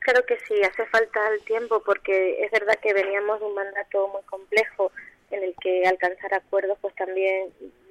Claro 0.01 0.24
que 0.24 0.39
sí, 0.48 0.55
hace 0.62 0.86
falta 0.86 1.20
el 1.35 1.43
tiempo 1.44 1.82
porque 1.85 2.43
es 2.43 2.51
verdad 2.51 2.78
que 2.82 2.94
veníamos 2.94 3.39
de 3.39 3.47
un 3.47 3.55
mandato 3.55 4.09
muy 4.09 4.22
complejo 4.22 4.90
en 5.31 5.44
el 5.44 5.55
que 5.62 5.86
alcanzar 5.86 6.32
acuerdos 6.35 6.78
pues 6.81 6.94
también 6.94 7.48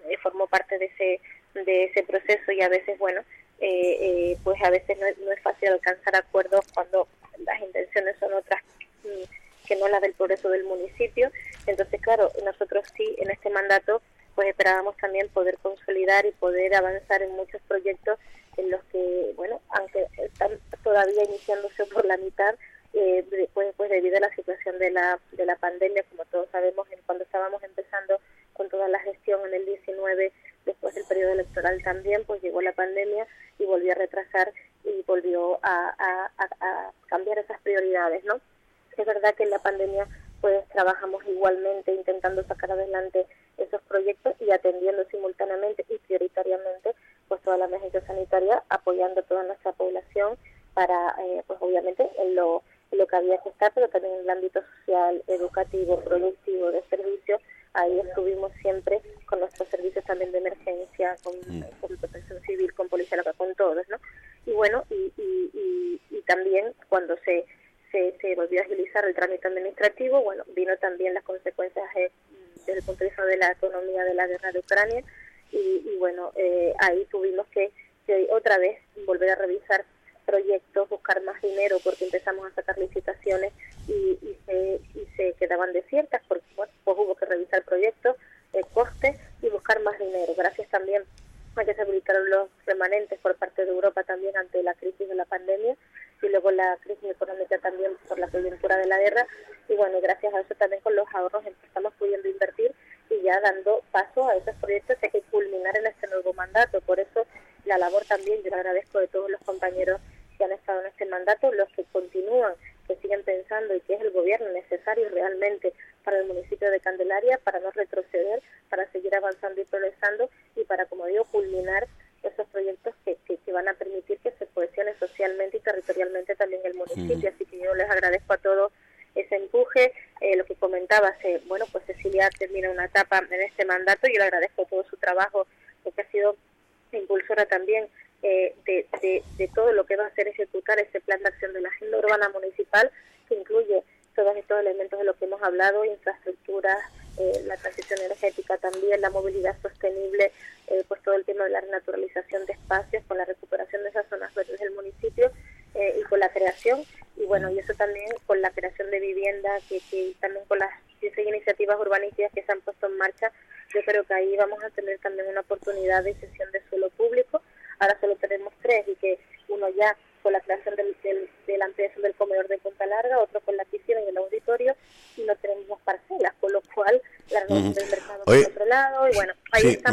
eh, 0.10 0.18
formó 0.22 0.48
parte 0.48 0.78
de 0.78 0.86
ese 0.86 1.22
de 1.54 1.86
ese 1.86 2.04
proceso 2.04 2.52
y 2.52 2.62
a 2.62 2.70
veces 2.70 2.98
bueno 3.00 3.22
eh, 3.60 3.98
eh, 4.32 4.38
pues 4.44 4.62
a 4.64 4.70
veces 4.70 4.98
no, 5.00 5.06
es- 5.08 5.42
fácil 5.42 5.70
alcanzar 5.70 6.16
acuerdos 6.16 6.66
cuando 6.74 7.08
las 7.46 7.62
intenciones 7.62 8.16
son 8.20 8.34
otras 8.34 8.62
mm, 9.04 9.68
que 9.68 9.76
no 9.78 9.88
las 9.88 10.02
del 10.02 10.14
progreso 10.14 10.50
del 10.50 10.64
municipio 10.66 11.32
entonces 11.68 12.02
claro 12.02 12.32
nosotros 12.44 12.86
sí 12.98 13.16
en 13.20 13.32
este 13.32 13.50
pues 14.36 14.50
esperábamos 14.50 14.96
también 14.98 15.30
poder 15.30 15.58
consolidar 15.58 16.26
y 16.26 16.32
poder 16.32 16.76
avanzar 16.76 17.22
en 17.22 17.32
muchos 17.36 17.62
proyectos 17.68 18.19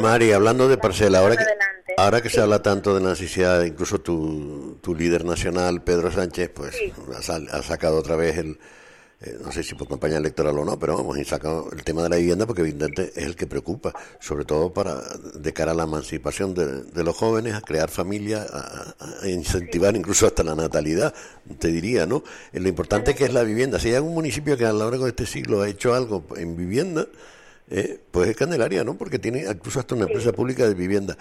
Mari, 0.07 0.33
hablando 0.33 0.69
de 0.69 0.79
parcela, 0.79 1.19
ahora 1.19 1.37
que, 1.37 1.45
ahora 1.97 2.23
que 2.23 2.31
se 2.31 2.41
habla 2.41 2.63
tanto 2.63 2.95
de 2.95 3.01
la 3.03 3.11
necesidad, 3.11 3.63
incluso 3.65 4.01
tu, 4.01 4.79
tu 4.81 4.95
líder 4.95 5.25
nacional, 5.25 5.83
Pedro 5.83 6.13
Sánchez, 6.13 6.51
pues 6.55 6.77
ha, 7.17 7.23
sal- 7.23 7.49
ha 7.51 7.61
sacado 7.63 7.99
otra 7.99 8.15
vez 8.15 8.39
el, 8.39 8.59
eh, 9.21 9.37
no 9.43 9.51
sé 9.51 9.65
si 9.65 9.75
por 9.75 9.89
campaña 9.89 10.19
electoral 10.19 10.57
o 10.59 10.65
no, 10.65 10.79
pero 10.79 10.97
vamos, 10.97 11.19
ha 11.19 11.25
sacado 11.25 11.71
el 11.73 11.83
tema 11.83 12.05
de 12.05 12.11
la 12.11 12.17
vivienda 12.17 12.47
porque 12.47 12.63
evidentemente 12.63 13.13
es 13.17 13.27
el 13.27 13.35
que 13.35 13.49
preocupa, 13.49 13.93
sobre 14.21 14.45
todo 14.45 14.73
para 14.73 15.03
de 15.35 15.53
cara 15.53 15.73
a 15.73 15.75
la 15.75 15.83
emancipación 15.83 16.55
de, 16.55 16.83
de 16.85 17.03
los 17.03 17.17
jóvenes, 17.17 17.55
a 17.55 17.61
crear 17.61 17.91
familia, 17.91 18.47
a, 18.49 19.27
incentivar 19.29 19.97
incluso 19.97 20.27
hasta 20.29 20.45
la 20.45 20.55
natalidad, 20.55 21.13
te 21.59 21.69
diría, 21.69 22.07
¿no? 22.07 22.23
Eh, 22.53 22.61
Lo 22.61 22.69
importante 22.69 23.15
que 23.17 23.25
es 23.25 23.33
la 23.35 23.43
vivienda. 23.43 23.81
Si 23.81 23.89
hay 23.89 23.97
algún 23.97 24.15
municipio 24.15 24.57
que 24.57 24.67
a 24.67 24.73
lo 24.73 24.89
largo 24.91 25.05
de 25.05 25.11
este 25.11 25.27
siglo 25.27 25.63
ha 25.63 25.69
hecho 25.69 25.95
algo 25.95 26.25
en 26.37 26.57
vivienda, 26.57 27.07
pues 28.17 28.31
es 28.31 28.37
Candelaria, 28.37 28.83
¿no? 28.83 28.97
Porque 28.97 29.19
tiene 29.19 29.41
incluso 29.41 29.79
hasta 29.79 29.95
una 29.95 30.07
empresa 30.07 30.33
pública 30.33 30.67
de 30.67 30.73
vivienda. 30.73 31.19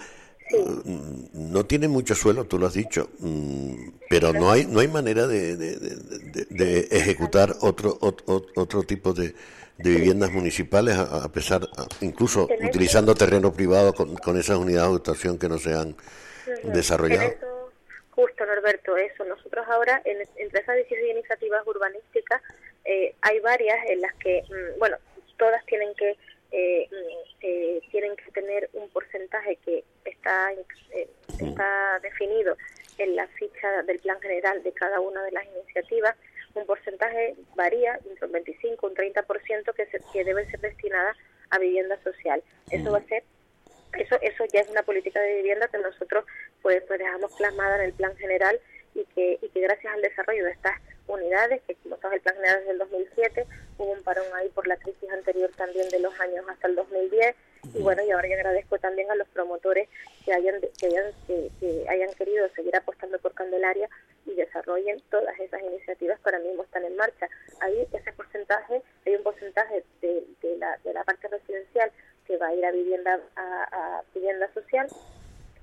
Mm, 0.50 1.52
No 1.52 1.66
tiene 1.66 1.88
mucho 1.88 2.14
suelo, 2.14 2.44
tú 2.44 2.58
lo 2.58 2.66
has 2.66 2.72
dicho, 2.72 3.10
mm, 3.18 3.74
pero 4.08 4.32
no 4.32 4.50
hay 4.50 4.64
no 4.64 4.80
hay 4.80 4.88
manera 4.88 5.26
de, 5.26 5.56
de- 5.56 5.76
de- 5.76 5.96
de- 6.32 6.46
de 6.48 6.78
ejecutar 6.90 7.54
otro 7.60 7.98
otro, 8.00 8.46
otro 8.54 8.82
tipo 8.84 9.12
de, 9.12 9.34
de 9.76 9.90
viviendas 9.90 10.32
municipales, 10.32 10.96
a, 10.96 11.28
pesar, 11.30 11.68
incluso 12.00 12.48
utilizando 12.64 13.14
terreno 13.14 13.52
privado 13.52 13.92
con, 13.92 14.16
con 14.16 14.38
esas 14.38 14.56
unidades 14.56 14.88
de 14.88 14.92
dotación 14.94 15.38
que 15.38 15.50
no 15.50 15.58
se 15.58 15.74
han 15.74 15.94
desarrollado. 16.62 17.28
Eso, 17.28 17.70
justo, 18.12 18.46
Norberto, 18.46 18.96
eso. 18.96 19.22
Nosotros 19.24 19.66
ahora, 19.68 20.00
en, 20.06 20.16
entre 20.38 20.60
esas 20.60 20.76
16 20.76 21.10
iniciativas 21.12 21.66
urbanísticas, 21.66 22.40
eh, 22.86 23.14
hay 23.20 23.40
varias 23.40 23.76
en 23.90 24.00
las 24.00 24.14
que, 24.14 24.42
mm, 24.48 24.78
bueno, 24.78 24.96
todas 25.36 25.62
tienen 25.66 25.92
que 25.98 26.16
eh, 26.52 26.88
mm, 26.90 27.36
eh, 27.42 27.80
tienen 27.90 28.16
que 28.16 28.30
tener 28.32 28.70
un 28.72 28.88
porcentaje 28.90 29.56
que 29.64 29.84
está 30.04 30.52
eh, 30.52 31.08
está 31.40 31.98
definido 32.00 32.56
en 32.98 33.16
la 33.16 33.26
ficha 33.28 33.82
del 33.82 33.98
plan 33.98 34.20
general 34.20 34.62
de 34.62 34.72
cada 34.72 35.00
una 35.00 35.22
de 35.24 35.32
las 35.32 35.44
iniciativas. 35.46 36.14
Un 36.54 36.64
porcentaje 36.64 37.34
varía 37.54 37.98
entre 38.08 38.26
un 38.26 38.32
25 38.32 38.86
un 38.86 38.94
30% 38.94 39.74
que, 39.74 39.86
se, 39.86 40.00
que 40.12 40.24
debe 40.24 40.50
ser 40.50 40.60
destinada 40.60 41.14
a 41.50 41.58
vivienda 41.58 41.98
social. 42.02 42.42
Eso 42.70 42.90
va 42.90 42.98
a 42.98 43.04
ser 43.04 43.22
eso 43.98 44.16
eso 44.20 44.44
ya 44.52 44.60
es 44.60 44.68
una 44.68 44.82
política 44.82 45.20
de 45.20 45.36
vivienda 45.36 45.68
que 45.68 45.78
nosotros 45.78 46.24
pues 46.62 46.82
pues 46.86 46.98
dejamos 46.98 47.32
plasmada 47.36 47.76
en 47.76 47.82
el 47.82 47.92
plan 47.92 48.16
general 48.16 48.60
y 48.94 49.04
que 49.14 49.38
y 49.40 49.48
que 49.48 49.60
gracias 49.60 49.92
al 49.92 50.02
desarrollo 50.02 50.44
de 50.44 50.52
estas 50.52 50.80
unidades 51.06 51.62
que 51.66 51.74
el 52.12 52.20
plan 52.20 52.36
general 52.36 52.60
es 52.60 52.66
del 52.66 52.78
2007 52.78 53.46
hubo 53.78 53.92
un 53.92 54.02
parón 54.02 54.24
ahí 54.34 54.48
por 54.50 54.66
la 54.66 54.76
crisis 54.76 55.10
anterior 55.10 55.50
también 55.56 55.88
de 55.90 55.98
los 56.00 56.18
años 56.20 56.44
hasta 56.48 56.68
el 56.68 56.74
2010 56.76 57.34
y 57.74 57.82
bueno 57.82 58.02
y 58.02 58.10
ahora 58.10 58.28
yo 58.28 58.34
agradezco 58.34 58.78
también 58.78 59.10
a 59.10 59.14
los 59.16 59.28
promotores 59.28 59.88
que 60.24 60.32
hayan 60.32 60.60
que 60.78 60.86
hayan 60.86 61.12
que, 61.26 61.86
hayan 61.88 62.12
querido 62.14 62.48
seguir 62.54 62.74
apostando 62.76 63.18
por 63.18 63.34
Candelaria 63.34 63.88
y 64.24 64.34
desarrollen 64.34 65.00
todas 65.10 65.38
esas 65.38 65.62
iniciativas. 65.62 66.18
Que 66.20 66.28
ahora 66.30 66.40
mismo 66.40 66.62
están 66.64 66.84
en 66.84 66.96
marcha 66.96 67.28
ahí 67.60 67.86
ese 67.92 68.12
porcentaje 68.12 68.82
hay 69.04 69.16
un 69.16 69.22
porcentaje 69.22 69.84
de, 70.00 70.24
de 70.42 70.56
la 70.58 70.78
de 70.84 70.92
la 70.92 71.04
parte 71.04 71.28
residencial 71.28 71.90
que 72.26 72.36
va 72.36 72.48
a 72.48 72.54
ir 72.54 72.64
a 72.64 72.70
vivienda 72.72 73.20
a, 73.36 73.64
a 73.98 74.02
vivienda 74.14 74.48
social 74.54 74.88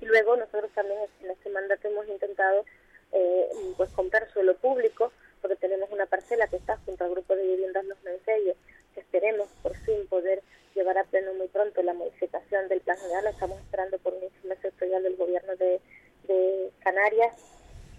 y 0.00 0.06
luego 0.06 0.36
nosotros 0.36 0.70
también 0.74 1.00
en 1.22 1.30
este 1.30 1.48
mandato 1.50 1.88
hemos 1.88 2.06
intentado 2.08 2.64
eh, 3.12 3.48
pues 3.76 3.90
comprar 3.90 4.30
suelo 4.32 4.56
público 4.56 5.10
porque 5.40 5.56
tenemos 5.56 5.90
una 5.90 6.06
parcela 6.06 6.48
que 6.48 6.56
está 6.56 6.76
junto 6.84 7.04
al 7.04 7.10
grupo 7.10 7.34
de 7.36 7.42
viviendas 7.46 7.84
Los 7.86 8.02
Mensellos 8.02 8.56
que 8.94 9.00
esperemos 9.00 9.48
por 9.62 9.74
fin 9.84 10.06
poder 10.08 10.42
llevar 10.74 10.96
a 10.98 11.04
pleno 11.04 11.34
muy 11.34 11.46
pronto 11.48 11.82
la 11.82 11.92
modificación 11.94 12.66
del 12.68 12.80
plan 12.80 12.96
general 12.98 13.26
estamos 13.28 13.60
esperando 13.60 13.98
por 13.98 14.14
un 14.14 14.24
informe 14.24 14.56
sectorial 14.56 15.02
del 15.04 15.16
gobierno 15.16 15.54
de, 15.56 15.80
de 16.26 16.70
Canarias 16.82 17.34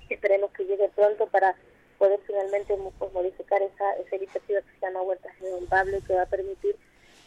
esperemos 0.09 0.51
que 0.51 0.65
llegue 0.65 0.89
pronto 0.95 1.27
para 1.27 1.55
poder 1.97 2.19
finalmente 2.27 2.75
mo- 2.75 2.91
pues, 2.99 3.11
modificar 3.13 3.61
esa, 3.61 3.93
esa 3.97 4.15
iniciativa 4.17 4.61
que 4.61 4.71
se 4.79 4.85
llama 4.85 5.01
Y 5.93 6.01
que 6.01 6.13
va 6.13 6.23
a 6.23 6.25
permitir 6.25 6.75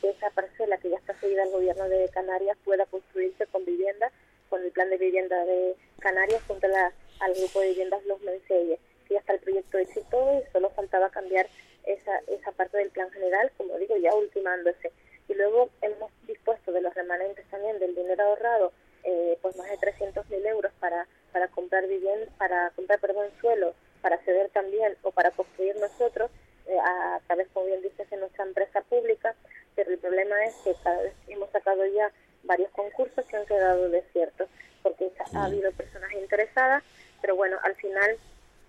que 0.01 0.11
esa 0.11 0.31
parcela 0.31 0.79
que 0.79 0.91
ya 0.91 0.97
está 0.97 1.15
cedida 1.15 1.43
al 1.45 1.51
gobierno 1.51 1.89
de 1.89 2.09
Canarias 2.11 2.57
pueda 2.65 2.87
construirse 2.87 3.47
con 3.47 3.65
vivienda, 3.65 4.11
con 4.49 4.63
el 4.65 4.71
plan 4.73 4.91
de 4.91 4.97
vivienda 4.97 5.45
de 5.45 5.75
Canarias 6.01 6.43
junto 6.47 6.67
a 6.67 6.71
la- 6.71 6.93
al 7.21 7.35
grupo 7.35 7.61
de 7.61 7.69
viviendas 7.69 8.05
Los 8.07 8.21
Menceyes, 8.23 8.79
que 9.07 9.15
ya 9.15 9.21
está 9.21 9.33
el 9.35 9.41
proyecto 9.41 9.79
hecho 9.79 10.01
y 10.01 10.11
todo, 10.11 10.39
y 10.41 10.53
solo 10.53 10.71
faltaba 10.71 11.11
cambiar 11.11 11.47
esa, 11.85 12.19
esa 12.29 12.53
parte 12.53 12.79
del 12.79 12.91
plan 12.91 13.11
general, 13.11 13.51
como 13.57 13.77
digo, 13.79 13.97
ya 13.97 14.15
ultimándose. 14.15 14.93
Y 15.29 15.35
luego 15.35 15.71
hemos 15.83 16.11
dispuesto 16.27 16.73
de 16.73 16.81
los 16.81 16.95
remanentes 16.95 17.45
también 17.51 17.79
del 17.79 17.95
dinero 17.95 18.25
ahorrado, 18.25 18.73
eh, 19.05 19.39
pues 19.41 19.57
más 19.57 19.69
de 19.71 19.79
300.000 19.79 20.45
euros 20.47 20.73
para, 20.81 21.07
para 21.33 21.49
comprar 21.49 21.87
vivienda, 21.87 22.31
para 22.39 22.71
comprar, 22.77 22.99
perdón, 23.01 23.29
suelo, 23.41 23.75
para 24.03 24.19
ceder 24.19 24.49
también 24.51 24.97
o 25.03 25.11
para 25.11 25.31
construir 25.33 25.77
nosotros, 25.77 26.31
eh, 26.67 26.79
a 26.79 27.21
través, 27.27 27.49
como 27.55 27.67
bien 27.67 27.81
dices, 27.83 28.09
de 28.11 28.17
nuestra 28.19 28.45
empresa 28.45 28.83
pública, 28.83 29.35
pero 29.75 29.91
el 29.91 29.99
problema 29.99 30.45
es 30.45 30.55
que 30.65 30.75
cada 30.85 31.01
vez 31.03 31.15
hemos 31.29 31.51
sacado 31.51 31.85
ya 31.87 32.11
varios 32.43 32.71
concursos 32.73 33.25
que 33.27 33.37
han 33.37 33.47
quedado 33.47 33.89
desiertos, 33.89 34.49
porque 34.83 35.11
ha 35.35 35.45
habido 35.47 35.73
personas 35.73 36.13
interesadas, 36.13 36.83
pero 37.23 37.37
bueno, 37.37 37.57
al 37.63 37.75
final 37.77 38.19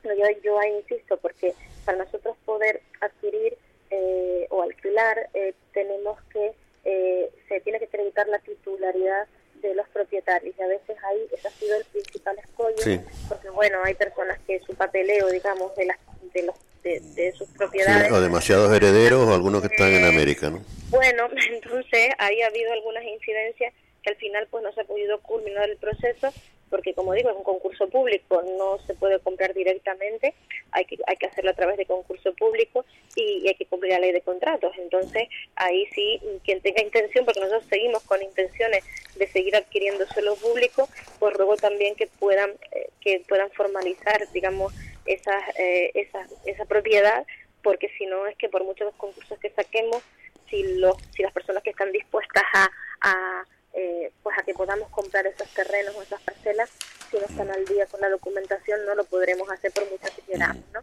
no, 0.04 0.14
yo, 0.14 0.24
yo 0.44 0.58
ahí 0.60 0.76
insisto, 0.78 1.18
porque 1.18 1.54
para 1.86 1.98
nosotros 1.98 2.38
poder 2.46 2.82
adquirir 3.02 3.58
eh, 3.92 4.48
o 4.50 4.62
alquilar, 4.62 5.30
eh, 5.34 5.54
tenemos 5.74 6.22
que, 6.32 6.54
eh, 6.86 7.30
se 7.50 7.60
tiene 7.62 7.80
que 7.80 7.86
acreditar 7.86 8.28
la 8.28 8.40
titularidad 8.40 9.28
de 9.56 9.74
los 9.76 9.88
propietarios 9.90 10.56
y 10.58 10.62
a 10.62 10.68
veces 10.68 10.96
ahí 11.04 11.28
ese 11.34 11.48
ha 11.48 11.52
sido 11.52 11.76
el 11.76 11.84
principal 11.86 12.38
escollo, 12.40 12.78
Sí. 12.78 13.02
porque 13.28 13.50
bueno, 13.50 13.80
hay 13.84 13.94
personas 13.96 14.40
que 14.48 14.60
su 14.62 14.74
papeleo, 14.76 15.28
digamos, 15.28 15.76
de, 15.76 15.86
las, 15.86 15.98
de, 16.34 16.44
los, 16.44 16.56
de, 16.84 17.00
de 17.02 17.32
sus 17.34 17.48
Sí, 17.50 17.58
propiedades 17.58 18.12
o 18.12 18.22
demasiados 18.50 18.76
herederos 18.76 19.28
o 19.28 19.34
algunos 19.34 19.62
que 19.62 19.68
están 19.68 19.94
en 19.94 20.06
América, 20.06 20.50
¿no? 20.50 20.64
bueno, 20.90 21.30
entonces 21.52 22.10
ahí 22.18 22.42
ha 22.42 22.48
habido 22.48 22.74
algunas 22.74 23.04
incidencias 23.04 23.74
que 24.02 24.10
al 24.10 24.16
final 24.16 24.48
pues 24.50 24.64
no 24.64 24.72
se 24.74 24.82
ha 24.82 24.86
podido 24.86 25.20
culminar 25.22 25.70
el 25.70 25.78
proceso 25.78 26.34
porque 26.70 26.94
como 26.94 27.14
digo 27.14 27.30
es 27.30 27.36
un 27.36 27.44
concurso 27.44 27.88
público, 27.90 28.44
no 28.58 28.78
se 28.86 28.94
puede 28.94 29.20
comprar 29.20 29.54
directamente, 29.56 30.36
hay 30.72 30.86
que 30.86 30.98
hay 31.08 31.18
que 31.18 31.26
hacerlo 31.26 31.50
a 31.50 31.56
través 31.56 31.78
de 31.78 31.86
concurso 31.88 32.34
público 32.34 32.86
y, 33.16 33.42
y 33.44 33.48
hay 33.48 33.56
que 33.56 33.66
cumplir 33.66 33.94
la 33.94 34.00
ley 34.00 34.12
de 34.12 34.22
contratos. 34.22 34.72
Entonces 34.78 35.28
ahí 35.56 35.88
sí 35.96 36.22
quien 36.44 36.62
tenga 36.62 36.84
intención, 36.84 37.26
porque 37.26 37.40
nosotros 37.40 37.66
seguimos 37.70 38.04
con 38.04 38.22
intenciones 38.22 38.84
de 39.16 39.28
seguir 39.28 39.56
adquiriendo 39.56 40.06
suelo 40.08 40.36
público, 40.36 40.88
pues 41.18 41.36
luego 41.38 41.56
también 41.58 41.96
que 41.96 42.06
puedan 42.06 42.52
eh, 42.72 42.90
que 43.02 43.24
puedan 43.28 43.50
formalizar, 43.52 44.22
digamos, 44.32 44.72
esas, 45.08 45.42
eh, 45.58 45.90
esa 45.96 46.28
esa 46.46 46.66
propiedad, 46.66 47.26
porque 47.64 47.90
si 47.98 48.06
no 48.06 48.28
es 48.28 48.38
que 48.38 48.50
por 48.50 48.64
muchos 48.64 48.94
concursos 48.96 49.38
que 49.40 49.50
saquemos 49.52 50.02
si 50.50 50.78
los 50.78 50.96
si 51.16 51.22
las 51.22 51.34
personas 51.34 51.64
que 51.64 51.70
están 51.72 51.92
dispuestas 51.92 52.44
a, 52.54 52.70
a 53.02 53.44
eh, 53.74 54.12
pues 54.24 54.38
a 54.38 54.44
que 54.44 54.54
podamos 54.54 54.90
comprar 54.90 55.28
esos 55.28 55.48
terrenos 55.54 55.96
o 55.96 56.02
esas 56.02 56.22
parcelas 56.22 56.70
si 57.12 57.18
no 57.18 57.26
están 57.26 57.50
al 57.52 57.66
día 57.66 57.86
con 57.88 58.02
la 58.02 58.10
documentación 58.10 58.86
no 58.86 58.96
lo 58.96 59.04
podremos 59.04 59.50
hacer 59.52 59.72
por 59.72 59.90
mucho 59.90 60.08
que 60.16 60.22
queramos 60.32 60.64
no 60.74 60.82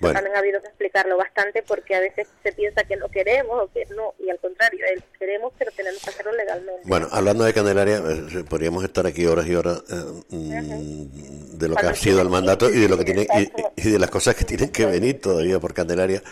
Bueno. 0.00 0.14
también 0.14 0.36
ha 0.36 0.40
habido 0.40 0.60
que 0.60 0.68
explicarlo 0.68 1.16
bastante 1.16 1.62
porque 1.62 1.94
a 1.94 2.00
veces 2.00 2.28
se 2.42 2.52
piensa 2.52 2.84
que 2.84 2.96
no 2.96 3.08
queremos 3.08 3.62
o 3.62 3.72
que 3.72 3.86
no 3.86 4.14
y 4.18 4.28
al 4.28 4.38
contrario 4.38 4.84
eh, 4.84 5.00
queremos 5.18 5.54
pero 5.58 5.70
tenemos 5.72 6.02
que 6.02 6.10
hacerlo 6.10 6.32
legalmente 6.32 6.82
Bueno, 6.84 7.05
hablando 7.16 7.44
de 7.44 7.52
Candelaria, 7.52 7.96
eh, 8.06 8.44
podríamos 8.48 8.84
estar 8.84 9.06
aquí 9.06 9.26
horas 9.26 9.46
y 9.46 9.54
horas 9.54 9.82
eh, 9.88 9.94
mm, 10.30 11.58
de 11.58 11.68
lo 11.68 11.74
que 11.76 11.86
ha 11.86 11.94
sido 11.94 12.20
el 12.20 12.28
mandato 12.28 12.68
y 12.70 12.78
de 12.78 12.88
lo 12.88 12.96
que 12.98 13.04
tiene 13.04 13.26
y, 13.76 13.88
y 13.88 13.90
de 13.90 13.98
las 13.98 14.10
cosas 14.10 14.34
que 14.34 14.44
tienen 14.44 14.68
que 14.70 14.86
venir 14.86 15.20
todavía 15.20 15.58
por 15.58 15.72
Candelaria, 15.74 16.22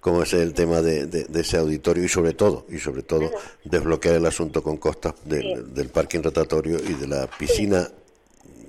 como 0.00 0.22
es 0.24 0.32
el 0.32 0.52
tema 0.54 0.82
de, 0.82 1.06
de- 1.06 1.24
de 1.24 1.40
ese 1.40 1.56
auditorio 1.58 2.04
y 2.04 2.08
sobre 2.08 2.32
todo 2.34 2.66
y 2.68 2.78
sobre 2.78 3.02
todo 3.02 3.30
desbloquear 3.64 4.16
el 4.16 4.26
asunto 4.26 4.62
con 4.62 4.76
costas 4.76 5.14
del, 5.24 5.72
del 5.72 5.88
parking 5.88 6.20
rotatorio 6.22 6.78
y 6.78 6.94
de 6.94 7.06
la 7.06 7.26
piscina 7.28 7.88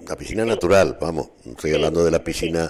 la 0.07 0.17
piscina 0.17 0.43
natural, 0.43 0.97
vamos, 0.99 1.29
estoy 1.45 1.73
hablando 1.73 2.03
de 2.03 2.11
la 2.11 2.21
piscina 2.21 2.69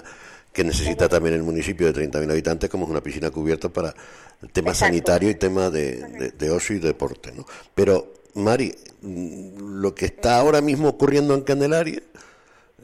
que 0.52 0.62
necesita 0.62 1.08
también 1.08 1.34
el 1.34 1.42
municipio 1.42 1.92
de 1.92 2.08
30.000 2.08 2.30
habitantes, 2.30 2.70
como 2.70 2.84
es 2.84 2.90
una 2.92 3.00
piscina 3.02 3.28
cubierta 3.32 3.68
para 3.68 3.92
el 4.40 4.50
tema 4.50 4.72
sanitario 4.72 5.28
y 5.30 5.34
tema 5.34 5.68
de, 5.68 5.96
de, 5.96 6.30
de 6.30 6.50
ocio 6.50 6.76
y 6.76 6.78
deporte, 6.78 7.32
¿no? 7.32 7.44
Pero, 7.74 8.12
Mari, 8.34 8.74
mm, 9.02 9.80
lo 9.80 9.94
que 9.94 10.06
está 10.06 10.38
ahora 10.38 10.60
mismo 10.60 10.88
ocurriendo 10.88 11.34
en 11.34 11.42
Candelaria, 11.42 12.02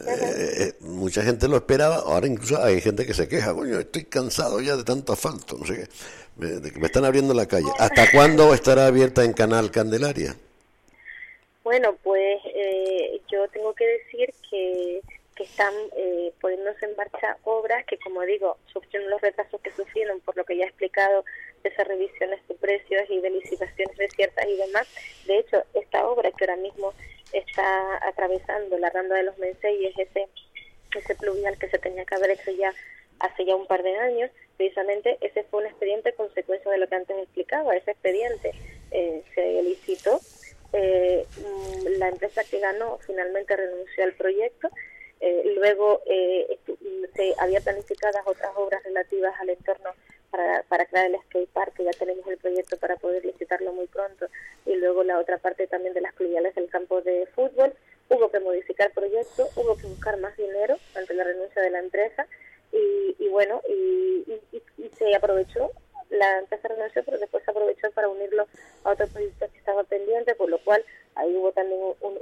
eh, 0.07 0.55
eh, 0.59 0.73
mucha 0.81 1.23
gente 1.23 1.49
lo 1.49 1.57
esperaba, 1.57 1.97
ahora 1.97 2.27
incluso 2.27 2.63
hay 2.63 2.81
gente 2.81 3.05
que 3.05 3.15
se 3.15 3.29
queja, 3.29 3.53
coño, 3.53 3.79
estoy 3.81 4.05
cansado 4.05 4.61
ya 4.61 4.77
de 4.77 4.85
tanto 4.85 5.13
asfalto, 5.13 5.59
no 5.59 5.67
sé 5.67 5.89
qué, 6.39 6.47
de 6.47 6.71
que 6.73 6.79
me 6.79 6.87
están 6.87 7.05
abriendo 7.05 7.35
la 7.35 7.47
calle. 7.47 7.71
¿Hasta 7.79 8.11
cuándo 8.11 8.55
estará 8.55 8.87
abierta 8.87 9.25
en 9.25 9.33
Canal 9.33 9.71
Candelaria? 9.71 10.35
Bueno, 11.63 11.95
pues 12.03 12.41
eh, 12.47 13.21
yo 13.31 13.47
tengo 13.49 13.75
que 13.75 13.87
decir 13.87 14.33
que, 14.51 15.01
que 15.37 15.45
están 15.45 15.73
eh, 15.97 16.33
poniéndose 16.41 16.87
en 16.87 16.97
marcha 16.97 17.37
obras 17.45 17.85
que, 17.87 17.99
como 17.99 18.23
digo, 18.23 18.57
sufrieron 18.73 19.11
los 19.11 19.21
retrasos 19.21 19.61
que 19.61 19.71
sufrieron, 19.73 20.21
por 20.21 20.37
lo 20.37 20.45
que 20.45 20.57
ya 20.57 20.65
he 20.65 20.69
explicado, 20.69 21.25
esas 21.69 21.87
revisiones 21.87 22.41
de 22.49 22.55
precios 22.55 23.03
y 23.09 23.21
de 23.21 23.31
licitaciones 23.31 23.97
desiertas 23.97 24.47
y 24.47 24.57
demás. 24.57 24.89
De 25.27 25.39
hecho, 25.39 25.63
esta 25.75 26.07
obra 26.07 26.31
que 26.33 26.45
ahora 26.45 26.57
mismo 26.57 26.93
está 27.33 28.07
atravesando 28.07 28.79
la 28.79 28.91
randa 28.91 29.17
de 29.17 29.25
los 29.25 29.39
Menseyes, 29.39 29.95
ese, 29.99 30.29
ese 30.97 31.15
pluvial 31.17 31.59
que 31.59 31.69
se 31.69 31.79
tenía 31.79 32.05
que 32.05 32.15
haber 32.15 32.31
hecho 32.31 32.51
ya 32.51 32.73
hace 33.21 33.45
ya 33.45 33.55
un 33.55 33.67
par 33.67 33.83
de 33.83 33.95
años, 33.97 34.31
precisamente 34.57 35.19
ese 35.21 35.45
fue 35.45 35.61
un 35.61 35.67
expediente 35.67 36.13
consecuencia 36.15 36.71
de 36.71 36.79
lo 36.79 36.89
que 36.89 36.95
antes 36.95 37.19
explicaba. 37.19 37.77
Ese 37.77 37.93
expediente 37.93 38.53
eh, 38.91 39.23
se 39.35 39.63
licitó 39.63 40.21
eh, 40.73 41.27
la 41.99 42.09
empresa 42.09 42.45
que 42.45 42.61
ganó 42.61 42.99
finalmente 43.07 43.57
renunció 43.57 44.05
al 44.05 44.15
proyecto. 44.15 44.69
Eh, 45.21 45.53
luego 45.57 46.03
eh, 46.07 46.59
se 47.15 47.35
había 47.39 47.61
planificadas 47.61 48.23
otras 48.27 48.53
obras 48.57 48.83
relativas 48.85 49.35
al 49.39 49.51
entorno 49.51 49.91
para, 50.31 50.63
para 50.65 50.87
crear 50.87 51.07
el 51.07 51.21
skate 51.23 51.49
park, 51.51 51.75
que 51.75 51.85
ya 51.85 51.91
tenemos 51.93 52.27
el 52.27 52.39
proyecto 52.39 52.77
para 52.79 52.97
poder 52.97 53.25
licitarlo 53.25 53.73
muy 53.73 53.87
pronto. 53.87 54.27
Y 54.67 54.75
luego 54.77 55.03
la 55.05 55.19
otra 55.19 55.39
parte 55.39 55.67
también 55.67 55.95
de 55.95 56.01
las 56.01 56.15
pluviales 56.15 56.55
del 56.55 56.69
campo 56.71 57.01
de 57.03 57.27
fútbol. 57.35 57.73
Hubo 58.09 58.31
que 58.31 58.41
modificar 58.41 58.89
el 58.89 58.93
proyecto, 58.93 59.49
hubo 59.57 59.77
que 59.77 59.87
buscar 59.87 60.19
más 60.19 60.37
dinero 60.37 60.77
ante 60.95 61.15
la 61.15 61.25
renuncia 61.25 61.63
de 61.63 61.71
la 61.71 61.79
empresa. 61.79 62.27
Y, 62.73 63.17
y 63.19 63.29
bueno, 63.29 63.61
y, 63.69 64.25
y- 64.53 64.63
y- 64.79 64.89
se 64.99 65.15
aprovechó 65.15 65.71
la 66.11 66.39
empresa 66.41 66.69
renunció, 66.69 67.05
pero 67.05 67.19
después 67.19 67.45
se 67.45 67.51
aprovechó 67.53 67.91
para 67.93 68.09
unirlo 68.09 68.47
a 68.85 68.91
otro 68.91 69.07
proyecto 69.09 69.47
que 69.53 69.59
estaba 69.59 69.85
pendiente, 69.85 70.35
por 70.35 70.49
lo 70.51 70.59
cual 70.59 70.85
ahí 71.15 71.35
hubo 71.37 71.53
también 71.53 71.81
un, 72.01 72.19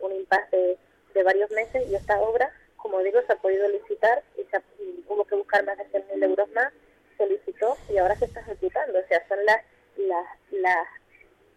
un, 0.00 0.12
impasse 0.12 0.56
de, 0.56 0.78
de 1.14 1.22
varios 1.24 1.50
meses 1.50 1.82
y 1.90 1.94
esta 1.96 2.20
obra, 2.20 2.50
como 2.76 3.00
digo, 3.00 3.20
se 3.26 3.32
ha 3.32 3.36
podido 3.36 3.68
licitar 3.68 4.22
y, 4.38 4.44
se 4.44 4.56
ha- 4.56 4.62
y 4.78 5.04
hubo 5.08 5.24
que 5.24 5.34
buscar 5.34 5.64
más 5.64 5.76
de 5.76 5.84
100.000 5.90 6.22
euros 6.22 6.48
más, 6.50 6.72
se 7.16 7.26
licitó 7.26 7.76
y 7.88 7.98
ahora 7.98 8.16
se 8.16 8.26
está 8.26 8.40
ejecutando. 8.40 8.98
O 8.98 9.06
sea, 9.08 9.26
son 9.28 9.44
las, 9.44 9.62
las, 9.96 10.26
las, 10.50 10.86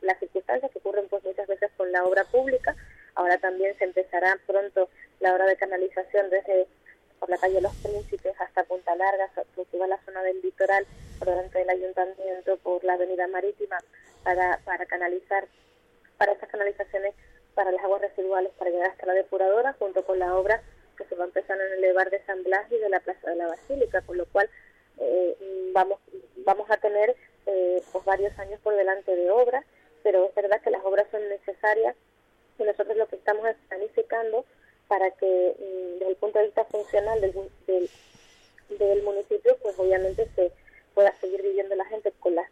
las 0.02 0.19
circunstancias 0.19 0.72
que 0.72 0.80
ocurren 0.80 1.07
pues 1.10 1.23
muchas 1.23 1.48
veces 1.48 1.72
con 1.77 1.91
la 1.91 2.03
obra 2.03 2.23
pública. 2.26 2.76
Ahora 3.15 3.38
también 3.38 3.77
se 3.77 3.86
empezará 3.86 4.38
pronto 4.48 4.90
la 5.19 5.34
obra 5.34 5.45
de 5.45 5.57
canalización 5.57 6.30
desde 6.30 6.68
por 7.19 7.30
la 7.30 7.38
calle 7.38 7.61
Los 7.61 7.76
Príncipes 7.76 8.34
hasta 8.40 8.64
Punta 8.64 8.95
Larga, 8.95 9.30
que 9.69 9.77
va 9.77 9.86
a 9.86 9.90
la 9.90 9.99
zona 10.06 10.23
del 10.23 10.41
litoral, 10.41 10.86
por 11.19 11.27
delante 11.27 11.60
del 11.60 11.69
ayuntamiento, 11.69 12.57
por 12.57 12.84
la 12.84 12.94
avenida 12.94 13.27
marítima, 13.27 13.77
para, 14.23 14.60
para 14.64 14.86
canalizar, 14.86 15.45
para 16.18 16.31
estas 16.31 16.49
canalizaciones, 16.49 17.14
para 17.56 17.72
las 17.72 17.84
aguas 17.84 18.02
residuales, 18.02 18.53
para 18.57 18.72
llegar 18.72 18.91
hasta 18.91 19.06
la 19.06 19.14
depuradora, 19.14 19.73
junto 19.73 20.06
con 20.06 20.18
la 20.18 20.34
obra 20.36 20.61
que 20.98 21.06
se 21.06 21.15
va 21.15 21.26
a 21.26 21.27
empezar 21.27 21.60
en 21.60 21.73
el 21.73 21.84
elevar 21.84 22.10
de 22.10 22.23
San 22.26 22.44
Blas 22.44 22.72
y 22.72 22.77
de 22.77 22.90
la 22.90 22.99
Plaza 22.99 23.30
de 23.30 23.36
la 23.36 23.48
Basílica, 23.48 24.02
con 24.02 24.18
lo 24.18 24.26
cual 24.27 24.49
eh, 24.99 25.71
vamos, 25.73 25.99
vamos 26.38 26.69
a 26.69 26.77
tener 26.77 27.15
eh, 27.45 27.81
pues 27.91 28.05
varios 28.05 28.38
años 28.39 28.59
por 28.61 28.76
delante 28.76 29.15
de 29.15 29.31
obras, 29.31 29.65
pero 30.03 30.26
es 30.26 30.35
verdad 30.35 30.61
que 30.61 30.71
las 30.71 30.84
obras 30.84 31.07
son 31.11 31.27
necesarias 31.30 31.95
y 32.57 32.63
nosotros 32.63 32.97
lo 32.97 33.07
que 33.07 33.15
estamos 33.15 33.47
es 33.47 33.55
planificando 33.67 34.45
para 34.88 35.11
que 35.11 35.55
mm, 35.57 35.99
desde 35.99 36.11
el 36.11 36.15
punto 36.17 36.39
de 36.39 36.45
vista 36.45 36.65
funcional 36.65 37.21
del, 37.21 37.34
del, 38.77 39.03
municipio, 39.03 39.57
pues 39.61 39.77
obviamente 39.80 40.27
se 40.35 40.51
pueda 40.93 41.13
seguir 41.19 41.41
viviendo 41.41 41.76
la 41.76 41.85
gente 41.85 42.11
con 42.19 42.35
las, 42.35 42.49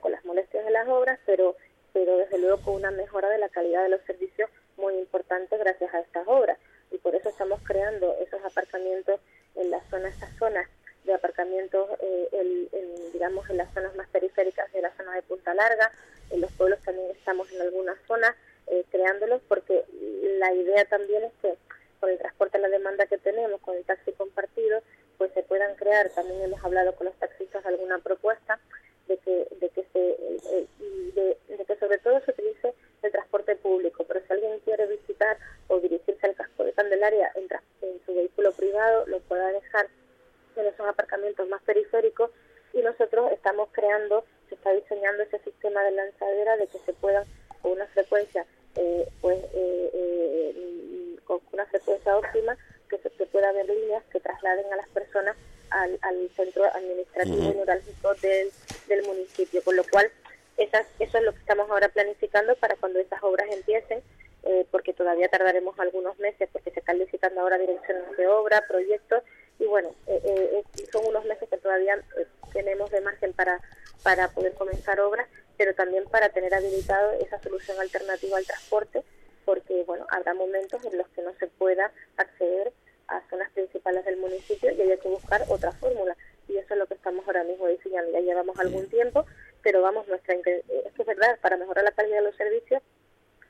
con 0.00 0.12
las 0.12 0.24
molestias 0.24 0.64
de 0.64 0.70
las 0.70 0.86
obras, 0.88 1.18
pero, 1.26 1.56
pero 1.92 2.18
desde 2.18 2.38
luego 2.38 2.58
con 2.62 2.74
una 2.74 2.90
mejora 2.90 3.30
de 3.30 3.38
la 3.38 3.48
calidad 3.48 3.82
de 3.82 3.88
los 3.88 4.02
servicios 4.02 4.50
muy 4.76 4.94
importante 4.94 5.56
gracias 5.56 5.94
a 5.94 6.00
estas 6.00 6.26
obras. 6.28 6.58
Y 6.90 6.98
por 6.98 7.14
eso 7.14 7.28
estamos 7.28 7.60
creando 7.64 8.14
esos 8.20 8.44
aparcamientos 8.44 9.20
en 9.56 9.70
las 9.70 9.84
zonas, 9.88 10.14
estas 10.14 10.36
zonas 10.36 10.68
de 11.04 11.14
aparcamientos, 11.14 11.88
eh, 12.00 12.28
el- 12.32 12.68
en, 12.72 13.12
digamos, 13.12 13.48
en 13.50 13.58
las 13.58 13.72
zonas 13.74 13.94
más 13.94 14.08
periféricas 14.08 14.72
de 14.72 14.80
la 14.82 14.90
zona 14.96 15.14
de 15.14 15.22
Punta 15.22 15.54
Larga, 15.54 15.92
en 16.30 16.40
los 16.40 16.50
pueblos 16.52 16.80
también 16.84 17.10
estamos 17.10 17.50
en 17.52 17.60
algunas 17.60 17.98
zonas 18.06 18.34
eh, 18.66 18.82
creándolos 18.90 19.42
porque 19.46 19.84
la 20.38 20.52
idea 20.54 20.86
también 20.86 21.24
es 21.24 21.32
que 21.42 21.54
con 22.00 22.08
el 22.10 22.18
transporte 22.18 22.56
a 22.56 22.60
la 22.60 22.68
demanda 22.70 23.06
que 23.06 23.18
tenemos, 23.18 23.60
con 23.60 23.76
el 23.76 23.84
taxi 23.84 24.12
compartido, 24.12 24.82
pues 25.18 25.30
se 25.32 25.42
puedan 25.42 25.74
crear, 25.76 26.08
también 26.10 26.40
hemos 26.42 26.64
hablado 26.64 26.94
con 26.94 27.04
los 27.06 27.14
taxistas 27.16 27.64
alguna 27.66 27.98
propuesta 27.98 28.58
de 29.06 29.18
que, 29.18 29.46
de 29.60 29.68
que 29.68 29.84
se, 29.92 30.10
eh, 30.10 30.38
eh, 30.80 31.36
de, 31.58 31.64
que 31.66 31.76
sobre 31.76 31.98
todo 31.98 32.20
se 32.24 32.30
utilice 32.30 32.74
el 33.02 33.12
transporte 33.12 33.54
público, 33.56 34.04
pero 34.04 34.20
si 34.26 34.32
alguien 34.32 34.58
quiere 34.60 34.86
visitar 34.86 35.36
o 35.68 35.78
dirigirse 35.80 36.26
al 36.26 36.34
casco 36.34 36.64
de 36.64 36.72
Candelaria 36.72 37.30
en, 37.34 37.46
en 37.82 38.00
su 38.06 38.14
vehículo 38.14 38.52
privado, 38.52 39.06
lo 39.06 39.20
pueda 39.20 39.52
dejar 39.52 39.88
en 40.56 40.66
esos 40.66 40.86
aparcamientos 40.86 41.48
más 41.48 41.62
periféricos 41.62 42.30
y 42.72 42.80
nosotros 42.82 43.30
estamos 43.32 43.68
creando, 43.72 44.24
se 44.48 44.56
está 44.56 44.72
diseñando 44.72 45.22
ese 45.22 45.38
sistema 45.40 45.82
de 45.84 45.92
lanzadera 45.92 46.56
de 46.56 46.66
que 46.66 46.78
se 46.78 46.92
puedan 46.94 47.24
con 47.62 47.72
una 47.72 47.86
frecuencia 47.88 48.44
eh, 48.76 49.08
pues 49.20 49.38
eh, 49.54 49.90
eh, 49.94 51.16
con 51.24 51.40
una 51.52 51.64
frecuencia 51.66 52.16
óptima 52.16 52.56
que 52.88 52.98
se 52.98 53.10
que 53.10 53.26
pueda 53.26 53.50
haber 53.50 53.66
líneas 53.66 54.02
que 54.10 54.20
trasladen 54.20 54.72
a 54.72 54.76
las 54.76 54.88
personas 54.88 55.36
al, 55.70 55.98
al 56.02 56.28
centro 56.36 56.64
administrativo 56.64 57.36
y 57.36 57.54
neurálgico 57.54 58.14
del, 58.14 58.50
del 58.88 59.06
municipio, 59.06 59.62
con 59.62 59.76
lo 59.76 59.84
cual 59.84 60.10
esas, 60.56 60.86
eso 60.98 61.18
es 61.18 61.24
lo 61.24 61.32
que 61.32 61.40
estamos 61.40 61.68
ahora 61.70 61.88
planificando 61.88 62.54
para 62.56 62.76
cuando 62.76 63.00
esas 63.00 63.22
obras 63.22 63.48
empiecen, 63.50 64.02
eh, 64.44 64.66
porque 64.70 64.92
todavía 64.92 65.28
tardaremos 65.28 65.78
algunos 65.78 66.18
meses 66.18 66.48
porque 66.52 66.70
se 66.70 66.80
están 66.80 66.98
licitando 66.98 67.40
ahora 67.40 67.58
direcciones 67.58 68.16
de 68.16 68.26
obra, 68.26 68.64
proyectos 68.68 69.22
y 69.58 69.66
bueno, 69.66 69.94
eh, 70.06 70.20
eh, 70.24 70.62
eh, 70.78 70.86
son 70.92 71.06
unos 71.06 71.24
meses 71.24 71.48
que 71.48 71.58
todavía 71.58 71.94
eh, 71.94 72.26
tenemos 72.52 72.90
de 72.90 73.00
margen 73.00 73.32
para, 73.32 73.60
para 74.02 74.28
poder 74.28 74.54
comenzar 74.54 75.00
obras, 75.00 75.28
pero 75.56 75.74
también 75.74 76.04
para 76.06 76.28
tener 76.30 76.52
habilitado 76.54 77.12
esa 77.12 77.38
solución 77.40 77.78
alternativa 77.80 78.36
al 78.38 78.46
transporte, 78.46 79.02
porque 79.44 79.84
bueno, 79.84 80.06
habrá 80.10 80.34
momentos 80.34 80.84
en 80.84 80.98
los 80.98 81.08
que 81.08 81.22
no 81.22 81.32
se 81.38 81.46
pueda 81.46 81.92
acceder 82.16 82.72
a 83.08 83.20
zonas 83.28 83.50
principales 83.52 84.04
del 84.04 84.16
municipio 84.16 84.70
y 84.72 84.80
haya 84.82 84.96
que 84.96 85.08
buscar 85.08 85.44
otra 85.48 85.72
fórmula. 85.72 86.16
Y 86.48 86.56
eso 86.56 86.74
es 86.74 86.78
lo 86.78 86.86
que 86.86 86.94
estamos 86.94 87.26
ahora 87.26 87.44
mismo 87.44 87.66
diseñando. 87.68 88.10
Ya 88.12 88.20
llevamos 88.20 88.58
algún 88.58 88.88
tiempo, 88.88 89.24
pero 89.62 89.82
vamos, 89.82 90.06
nuestra 90.08 90.34
inten- 90.34 90.62
es 90.68 90.98
es 90.98 91.06
verdad, 91.06 91.38
para 91.40 91.56
mejorar 91.56 91.84
la 91.84 91.92
calidad 91.92 92.18
de 92.18 92.24
los 92.24 92.36
servicios 92.36 92.82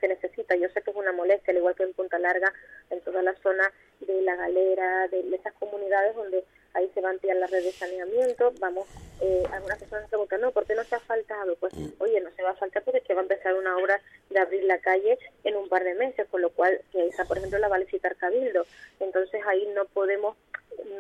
se 0.05 0.09
necesita. 0.09 0.55
Yo 0.57 0.69
sé 0.69 0.83
que 0.83 0.91
es 0.91 0.97
una 0.97 1.13
molestia, 1.13 1.53
al 1.53 1.59
igual 1.59 1.75
que 1.75 1.85
en 1.85 1.95
Punta 1.95 2.19
Larga, 2.19 2.53
en 2.91 3.01
toda 3.01 3.23
la 3.23 3.35
zona 3.43 3.73
de 4.01 4.21
la 4.23 4.37
galera, 4.37 5.09
de 5.09 5.35
esas 5.35 5.55
comunidades 5.55 6.15
donde 6.15 6.45
ahí 6.75 6.91
se 6.93 7.01
va 7.01 7.09
a 7.09 7.13
ampliar 7.13 7.37
la 7.37 7.47
red 7.47 7.63
de 7.63 7.73
saneamiento. 7.73 8.53
Vamos, 8.61 8.87
eh, 9.21 9.45
algunas 9.53 9.79
personas 9.79 10.09
preguntan, 10.09 10.41
no, 10.41 10.53
¿por 10.53 10.67
qué 10.67 10.75
no 10.75 10.85
se 10.85 10.97
ha 10.97 11.01
faltado? 11.01 11.57
Pues, 11.57 11.73
oye, 11.99 12.21
no 12.21 12.31
se 12.33 12.43
va 12.43 12.51
a 12.51 12.55
faltar 12.55 12.83
porque 12.83 12.99
es 12.99 13.05
que 13.05 13.15
va 13.15 13.21
a 13.21 13.23
empezar 13.23 13.55
una 13.55 13.77
obra 13.77 14.01
de 14.31 14.39
abrir 14.39 14.65
la 14.65 14.79
calle 14.79 15.19
en 15.45 15.57
un 15.57 15.69
par 15.69 15.85
de 15.85 15.95
meses, 15.95 16.27
con 16.31 16.43
lo 16.43 16.51
cual, 16.51 16.81
que 16.93 17.07
esa, 17.07 17.25
por 17.25 17.39
ejemplo, 17.39 17.59
la 17.59 17.69
va 17.69 17.77
a 17.77 17.81
licitar 17.81 18.17
Cabildo. 18.17 18.67
Entonces 19.01 19.41
ahí 19.47 19.67
no 19.75 19.85
podemos, 19.87 20.37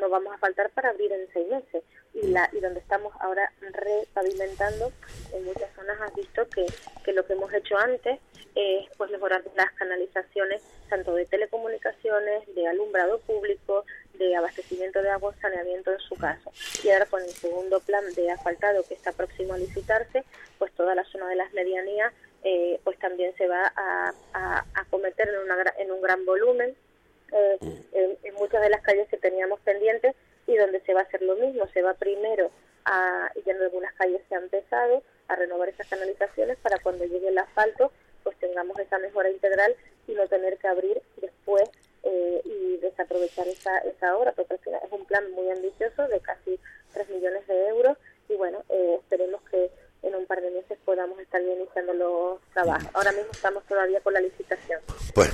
no 0.01 0.09
vamos 0.09 0.35
a 0.35 0.39
faltar 0.39 0.71
para 0.71 0.91
abrir 0.91 1.13
en 1.13 1.29
seis 1.33 1.49
meses. 1.49 1.83
Y, 2.15 2.29
la, 2.29 2.49
y 2.53 2.61
donde 2.61 2.79
estamos 2.79 3.13
ahora 3.19 3.53
repavimentando, 3.61 4.93
en 5.33 5.45
muchas 5.45 5.75
zonas 5.75 6.01
has 6.01 6.15
visto 6.15 6.49
que, 6.49 6.65
que 7.05 7.13
lo 7.13 7.27
que 7.27 7.33
hemos 7.33 7.53
hecho 7.53 7.77
antes 7.77 8.21
es 8.55 8.87
pues 8.97 9.11
mejorar 9.11 9.43
las 9.57 9.73
canalizaciones 9.73 10.63
tanto 10.95 11.15
de 11.15 11.27
telecomunicaciones, 11.27 12.55
de 12.55 12.69
alumbrado 12.69 13.19
público, 13.19 13.85
de 14.12 14.37
abastecimiento 14.37 15.03
de 15.03 15.11
agua, 15.11 15.35
saneamiento 15.41 15.91
en 15.93 15.99
su 15.99 16.15
caso. 16.15 16.53
Y 16.85 16.91
ahora 16.91 17.07
con 17.07 17.21
el 17.21 17.31
segundo 17.31 17.81
plan 17.81 18.05
de 18.15 18.31
asfaltado 18.31 18.85
que 18.87 18.95
está 18.95 19.11
próximo 19.11 19.55
a 19.55 19.59
licitarse, 19.59 20.23
pues 20.57 20.71
toda 20.75 20.95
la 20.95 21.03
zona 21.07 21.29
de 21.29 21.35
las 21.35 21.53
medianías 21.53 22.12
eh, 22.45 22.79
pues 22.85 22.97
también 23.01 23.35
se 23.37 23.49
va 23.49 23.73
a, 23.75 24.15
a, 24.35 24.65
a 24.75 24.85
cometer 24.85 25.29
en, 25.29 25.39
una, 25.41 25.57
en 25.79 25.91
un 25.91 26.01
gran 26.01 26.25
volumen 26.25 26.77
eh, 27.33 27.59
en, 27.93 28.16
en 28.23 28.35
muchas 28.35 28.62
de 28.62 28.69
las 28.71 28.83
calles 28.83 29.09
que 29.09 29.16
teníamos 29.16 29.59
pendientes 29.61 30.15
y 30.47 30.55
donde 30.57 30.81
se 30.83 30.95
va 30.95 31.01
a 31.01 31.05
hacer 31.05 31.23
lo 31.23 31.35
mismo, 31.35 31.66
se 31.73 31.83
va 31.83 31.95
primero 31.95 32.53
a, 32.85 33.33
y 33.35 33.43
ya 33.43 33.53
en 33.53 33.62
algunas 33.62 33.93
calles 33.95 34.23
se 34.29 34.37
ha 34.37 34.39
empezado 34.39 35.03
a 35.27 35.35
renovar 35.35 35.71
esas 35.71 35.89
canalizaciones 35.89 36.57
para 36.59 36.79
cuando 36.79 37.05
llegue 37.05 37.29
el 37.29 37.39
asfalto 37.39 37.91
pues 38.23 38.37
tengamos 38.39 38.79
esa 38.79 38.99
mejora 38.99 39.31
integral 39.31 39.75
y 40.06 40.12
no 40.12 40.26
tener 40.28 40.59
que 40.59 40.68
abrir 40.68 41.01
después 41.20 41.64
eh, 42.02 42.40
y 42.44 42.76
desaprovechar 42.78 43.47
esa, 43.48 43.78
esa 43.78 44.16
obra, 44.16 44.32
porque 44.32 44.55
al 44.55 44.60
final 44.60 44.81
es 44.85 44.93
un 44.93 45.05
plan 45.06 45.24
muy 45.32 45.51
ambicioso 45.51 46.06
de 46.09 46.20
casi 46.20 46.59
3 46.93 47.09
millones 47.10 47.47
de 47.47 47.68
euros 47.68 47.97
y 48.28 48.35
bueno, 48.36 48.62
eh, 48.68 48.97
esperemos 49.01 49.40
que 49.51 49.70
en 50.02 50.14
un 50.14 50.26
par 50.26 50.40
de 50.43 50.51
meses 50.51 50.76
podamos 50.85 51.18
estar 51.18 51.40
ya 51.43 51.52
iniciando 51.55 51.94
los 51.94 52.39
trabajos. 52.52 52.86
Ahora 52.93 53.12
mismo 53.12 53.28
estamos 53.32 53.64
todavía 53.64 54.01
con 54.01 54.12
la 54.12 54.20
licitación. 54.20 54.81
Pues 55.14 55.31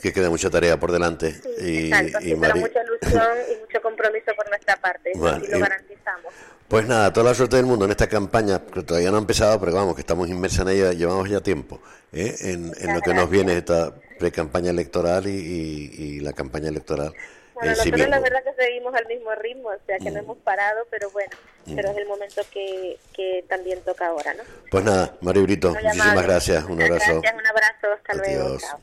que 0.00 0.12
queda 0.12 0.30
mucha 0.30 0.48
tarea 0.50 0.78
por 0.78 0.92
delante. 0.92 1.34
y, 1.60 1.86
Exacto, 1.88 2.18
y 2.24 2.34
Mari- 2.36 2.60
mucha 2.60 2.80
ilusión 2.84 3.36
y 3.52 3.60
mucho 3.60 3.82
compromiso 3.82 4.32
por 4.36 4.48
nuestra 4.48 4.76
parte, 4.76 5.10
eso 5.10 5.18
Bueno, 5.20 5.40
sí 5.40 5.50
lo 5.50 5.58
y- 5.58 5.60
garantizamos. 5.60 6.32
Pues 6.68 6.86
nada, 6.86 7.12
toda 7.12 7.30
la 7.30 7.34
suerte 7.34 7.56
del 7.56 7.66
mundo 7.66 7.84
en 7.86 7.90
esta 7.90 8.08
campaña, 8.08 8.64
que 8.72 8.82
todavía 8.84 9.10
no 9.10 9.16
ha 9.16 9.20
empezado, 9.20 9.58
pero 9.60 9.72
vamos, 9.72 9.94
que 9.96 10.00
estamos 10.00 10.28
inmersos 10.28 10.60
en 10.60 10.68
ella, 10.68 10.92
llevamos 10.92 11.28
ya 11.28 11.40
tiempo, 11.40 11.80
¿eh? 12.12 12.34
en, 12.40 12.72
en 12.80 12.94
lo 12.94 13.00
que 13.00 13.14
nos 13.14 13.28
viene 13.28 13.58
esta 13.58 13.92
pre-campaña 14.18 14.70
electoral 14.70 15.26
y, 15.26 15.30
y- 15.30 15.90
y 16.04 16.20
la 16.20 16.32
campaña 16.32 16.68
electoral 16.68 17.12
Bueno, 17.54 17.70
en 17.70 17.76
sí 17.76 17.90
nosotros 17.90 18.08
la 18.10 18.20
verdad 18.20 18.42
que 18.44 18.62
seguimos 18.64 18.94
al 18.94 19.06
mismo 19.06 19.34
ritmo, 19.36 19.68
o 19.68 19.86
sea 19.86 19.98
que 19.98 20.10
no 20.10 20.18
hemos 20.18 20.38
parado, 20.38 20.86
pero 20.90 21.10
bueno, 21.10 21.30
Mm. 21.66 21.76
pero 21.76 21.90
es 21.92 21.96
el 21.96 22.06
momento 22.06 22.42
que, 22.52 22.98
que 23.14 23.44
también 23.48 23.80
toca 23.82 24.06
ahora, 24.08 24.34
¿no? 24.34 24.42
Pues 24.70 24.84
nada, 24.84 25.16
Mario 25.22 25.42
Brito, 25.44 25.70
muchísimas 25.74 26.22
gracias, 26.24 26.64
un 26.64 26.82
abrazo. 26.82 27.20
Gracias, 27.22 27.34
un 27.34 27.46
abrazo, 27.46 27.86
hasta 27.96 28.14
luego. 28.14 28.44
Adiós. 28.46 28.62
chao. 28.62 28.80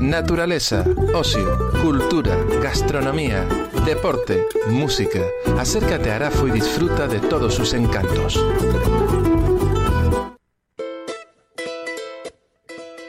Naturaleza, 0.00 0.84
ocio, 1.14 1.72
cultura, 1.80 2.36
gastronomía, 2.62 3.48
deporte, 3.86 4.46
música. 4.68 5.20
Acércate 5.58 6.10
a 6.10 6.16
Arafo 6.16 6.46
y 6.46 6.50
disfruta 6.50 7.08
de 7.08 7.20
todos 7.20 7.54
sus 7.54 7.72
encantos. 7.72 8.38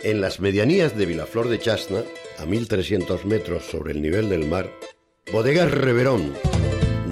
En 0.03 0.19
las 0.19 0.41
medianías 0.41 0.97
de 0.97 1.05
Vilaflor 1.05 1.47
de 1.47 1.59
Chasna, 1.59 2.03
a 2.37 2.45
1300 2.45 3.23
metros 3.23 3.63
sobre 3.63 3.93
el 3.93 4.01
nivel 4.01 4.27
del 4.27 4.45
mar, 4.45 4.69
Bodegas 5.31 5.71
Reverón, 5.71 6.33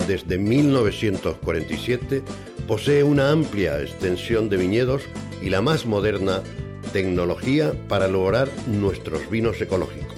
desde 0.10 0.38
1947, 0.38 2.22
posee 2.68 3.04
una 3.04 3.32
amplia 3.32 3.82
extensión 3.82 4.50
de 4.50 4.58
viñedos 4.58 5.04
y 5.42 5.50
la 5.50 5.62
más 5.62 5.86
moderna 5.86 6.44
tecnología 6.92 7.72
para 7.88 8.10
lograr 8.10 8.50
nuestros 8.68 9.30
vinos 9.30 9.62
ecológicos. 9.62 10.18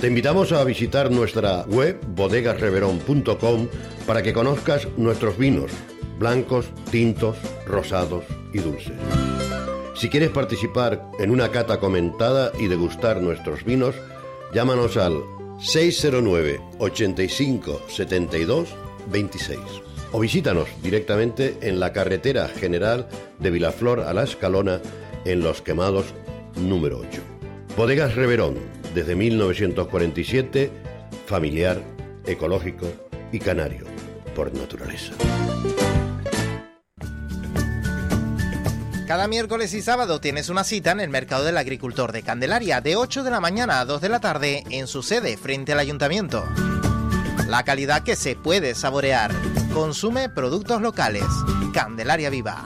Te 0.00 0.06
invitamos 0.06 0.52
a 0.52 0.62
visitar 0.62 1.10
nuestra 1.10 1.64
web 1.64 1.98
bodegasreverón.com 2.14 3.68
para 4.06 4.22
que 4.22 4.32
conozcas 4.32 4.86
nuestros 4.96 5.36
vinos, 5.36 5.72
blancos, 6.20 6.66
tintos, 6.92 7.36
rosados 7.66 8.22
y 8.52 8.58
dulces. 8.58 8.94
Si 9.96 10.10
quieres 10.10 10.30
participar 10.30 11.10
en 11.18 11.30
una 11.30 11.50
cata 11.50 11.80
comentada 11.80 12.52
y 12.58 12.66
degustar 12.66 13.22
nuestros 13.22 13.64
vinos, 13.64 13.94
llámanos 14.52 14.98
al 14.98 15.22
609 15.58 16.60
85 16.78 17.80
72 17.88 18.68
26 19.10 19.58
o 20.12 20.20
visítanos 20.20 20.68
directamente 20.82 21.56
en 21.62 21.80
la 21.80 21.94
carretera 21.94 22.46
general 22.48 23.08
de 23.38 23.50
Vilaflor 23.50 24.00
a 24.00 24.12
la 24.12 24.24
Escalona 24.24 24.82
en 25.24 25.40
Los 25.40 25.62
Quemados 25.62 26.06
número 26.56 26.98
8. 26.98 27.22
Bodegas 27.76 28.14
Reverón, 28.14 28.56
desde 28.94 29.16
1947, 29.16 30.70
familiar, 31.26 31.82
ecológico 32.26 32.86
y 33.32 33.38
canario, 33.38 33.86
por 34.34 34.54
naturaleza. 34.54 35.12
Cada 39.06 39.28
miércoles 39.28 39.72
y 39.72 39.82
sábado 39.82 40.20
tienes 40.20 40.48
una 40.48 40.64
cita 40.64 40.90
en 40.90 40.98
el 40.98 41.10
Mercado 41.10 41.44
del 41.44 41.58
Agricultor 41.58 42.10
de 42.10 42.24
Candelaria 42.24 42.80
de 42.80 42.96
8 42.96 43.22
de 43.22 43.30
la 43.30 43.38
mañana 43.38 43.78
a 43.78 43.84
2 43.84 44.00
de 44.00 44.08
la 44.08 44.18
tarde 44.18 44.64
en 44.70 44.88
su 44.88 45.04
sede 45.04 45.36
frente 45.36 45.70
al 45.70 45.78
ayuntamiento. 45.78 46.44
La 47.46 47.62
calidad 47.62 48.02
que 48.02 48.16
se 48.16 48.34
puede 48.34 48.74
saborear. 48.74 49.30
Consume 49.72 50.28
productos 50.28 50.82
locales. 50.82 51.22
Candelaria 51.72 52.30
Viva. 52.30 52.64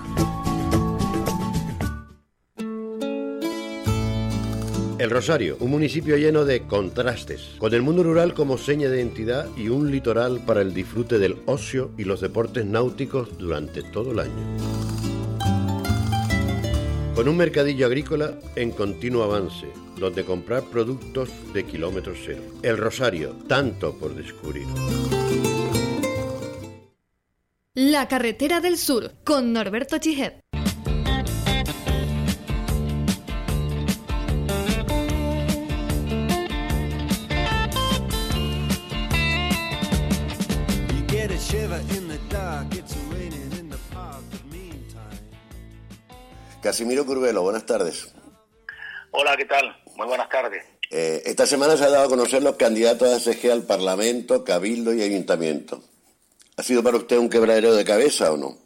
El 4.99 5.11
Rosario, 5.11 5.59
un 5.61 5.71
municipio 5.71 6.17
lleno 6.17 6.47
de 6.47 6.67
contrastes, 6.67 7.57
con 7.59 7.75
el 7.75 7.83
mundo 7.83 8.03
rural 8.03 8.33
como 8.33 8.57
seña 8.57 8.89
de 8.89 8.97
identidad 8.97 9.47
y 9.59 9.69
un 9.69 9.91
litoral 9.91 10.41
para 10.47 10.63
el 10.63 10.73
disfrute 10.73 11.19
del 11.19 11.37
ocio 11.45 11.91
y 11.99 12.05
los 12.05 12.23
deportes 12.23 12.65
náuticos 12.65 13.37
durante 13.37 13.83
todo 13.83 14.13
el 14.13 14.21
año. 14.21 15.20
Con 17.15 17.29
un 17.29 17.37
mercadillo 17.37 17.87
agrícola 17.87 18.39
en 18.57 18.71
continuo 18.71 19.25
avance, 19.25 19.67
donde 19.99 20.25
comprar 20.25 20.63
productos 20.65 21.29
de 21.53 21.65
kilómetro 21.65 22.15
cero. 22.17 22.43
El 22.63 22.79
Rosario, 22.79 23.37
tanto 23.49 23.99
por 23.99 24.15
descubrir. 24.15 24.67
La 27.75 28.09
carretera 28.09 28.61
del 28.61 28.79
sur 28.79 29.13
con 29.25 29.53
Norberto 29.53 29.99
Chijet. 29.99 30.41
Casimiro 46.63 47.07
Curvelo, 47.07 47.43
buenas 47.43 47.65
tardes. 47.65 48.13
Hola, 49.13 49.37
¿qué 49.37 49.47
tal? 49.47 49.77
Muy 49.97 50.07
buenas 50.07 50.29
tardes. 50.29 50.65
Eh, 50.91 51.23
esta 51.25 51.47
semana 51.47 51.77
se 51.77 51.85
ha 51.85 51.89
dado 51.89 52.07
a 52.07 52.09
conocer 52.09 52.43
los 52.43 52.57
candidatos 52.57 53.09
a 53.09 53.19
SG 53.19 53.51
al 53.51 53.63
Parlamento, 53.63 54.45
Cabildo 54.45 54.93
y 54.93 55.03
Ayuntamiento. 55.03 55.83
¿Ha 56.57 56.63
sido 56.63 56.83
para 56.83 56.99
usted 56.99 57.17
un 57.17 57.31
quebradero 57.31 57.75
de 57.75 57.85
cabeza 57.85 58.33
o 58.33 58.37
no? 58.37 58.59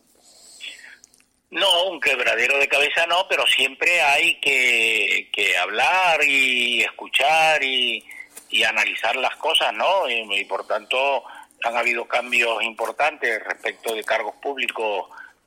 No, 1.50 1.84
un 1.84 2.00
quebradero 2.00 2.58
de 2.58 2.66
cabeza 2.66 3.06
no, 3.06 3.26
pero 3.28 3.46
siempre 3.46 4.00
hay 4.00 4.40
que, 4.40 5.30
que 5.32 5.56
hablar 5.56 6.24
y 6.24 6.82
escuchar 6.82 7.62
y, 7.62 8.02
y 8.50 8.64
analizar 8.64 9.14
las 9.16 9.36
cosas, 9.36 9.72
¿no? 9.72 10.08
Y, 10.10 10.40
y 10.40 10.44
por 10.46 10.66
tanto 10.66 11.22
han 11.62 11.76
habido 11.76 12.06
cambios 12.08 12.60
importantes 12.64 13.40
respecto 13.44 13.94
de 13.94 14.02
cargos 14.02 14.34
públicos 14.42 15.06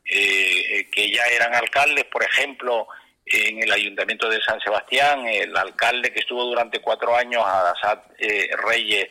eh, 0.09 0.88
que 0.91 1.11
ya 1.11 1.25
eran 1.27 1.53
alcaldes, 1.55 2.05
por 2.05 2.23
ejemplo, 2.23 2.88
en 3.25 3.61
el 3.61 3.71
Ayuntamiento 3.71 4.29
de 4.29 4.41
San 4.41 4.59
Sebastián, 4.61 5.27
el 5.27 5.55
alcalde 5.57 6.11
que 6.13 6.19
estuvo 6.19 6.43
durante 6.45 6.79
cuatro 6.79 7.15
años, 7.15 7.43
Adasat 7.45 8.05
eh, 8.19 8.49
Reyes 8.65 9.03
eh, 9.03 9.09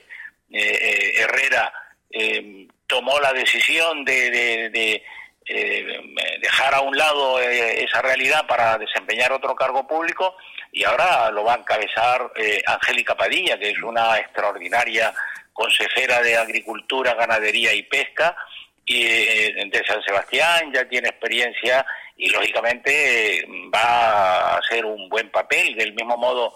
eh, 0.81 1.13
Herrera, 1.19 1.73
eh, 2.11 2.67
tomó 2.87 3.21
la 3.21 3.33
decisión 3.35 4.05
de, 4.05 4.31
de- 4.31 4.71
de, 4.71 5.03
dejar 6.41 6.75
a 6.75 6.81
un 6.81 6.97
lado 6.97 7.39
esa 7.41 8.03
realidad 8.03 8.47
para 8.49 8.79
desempeñar 8.79 9.31
otro 9.33 9.55
cargo 9.55 9.87
público 9.87 10.37
y 10.73 10.83
ahora 10.83 11.31
lo 11.31 11.45
va 11.45 11.55
a 11.55 11.59
encabezar 11.59 12.33
Angélica 12.67 13.15
Padilla, 13.17 13.57
que 13.57 13.71
es 13.71 13.79
una 13.79 14.19
extraordinaria 14.19 15.15
consejera 15.53 16.21
de 16.21 16.37
Agricultura, 16.37 17.15
Ganadería 17.15 17.73
y 17.75 17.85
Pesca 17.85 18.37
y, 18.87 19.05
eh, 19.05 19.69
de 19.71 19.85
San 19.85 20.03
Sebastián, 20.03 20.73
ya 20.73 20.89
tiene 20.89 21.09
experiencia 21.09 21.85
y 22.17 22.31
lógicamente 22.31 23.45
va 23.75 24.55
a 24.55 24.59
hacer 24.59 24.85
un 24.87 25.09
buen 25.09 25.31
papel, 25.31 25.75
del 25.77 25.93
mismo 25.93 26.17
modo 26.17 26.55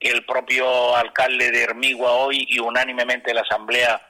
que 0.00 0.08
el 0.08 0.24
propio 0.24 0.96
alcalde 0.96 1.50
de 1.50 1.62
Hermigua 1.62 2.12
hoy 2.12 2.46
y 2.48 2.58
unánimemente 2.58 3.32
la 3.32 3.42
Asamblea 3.42 4.00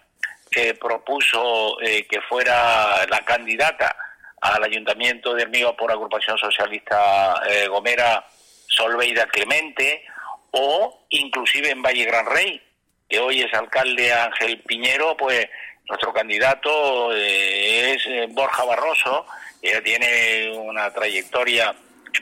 propuso 0.80 1.80
eh, 1.82 2.06
que 2.06 2.20
fuera 2.22 3.06
la 3.08 3.20
candidata 3.20 3.94
al 4.40 4.64
Ayuntamiento 4.64 5.34
de 5.34 5.42
Hermigua 5.42 5.76
por 5.76 5.90
agrupación 5.90 6.38
socialista 6.38 7.42
eh, 7.48 7.66
Gomera 7.68 8.24
Solveida 8.66 9.26
Clemente 9.26 10.04
o 10.52 11.06
inclusive 11.10 11.70
en 11.70 11.82
Valle 11.82 12.04
Gran 12.04 12.26
Rey, 12.26 12.62
que 13.08 13.18
hoy 13.18 13.42
es 13.42 13.52
alcalde 13.52 14.12
Ángel 14.12 14.60
Piñero, 14.62 15.16
pues 15.16 15.46
nuestro 15.88 16.12
candidato 16.12 17.12
eh, 17.14 17.92
es 17.94 18.06
eh, 18.06 18.26
Borja 18.30 18.64
Barroso, 18.64 19.26
ella 19.62 19.82
tiene 19.82 20.52
una 20.56 20.92
trayectoria 20.92 21.74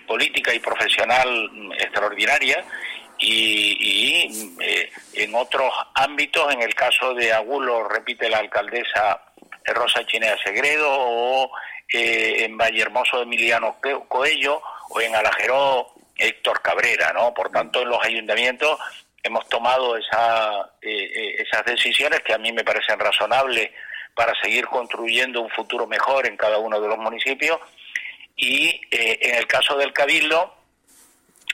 política 0.07 0.53
y 0.55 0.59
profesional 0.59 1.51
extraordinaria 1.79 2.65
y, 3.19 3.77
y, 3.81 4.57
eh, 4.61 4.91
en 5.15 5.35
otros 5.35 5.73
ámbitos, 5.95 6.53
en 6.53 6.63
el 6.63 6.75
caso 6.75 7.15
de 7.15 7.33
Agulo, 7.33 7.89
repite 7.89 8.29
la 8.29 8.39
alcaldesa 8.39 9.21
Rosa 9.67 10.05
Chinea 10.05 10.37
Segredo, 10.45 10.89
o 10.91 11.51
eh, 11.93 12.45
en 12.45 12.57
Vallehermoso 12.59 13.23
Emiliano 13.23 13.77
Co- 13.81 14.05
Coello, 14.09 14.61
o 14.91 15.01
en 15.01 15.15
Alajeró 15.15 15.95
Héctor 16.17 16.61
Cabrera, 16.61 17.13
¿no? 17.13 17.33
Por 17.33 17.51
tanto, 17.51 17.83
en 17.83 17.89
los 17.89 18.05
ayuntamientos 18.05 18.79
hemos 19.25 19.49
tomado 19.49 19.97
esa, 19.97 20.71
eh, 20.81 21.11
eh, 21.15 21.43
esas 21.43 21.65
decisiones 21.65 22.21
que 22.21 22.35
a 22.35 22.39
mí 22.39 22.53
me 22.53 22.63
parecen 22.63 22.99
razonables 22.99 23.71
para 24.15 24.33
seguir 24.41 24.67
construyendo 24.67 25.41
un 25.41 25.51
futuro 25.51 25.87
mejor 25.87 26.27
en 26.27 26.37
cada 26.37 26.59
uno 26.59 26.81
de 26.81 26.89
los 26.89 26.99
municipios. 26.99 27.59
Y 28.37 28.69
eh, 28.91 29.19
en 29.21 29.35
el 29.35 29.47
caso 29.47 29.77
del 29.77 29.93
Cabildo, 29.93 30.55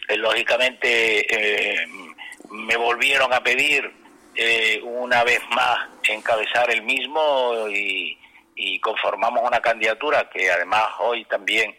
eh, 0.08 0.16
lógicamente 0.16 1.86
me 2.50 2.76
volvieron 2.76 3.32
a 3.32 3.42
pedir 3.42 3.90
una 4.82 5.22
vez 5.24 5.40
más 5.50 5.88
encabezar 6.04 6.70
el 6.70 6.82
mismo 6.82 7.68
y, 7.68 8.18
y 8.56 8.78
conformamos 8.80 9.42
una 9.46 9.60
candidatura 9.60 10.28
que 10.28 10.50
además 10.50 10.86
hoy 10.98 11.24
también 11.24 11.74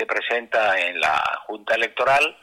se 0.00 0.06
presenta 0.06 0.78
en 0.80 1.00
la 1.00 1.42
Junta 1.46 1.74
Electoral. 1.74 2.36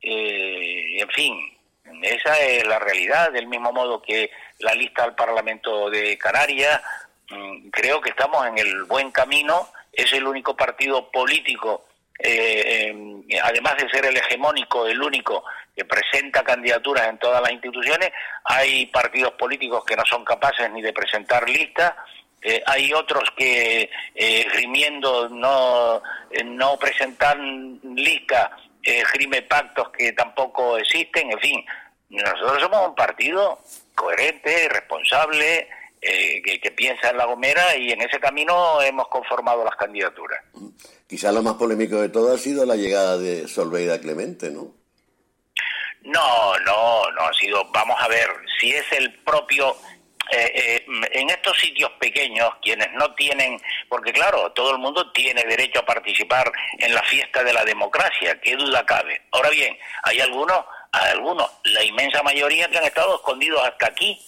Eh, 0.00 1.00
en 1.00 1.08
fin, 1.10 1.53
esa 2.02 2.38
es 2.40 2.66
la 2.66 2.78
realidad, 2.78 3.32
del 3.32 3.46
mismo 3.46 3.72
modo 3.72 4.00
que 4.02 4.30
la 4.60 4.74
lista 4.74 5.04
al 5.04 5.14
Parlamento 5.14 5.90
de 5.90 6.16
Canarias. 6.18 6.80
mm, 7.30 7.68
Creo 7.70 8.00
que 8.00 8.10
estamos 8.10 8.46
en 8.46 8.58
el 8.58 8.84
buen 8.84 9.10
camino. 9.10 9.68
Es 9.92 10.12
el 10.12 10.26
único 10.26 10.56
partido 10.56 11.10
político, 11.10 11.86
eh, 12.18 12.92
además 13.42 13.76
de 13.76 13.88
ser 13.90 14.06
el 14.06 14.16
hegemónico, 14.16 14.86
el 14.86 15.00
único 15.00 15.44
que 15.76 15.84
presenta 15.84 16.42
candidaturas 16.42 17.08
en 17.08 17.18
todas 17.18 17.42
las 17.42 17.52
instituciones. 17.52 18.10
Hay 18.44 18.86
partidos 18.86 19.32
políticos 19.32 19.84
que 19.84 19.96
no 19.96 20.04
son 20.06 20.24
capaces 20.24 20.70
ni 20.70 20.82
de 20.82 20.92
presentar 20.92 21.48
listas. 21.48 21.94
Eh, 22.42 22.62
hay 22.66 22.92
otros 22.92 23.24
que, 23.36 23.90
eh, 24.14 24.46
grimiendo 24.52 25.28
no, 25.30 26.02
no 26.44 26.76
presentan 26.76 27.80
lista, 27.94 28.50
eh, 28.82 29.02
grime 29.14 29.42
pactos 29.42 29.88
que 29.90 30.12
tampoco 30.12 30.76
existen, 30.76 31.32
en 31.32 31.40
fin. 31.40 31.64
Nosotros 32.10 32.60
somos 32.60 32.88
un 32.88 32.94
partido 32.94 33.58
coherente, 33.94 34.68
responsable, 34.68 35.68
eh, 36.00 36.42
que, 36.44 36.60
que 36.60 36.70
piensa 36.70 37.10
en 37.10 37.16
La 37.16 37.24
Gomera 37.24 37.76
y 37.76 37.90
en 37.92 38.00
ese 38.02 38.20
camino 38.20 38.80
hemos 38.82 39.08
conformado 39.08 39.64
las 39.64 39.76
candidaturas. 39.76 40.42
Quizá 41.06 41.32
lo 41.32 41.42
más 41.42 41.54
polémico 41.54 41.96
de 42.00 42.08
todo 42.10 42.34
ha 42.34 42.38
sido 42.38 42.64
la 42.66 42.76
llegada 42.76 43.16
de 43.18 43.48
Solveida 43.48 44.00
Clemente, 44.00 44.50
¿no? 44.50 44.72
No, 46.02 46.58
no, 46.60 47.10
no 47.12 47.20
ha 47.22 47.32
sido. 47.32 47.64
Vamos 47.72 47.96
a 47.98 48.08
ver 48.08 48.28
si 48.60 48.70
es 48.74 48.84
el 48.92 49.14
propio. 49.24 49.74
eh, 50.30 50.52
eh, 50.54 50.86
en 51.12 51.30
estos 51.30 51.58
sitios 51.58 51.90
pequeños, 52.00 52.50
quienes 52.62 52.90
no 52.92 53.14
tienen, 53.14 53.60
porque 53.88 54.12
claro, 54.12 54.52
todo 54.52 54.72
el 54.72 54.78
mundo 54.78 55.10
tiene 55.12 55.42
derecho 55.44 55.80
a 55.80 55.86
participar 55.86 56.50
en 56.78 56.94
la 56.94 57.02
fiesta 57.02 57.42
de 57.44 57.52
la 57.52 57.64
democracia, 57.64 58.38
qué 58.40 58.56
duda 58.56 58.84
cabe. 58.86 59.22
Ahora 59.32 59.50
bien, 59.50 59.76
hay 60.02 60.20
algunos, 60.20 60.64
algunos, 61.02 61.50
la 61.64 61.84
inmensa 61.84 62.22
mayoría 62.22 62.68
que 62.68 62.78
han 62.78 62.84
estado 62.84 63.16
escondidos 63.16 63.66
hasta 63.66 63.86
aquí 63.86 64.18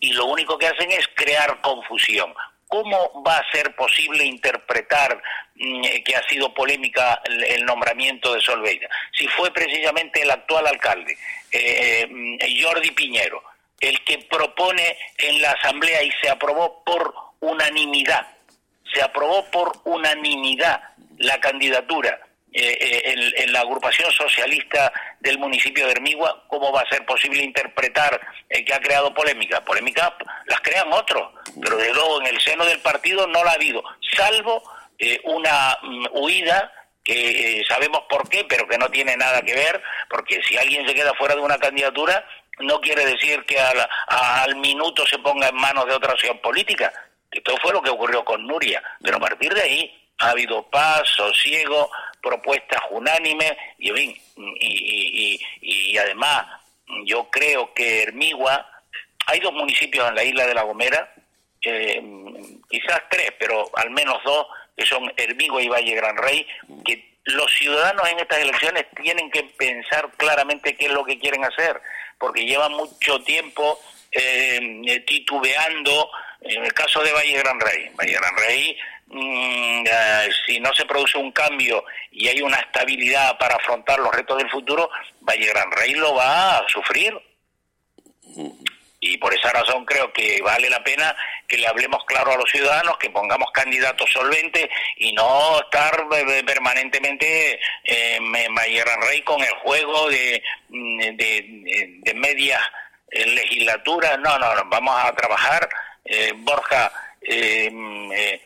y 0.00 0.12
lo 0.12 0.26
único 0.26 0.58
que 0.58 0.66
hacen 0.66 0.90
es 0.90 1.06
crear 1.14 1.60
confusión. 1.60 2.34
¿Cómo 2.66 3.22
va 3.26 3.36
a 3.36 3.50
ser 3.50 3.74
posible 3.74 4.24
interpretar 4.24 5.20
mm, 5.56 5.84
eh, 5.84 6.04
que 6.04 6.14
ha 6.14 6.22
sido 6.28 6.54
polémica 6.54 7.20
el, 7.24 7.64
nombramiento 7.64 8.32
de 8.32 8.40
Solveida? 8.40 8.88
Si 9.12 9.26
fue 9.28 9.52
precisamente 9.52 10.22
el 10.22 10.30
actual 10.30 10.66
alcalde, 10.66 11.16
eh, 11.50 12.06
mm, 12.08 12.38
Jordi 12.62 12.92
Piñero, 12.92 13.42
el 13.80 14.02
que 14.04 14.18
propone 14.18 14.96
en 15.18 15.42
la 15.42 15.50
Asamblea 15.52 16.02
y 16.02 16.12
se 16.22 16.30
aprobó 16.30 16.84
por 16.84 17.12
unanimidad, 17.40 18.26
se 18.94 19.02
aprobó 19.02 19.44
por 19.50 19.80
unanimidad 19.84 20.80
la 21.18 21.40
candidatura 21.40 22.20
eh, 22.52 22.78
eh, 22.80 23.02
en, 23.04 23.44
en 23.44 23.52
la 23.52 23.60
agrupación 23.60 24.10
socialista 24.10 24.92
del 25.20 25.38
municipio 25.38 25.86
de 25.86 25.92
Hermigua, 25.92 26.44
¿cómo 26.48 26.72
va 26.72 26.80
a 26.80 26.88
ser 26.88 27.06
posible 27.06 27.42
interpretar 27.44 28.20
eh, 28.48 28.64
que 28.64 28.74
ha 28.74 28.80
creado 28.80 29.14
polémica? 29.14 29.64
Polémica 29.64 30.16
las 30.46 30.60
crean 30.60 30.92
otros, 30.92 31.30
pero 31.62 31.76
desde 31.76 31.94
luego 31.94 32.20
en 32.20 32.26
el 32.26 32.40
seno 32.40 32.64
del 32.64 32.80
partido 32.80 33.26
no 33.28 33.44
la 33.44 33.52
ha 33.52 33.54
habido, 33.54 33.84
salvo 34.16 34.62
eh, 34.98 35.20
una 35.24 35.78
mm, 35.82 36.06
huida 36.12 36.72
que 37.04 37.60
eh, 37.60 37.64
sabemos 37.68 38.02
por 38.08 38.28
qué, 38.28 38.44
pero 38.44 38.66
que 38.66 38.78
no 38.78 38.88
tiene 38.90 39.16
nada 39.16 39.42
que 39.42 39.54
ver, 39.54 39.82
porque 40.08 40.42
si 40.42 40.56
alguien 40.56 40.86
se 40.86 40.94
queda 40.94 41.14
fuera 41.14 41.34
de 41.34 41.40
una 41.40 41.58
candidatura, 41.58 42.26
no 42.58 42.80
quiere 42.80 43.06
decir 43.06 43.44
que 43.44 43.58
al, 43.58 43.88
al 44.08 44.56
minuto 44.56 45.06
se 45.06 45.18
ponga 45.18 45.48
en 45.48 45.56
manos 45.56 45.86
de 45.86 45.94
otra 45.94 46.12
opción 46.12 46.38
política. 46.40 46.92
Esto 47.30 47.56
fue 47.62 47.72
lo 47.72 47.80
que 47.80 47.90
ocurrió 47.90 48.24
con 48.24 48.46
Nuria, 48.46 48.82
pero 49.02 49.16
a 49.16 49.20
partir 49.20 49.54
de 49.54 49.62
ahí 49.62 50.10
ha 50.18 50.30
habido 50.30 50.68
paz, 50.68 51.02
sosiego, 51.16 51.90
propuestas 52.22 52.80
unánimes 52.90 53.52
y, 53.78 53.90
y- 53.92 54.20
y- 55.60 55.90
y 55.92 55.98
además 55.98 56.46
yo 57.04 57.28
creo 57.30 57.72
que 57.74 58.02
Hermigua, 58.02 58.66
hay 59.26 59.40
dos 59.40 59.52
municipios 59.52 60.08
en 60.08 60.14
la 60.14 60.24
isla 60.24 60.46
de 60.46 60.54
La 60.54 60.62
Gomera, 60.62 61.12
eh, 61.62 62.02
quizás 62.68 63.02
tres, 63.10 63.32
pero 63.38 63.70
al 63.76 63.90
menos 63.90 64.22
dos, 64.24 64.46
que 64.76 64.86
son 64.86 65.12
Hermigua 65.16 65.62
y 65.62 65.68
Valle 65.68 65.94
Gran 65.94 66.16
Rey, 66.16 66.46
que 66.84 67.10
los 67.24 67.52
ciudadanos 67.52 68.08
en 68.08 68.18
estas 68.18 68.38
elecciones 68.40 68.86
tienen 69.02 69.30
que 69.30 69.42
pensar 69.44 70.10
claramente 70.16 70.74
qué 70.76 70.86
es 70.86 70.92
lo 70.92 71.04
que 71.04 71.18
quieren 71.18 71.44
hacer, 71.44 71.80
porque 72.18 72.44
llevan 72.46 72.72
mucho 72.72 73.22
tiempo 73.22 73.78
eh, 74.12 75.04
titubeando. 75.06 76.10
En 76.42 76.64
el 76.64 76.72
caso 76.72 77.02
de 77.02 77.12
Valle 77.12 77.36
Gran 77.38 77.60
Rey, 77.60 77.90
Valle 77.94 78.12
Gran 78.14 78.36
Rey, 78.38 78.76
mm, 79.10 79.84
eh, 79.86 80.28
si 80.46 80.60
no 80.60 80.72
se 80.74 80.86
produce 80.86 81.18
un 81.18 81.32
cambio 81.32 81.84
y 82.10 82.28
hay 82.28 82.40
una 82.42 82.56
estabilidad 82.58 83.36
para 83.38 83.56
afrontar 83.56 83.98
los 83.98 84.14
retos 84.14 84.38
del 84.38 84.50
futuro, 84.50 84.90
Valle 85.20 85.46
Gran 85.46 85.70
Rey 85.72 85.94
lo 85.94 86.14
va 86.14 86.58
a 86.58 86.68
sufrir. 86.68 87.14
Y 89.02 89.16
por 89.16 89.32
esa 89.32 89.50
razón 89.50 89.86
creo 89.86 90.12
que 90.12 90.42
vale 90.42 90.68
la 90.68 90.84
pena 90.84 91.16
que 91.48 91.56
le 91.56 91.66
hablemos 91.66 92.04
claro 92.04 92.32
a 92.32 92.36
los 92.36 92.50
ciudadanos, 92.50 92.98
que 92.98 93.08
pongamos 93.08 93.50
candidatos 93.50 94.10
solventes 94.12 94.68
y 94.98 95.12
no 95.14 95.58
estar 95.60 96.06
eh, 96.12 96.44
permanentemente 96.44 97.54
eh, 97.84 98.16
en 98.16 98.54
Valle 98.54 98.80
Gran 98.80 99.00
Rey 99.00 99.22
con 99.22 99.42
el 99.42 99.52
juego 99.54 100.08
de, 100.10 100.42
mm, 100.68 100.98
de, 101.16 102.14
medias 102.14 102.60
eh, 103.10 103.24
legislaturas. 103.24 104.18
No, 104.18 104.38
no, 104.38 104.54
no, 104.54 104.64
vamos 104.66 104.94
a 105.02 105.14
trabajar. 105.14 105.68
Eh, 106.04 106.32
Borja, 106.36 106.92
eh, 107.22 107.70
mm, 107.70 108.12
eh, 108.12 108.40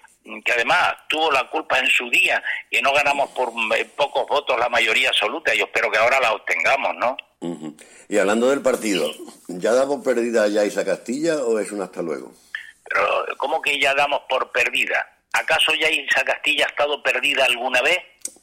que 0.44 0.52
además 0.52 0.94
tuvo 1.08 1.30
la 1.30 1.48
culpa 1.48 1.78
en 1.78 1.88
su 1.88 2.08
día, 2.08 2.42
que 2.70 2.80
no 2.80 2.92
ganamos 2.92 3.30
por 3.30 3.52
eh, 3.76 3.84
pocos 3.96 4.26
votos 4.26 4.58
la 4.58 4.68
mayoría 4.68 5.10
absoluta. 5.10 5.54
Yo 5.54 5.64
espero 5.64 5.90
que 5.90 5.98
ahora 5.98 6.20
la 6.20 6.32
obtengamos, 6.32 6.94
¿no? 6.96 7.16
Ujú. 7.40 7.76
Y 8.08 8.18
hablando 8.18 8.48
del 8.48 8.62
partido, 8.62 9.10
¿ya 9.48 9.72
damos 9.72 10.02
perdida 10.02 10.48
ya 10.48 10.64
Isa 10.64 10.84
Castilla 10.84 11.36
o 11.36 11.58
es 11.58 11.70
un 11.72 11.82
hasta 11.82 12.00
luego? 12.00 12.32
Pero, 12.84 13.26
¿cómo 13.36 13.60
que 13.60 13.78
ya 13.78 13.94
damos 13.94 14.22
por 14.28 14.50
perdida? 14.50 15.06
¿Acaso 15.32 15.74
ya 15.74 15.90
Isa 15.90 16.24
Castilla 16.24 16.66
ha 16.66 16.68
estado 16.68 17.02
perdida 17.02 17.44
alguna 17.44 17.82
vez? 17.82 17.98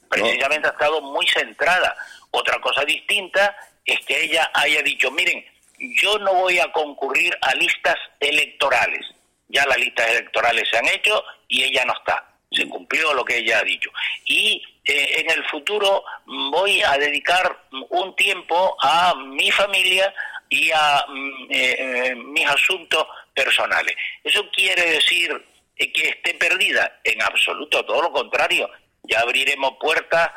Precisamente 0.09 0.67
ha 0.67 0.71
estado 0.71 1.01
muy 1.01 1.25
centrada. 1.27 1.95
Otra 2.31 2.59
cosa 2.59 2.83
distinta 2.83 3.55
es 3.85 3.99
que 4.05 4.23
ella 4.23 4.51
haya 4.53 4.81
dicho, 4.83 5.09
miren, 5.11 5.43
yo 5.79 6.19
no 6.19 6.33
voy 6.35 6.59
a 6.59 6.71
concurrir 6.71 7.35
a 7.41 7.55
listas 7.55 7.95
electorales. 8.19 9.05
Ya 9.51 9.65
las 9.65 9.77
listas 9.77 10.09
electorales 10.09 10.67
se 10.69 10.77
han 10.77 10.87
hecho 10.87 11.23
y 11.47 11.63
ella 11.63 11.85
no 11.85 11.93
está. 11.93 12.25
Se 12.51 12.67
cumplió 12.67 13.13
lo 13.13 13.23
que 13.23 13.37
ella 13.37 13.59
ha 13.59 13.63
dicho. 13.63 13.89
Y 14.25 14.61
eh, 14.85 15.21
en 15.21 15.31
el 15.31 15.45
futuro 15.45 16.03
voy 16.25 16.81
a 16.81 16.97
dedicar 16.97 17.65
un 17.89 18.15
tiempo 18.15 18.75
a 18.81 19.13
mi 19.15 19.51
familia 19.51 20.13
y 20.49 20.71
a 20.71 21.05
mm, 21.07 21.51
eh, 21.51 21.75
eh, 21.79 22.15
mis 22.15 22.47
asuntos 22.47 23.05
personales. 23.33 23.95
¿Eso 24.23 24.49
quiere 24.51 24.91
decir 24.91 25.45
que 25.75 26.09
esté 26.09 26.33
perdida? 26.33 26.99
En 27.03 27.21
absoluto, 27.21 27.85
todo 27.85 28.01
lo 28.01 28.11
contrario. 28.11 28.69
Ya 29.03 29.19
abriremos 29.19 29.73
puertas, 29.79 30.29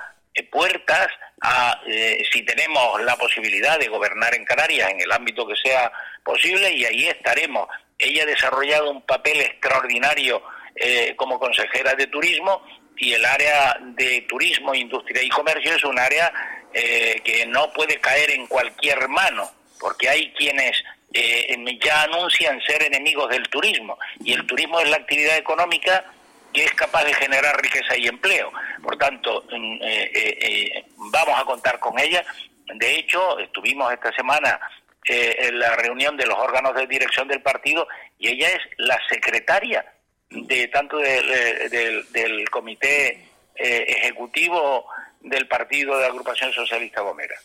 puertas 0.51 1.09
a, 1.41 1.81
si 2.32 2.43
tenemos 2.43 3.03
la 3.03 3.16
posibilidad 3.16 3.78
de 3.78 3.89
gobernar 3.89 4.35
en 4.35 4.45
Canarias 4.45 4.91
en 4.91 5.01
el 5.01 5.12
ámbito 5.12 5.47
que 5.47 5.57
sea 5.57 5.93
posible 6.24 6.73
y 6.73 6.85
ahí 6.85 7.07
estaremos. 7.07 7.69
Ella 7.99 8.25
ha 8.25 8.27
desarrollado 8.27 8.91
un 8.91 9.03
papel 9.03 9.41
extraordinario 9.41 10.43
eh, 10.77 11.15
como 11.16 11.39
consejera 11.39 11.95
de 11.95 12.09
turismo 12.09 12.62
y 12.97 13.12
el 13.12 13.25
área 13.25 13.77
de 13.81 14.23
turismo, 14.23 14.75
industria 14.75 15.23
y 15.23 15.29
comercio 15.29 15.75
es 15.75 15.85
un 15.85 15.99
área 15.99 16.33
eh, 16.73 17.21
que 17.25 17.47
no 17.47 17.73
puede 17.73 18.01
caer 18.01 18.31
en 18.31 18.47
cualquier 18.47 19.09
mano, 19.09 19.51
porque 19.79 20.09
hay 20.09 20.33
quienes 20.33 20.73
eh, 21.12 21.57
ya 21.81 22.03
anuncian 22.03 22.61
ser 22.62 22.83
enemigos 22.83 23.31
del 23.31 23.49
turismo 23.49 23.97
y 24.25 24.33
el 24.33 24.45
turismo 24.47 24.81
es 24.81 24.89
la 24.91 24.97
actividad 24.97 25.37
económica 25.37 26.05
que 26.53 26.65
es 26.65 26.75
capaz 26.75 27.05
de 27.05 27.15
generar 27.15 27.61
riqueza 27.61 27.97
y 27.97 28.07
empleo. 28.07 28.53
Por 28.83 28.97
tanto, 28.97 29.45
mm, 29.51 29.79
eh, 29.83 30.85
vamos 30.97 31.39
a 31.39 31.45
contar 31.45 31.79
con 31.81 31.99
ella 31.99 32.25
De 32.66 32.97
hecho, 32.97 33.39
estuvimos 33.39 33.93
esta 33.93 34.11
semana 34.12 34.59
eh, 35.05 35.36
en 35.39 35.59
la 35.59 35.76
reunión 35.76 36.16
de 36.16 36.26
los 36.26 36.39
órganos 36.39 36.74
de 36.74 36.86
dirección 36.86 37.28
del 37.28 37.43
partido 37.43 37.86
y 38.18 38.28
ella 38.28 38.48
es 38.48 38.60
la 38.78 38.98
secretaria 39.09 39.85
de 40.31 40.68
tanto 40.68 40.97
del, 40.98 41.28
del- 41.70 42.12
del 42.12 42.48
comité 42.51 43.28
eh, 43.56 43.85
ejecutivo 43.89 44.86
del 45.20 45.47
partido 45.47 45.94
de 45.97 46.01
la 46.02 46.09
agrupación 46.09 46.52
socialista 46.52 47.01
Gomera. 47.02 47.36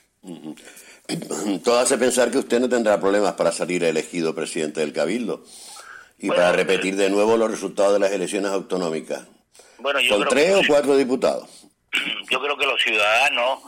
Todo 1.64 1.80
hace 1.80 1.98
pensar 1.98 2.30
que 2.32 2.38
usted 2.38 2.60
no 2.60 2.70
tendrá 2.70 3.00
problemas 3.00 3.34
para 3.34 3.52
salir 3.52 3.84
elegido 3.84 4.36
presidente 4.36 4.80
del 4.82 4.94
Cabildo 4.94 5.44
y 6.18 6.28
para 6.30 6.52
repetir 6.52 6.96
de 6.96 7.10
nuevo 7.10 7.38
los 7.38 7.50
resultados 7.50 7.94
de 7.94 8.00
las 8.00 8.12
elecciones 8.12 8.52
autonómicas. 8.52 9.24
Bueno, 9.80 10.00
yo 10.02 10.18
Con 10.18 10.28
creo 10.28 10.30
tres 10.30 10.46
que 10.48 10.56
o 10.56 10.62
cuatro 10.68 10.98
diputados. 10.98 11.50
yo 12.30 12.40
creo 12.42 12.58
que 12.58 12.66
los 12.66 12.82
ciudadanos 12.82 13.60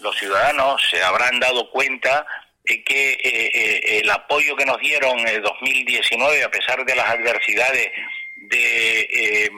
los 0.00 0.16
ciudadanos 0.18 0.82
se 0.90 1.00
habrán 1.02 1.38
dado 1.38 1.70
cuenta 1.70 2.26
que 2.64 3.12
eh, 3.12 3.20
eh, 3.22 4.00
el 4.02 4.10
apoyo 4.10 4.54
que 4.56 4.64
nos 4.64 4.78
dieron 4.78 5.18
en 5.26 5.42
2019 5.42 6.44
a 6.44 6.50
pesar 6.50 6.84
de 6.84 6.94
las 6.94 7.10
adversidades 7.10 7.90
de, 8.36 9.00
eh, 9.00 9.50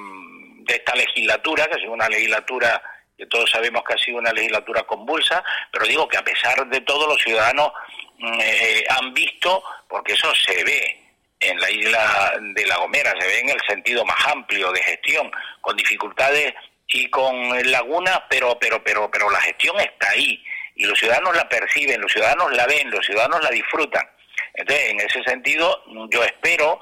esta 0.67 0.95
legislatura 0.95 1.67
que 1.67 1.75
ha 1.75 1.79
sido 1.79 1.93
una 1.93 2.09
legislatura 2.09 2.83
que 3.17 3.27
todos 3.27 3.51
sabemos 3.51 3.83
que 3.85 3.95
ha 3.95 3.99
sido 3.99 4.19
una 4.19 4.33
legislatura 4.33 4.83
convulsa 4.85 5.45
pero 5.71 5.87
digo 5.87 6.09
que 6.09 6.17
a 6.17 6.25
pesar 6.25 6.67
de 6.67 6.81
todo 6.81 7.07
los 7.07 7.23
ciudadanos 7.23 7.73
mm, 8.19 8.41
eh, 8.41 8.85
han 8.89 9.13
visto 9.13 9.63
porque 9.89 10.15
eso 10.15 10.35
se 10.35 10.65
ve 10.65 11.01
en 11.41 11.61
la 11.61 11.71
isla 11.71 12.33
de 12.55 12.67
La 12.67 12.79
Gomera, 12.79 13.13
se 13.21 13.27
ve 13.27 13.41
en 13.41 13.51
el 13.51 13.61
sentido 13.69 14.03
más 14.07 14.17
amplio 14.29 14.73
de 14.73 14.83
gestión, 14.83 15.31
con 15.61 15.77
dificultades 15.77 16.55
y 16.89 17.11
con 17.11 17.71
lagunas, 17.71 18.23
pero, 18.31 18.59
pero, 18.59 18.83
pero, 18.83 19.11
pero 19.11 19.29
la 19.29 19.41
gestión 19.43 19.79
está 19.79 20.09
ahí 20.09 20.43
y 20.75 20.85
los 20.85 20.99
ciudadanos 20.99 21.37
la 21.37 21.49
perciben, 21.49 22.01
los 22.01 22.13
ciudadanos 22.13 22.53
la 22.53 22.67
ven, 22.67 22.91
los 22.91 23.05
ciudadanos 23.05 23.43
la 23.43 23.51
disfrutan. 23.51 24.09
Entonces, 24.55 24.91
en 24.91 25.01
ese 25.01 25.23
sentido, 25.23 25.83
yo 26.11 26.23
espero 26.25 26.81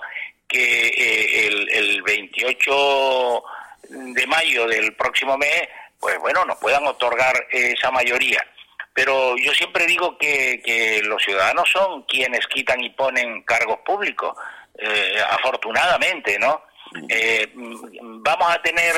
que 0.49 0.89
eh, 0.89 1.47
el, 1.47 1.69
el 1.71 2.03
28 2.03 3.45
de 3.89 4.27
mayo 4.27 4.67
del 4.67 4.95
próximo 4.95 5.37
mes, 5.37 5.69
pues 5.99 6.19
bueno, 6.19 6.45
nos 6.45 6.59
puedan 6.59 6.87
otorgar 6.87 7.47
esa 7.51 7.91
mayoría. 7.91 8.45
Pero 8.95 9.37
yo 9.37 9.53
siempre 9.55 9.87
digo 9.87 10.19
que, 10.19 10.61
que 10.63 11.01
los 11.05 11.23
ciudadanos 11.23 11.71
son 11.71 12.03
quienes 12.03 12.47
quitan 12.47 12.83
y 12.83 12.91
ponen 12.91 13.43
cargos 13.43 13.79
públicos, 13.85 14.37
eh, 14.79 15.17
afortunadamente, 15.31 16.39
¿no? 16.39 16.63
Eh, 17.09 17.51
mm, 17.55 18.23
vamos 18.23 18.51
a 18.51 18.61
tener 18.61 18.95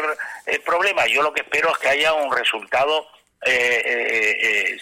eh, 0.46 0.58
problemas. 0.60 1.08
Yo 1.08 1.22
lo 1.22 1.32
que 1.32 1.42
espero 1.42 1.70
es 1.70 1.78
que 1.78 1.88
haya 1.88 2.12
un 2.12 2.34
resultado 2.34 3.06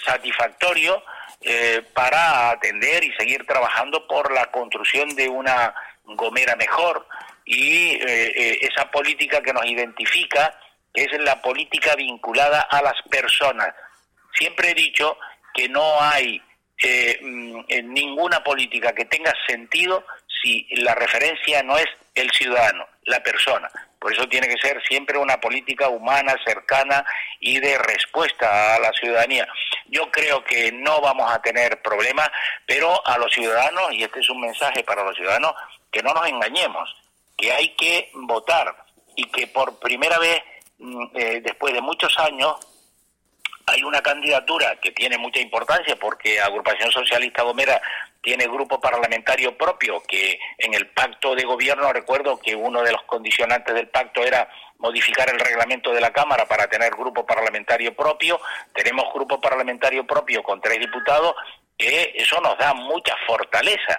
satisfactorio 0.05 1.03
eh, 1.45 1.83
para 1.93 2.51
atender 2.51 3.03
y 3.03 3.13
seguir 3.15 3.45
trabajando 3.47 4.07
por 4.07 4.33
la 4.33 4.51
construcción 4.51 5.09
de 5.17 5.29
una 5.29 5.75
Gomera 6.05 6.57
mejor 6.57 7.07
y 7.45 7.91
eh, 7.91 8.03
eh, 8.07 8.59
esa 8.63 8.91
política 8.91 9.43
que 9.43 9.53
nos 9.53 9.67
identifica, 9.67 10.59
es 10.95 11.11
la 11.21 11.41
política 11.41 11.97
vinculada 11.97 12.61
a 12.61 12.83
las 12.83 13.01
personas. 13.11 13.75
Siempre 14.35 14.71
he 14.71 14.75
dicho 14.75 15.17
que 15.55 15.69
no 15.69 16.01
hay 16.01 16.41
eh, 16.83 17.19
mm, 17.21 17.93
ninguna 17.93 18.43
política 18.45 18.93
que 18.93 19.05
tenga 19.07 19.33
sentido 19.47 20.05
si 20.43 20.67
la 20.77 20.95
referencia 20.95 21.63
no 21.63 21.77
es 21.77 21.89
el 22.15 22.31
ciudadano, 22.31 22.87
la 23.05 23.23
persona. 23.23 23.71
Por 24.03 24.13
eso 24.13 24.29
tiene 24.29 24.49
que 24.49 24.59
ser 24.59 24.83
siempre 24.83 25.17
una 25.17 25.41
política 25.41 25.89
humana, 25.89 26.35
cercana 26.45 27.05
y 27.39 27.61
de 27.61 27.79
respuesta 27.79 28.75
a 28.75 28.81
la 28.81 28.91
ciudadanía. 28.95 29.47
Yo 29.87 30.11
creo 30.11 30.43
que 30.43 30.73
no 30.73 31.01
vamos 31.01 31.31
a 31.31 31.41
tener 31.41 31.81
problemas, 31.83 32.29
pero 32.67 33.01
a 33.07 33.17
los 33.17 33.33
ciudadanos, 33.33 33.93
y 33.93 34.03
este 34.03 34.19
es 34.19 34.29
un 34.29 34.41
mensaje 34.41 34.83
para 34.83 35.05
los 35.05 35.15
ciudadanos, 35.15 35.55
que 35.93 36.03
no 36.03 36.13
nos 36.13 36.27
engañemos, 36.27 36.93
que 37.37 37.53
hay 37.53 37.77
que 37.77 38.11
votar 38.15 38.75
y 39.15 39.25
que 39.27 39.47
por 39.47 39.79
primera 39.79 40.19
vez, 40.19 40.43
mm, 40.79 41.05
eh, 41.15 41.41
después 41.41 41.73
de 41.73 41.81
muchos 41.81 42.19
años, 42.19 42.57
hay 43.67 43.83
una 43.83 44.01
candidatura 44.01 44.77
que 44.81 44.93
tiene 44.93 45.19
mucha 45.19 45.41
importancia 45.41 45.97
porque 45.97 46.41
Agrupación 46.41 46.91
Socialista 46.91 47.43
Gomera 47.43 47.81
tiene 48.21 48.47
grupo 48.47 48.81
parlamentario 48.81 49.57
propio, 49.57 50.03
que 50.07 50.39
en 50.59 50.75
el 50.75 50.89
pacto 50.89 51.35
de 51.35 51.45
gobierno 51.45 51.93
recuerdo 51.93 52.39
que 52.39 52.55
uno 52.55 52.83
de 52.83 52.93
los 52.93 53.03
condicionantes 53.03 53.75
del 53.75 53.89
pacto 53.89 54.23
era 54.23 54.49
modificar 54.79 55.29
el 55.31 55.41
reglamento 55.41 55.93
de 55.93 56.01
la 56.01 56.13
Cámara 56.13 56.47
para 56.47 56.69
tener 56.69 56.93
grupo 56.95 57.27
parlamentario 57.27 57.95
propio. 57.95 58.41
Tenemos 58.75 59.13
grupo 59.13 59.41
parlamentario 59.41 60.07
propio 60.07 60.43
con 60.43 60.61
tres 60.61 60.79
diputados, 60.79 61.35
que 61.77 62.13
eso 62.17 62.41
nos 62.41 62.57
da 62.59 62.75
mucha 62.75 63.17
fortaleza. 63.27 63.99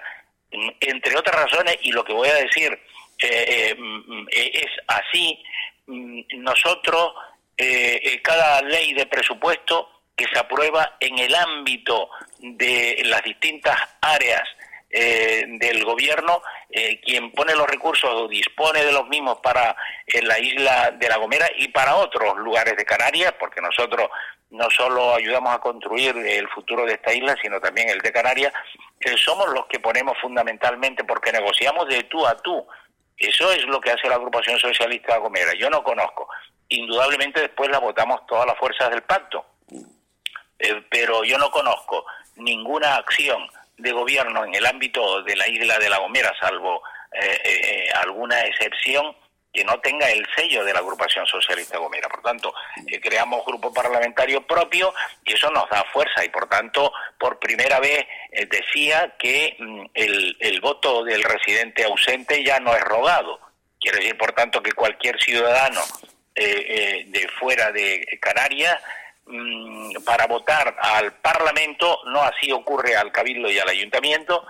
Mm, 0.52 0.68
Entre 0.80 1.16
otras 1.16 1.42
razones, 1.42 1.78
y 1.82 1.92
lo 1.92 2.04
que 2.04 2.12
voy 2.12 2.28
a 2.28 2.34
decir 2.34 2.72
eh, 3.18 3.44
eh, 3.48 3.74
mm, 3.78 4.26
eh, 4.30 4.50
es 4.54 4.70
así, 4.86 5.42
mm, 5.86 6.20
nosotros 6.38 7.12
eh, 7.56 8.00
eh, 8.02 8.22
cada 8.22 8.62
ley 8.62 8.94
de 8.94 9.06
presupuesto 9.06 9.88
que 10.16 10.26
se 10.32 10.38
aprueba 10.38 10.96
en 11.00 11.18
el 11.18 11.34
ámbito 11.34 12.08
de 12.38 13.02
las 13.04 13.22
distintas 13.22 13.76
áreas 14.00 14.48
eh, 14.96 15.44
del 15.48 15.84
gobierno, 15.84 16.40
eh, 16.70 17.00
quien 17.00 17.32
pone 17.32 17.56
los 17.56 17.66
recursos 17.66 18.08
o 18.08 18.28
dispone 18.28 18.84
de 18.84 18.92
los 18.92 19.08
mismos 19.08 19.40
para 19.42 19.74
eh, 20.06 20.22
la 20.22 20.38
isla 20.38 20.92
de 20.92 21.08
La 21.08 21.16
Gomera 21.16 21.48
y 21.58 21.66
para 21.66 21.96
otros 21.96 22.36
lugares 22.36 22.76
de 22.76 22.84
Canarias, 22.84 23.34
porque 23.36 23.60
nosotros 23.60 24.08
no 24.50 24.70
solo 24.70 25.16
ayudamos 25.16 25.52
a 25.52 25.58
construir 25.58 26.16
el 26.16 26.48
futuro 26.48 26.86
de 26.86 26.92
esta 26.92 27.12
isla, 27.12 27.36
sino 27.42 27.60
también 27.60 27.88
el 27.88 27.98
de 28.02 28.12
Canarias, 28.12 28.52
somos 29.16 29.48
los 29.52 29.66
que 29.66 29.80
ponemos 29.80 30.16
fundamentalmente, 30.20 31.02
porque 31.02 31.32
negociamos 31.32 31.88
de 31.88 32.04
tú 32.04 32.24
a 32.24 32.36
tú. 32.36 32.64
Eso 33.18 33.50
es 33.50 33.64
lo 33.64 33.80
que 33.80 33.90
hace 33.90 34.08
la 34.08 34.14
agrupación 34.14 34.60
socialista 34.60 35.16
Gomera. 35.16 35.54
Yo 35.54 35.68
no 35.70 35.82
conozco. 35.82 36.28
Indudablemente 36.68 37.40
después 37.40 37.70
la 37.70 37.78
votamos 37.78 38.26
todas 38.26 38.46
las 38.46 38.58
fuerzas 38.58 38.90
del 38.90 39.02
pacto. 39.02 39.44
Eh, 40.58 40.82
pero 40.90 41.24
yo 41.24 41.38
no 41.38 41.50
conozco 41.50 42.04
ninguna 42.36 42.96
acción 42.96 43.48
de 43.76 43.92
gobierno 43.92 44.44
en 44.44 44.54
el 44.54 44.66
ámbito 44.66 45.22
de 45.22 45.36
la 45.36 45.48
isla 45.48 45.78
de 45.78 45.88
La 45.88 45.98
Gomera, 45.98 46.32
salvo 46.38 46.82
eh, 47.12 47.40
eh, 47.44 47.90
alguna 47.94 48.40
excepción 48.42 49.14
que 49.54 49.64
no 49.64 49.78
tenga 49.78 50.10
el 50.10 50.26
sello 50.34 50.64
de 50.64 50.72
la 50.72 50.80
agrupación 50.80 51.24
socialista 51.26 51.78
Gomera. 51.78 52.08
Por 52.08 52.22
tanto, 52.22 52.52
eh, 52.88 53.00
creamos 53.00 53.46
grupo 53.46 53.72
parlamentario 53.72 54.44
propio 54.44 54.92
y 55.24 55.32
eso 55.32 55.48
nos 55.52 55.70
da 55.70 55.84
fuerza 55.92 56.24
y 56.24 56.28
por 56.28 56.48
tanto, 56.48 56.92
por 57.18 57.38
primera 57.38 57.78
vez 57.78 58.04
eh, 58.32 58.46
decía 58.46 59.14
que 59.16 59.56
mm, 59.56 59.84
el, 59.94 60.36
el 60.40 60.60
voto 60.60 61.04
del 61.04 61.22
residente 61.22 61.84
ausente 61.84 62.42
ya 62.44 62.58
no 62.58 62.74
es 62.74 62.82
rogado. 62.82 63.38
Quiere 63.78 63.98
decir, 63.98 64.18
por 64.18 64.32
tanto, 64.32 64.60
que 64.60 64.72
cualquier 64.72 65.22
ciudadano 65.22 65.82
eh, 66.34 66.66
eh, 66.68 67.04
de 67.08 67.28
fuera 67.28 67.70
de 67.72 68.18
Canarias 68.20 68.76
mm, 69.26 70.02
para 70.04 70.26
votar 70.26 70.76
al 70.80 71.12
Parlamento, 71.14 72.00
no 72.06 72.22
así 72.22 72.50
ocurre 72.52 72.96
al 72.96 73.12
Cabildo 73.12 73.50
y 73.50 73.58
al 73.58 73.68
Ayuntamiento 73.68 74.44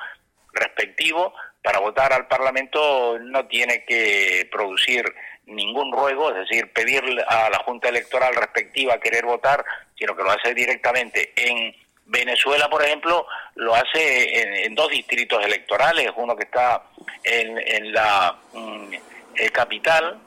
respectivo, 0.53 1.35
para 1.63 1.81
votar 1.81 2.13
al 2.13 2.27
Parlamento 2.27 3.19
no 3.19 3.47
tiene 3.47 3.85
que 3.85 4.49
producir 4.51 5.05
ningún 5.47 5.93
ruego, 5.93 6.31
es 6.31 6.49
decir, 6.49 6.73
pedir 6.73 7.03
a 7.27 7.51
la 7.51 7.59
Junta 7.59 7.89
Electoral 7.89 8.35
respectiva 8.35 9.01
querer 9.01 9.25
votar, 9.25 9.65
sino 9.99 10.17
que 10.17 10.23
lo 10.23 10.31
hace 10.31 10.55
directamente. 10.55 11.33
En 11.37 11.75
Venezuela, 12.07 12.69
por 12.69 12.83
ejemplo, 12.83 13.27
lo 13.55 13.75
hace 13.75 14.65
en, 14.65 14.75
dos 14.75 14.91
distritos 14.91 15.45
electorales, 15.45 16.11
uno 16.17 16.37
que 16.37 16.45
está 16.45 16.83
en, 17.23 17.59
en 17.59 17.93
la 17.93 18.37
mm, 18.53 18.93
eh, 19.37 19.51
capital, 19.51 20.19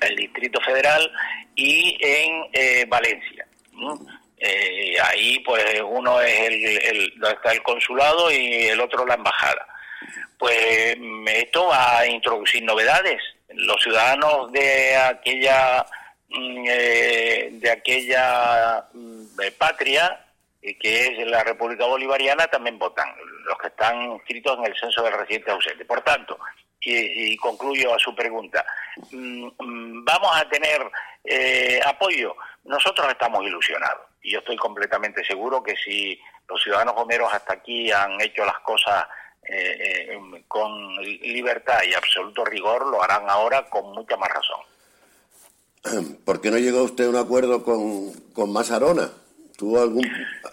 el 0.00 0.16
Distrito 0.16 0.60
Federal, 0.60 1.10
y 1.54 1.96
en 2.00 2.46
eh, 2.52 2.84
Valencia. 2.88 3.46
Eh, 4.38 4.96
ahí, 5.02 5.38
pues, 5.40 5.64
uno 5.84 6.20
es 6.20 6.40
el, 6.40 6.64
el- 6.82 7.12
donde 7.18 7.36
está 7.36 7.52
el 7.52 7.62
consulado 7.62 8.30
y 8.30 8.64
el 8.66 8.80
otro 8.80 9.06
la 9.06 9.14
embajada. 9.14 9.66
Pues 10.38 10.96
esto 11.28 11.66
va 11.68 12.00
a 12.00 12.06
introducir 12.06 12.62
novedades. 12.62 13.20
Los 13.48 13.80
ciudadanos 13.82 14.52
de 14.52 14.96
aquella 14.96 15.86
mm, 16.28 16.64
eh, 16.68 17.48
de 17.52 17.70
aquella 17.70 18.84
mm, 18.92 19.40
eh, 19.40 19.50
patria 19.52 20.20
que 20.80 21.06
es 21.06 21.26
la 21.26 21.44
República 21.44 21.84
Bolivariana 21.84 22.46
también 22.46 22.78
votan 22.78 23.06
los 23.46 23.58
que 23.58 23.66
están 23.68 24.12
inscritos 24.12 24.58
en 24.58 24.64
el 24.64 24.78
censo 24.78 25.02
del 25.02 25.12
residente 25.12 25.50
ausente. 25.50 25.84
Por 25.84 26.00
tanto, 26.02 26.38
y, 26.84 27.32
y 27.32 27.36
concluyo 27.36 27.94
a 27.94 27.98
su 27.98 28.14
pregunta, 28.14 28.64
mm, 29.10 29.46
mm, 29.58 30.04
vamos 30.04 30.30
a 30.34 30.48
tener 30.48 30.80
eh, 31.24 31.80
apoyo. 31.84 32.34
Nosotros 32.64 33.08
estamos 33.08 33.44
ilusionados 33.44 34.06
y 34.22 34.32
yo 34.32 34.38
estoy 34.40 34.56
completamente 34.56 35.24
seguro 35.24 35.62
que 35.62 35.74
si 35.76 36.18
los 36.48 36.62
ciudadanos 36.62 36.94
gomeros 36.94 37.32
hasta 37.32 37.54
aquí 37.54 37.90
han 37.90 38.20
hecho 38.20 38.44
las 38.44 38.58
cosas 38.60 39.06
eh, 39.48 40.10
eh, 40.12 40.44
con 40.48 40.96
libertad 41.02 41.80
y 41.88 41.94
absoluto 41.94 42.44
rigor, 42.44 42.86
lo 42.86 43.02
harán 43.02 43.28
ahora 43.28 43.68
con 43.68 43.92
mucha 43.92 44.16
más 44.16 44.30
razón. 44.30 46.14
¿Por 46.24 46.40
qué 46.40 46.50
no 46.50 46.58
llegó 46.58 46.82
usted 46.82 47.06
a 47.06 47.10
un 47.10 47.16
acuerdo 47.16 47.62
con, 47.62 48.12
con 48.32 48.52
Masarona? 48.52 49.10
¿Tuvo 49.56 49.80
algún 49.80 50.04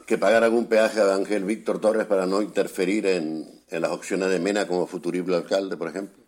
que 0.06 0.18
pagar 0.18 0.44
algún 0.44 0.68
peaje 0.68 1.00
a 1.00 1.16
Ángel 1.16 1.44
Víctor 1.44 1.82
Torres 1.82 2.06
para 2.06 2.26
no 2.26 2.42
interferir 2.42 3.08
en, 3.08 3.64
en 3.70 3.82
las 3.82 3.92
opciones 3.92 4.30
de 4.30 4.40
Mena 4.40 4.68
como 4.68 4.86
futurible 4.86 5.36
alcalde, 5.36 5.76
por 5.76 5.88
ejemplo? 5.88 6.21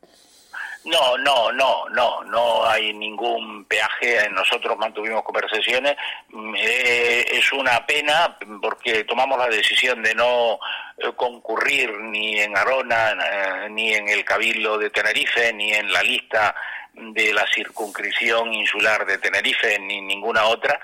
No, 0.85 1.18
no, 1.18 1.51
no, 1.51 1.88
no, 1.89 2.23
no 2.23 2.65
hay 2.65 2.93
ningún 2.93 3.65
peaje. 3.65 4.30
Nosotros 4.30 4.77
mantuvimos 4.77 5.23
conversaciones. 5.23 5.95
Mm, 6.30 6.55
eh, 6.57 7.26
es 7.31 7.53
una 7.53 7.85
pena 7.85 8.38
porque 8.61 9.05
tomamos 9.05 9.39
la 9.39 9.47
decisión 9.47 10.01
de 10.03 10.14
no 10.14 10.60
eh, 10.97 11.11
concurrir 11.15 11.89
ni 11.99 12.39
en 12.39 12.57
Arona, 12.57 13.11
eh, 13.11 13.69
ni 13.69 13.93
en 13.93 14.10
el 14.10 14.26
Cabildo 14.26 14.77
de 14.77 14.89
Tenerife, 14.89 15.53
ni 15.53 15.73
en 15.73 15.91
la 15.91 16.03
lista 16.03 16.53
de 16.93 17.34
la 17.34 17.45
circunscripción 17.47 18.53
insular 18.53 19.05
de 19.05 19.18
Tenerife, 19.18 19.80
ni 19.80 20.01
ninguna 20.01 20.45
otra, 20.45 20.80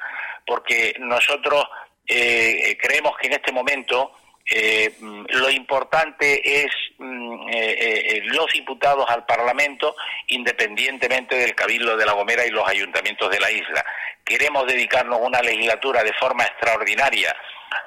porque 0.45 0.95
nosotros 0.99 1.67
eh, 2.07 2.75
creemos 2.81 3.15
que 3.17 3.27
en 3.27 3.33
este 3.33 3.51
momento 3.51 4.13
eh, 4.51 4.93
lo 4.99 5.49
importante 5.49 6.63
es 6.63 6.71
mm, 6.97 7.49
eh, 7.49 7.75
eh, 7.79 8.21
los 8.25 8.47
diputados 8.51 9.05
al 9.09 9.25
Parlamento, 9.25 9.95
independientemente 10.27 11.35
del 11.35 11.55
Cabildo 11.55 11.95
de 11.95 12.05
La 12.05 12.13
Gomera 12.13 12.45
y 12.45 12.49
los 12.49 12.67
ayuntamientos 12.67 13.29
de 13.29 13.39
la 13.39 13.51
isla. 13.51 13.85
Queremos 14.23 14.65
dedicarnos 14.67 15.19
una 15.21 15.41
legislatura 15.41 16.03
de 16.03 16.13
forma 16.13 16.43
extraordinaria 16.43 17.35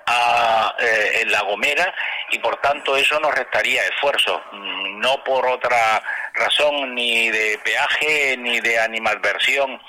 a 0.06 0.74
eh, 0.78 1.24
La 1.26 1.42
Gomera 1.42 1.92
y 2.30 2.38
por 2.38 2.60
tanto 2.60 2.96
eso 2.96 3.18
nos 3.20 3.34
restaría 3.34 3.84
esfuerzo, 3.84 4.40
mm, 4.52 5.00
no 5.00 5.22
por 5.24 5.46
otra 5.46 6.02
razón 6.34 6.94
ni 6.94 7.30
de 7.30 7.58
peaje 7.64 8.36
ni 8.38 8.60
de 8.60 8.78
animadversión 8.78 9.80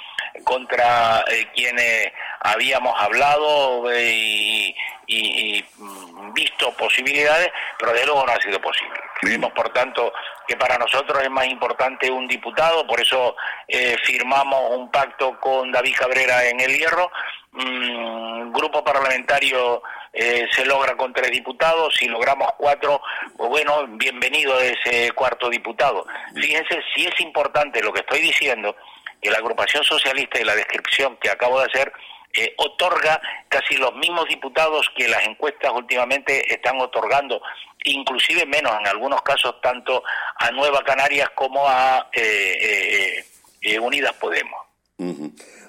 contra 0.44 1.24
eh, 1.28 1.48
quienes 1.54 2.12
habíamos 2.44 2.94
hablado 3.02 3.90
eh, 3.92 4.76
y, 5.08 5.56
y- 5.58 5.66
mm, 5.78 6.34
visto 6.34 6.72
posibilidades, 6.74 7.52
pero 7.78 7.94
de 7.94 8.06
luego 8.06 8.26
no 8.26 8.32
ha 8.34 8.42
sido 8.42 8.60
posible. 8.60 9.00
Creemos, 9.22 9.52
por 9.54 9.70
tanto, 9.72 10.12
que 10.48 10.56
para 10.58 10.78
nosotros 10.78 11.22
es 11.24 11.30
más 11.30 11.46
importante 11.48 12.10
un 12.12 12.28
diputado, 12.28 12.86
por 12.88 13.00
eso 13.02 13.36
eh, 13.68 13.96
firmamos 14.04 14.72
un 14.72 14.92
pacto 14.92 15.40
con 15.40 15.72
David 15.72 15.96
Cabrera 15.98 16.46
en 16.48 16.60
el 16.60 16.76
Hierro. 16.78 17.12
Mm, 17.52 18.52
grupo 18.52 18.84
parlamentario 18.84 19.82
eh, 20.12 20.48
se 20.52 20.66
logra 20.66 20.96
con 20.98 21.14
tres 21.14 21.32
diputados, 21.32 21.94
si 21.96 22.08
logramos 22.08 22.50
cuatro, 22.58 23.02
pues 23.38 23.50
bueno, 23.50 23.86
bienvenido 23.90 24.60
ese 24.60 25.12
cuarto 25.12 25.50
diputado. 25.50 26.06
Fíjense 26.36 26.82
si 26.96 27.06
es 27.06 27.20
importante 27.22 27.82
lo 27.82 27.94
que 27.94 28.02
estoy 28.02 28.20
diciendo, 28.22 28.76
que 29.22 29.30
la 29.32 29.38
agrupación 29.38 29.84
socialista 29.84 30.40
y 30.40 30.44
la 30.44 30.56
descripción 30.56 31.16
que 31.18 31.30
acabo 31.30 31.60
de 31.60 31.68
hacer 31.68 31.94
eh, 32.34 32.54
otorga 32.58 33.22
casi 33.48 33.76
los 33.76 33.96
mismos 33.96 34.28
diputados 34.28 34.90
que 34.96 35.08
las 35.08 35.26
encuestas 35.28 35.72
últimamente 35.76 36.52
están 36.52 36.80
otorgando, 36.82 37.42
inclusive 37.86 38.46
menos 38.46 38.74
en 38.80 38.88
algunos 38.88 39.22
casos 39.22 39.56
tanto 39.62 40.04
a 40.38 40.52
Nueva 40.52 40.84
Canarias 40.84 41.30
como 41.36 41.68
a 41.68 42.10
eh, 42.12 42.58
eh, 42.62 43.26
eh, 43.62 43.80
Unidas 43.80 44.14
Podemos. 44.14 44.60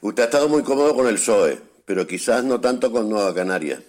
Usted 0.00 0.22
ha 0.22 0.26
estado 0.26 0.48
muy 0.48 0.62
cómodo 0.62 0.94
con 0.94 1.08
el 1.08 1.14
PSOE, 1.14 1.58
pero 1.84 2.06
quizás 2.06 2.44
no 2.44 2.60
tanto 2.60 2.90
con 2.92 3.08
Nueva 3.08 3.34
Canaria. 3.34 3.80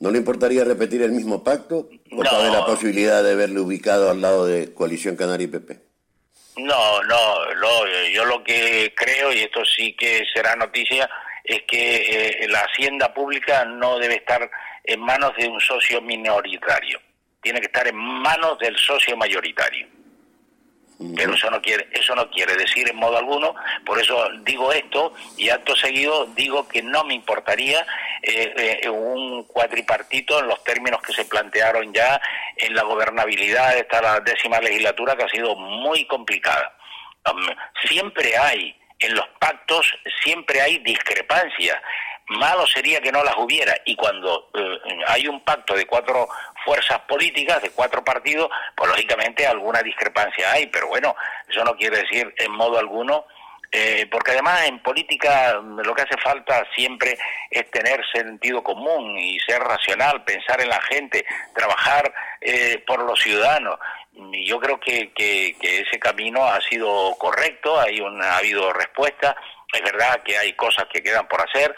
¿No 0.00 0.10
le 0.10 0.18
importaría 0.18 0.64
repetir 0.64 1.02
el 1.02 1.12
mismo 1.12 1.44
pacto? 1.44 1.88
¿O 2.10 2.22
cabe 2.22 2.50
la 2.50 2.66
posibilidad 2.66 3.22
de 3.22 3.36
verle 3.36 3.60
ubicado 3.60 4.10
al 4.10 4.20
lado 4.20 4.46
de 4.46 4.74
Coalición 4.74 5.14
Canaria 5.14 5.44
y 5.44 5.48
PP? 5.48 5.78
No, 6.56 7.02
no, 7.04 7.54
no, 7.54 7.86
yo 8.12 8.24
lo 8.24 8.42
que 8.42 8.92
creo, 8.96 9.32
y 9.32 9.40
esto 9.40 9.64
sí 9.64 9.94
que 9.94 10.24
será 10.34 10.54
noticia, 10.56 11.08
es 11.44 11.62
que 11.62 11.96
eh, 11.96 12.48
la 12.48 12.60
hacienda 12.60 13.12
pública 13.12 13.64
no 13.64 13.98
debe 13.98 14.16
estar 14.16 14.48
en 14.84 15.00
manos 15.00 15.32
de 15.36 15.48
un 15.48 15.60
socio 15.60 16.00
minoritario, 16.00 17.00
tiene 17.40 17.60
que 17.60 17.66
estar 17.66 17.86
en 17.86 17.96
manos 17.96 18.58
del 18.58 18.76
socio 18.76 19.16
mayoritario. 19.16 19.86
Pero 21.16 21.34
eso 21.34 21.50
no 21.50 21.60
quiere, 21.60 21.88
eso 21.92 22.14
no 22.14 22.30
quiere 22.30 22.54
decir 22.54 22.88
en 22.88 22.96
modo 22.96 23.18
alguno, 23.18 23.54
por 23.84 24.00
eso 24.00 24.28
digo 24.42 24.72
esto 24.72 25.12
y 25.36 25.48
acto 25.48 25.74
seguido 25.74 26.26
digo 26.26 26.68
que 26.68 26.82
no 26.82 27.02
me 27.04 27.14
importaría 27.14 27.84
eh, 28.22 28.80
eh, 28.82 28.88
un 28.88 29.44
cuatripartito 29.44 30.38
en 30.38 30.46
los 30.46 30.62
términos 30.62 31.02
que 31.02 31.12
se 31.12 31.24
plantearon 31.24 31.92
ya 31.92 32.20
en 32.56 32.74
la 32.74 32.84
gobernabilidad 32.84 33.72
de 33.74 33.80
esta 33.80 34.20
décima 34.20 34.60
legislatura 34.60 35.16
que 35.16 35.24
ha 35.24 35.28
sido 35.28 35.56
muy 35.56 36.04
complicada. 36.06 36.76
Um, 37.30 37.48
siempre 37.88 38.36
hay, 38.36 38.74
en 39.02 39.14
los 39.14 39.26
pactos 39.38 39.92
siempre 40.22 40.60
hay 40.60 40.78
discrepancias. 40.78 41.76
Malo 42.28 42.66
sería 42.66 43.00
que 43.00 43.12
no 43.12 43.22
las 43.24 43.36
hubiera. 43.36 43.74
Y 43.84 43.96
cuando 43.96 44.50
eh, 44.54 44.78
hay 45.08 45.26
un 45.26 45.44
pacto 45.44 45.74
de 45.74 45.86
cuatro 45.86 46.28
fuerzas 46.64 47.00
políticas, 47.00 47.60
de 47.62 47.70
cuatro 47.70 48.04
partidos, 48.04 48.48
pues 48.76 48.90
lógicamente 48.90 49.46
alguna 49.46 49.82
discrepancia 49.82 50.52
hay. 50.52 50.66
Pero 50.68 50.88
bueno, 50.88 51.14
eso 51.48 51.64
no 51.64 51.76
quiere 51.76 51.98
decir 51.98 52.32
en 52.38 52.52
modo 52.52 52.78
alguno 52.78 53.26
eh, 53.74 54.06
porque 54.10 54.32
además 54.32 54.66
en 54.66 54.80
política 54.80 55.54
lo 55.54 55.94
que 55.94 56.02
hace 56.02 56.18
falta 56.18 56.62
siempre 56.76 57.16
es 57.50 57.70
tener 57.70 58.04
sentido 58.12 58.62
común 58.62 59.16
y 59.18 59.40
ser 59.40 59.60
racional, 59.62 60.22
pensar 60.24 60.60
en 60.60 60.68
la 60.68 60.80
gente, 60.82 61.24
trabajar 61.54 62.12
eh, 62.42 62.84
por 62.86 63.02
los 63.02 63.18
ciudadanos. 63.18 63.78
Y 64.14 64.46
yo 64.46 64.60
creo 64.60 64.78
que, 64.78 65.12
que, 65.12 65.56
que 65.60 65.80
ese 65.80 65.98
camino 65.98 66.44
ha 66.44 66.60
sido 66.62 67.14
correcto, 67.18 67.78
hay 67.80 68.00
una, 68.00 68.32
ha 68.34 68.38
habido 68.38 68.72
respuesta, 68.72 69.34
es 69.72 69.82
verdad 69.82 70.22
que 70.22 70.36
hay 70.36 70.52
cosas 70.54 70.86
que 70.92 71.02
quedan 71.02 71.26
por 71.28 71.40
hacer, 71.40 71.74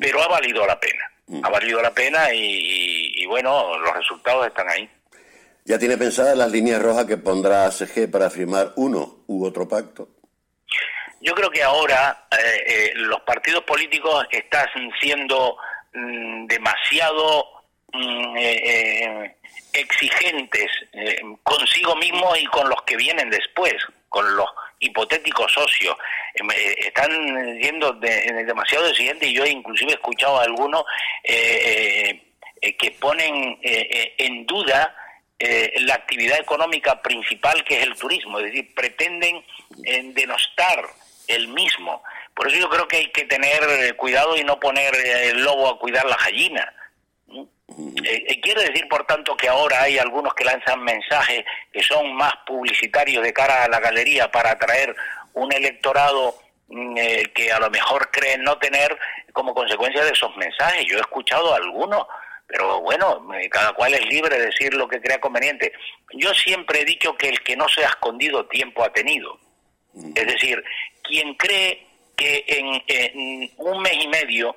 pero 0.00 0.22
ha 0.22 0.28
valido 0.28 0.66
la 0.66 0.78
pena, 0.78 1.10
ha 1.42 1.48
valido 1.48 1.80
la 1.80 1.92
pena 1.92 2.32
y, 2.32 2.38
y- 2.40 3.22
y 3.22 3.26
bueno, 3.26 3.76
los 3.78 3.94
resultados 3.96 4.46
están 4.46 4.68
ahí. 4.68 4.88
¿Ya 5.64 5.78
tiene 5.78 5.96
pensadas 5.96 6.36
las 6.36 6.50
líneas 6.50 6.82
rojas 6.82 7.06
que 7.06 7.16
pondrá 7.16 7.66
ACG 7.66 8.10
para 8.10 8.28
firmar 8.28 8.72
uno 8.76 9.24
u 9.28 9.46
otro 9.46 9.66
pacto? 9.68 10.08
Yo 11.20 11.34
creo 11.34 11.50
que 11.50 11.62
ahora 11.62 12.26
eh, 12.32 12.64
eh, 12.66 12.92
los 12.96 13.20
partidos 13.20 13.62
políticos 13.62 14.26
están 14.30 14.66
siendo 15.00 15.56
mm, 15.94 16.46
demasiado 16.46 17.46
mm, 17.92 18.36
eh, 18.36 18.60
eh, 18.64 19.36
exigentes 19.72 20.66
eh, 20.92 21.20
consigo 21.42 21.96
mismos 21.96 22.38
y 22.38 22.46
con 22.46 22.68
los 22.68 22.82
que 22.82 22.96
vienen 22.96 23.30
después, 23.30 23.74
con 24.08 24.36
los 24.36 24.46
hipotéticos 24.80 25.52
socios. 25.52 25.96
Eh, 26.34 26.42
eh, 26.54 26.74
están 26.88 27.10
siendo 27.60 27.92
de- 27.92 28.44
demasiado 28.44 28.86
exigentes 28.88 29.28
y 29.28 29.34
yo 29.34 29.46
inclusive 29.46 29.92
he 29.92 29.94
escuchado 29.94 30.38
a 30.40 30.44
algunos 30.44 30.84
que 32.78 32.90
ponen 33.00 33.58
en 33.62 34.46
duda 34.46 34.94
la 35.80 35.94
actividad 35.94 36.38
económica 36.38 37.00
principal 37.02 37.64
que 37.64 37.78
es 37.78 37.82
el 37.84 37.94
turismo, 37.96 38.38
es 38.38 38.44
decir, 38.46 38.72
pretenden 38.74 39.44
denostar 40.14 40.84
el 41.28 41.48
mismo. 41.48 42.02
Por 42.34 42.48
eso 42.48 42.58
yo 42.58 42.68
creo 42.70 42.86
que 42.86 42.98
hay 42.98 43.10
que 43.10 43.24
tener 43.24 43.96
cuidado 43.96 44.36
y 44.36 44.44
no 44.44 44.60
poner 44.60 44.94
el 44.94 45.42
lobo 45.42 45.68
a 45.68 45.78
cuidar 45.78 46.04
la 46.06 46.16
gallina. 46.16 46.72
Eh, 47.78 48.24
eh, 48.28 48.40
quiere 48.40 48.64
decir, 48.64 48.86
por 48.88 49.04
tanto, 49.06 49.36
que 49.36 49.48
ahora 49.48 49.82
hay 49.82 49.98
algunos 49.98 50.34
que 50.34 50.44
lanzan 50.44 50.82
mensajes 50.82 51.44
que 51.72 51.82
son 51.82 52.14
más 52.14 52.32
publicitarios 52.46 53.22
de 53.22 53.32
cara 53.32 53.64
a 53.64 53.68
la 53.68 53.80
galería 53.80 54.30
para 54.30 54.52
atraer 54.52 54.94
un 55.34 55.52
electorado 55.52 56.34
mm, 56.68 56.96
eh, 56.96 57.22
que 57.34 57.52
a 57.52 57.58
lo 57.58 57.70
mejor 57.70 58.10
creen 58.10 58.42
no 58.42 58.58
tener 58.58 58.96
como 59.32 59.54
consecuencia 59.54 60.04
de 60.04 60.10
esos 60.10 60.36
mensajes. 60.36 60.84
Yo 60.86 60.98
he 60.98 61.00
escuchado 61.00 61.54
algunos, 61.54 62.06
pero 62.46 62.80
bueno, 62.80 63.26
eh, 63.34 63.48
cada 63.48 63.72
cual 63.72 63.94
es 63.94 64.04
libre 64.06 64.36
de 64.36 64.46
decir 64.46 64.74
lo 64.74 64.88
que 64.88 65.00
crea 65.00 65.20
conveniente. 65.20 65.72
Yo 66.12 66.34
siempre 66.34 66.80
he 66.80 66.84
dicho 66.84 67.16
que 67.16 67.28
el 67.28 67.42
que 67.42 67.56
no 67.56 67.68
se 67.68 67.84
ha 67.84 67.88
escondido 67.88 68.46
tiempo 68.46 68.84
ha 68.84 68.92
tenido. 68.92 69.38
Es 70.14 70.26
decir, 70.26 70.62
quien 71.02 71.34
cree 71.34 71.86
que 72.16 72.44
en, 72.46 72.82
en 72.86 73.50
un 73.58 73.82
mes 73.82 73.94
y 74.00 74.08
medio 74.08 74.54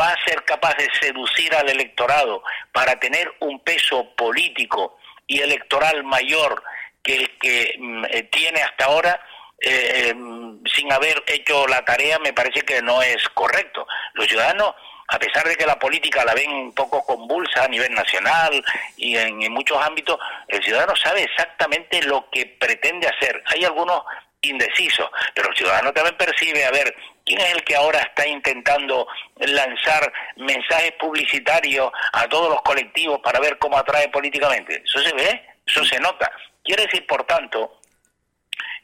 va 0.00 0.12
a 0.12 0.24
ser 0.24 0.44
capaz 0.44 0.76
de 0.76 0.88
seducir 1.00 1.54
al 1.54 1.68
electorado 1.68 2.42
para 2.72 2.98
tener 2.98 3.32
un 3.40 3.60
peso 3.60 4.14
político 4.16 4.98
y 5.26 5.40
electoral 5.40 6.04
mayor 6.04 6.62
que 7.02 7.16
el 7.16 7.38
que 7.38 7.74
mm, 7.78 8.04
eh, 8.10 8.22
tiene 8.24 8.62
hasta 8.62 8.86
ahora, 8.86 9.20
eh, 9.60 10.12
mm, 10.14 10.64
sin 10.66 10.92
haber 10.92 11.22
hecho 11.26 11.66
la 11.66 11.84
tarea, 11.84 12.18
me 12.18 12.32
parece 12.32 12.62
que 12.62 12.82
no 12.82 13.02
es 13.02 13.28
correcto. 13.30 13.86
Los 14.14 14.26
ciudadanos, 14.26 14.74
a 15.08 15.18
pesar 15.18 15.46
de 15.46 15.56
que 15.56 15.66
la 15.66 15.78
política 15.78 16.24
la 16.24 16.34
ven 16.34 16.50
un 16.50 16.74
poco 16.74 17.04
convulsa 17.04 17.64
a 17.64 17.68
nivel 17.68 17.92
nacional 17.94 18.62
y 18.96 19.16
en, 19.16 19.42
en 19.42 19.52
muchos 19.52 19.80
ámbitos, 19.82 20.18
el 20.48 20.62
ciudadano 20.62 20.94
sabe 20.96 21.22
exactamente 21.22 22.02
lo 22.02 22.28
que 22.30 22.46
pretende 22.46 23.08
hacer. 23.08 23.42
Hay 23.46 23.64
algunos 23.64 24.02
indecisos, 24.48 25.08
pero 25.34 25.50
el 25.50 25.56
ciudadano 25.56 25.92
también 25.92 26.16
percibe, 26.16 26.64
a 26.64 26.70
ver, 26.70 26.94
¿quién 27.24 27.40
es 27.40 27.54
el 27.54 27.64
que 27.64 27.76
ahora 27.76 28.00
está 28.00 28.26
intentando 28.26 29.06
lanzar 29.36 30.12
mensajes 30.36 30.92
publicitarios 30.98 31.90
a 32.12 32.28
todos 32.28 32.50
los 32.50 32.62
colectivos 32.62 33.20
para 33.22 33.40
ver 33.40 33.58
cómo 33.58 33.78
atrae 33.78 34.08
políticamente? 34.08 34.82
Eso 34.84 35.00
se 35.00 35.14
ve, 35.14 35.46
eso 35.66 35.84
se 35.84 35.98
nota. 36.00 36.30
Quiere 36.64 36.84
decir, 36.84 37.06
por 37.06 37.24
tanto, 37.24 37.80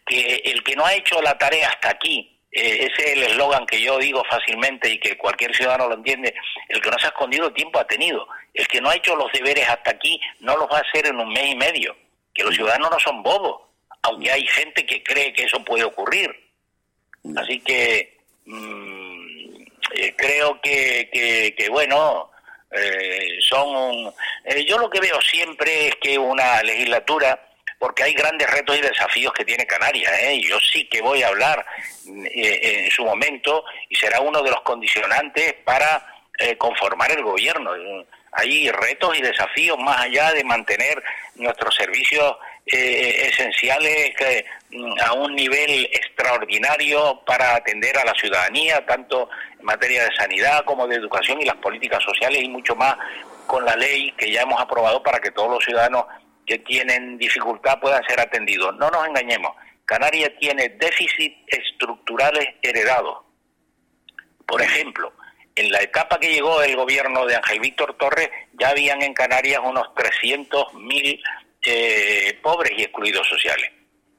que 0.07 0.43
el 0.45 0.63
que 0.63 0.77
no 0.77 0.85
ha 0.85 0.95
hecho 0.95 1.21
la 1.23 1.37
tarea 1.39 1.69
hasta 1.69 1.91
aquí, 1.91 2.35
eh, 2.57 2.89
ese 2.89 3.11
es 3.11 3.17
el 3.17 3.23
eslogan 3.25 3.67
que 3.67 3.81
yo 3.81 3.99
digo 3.99 4.23
fácilmente 4.31 4.89
y 4.89 4.99
que 5.01 5.19
cualquier 5.19 5.55
ciudadano 5.55 5.89
lo 5.89 5.97
entiende. 5.97 6.33
El 6.69 6.81
que 6.81 6.91
no 6.91 6.99
se 6.99 7.07
ha 7.07 7.09
escondido 7.09 7.53
tiempo 7.53 7.81
ha 7.81 7.87
tenido. 7.87 8.29
El 8.53 8.69
que 8.69 8.81
no 8.81 8.91
ha 8.91 8.95
hecho 8.95 9.17
los 9.17 9.33
deberes 9.33 9.69
hasta 9.69 9.91
aquí 9.91 10.21
no 10.39 10.57
los 10.57 10.71
va 10.71 10.79
a 10.79 10.83
hacer 10.83 11.07
en 11.07 11.19
un 11.19 11.29
mes 11.33 11.47
y 11.47 11.57
medio. 11.57 11.97
Que 12.33 12.45
los 12.45 12.55
ciudadanos 12.55 12.91
no 12.93 13.01
son 13.01 13.23
bobos, 13.25 13.63
aunque 14.05 14.31
hay 14.31 14.47
gente 14.47 14.85
que 14.87 15.03
cree 15.03 15.33
que 15.33 15.45
eso 15.45 15.63
puede 15.65 15.85
ocurrir. 15.85 16.31
Así 17.37 17.59
que 17.61 18.17
mm, 18.45 19.63
eh, 19.95 20.15
creo 20.17 20.61
que, 20.61 21.09
que, 21.13 21.55
que, 21.57 21.69
bueno, 21.71 22.31
eh, 22.71 23.39
son... 23.41 23.69
un- 23.75 24.15
eh, 24.45 24.65
yo 24.67 24.79
lo 24.79 24.91
que 24.91 25.01
veo 25.01 25.21
siempre 25.23 25.89
es 25.89 25.97
que 25.97 26.19
una 26.19 26.63
legislatura 26.63 27.41
porque 27.79 28.03
hay 28.05 28.15
grandes 28.15 28.49
retos 28.51 28.79
y 28.79 28.81
desafíos 28.81 29.33
que 29.35 29.45
tiene 29.45 29.67
Canarias. 29.67 30.13
¿eh? 30.23 30.35
Y 30.37 30.49
Yo 30.49 30.59
sí 30.61 30.85
que 30.87 31.03
voy 31.03 31.23
a 31.23 31.29
hablar 31.29 31.65
eh, 32.07 32.85
en 32.85 32.91
su 32.91 33.05
momento 33.05 33.65
y 33.89 33.95
será 33.97 34.21
uno 34.21 34.43
de 34.43 34.51
los 34.51 34.61
condicionantes 34.63 35.55
para 35.65 36.07
eh, 36.39 36.57
conformar 36.57 37.11
el 37.11 37.23
gobierno. 37.23 37.75
Eh, 37.77 38.07
Hay 38.33 38.71
retos 38.71 39.17
y 39.19 39.23
desafíos 39.23 39.79
más 39.79 40.01
allá 40.01 40.33
de 40.33 40.45
mantener 40.45 41.03
nuestros 41.37 41.75
servicios 41.75 42.35
eh, 42.67 43.29
esenciales 43.29 44.15
que, 44.17 44.45
mm, 44.71 45.01
a 45.03 45.13
un 45.13 45.35
nivel 45.35 45.85
extraordinario 45.93 47.23
para 47.27 47.57
atender 47.57 47.97
a 47.99 48.05
la 48.05 48.15
ciudadanía, 48.15 48.85
tanto 48.87 49.29
en 49.59 49.67
materia 49.67 50.05
de 50.05 50.15
sanidad 50.17 50.65
como 50.65 50.87
de 50.87 50.97
educación 50.97 51.41
y 51.41 51.45
las 51.45 51.57
políticas 51.57 52.03
sociales 52.03 52.43
y 52.43 52.49
mucho 52.49 52.75
más 52.75 52.97
con 53.47 53.65
la 53.65 53.77
ley 53.77 54.13
que 54.13 54.31
ya 54.31 54.43
hemos 54.43 54.61
aprobado 54.61 55.03
para 55.03 55.21
que 55.21 55.31
todos 55.31 55.51
los 55.51 55.65
ciudadanos 55.65 56.07
que 56.47 56.59
tienen 56.59 57.19
dificultad 57.19 57.79
puedan 57.81 58.03
ser 58.09 58.21
atendidos. 58.21 58.75
No 58.77 58.91
nos 58.91 59.07
engañemos, 59.07 59.53
Canarias 59.85 60.31
tiene 60.41 60.71
déficits 60.71 61.37
estructurales 61.47 62.49
heredados. 62.63 63.19
Por 64.47 64.63
ejemplo, 64.63 65.13
en 65.57 65.71
la 65.71 65.81
etapa 65.83 66.19
que 66.19 66.33
llegó 66.33 66.63
el 66.63 66.77
gobierno 66.77 67.27
de 67.27 67.37
Ángel 67.37 67.61
Víctor 67.61 67.95
Torres, 67.99 68.31
ya 68.55 68.71
habían 68.71 69.03
en 69.03 69.15
Canarias 69.15 69.61
unos 69.63 69.87
300.000 69.95 71.23
eh, 71.67 72.39
pobres 72.43 72.73
y 72.77 72.83
excluidos 72.83 73.27
sociales. 73.29 73.71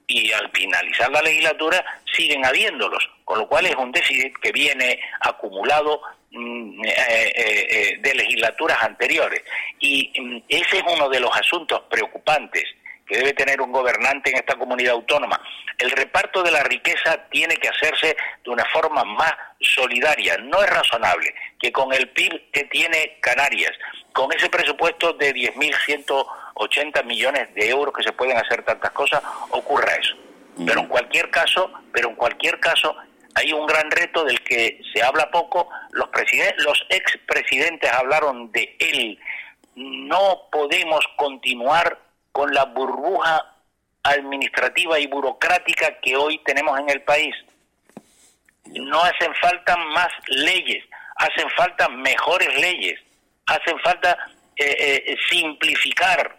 Y 0.08 0.32
al 0.32 0.52
finalizar 0.52 1.10
la 1.12 1.22
legislatura 1.22 1.84
siguen 2.16 2.46
habiéndolos, 2.46 3.10
con 3.24 3.40
lo 3.40 3.48
cual 3.48 3.66
es 3.66 3.76
un 3.76 3.92
déficit 3.92 4.38
que 4.38 4.52
viene 4.52 5.00
acumulado 5.22 6.02
mm, 6.32 6.86
eh, 6.86 6.94
eh, 7.36 7.68
eh, 7.70 7.98
de 8.00 8.14
legislaturas 8.14 8.82
anteriores. 8.84 9.42
Y 9.80 10.14
mm, 10.20 10.44
ese 10.48 10.78
es 10.78 10.84
uno 10.88 11.10
de 11.10 11.20
los 11.20 11.36
asuntos 11.36 11.82
preocupantes 11.90 12.64
que 13.08 13.18
debe 13.18 13.34
tener 13.34 13.62
un 13.62 13.72
gobernante 13.72 14.32
en 14.32 14.38
esta 14.38 14.56
comunidad 14.56 14.94
autónoma. 14.94 15.40
El 15.78 15.92
reparto 15.92 16.42
de 16.42 16.52
la 16.52 16.64
riqueza 16.64 17.28
tiene 17.30 17.56
que 17.58 17.70
hacerse 17.70 18.16
de 18.44 18.50
una 18.50 18.66
forma 18.66 19.04
más 19.04 19.34
solidaria. 19.60 20.38
No 20.38 20.64
es 20.64 20.70
razonable 20.70 21.34
que 21.60 21.72
con 21.72 21.94
el 21.94 22.10
PIB 22.10 22.52
que 22.52 22.64
tiene 22.66 23.18
Canarias, 23.22 23.72
con 24.14 24.32
ese 24.34 24.50
presupuesto 24.50 25.14
de 25.14 25.34
10.180 26.56 27.04
millones 27.06 27.54
de 27.54 27.70
euros 27.70 27.94
que 27.94 28.04
se 28.04 28.14
pueden 28.14 28.38
hacer 28.38 28.64
tantas 28.64 28.92
cosas, 28.92 29.22
ocurra 29.52 29.94
eso. 29.96 30.16
Pero 30.66 30.80
en 30.80 30.88
cualquier 30.88 31.30
caso, 31.30 31.72
pero 31.92 32.10
en 32.10 32.16
cualquier 32.16 32.60
caso 32.60 32.96
hay 33.36 33.52
un 33.52 33.66
gran 33.68 33.92
reto 33.92 34.24
del 34.24 34.42
que 34.42 34.80
se 34.94 35.04
habla 35.04 35.30
poco. 35.30 35.70
Los 35.92 36.08
presidentes, 36.10 36.64
los 36.64 36.86
expresidentes 36.90 37.92
hablaron 37.92 38.52
de 38.54 38.76
él. 38.80 39.20
No 39.76 40.44
podemos 40.52 41.02
continuar 41.18 42.00
con 42.32 42.54
la 42.54 42.64
burbuja 42.66 43.56
administrativa 44.04 45.00
y 45.00 45.08
burocrática 45.08 46.00
que 46.00 46.16
hoy 46.16 46.40
tenemos 46.46 46.80
en 46.80 46.90
el 46.90 47.02
país. 47.02 47.36
No 48.66 49.02
hacen 49.02 49.34
falta 49.42 49.76
más 49.76 50.10
leyes, 50.28 50.84
hacen 51.18 51.50
falta 51.52 51.90
mejores 51.90 52.50
leyes, 52.60 53.00
hacen 53.46 53.78
falta 53.80 54.18
eh, 54.56 55.04
eh, 55.06 55.18
simplificar, 55.30 56.38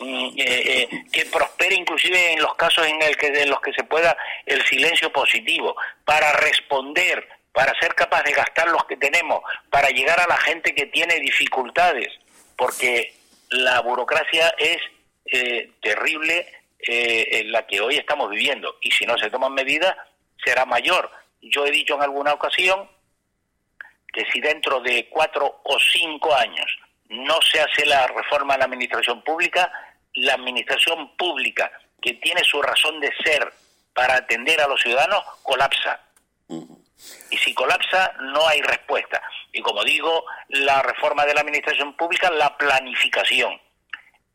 eh, 0.00 0.32
eh, 0.36 1.04
que 1.12 1.26
prospere 1.26 1.74
inclusive 1.74 2.32
en 2.32 2.42
los 2.42 2.54
casos 2.54 2.86
en, 2.86 3.00
el 3.02 3.16
que, 3.16 3.26
en 3.28 3.50
los 3.50 3.60
que 3.60 3.72
se 3.72 3.84
pueda 3.84 4.16
el 4.46 4.64
silencio 4.66 5.12
positivo, 5.12 5.76
para 6.04 6.32
responder, 6.32 7.28
para 7.52 7.78
ser 7.80 7.94
capaz 7.94 8.22
de 8.22 8.32
gastar 8.32 8.68
los 8.68 8.84
que 8.84 8.96
tenemos, 8.96 9.42
para 9.70 9.88
llegar 9.90 10.20
a 10.20 10.28
la 10.28 10.36
gente 10.38 10.74
que 10.74 10.86
tiene 10.86 11.18
dificultades, 11.20 12.08
porque 12.56 13.14
la 13.50 13.80
burocracia 13.80 14.54
es 14.58 14.78
eh, 15.26 15.72
terrible 15.80 16.46
eh, 16.78 17.40
en 17.40 17.52
la 17.52 17.66
que 17.66 17.80
hoy 17.80 17.96
estamos 17.96 18.30
viviendo 18.30 18.76
y 18.80 18.90
si 18.90 19.04
no 19.04 19.18
se 19.18 19.30
toman 19.30 19.52
medidas 19.52 19.96
será 20.42 20.64
mayor. 20.64 21.10
Yo 21.42 21.66
he 21.66 21.70
dicho 21.70 21.94
en 21.94 22.02
alguna 22.02 22.32
ocasión 22.32 22.88
que 24.12 24.24
si 24.32 24.40
dentro 24.40 24.80
de 24.80 25.08
cuatro 25.08 25.60
o 25.64 25.78
cinco 25.78 26.34
años 26.34 26.66
no 27.08 27.38
se 27.42 27.60
hace 27.60 27.84
la 27.84 28.06
reforma 28.06 28.54
en 28.54 28.60
la 28.60 28.66
administración 28.66 29.22
pública, 29.22 29.70
la 30.20 30.34
administración 30.34 31.16
pública 31.16 31.70
que 32.00 32.14
tiene 32.14 32.42
su 32.44 32.60
razón 32.62 33.00
de 33.00 33.12
ser 33.24 33.52
para 33.92 34.16
atender 34.16 34.60
a 34.60 34.68
los 34.68 34.80
ciudadanos 34.80 35.22
colapsa. 35.42 36.00
Y 37.30 37.36
si 37.36 37.54
colapsa, 37.54 38.12
no 38.20 38.46
hay 38.46 38.60
respuesta. 38.62 39.22
Y 39.52 39.60
como 39.60 39.84
digo, 39.84 40.24
la 40.48 40.82
reforma 40.82 41.24
de 41.26 41.34
la 41.34 41.40
administración 41.40 41.96
pública, 41.96 42.30
la 42.30 42.56
planificación. 42.56 43.60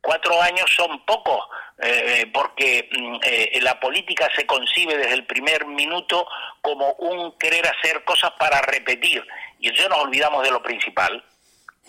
Cuatro 0.00 0.40
años 0.40 0.70
son 0.76 1.04
pocos, 1.06 1.48
eh, 1.78 2.30
porque 2.32 2.88
mm, 2.92 3.16
eh, 3.22 3.58
la 3.62 3.80
política 3.80 4.28
se 4.36 4.46
concibe 4.46 4.96
desde 4.98 5.14
el 5.14 5.26
primer 5.26 5.66
minuto 5.66 6.26
como 6.60 6.92
un 6.94 7.36
querer 7.38 7.66
hacer 7.66 8.04
cosas 8.04 8.32
para 8.38 8.60
repetir. 8.62 9.26
Y 9.58 9.68
entonces 9.68 9.90
nos 9.90 10.00
olvidamos 10.00 10.42
de 10.44 10.50
lo 10.50 10.62
principal. 10.62 11.24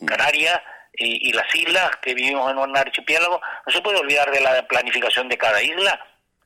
Canarias 0.05 0.61
y, 0.97 1.29
y 1.29 1.33
las 1.33 1.53
islas, 1.55 1.91
que 2.01 2.13
vivimos 2.13 2.51
en 2.51 2.57
un 2.57 2.75
archipiélago, 2.75 3.41
no 3.65 3.71
se 3.71 3.81
puede 3.81 3.99
olvidar 3.99 4.31
de 4.31 4.41
la 4.41 4.67
planificación 4.67 5.29
de 5.29 5.37
cada 5.37 5.61
isla. 5.61 5.99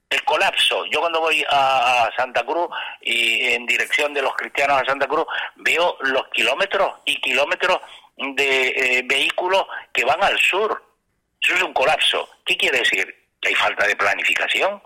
El 0.09 0.23
colapso. 0.23 0.85
Yo 0.87 1.01
cuando 1.01 1.21
voy 1.21 1.45
a, 1.49 2.09
Santa 2.17 2.43
Cruz 2.43 2.67
y 3.01 3.53
en 3.53 3.67
dirección 3.67 4.11
de 4.11 4.23
los 4.23 4.33
cristianos 4.35 4.81
a 4.81 4.85
Santa 4.85 5.07
Cruz, 5.07 5.27
veo 5.57 5.97
los 6.01 6.27
kilómetros 6.29 6.93
y 7.05 7.21
kilómetros 7.21 7.79
de 8.17 8.69
eh, 8.69 9.01
vehículos 9.05 9.65
que 9.93 10.03
van 10.03 10.23
al 10.23 10.37
sur. 10.39 10.83
Eso 11.39 11.53
es 11.53 11.61
un 11.61 11.73
colapso. 11.73 12.27
¿Qué 12.43 12.57
quiere 12.57 12.79
decir? 12.79 13.15
Que 13.39 13.49
hay 13.49 13.55
falta 13.55 13.85
de 13.85 13.95
planificación. 13.95 14.81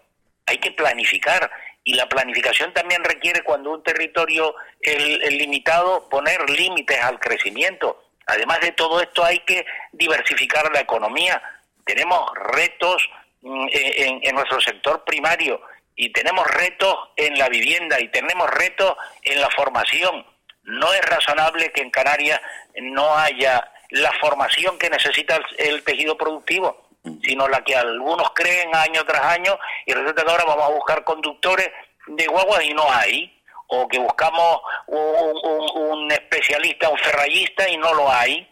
Hay 0.46 0.58
que 0.58 0.72
planificar. 0.72 1.50
Y 1.86 1.94
la 1.94 2.08
planificación 2.08 2.74
también 2.74 3.04
requiere, 3.04 3.44
cuando 3.44 3.72
un 3.72 3.84
territorio 3.84 4.56
es 4.80 5.34
limitado, 5.34 6.08
poner 6.10 6.50
límites 6.50 7.02
al 7.02 7.20
crecimiento. 7.20 8.03
Además 8.28 8.60
de 8.62 8.72
todo 8.72 9.02
esto, 9.02 9.24
hay 9.24 9.40
que 9.40 9.66
diversificar 9.92 10.72
la 10.74 10.82
economía. 10.82 11.42
Tenemos 11.86 12.32
retos 12.36 13.10
mm, 13.42 13.68
en, 13.72 14.36
nuestro 14.36 14.62
sector 14.62 15.04
primario 15.04 15.62
y 15.96 16.12
tenemos 16.12 16.48
retos 16.48 16.96
en 17.16 17.38
la 17.38 17.50
vivienda 17.50 18.00
y 18.00 18.08
tenemos 18.10 18.50
retos 18.50 18.96
en 19.24 19.42
la 19.42 19.50
formación. 19.50 20.26
No 20.64 20.94
es 20.94 21.02
razonable 21.02 21.72
que 21.72 21.82
en 21.82 21.92
Canarias 21.92 22.42
no 22.82 23.16
haya 23.18 23.70
la 23.90 24.12
formación 24.14 24.78
que 24.80 24.90
necesita 24.90 25.36
el, 25.36 25.46
el 25.58 25.84
tejido 25.84 26.18
productivo, 26.18 26.88
sino 27.22 27.48
la 27.48 27.64
que 27.64 27.76
algunos 27.76 28.32
creen 28.34 28.74
año 28.74 29.04
tras 29.06 29.22
año 29.24 29.60
y 29.86 29.94
resulta 29.94 30.24
que 30.24 30.32
ahora 30.32 30.46
vamos 30.46 30.66
a 30.66 30.74
buscar 30.74 31.04
conductores 31.04 31.70
de 32.08 32.28
guaguas 32.28 32.64
y 32.64 32.74
no 32.74 32.90
hay, 32.92 33.43
o 33.68 33.88
que 33.88 34.00
buscamos 34.00 34.62
un, 34.88 35.72
un- 35.76 36.12
especialista, 36.12 36.90
un 36.90 36.98
ferrallista 37.00 37.68
y 37.70 37.78
no 37.78 37.94
lo 37.94 38.12
hay. 38.12 38.48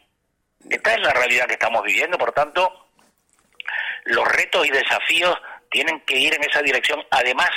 Esta 0.69 0.93
es 0.93 1.01
la 1.01 1.11
realidad 1.13 1.47
que 1.47 1.53
estamos 1.53 1.83
viviendo, 1.83 2.17
por 2.17 2.31
tanto, 2.31 2.88
los 4.05 4.27
retos 4.27 4.65
y 4.65 4.71
desafíos 4.71 5.38
tienen 5.69 6.01
que 6.01 6.17
ir 6.17 6.33
en 6.35 6.43
esa 6.43 6.61
dirección, 6.61 7.03
además 7.11 7.49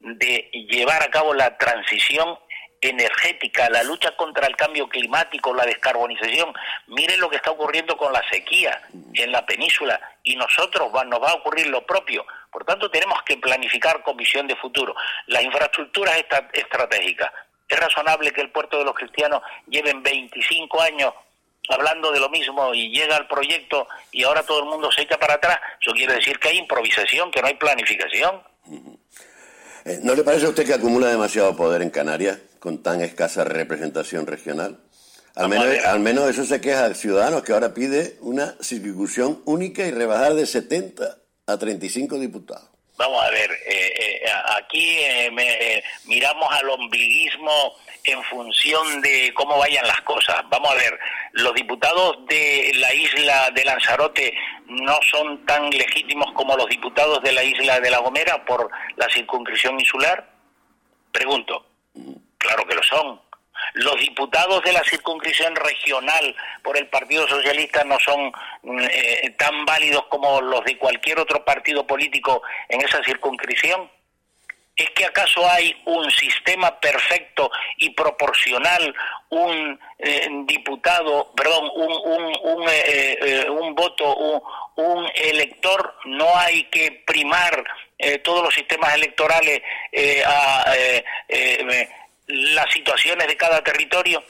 de 0.00 0.50
llevar 0.70 1.02
a 1.02 1.10
cabo 1.10 1.32
la 1.34 1.56
transición 1.58 2.38
energética, 2.80 3.70
la 3.70 3.84
lucha 3.84 4.16
contra 4.16 4.46
el 4.48 4.56
cambio 4.56 4.88
climático, 4.88 5.54
la 5.54 5.64
descarbonización. 5.64 6.52
Miren 6.88 7.20
lo 7.20 7.30
que 7.30 7.36
está 7.36 7.52
ocurriendo 7.52 7.96
con 7.96 8.12
la 8.12 8.22
sequía 8.28 8.82
en 9.14 9.30
la 9.30 9.46
península 9.46 10.00
y 10.24 10.34
nosotros 10.34 10.90
nos 11.06 11.22
va 11.22 11.30
a 11.30 11.34
ocurrir 11.34 11.68
lo 11.68 11.86
propio. 11.86 12.26
Por 12.52 12.64
tanto, 12.64 12.90
tenemos 12.90 13.18
que 13.24 13.38
planificar 13.38 14.02
con 14.02 14.16
visión 14.16 14.46
de 14.46 14.54
futuro. 14.56 14.94
Las 15.26 15.42
infraestructuras 15.42 16.16
esta- 16.18 16.48
estratégicas. 16.52 17.32
Es 17.66 17.80
razonable 17.80 18.30
que 18.32 18.42
el 18.42 18.50
puerto 18.52 18.78
de 18.78 18.84
los 18.84 18.94
cristianos 18.94 19.40
lleven 19.66 20.02
25 20.02 20.80
años 20.82 21.14
hablando 21.70 22.12
de 22.12 22.20
lo 22.20 22.28
mismo 22.28 22.74
y 22.74 22.90
llega 22.90 23.16
el 23.16 23.26
proyecto 23.26 23.88
y 24.10 24.24
ahora 24.24 24.42
todo 24.42 24.58
el 24.58 24.66
mundo 24.66 24.92
se 24.92 25.02
echa 25.02 25.18
para 25.18 25.34
atrás. 25.34 25.58
Eso 25.80 25.92
quiere 25.92 26.14
decir 26.14 26.38
que 26.38 26.48
hay 26.48 26.58
improvisación, 26.58 27.30
que 27.30 27.40
no 27.40 27.46
hay 27.48 27.54
planificación. 27.54 28.42
Eh, 29.84 30.00
¿No 30.02 30.14
le 30.14 30.22
parece 30.22 30.46
a 30.46 30.50
usted 30.50 30.66
que 30.66 30.74
acumula 30.74 31.08
demasiado 31.08 31.56
poder 31.56 31.80
en 31.82 31.90
Canarias 31.90 32.38
con 32.60 32.82
tan 32.82 33.00
escasa 33.00 33.44
representación 33.44 34.26
regional? 34.26 34.78
Al 35.34 35.46
a 35.46 35.48
menos, 35.48 35.84
al 35.86 36.00
menos 36.00 36.28
eso 36.28 36.44
se 36.44 36.60
queja 36.60 36.84
el 36.84 36.94
Ciudadanos, 36.94 37.42
que 37.42 37.52
ahora 37.52 37.72
pide 37.72 38.18
una 38.20 38.54
circunscripción 38.60 39.40
única 39.46 39.82
y 39.86 39.90
rebajar 39.90 40.34
de 40.34 40.44
70 40.44 41.16
a 41.52 41.58
35 41.58 42.18
diputados. 42.18 42.68
Vamos 42.96 43.24
a 43.24 43.30
ver, 43.30 43.50
eh, 43.66 43.92
eh, 43.98 44.22
aquí 44.58 44.98
eh, 45.00 45.30
me- 45.32 45.48
eh, 45.76 45.82
miramos 46.06 46.46
al 46.52 46.68
ombliguismo 46.70 47.74
en 48.04 48.22
función 48.24 49.00
de 49.00 49.32
cómo 49.34 49.58
vayan 49.58 49.86
las 49.86 50.00
cosas. 50.02 50.36
Vamos 50.50 50.70
a 50.70 50.74
ver, 50.74 50.98
los 51.32 51.54
diputados 51.54 52.18
de 52.28 52.72
la 52.76 52.92
isla 52.94 53.50
de 53.54 53.64
Lanzarote 53.64 54.34
no 54.66 54.98
son 55.10 55.44
tan 55.46 55.70
legítimos 55.70 56.32
como 56.34 56.56
los 56.56 56.66
diputados 56.68 57.22
de 57.22 57.32
la 57.32 57.42
isla 57.42 57.80
de 57.80 57.90
La 57.90 57.98
Gomera 57.98 58.44
por 58.44 58.70
la 58.96 59.08
circunscripción 59.08 59.80
insular. 59.80 60.28
Pregunto, 61.12 61.66
claro 62.38 62.66
que 62.66 62.74
lo 62.74 62.82
son. 62.82 63.20
Los 63.74 63.96
diputados 63.96 64.62
de 64.62 64.72
la 64.72 64.82
circunscripción 64.84 65.54
regional 65.56 66.34
por 66.62 66.76
el 66.76 66.88
Partido 66.88 67.26
Socialista 67.28 67.84
no 67.84 67.98
son 68.00 68.32
mm, 68.62 68.80
eh, 68.90 69.34
tan 69.38 69.64
válidos 69.64 70.04
como 70.08 70.40
los 70.40 70.64
de 70.64 70.78
cualquier 70.78 71.18
otro 71.18 71.44
partido 71.44 71.86
político 71.86 72.42
en 72.68 72.80
esa 72.82 73.02
circunscripción. 73.04 73.90
¿Es 74.74 74.88
que 74.90 75.04
acaso 75.04 75.48
hay 75.50 75.76
un 75.84 76.10
sistema 76.10 76.80
perfecto 76.80 77.50
y 77.76 77.90
proporcional, 77.90 78.94
un 79.28 79.78
eh, 79.98 80.28
diputado, 80.46 81.30
perdón, 81.36 81.70
un, 81.74 81.92
un, 81.92 82.24
un, 82.42 82.68
eh, 82.68 83.18
eh, 83.20 83.50
un 83.50 83.74
voto, 83.74 84.16
un, 84.16 84.42
un 84.76 85.10
elector? 85.14 85.94
No 86.06 86.34
hay 86.38 86.64
que 86.64 87.02
primar 87.06 87.62
eh, 87.98 88.18
todos 88.18 88.42
los 88.42 88.54
sistemas 88.54 88.94
electorales 88.94 89.60
eh, 89.92 90.22
a 90.26 90.64
eh, 90.74 91.04
eh, 91.28 91.88
las 92.54 92.70
situaciones 92.72 93.26
de 93.26 93.36
cada 93.36 93.62
territorio. 93.62 94.22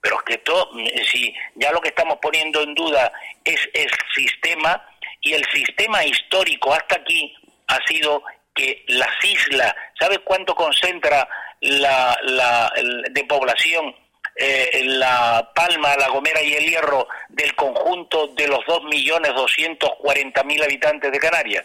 Pero 0.00 0.16
es 0.16 0.22
que 0.24 0.34
esto, 0.34 0.68
mm, 0.72 0.86
si 1.10 1.34
ya 1.56 1.72
lo 1.72 1.80
que 1.80 1.88
estamos 1.88 2.18
poniendo 2.22 2.62
en 2.62 2.74
duda 2.74 3.12
es 3.44 3.60
el 3.74 3.90
sistema, 4.14 4.86
y 5.22 5.34
el 5.34 5.44
sistema 5.52 6.02
histórico 6.04 6.72
hasta 6.72 6.96
aquí 6.96 7.34
ha 7.66 7.78
sido 7.86 8.22
que 8.54 8.84
las 8.88 9.22
islas, 9.24 9.74
¿sabes 9.98 10.20
cuánto 10.24 10.54
concentra 10.54 11.28
la, 11.60 12.18
la- 12.22 12.72
de 13.10 13.24
población 13.24 13.94
eh, 14.36 14.82
La 14.84 15.50
Palma, 15.54 15.94
La 15.96 16.08
Gomera 16.08 16.40
y 16.42 16.54
El 16.54 16.64
Hierro 16.70 17.06
del 17.28 17.54
conjunto 17.54 18.28
de 18.28 18.48
los 18.48 18.60
2.240.000 18.60 20.64
habitantes 20.64 21.12
de 21.12 21.18
Canarias? 21.18 21.64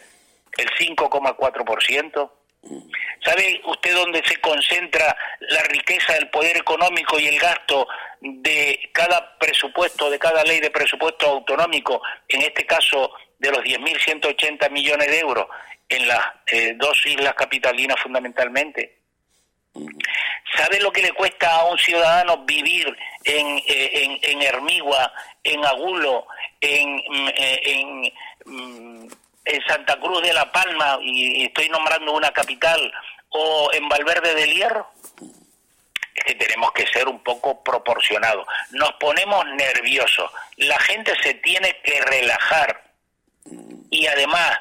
El 0.57 0.69
5,4%. 0.71 2.31
¿Sabe 3.25 3.59
usted 3.65 3.95
dónde 3.95 4.21
se 4.23 4.39
concentra 4.39 5.17
la 5.39 5.63
riqueza, 5.63 6.15
el 6.15 6.29
poder 6.29 6.57
económico 6.57 7.19
y 7.19 7.27
el 7.27 7.39
gasto 7.39 7.87
de 8.21 8.89
cada 8.93 9.37
presupuesto, 9.39 10.11
de 10.11 10.19
cada 10.19 10.43
ley 10.43 10.59
de 10.59 10.69
presupuesto 10.69 11.27
autonómico, 11.27 12.01
en 12.27 12.43
este 12.43 12.65
caso 12.65 13.11
de 13.39 13.49
los 13.49 13.59
10.180 13.61 14.69
millones 14.69 15.07
de 15.07 15.19
euros, 15.19 15.47
en 15.89 16.07
las 16.07 16.21
eh, 16.47 16.73
dos 16.77 17.03
islas 17.05 17.33
capitalinas 17.33 17.99
fundamentalmente? 17.99 18.99
¿Sabe 20.55 20.79
lo 20.79 20.91
que 20.91 21.01
le 21.01 21.11
cuesta 21.11 21.53
a 21.53 21.65
un 21.65 21.77
ciudadano 21.77 22.45
vivir 22.45 22.87
en, 23.23 23.57
eh, 23.57 23.91
en, 24.03 24.19
en 24.21 24.41
Hermigua, 24.43 25.11
en 25.43 25.65
Agulo, 25.65 26.27
en, 26.61 26.95
mm, 26.95 27.27
eh, 27.35 27.61
en, 27.63 28.13
mm, 28.45 29.07
en 29.45 29.61
Santa 29.67 29.99
Cruz 29.99 30.21
de 30.21 30.33
la 30.33 30.51
Palma, 30.51 30.97
y 31.01 31.45
estoy 31.45 31.69
nombrando 31.69 32.13
una 32.13 32.31
capital, 32.31 32.91
o 33.35 33.69
en 33.73 33.87
Valverde 33.89 34.33
del 34.33 34.53
Hierro? 34.53 34.87
Es 36.13 36.23
que 36.23 36.35
tenemos 36.35 36.71
que 36.71 36.87
ser 36.87 37.07
un 37.07 37.21
poco 37.23 37.61
proporcionados. 37.63 38.47
Nos 38.71 38.93
ponemos 38.93 39.45
nerviosos. 39.47 40.31
La 40.57 40.79
gente 40.79 41.13
se 41.21 41.33
tiene 41.35 41.77
que 41.83 42.01
relajar. 42.01 42.83
Y 43.91 44.07
además, 44.07 44.57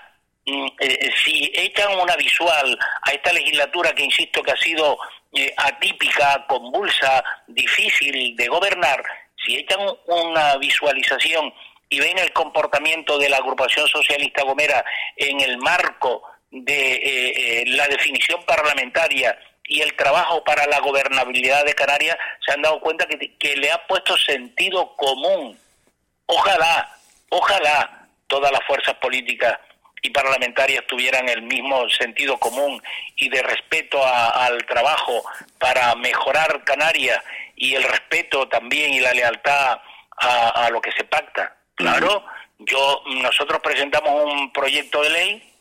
mm, 0.47 0.67
eh, 0.81 1.11
si 1.25 1.53
echan 1.55 1.99
una 1.99 2.17
visual 2.17 2.79
a 3.03 3.11
esta 3.13 3.33
legislatura 3.33 3.93
que 3.93 4.05
insisto 4.05 4.43
que 4.43 4.51
ha 4.51 4.57
sido 4.57 4.99
eh, 5.33 5.53
atípica, 5.57 6.45
convulsa, 6.49 7.25
difícil 7.47 8.37
de 8.37 8.49
gobernar, 8.49 9.03
si 9.45 9.57
echan 9.57 9.81
una 10.07 10.57
visualización 10.57 11.53
y 11.89 12.01
ven 12.01 12.19
el 12.19 12.33
comportamiento 12.33 13.19
de 13.19 13.29
la 13.29 13.37
agrupación 13.37 13.87
socialista 13.87 14.43
Gomera 14.43 14.85
en 15.17 15.41
el 15.41 15.59
marco 15.59 16.23
de 16.63 16.93
eh, 16.95 17.03
eh, 17.63 17.65
la 17.67 17.87
definición 17.89 18.43
parlamentaria 18.45 19.37
y 19.67 19.81
el 19.81 19.95
trabajo 19.97 20.45
para 20.45 20.67
la 20.67 20.79
gobernabilidad 20.81 21.65
de 21.65 21.75
Canarias, 21.75 22.17
se 22.45 22.53
han 22.53 22.63
dado 22.63 22.81
cuenta 22.81 23.07
que, 23.07 23.35
que 23.39 23.57
le 23.57 23.71
ha 23.73 23.87
puesto 23.87 24.17
sentido 24.19 24.95
común. 24.97 25.59
Ojalá, 26.27 26.97
ojalá 27.31 28.07
todas 28.27 28.53
las 28.53 28.63
fuerzas 28.67 28.95
políticas 28.97 29.59
y 30.03 30.11
parlamentarias 30.11 30.85
tuvieran 30.87 31.29
el 31.29 31.43
mismo 31.43 31.89
sentido 31.89 32.39
común 32.39 32.81
y 33.17 33.29
de 33.31 33.43
respeto 33.43 34.05
a- 34.05 34.47
al 34.47 34.65
trabajo 34.67 35.25
para 35.59 35.95
mejorar 35.95 36.63
Canarias 36.65 37.21
y 37.57 37.75
el 37.75 37.83
respeto 37.85 38.47
también 38.49 38.93
y 38.93 39.01
la 39.01 39.15
lealtad 39.15 39.79
a, 40.19 40.49
a 40.67 40.71
lo 40.71 40.81
que 40.81 40.93
se 40.93 41.05
pacta. 41.05 41.57
Claro, 41.75 42.25
yo 42.59 43.03
nosotros 43.07 43.61
presentamos 43.63 44.25
un 44.25 44.53
proyecto 44.53 45.03
de 45.03 45.11
ley 45.11 45.54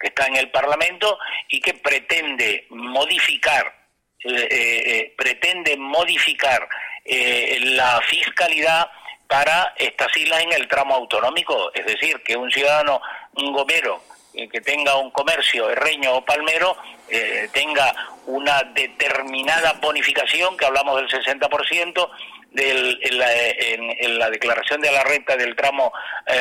que 0.00 0.08
está 0.08 0.26
en 0.26 0.36
el 0.36 0.50
Parlamento 0.50 1.18
y 1.48 1.60
que 1.60 1.74
pretende 1.74 2.66
modificar 2.70 3.80
eh, 4.22 4.48
eh, 4.50 4.82
eh, 4.86 5.14
pretende 5.16 5.76
modificar 5.78 6.68
la 7.06 8.00
fiscalidad 8.02 8.88
para 9.26 9.72
estas 9.78 10.14
islas 10.16 10.42
en 10.42 10.52
el 10.52 10.68
tramo 10.68 10.94
autonómico, 10.94 11.72
es 11.72 11.86
decir, 11.86 12.22
que 12.22 12.36
un 12.36 12.50
ciudadano, 12.50 13.00
un 13.36 13.52
gomero 13.52 14.02
que 14.32 14.60
tenga 14.60 14.96
un 14.96 15.10
comercio 15.10 15.70
herreño 15.70 16.14
o 16.14 16.24
palmero 16.24 16.76
tenga 17.52 17.92
una 18.26 18.62
determinada 18.74 19.72
bonificación, 19.80 20.56
que 20.56 20.66
hablamos 20.66 20.96
del 20.96 21.08
60%, 21.08 22.10
del, 22.50 23.00
en, 23.02 24.18
la, 24.18 24.30
declaración 24.30 24.80
de 24.82 24.92
la 24.92 25.02
renta 25.02 25.36
del 25.36 25.56
tramo 25.56 25.92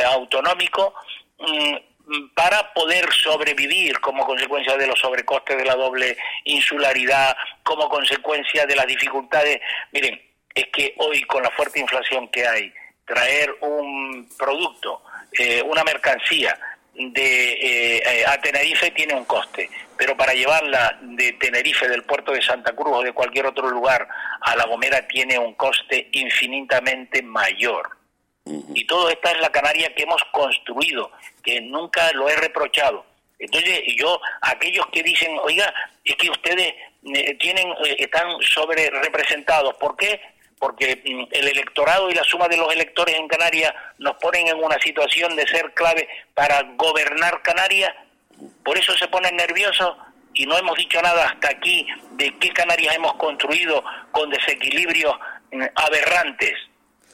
autonómico, 0.05 0.93
mm, 1.39 1.75
para 2.33 2.73
poder 2.73 3.11
sobrevivir 3.13 3.99
como 3.99 4.25
consecuencia 4.25 4.77
de 4.77 4.87
los 4.87 4.99
sobrecostes 4.99 5.57
de 5.57 5.65
la 5.65 5.75
doble 5.75 6.17
insularidad, 6.45 7.35
como 7.63 7.87
consecuencia 7.89 8.65
de 8.65 8.75
las 8.75 8.87
dificultades. 8.87 9.59
Miren, 9.91 10.19
es 10.53 10.65
que 10.73 10.93
hoy 10.97 11.21
con 11.23 11.43
la 11.43 11.51
fuerte 11.51 11.79
inflación 11.79 12.27
que 12.29 12.47
hay, 12.47 12.73
traer 13.05 13.55
un 13.61 14.29
producto, 14.37 15.03
eh, 15.31 15.61
una 15.63 15.83
mercancía 15.83 16.57
de 16.93 17.53
eh, 17.53 18.03
eh, 18.05 18.25
a 18.25 18.39
Tenerife 18.41 18.91
tiene 18.91 19.13
un 19.13 19.25
coste, 19.25 19.69
pero 19.97 20.17
para 20.17 20.33
llevarla 20.33 20.97
de 21.01 21.33
Tenerife, 21.33 21.87
del 21.87 22.03
puerto 22.03 22.33
de 22.33 22.41
Santa 22.41 22.73
Cruz 22.75 22.97
o 22.97 23.03
de 23.03 23.13
cualquier 23.13 23.45
otro 23.45 23.69
lugar 23.69 24.07
a 24.41 24.55
La 24.55 24.65
Gomera 24.65 25.07
tiene 25.07 25.39
un 25.39 25.53
coste 25.53 26.09
infinitamente 26.11 27.21
mayor. 27.21 27.98
Y 28.73 28.85
todo 28.85 29.09
esta 29.09 29.31
es 29.31 29.39
la 29.39 29.51
Canaria 29.51 29.93
que 29.93 30.03
hemos 30.03 30.23
construido, 30.31 31.11
que 31.43 31.61
nunca 31.61 32.11
lo 32.13 32.29
he 32.29 32.35
reprochado. 32.35 33.05
Entonces, 33.37 33.81
yo, 33.95 34.19
aquellos 34.41 34.85
que 34.87 35.03
dicen, 35.03 35.37
oiga, 35.41 35.73
es 36.03 36.15
que 36.15 36.29
ustedes 36.29 36.73
eh, 37.15 37.35
tienen, 37.35 37.69
eh, 37.85 37.95
están 37.99 38.41
sobre 38.41 38.89
representados, 38.89 39.75
¿por 39.75 39.95
qué? 39.95 40.19
Porque 40.59 41.01
mm, 41.05 41.27
el 41.31 41.47
electorado 41.47 42.09
y 42.09 42.15
la 42.15 42.23
suma 42.23 42.49
de 42.49 42.57
los 42.57 42.73
electores 42.73 43.15
en 43.15 43.27
Canarias 43.29 43.73
nos 43.97 44.17
ponen 44.17 44.47
en 44.47 44.61
una 44.61 44.77
situación 44.79 45.35
de 45.37 45.47
ser 45.47 45.73
clave 45.73 46.09
para 46.33 46.61
gobernar 46.75 47.41
Canarias, 47.41 47.93
por 48.63 48.77
eso 48.77 48.97
se 48.97 49.07
ponen 49.07 49.37
nerviosos 49.37 49.95
y 50.33 50.45
no 50.45 50.57
hemos 50.57 50.77
dicho 50.77 51.01
nada 51.01 51.25
hasta 51.29 51.49
aquí 51.49 51.87
de 52.11 52.37
qué 52.39 52.49
Canarias 52.49 52.95
hemos 52.95 53.13
construido 53.15 53.83
con 54.11 54.29
desequilibrios 54.29 55.15
mm, 55.51 55.63
aberrantes. 55.75 56.55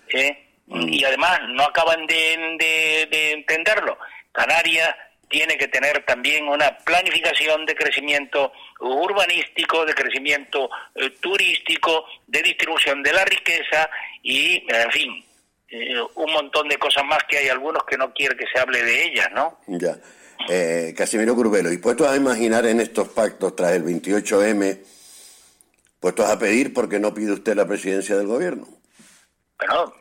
¿eh? 0.10 0.45
Y 0.68 1.04
además 1.04 1.40
no 1.50 1.64
acaban 1.64 2.06
de, 2.08 2.56
de- 2.60 3.08
de 3.12 3.32
entenderlo. 3.34 3.98
Canarias 4.32 4.96
tiene 5.30 5.58
que 5.58 5.68
tener 5.68 6.04
también 6.06 6.48
una 6.48 6.78
planificación 6.80 7.66
de 7.66 7.76
crecimiento 7.76 8.52
urbanístico, 8.80 9.86
de 9.86 9.94
crecimiento 9.94 10.70
eh, 10.96 11.10
turístico, 11.20 12.06
de 12.28 12.42
distribución 12.42 13.02
de 13.04 13.14
la 13.14 13.26
riqueza 13.26 13.90
y, 14.22 14.64
en 14.72 14.92
fin, 14.92 15.26
eh, 15.70 15.96
un 16.16 16.32
montón 16.32 16.68
de 16.68 16.78
cosas 16.78 17.04
más 17.06 17.24
que 17.28 17.38
hay 17.38 17.50
algunos 17.50 17.84
que 17.86 17.98
no 17.98 18.14
quieren 18.14 18.38
que 18.38 18.46
se 18.52 18.60
hable 18.60 18.84
de 18.84 19.06
ellas, 19.06 19.30
¿no? 19.34 19.60
Ya. 19.68 19.96
Eh, 20.50 20.94
Casimiro 20.96 21.34
Curbelo, 21.36 21.72
¿y 21.72 21.78
puestos 21.78 22.08
a 22.08 22.16
imaginar 22.16 22.66
en 22.66 22.80
estos 22.80 23.08
pactos 23.10 23.56
tras 23.56 23.72
el 23.72 23.84
28M, 23.84 24.80
puestos 26.00 26.30
a 26.30 26.38
pedir 26.38 26.74
por 26.74 26.88
qué 26.90 27.00
no 27.00 27.14
pide 27.14 27.32
usted 27.32 27.56
la 27.56 27.68
presidencia 27.68 28.16
del 28.16 28.28
gobierno? 28.28 28.68
Bueno, 29.58 29.94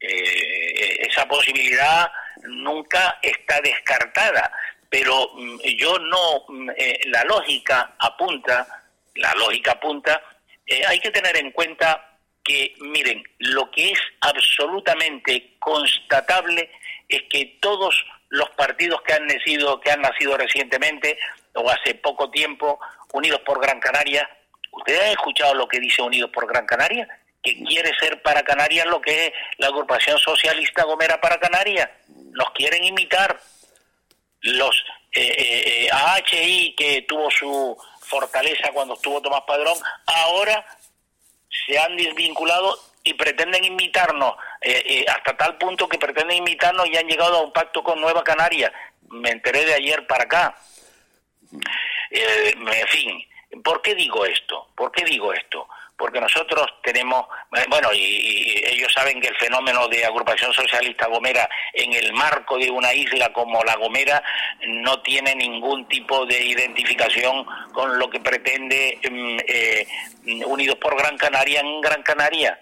eh, 0.00 1.06
esa 1.08 1.26
posibilidad 1.26 2.10
nunca 2.44 3.18
está 3.22 3.60
descartada, 3.60 4.50
pero 4.88 5.30
mm, 5.34 5.58
yo 5.76 5.98
no, 5.98 6.44
mm, 6.48 6.70
eh, 6.76 7.00
la 7.06 7.24
lógica 7.24 7.94
apunta, 7.98 8.66
la 9.14 9.34
lógica 9.34 9.72
apunta, 9.72 10.22
eh, 10.66 10.82
hay 10.86 11.00
que 11.00 11.10
tener 11.10 11.36
en 11.36 11.50
cuenta 11.50 12.18
que, 12.44 12.74
miren, 12.80 13.22
lo 13.38 13.70
que 13.70 13.90
es 13.90 13.98
absolutamente 14.20 15.56
constatable 15.58 16.70
es 17.08 17.22
que 17.30 17.58
todos 17.60 18.04
los 18.30 18.48
partidos 18.50 19.00
que 19.02 19.14
han 19.14 19.26
nacido, 19.26 19.80
que 19.80 19.90
han 19.90 20.02
nacido 20.02 20.36
recientemente 20.36 21.18
o 21.54 21.68
hace 21.68 21.94
poco 21.94 22.30
tiempo, 22.30 22.78
Unidos 23.12 23.40
por 23.44 23.60
Gran 23.60 23.80
Canaria. 23.80 24.28
¿Ustedes 24.70 25.00
han 25.00 25.10
escuchado 25.10 25.54
lo 25.54 25.66
que 25.66 25.80
dice 25.80 26.02
Unidos 26.02 26.30
por 26.30 26.46
Gran 26.46 26.66
Canaria? 26.66 27.08
Que 27.42 27.62
quiere 27.64 27.92
ser 27.98 28.22
para 28.22 28.42
Canarias 28.42 28.86
lo 28.86 29.00
que 29.00 29.26
es 29.26 29.32
la 29.58 29.68
agrupación 29.68 30.18
socialista 30.18 30.84
Gomera 30.84 31.20
para 31.20 31.38
Canarias. 31.38 31.88
Nos 32.32 32.50
quieren 32.52 32.84
imitar. 32.84 33.40
Los 34.40 34.84
eh, 35.12 35.34
eh, 35.36 35.86
eh, 35.86 35.90
AHI, 35.90 36.74
que 36.76 37.02
tuvo 37.02 37.28
su 37.30 37.76
fortaleza 38.02 38.70
cuando 38.72 38.94
estuvo 38.94 39.20
Tomás 39.20 39.42
Padrón, 39.46 39.76
ahora 40.06 40.64
se 41.66 41.78
han 41.78 41.96
desvinculado 41.96 42.78
y 43.04 43.14
pretenden 43.14 43.64
imitarnos 43.64 44.34
eh, 44.60 44.82
eh, 44.86 45.04
hasta 45.08 45.36
tal 45.36 45.56
punto 45.56 45.88
que 45.88 45.98
pretenden 45.98 46.38
imitarnos 46.38 46.88
y 46.88 46.96
han 46.96 47.06
llegado 47.06 47.38
a 47.38 47.42
un 47.42 47.52
pacto 47.52 47.82
con 47.82 48.00
Nueva 48.00 48.22
Canaria. 48.24 48.72
Me 49.08 49.30
enteré 49.30 49.64
de 49.64 49.74
ayer 49.74 50.06
para 50.06 50.24
acá. 50.24 50.56
Eh, 52.10 52.54
en 52.54 52.88
fin, 52.88 53.28
¿por 53.62 53.80
qué 53.82 53.94
digo 53.94 54.26
esto? 54.26 54.68
¿Por 54.74 54.92
qué 54.92 55.04
digo 55.04 55.32
esto? 55.32 55.68
Porque 55.98 56.20
nosotros 56.20 56.66
tenemos, 56.82 57.26
eh, 57.56 57.64
bueno, 57.68 57.92
y, 57.92 57.98
y 57.98 58.64
ellos 58.68 58.92
saben 58.92 59.20
que 59.20 59.28
el 59.28 59.36
fenómeno 59.36 59.88
de 59.88 60.04
agrupación 60.04 60.52
socialista 60.52 61.08
Gomera 61.08 61.48
en 61.74 61.92
el 61.92 62.12
marco 62.12 62.56
de 62.56 62.70
una 62.70 62.94
isla 62.94 63.32
como 63.32 63.62
la 63.64 63.76
Gomera 63.76 64.22
no 64.66 65.02
tiene 65.02 65.34
ningún 65.34 65.88
tipo 65.88 66.24
de 66.26 66.40
identificación 66.40 67.44
con 67.72 67.98
lo 67.98 68.08
que 68.08 68.20
pretende 68.20 68.98
mm, 69.10 69.38
eh, 69.46 69.86
Unidos 70.46 70.76
por 70.76 70.96
Gran 70.96 71.16
Canaria 71.16 71.60
en 71.60 71.80
Gran 71.80 72.02
Canaria 72.02 72.60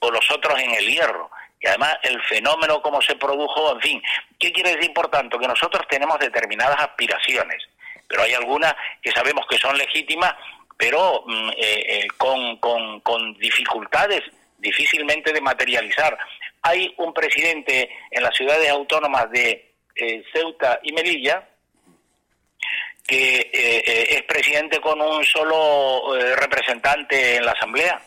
o 0.00 0.10
los 0.10 0.30
otros 0.30 0.58
en 0.58 0.74
el 0.74 0.86
hierro. 0.86 1.30
Y 1.60 1.66
además 1.66 1.98
el 2.02 2.20
fenómeno 2.22 2.80
como 2.80 3.02
se 3.02 3.16
produjo, 3.16 3.74
en 3.74 3.80
fin, 3.80 4.02
¿qué 4.38 4.50
quiere 4.50 4.76
decir 4.76 4.92
por 4.94 5.08
tanto? 5.08 5.38
Que 5.38 5.46
nosotros 5.46 5.86
tenemos 5.88 6.18
determinadas 6.18 6.80
aspiraciones, 6.80 7.62
pero 8.08 8.22
hay 8.22 8.32
algunas 8.32 8.74
que 9.02 9.12
sabemos 9.12 9.46
que 9.48 9.58
son 9.58 9.76
legítimas, 9.76 10.34
pero 10.80 11.22
mm, 11.26 11.50
eh, 11.50 11.54
eh, 11.58 12.06
con, 12.16 12.56
con, 12.56 13.00
con 13.00 13.34
dificultades 13.34 14.22
difícilmente 14.60 15.32
de 15.32 15.40
materializar. 15.42 16.16
Hay 16.62 16.92
un 16.96 17.12
presidente 17.12 17.90
en 18.10 18.22
las 18.22 18.34
ciudades 18.34 18.68
autónomas 18.70 19.30
de 19.30 19.72
eh, 19.94 20.24
Ceuta 20.32 20.80
y 20.82 20.92
Melilla 20.92 21.46
que 23.06 23.40
eh, 23.40 23.82
eh, 23.86 24.06
es 24.10 24.22
presidente 24.22 24.80
con 24.80 25.00
un 25.00 25.24
solo 25.24 26.14
representante 26.36 27.36
en 27.36 27.44
la 27.44 27.52
Asamblea. 27.52 28.00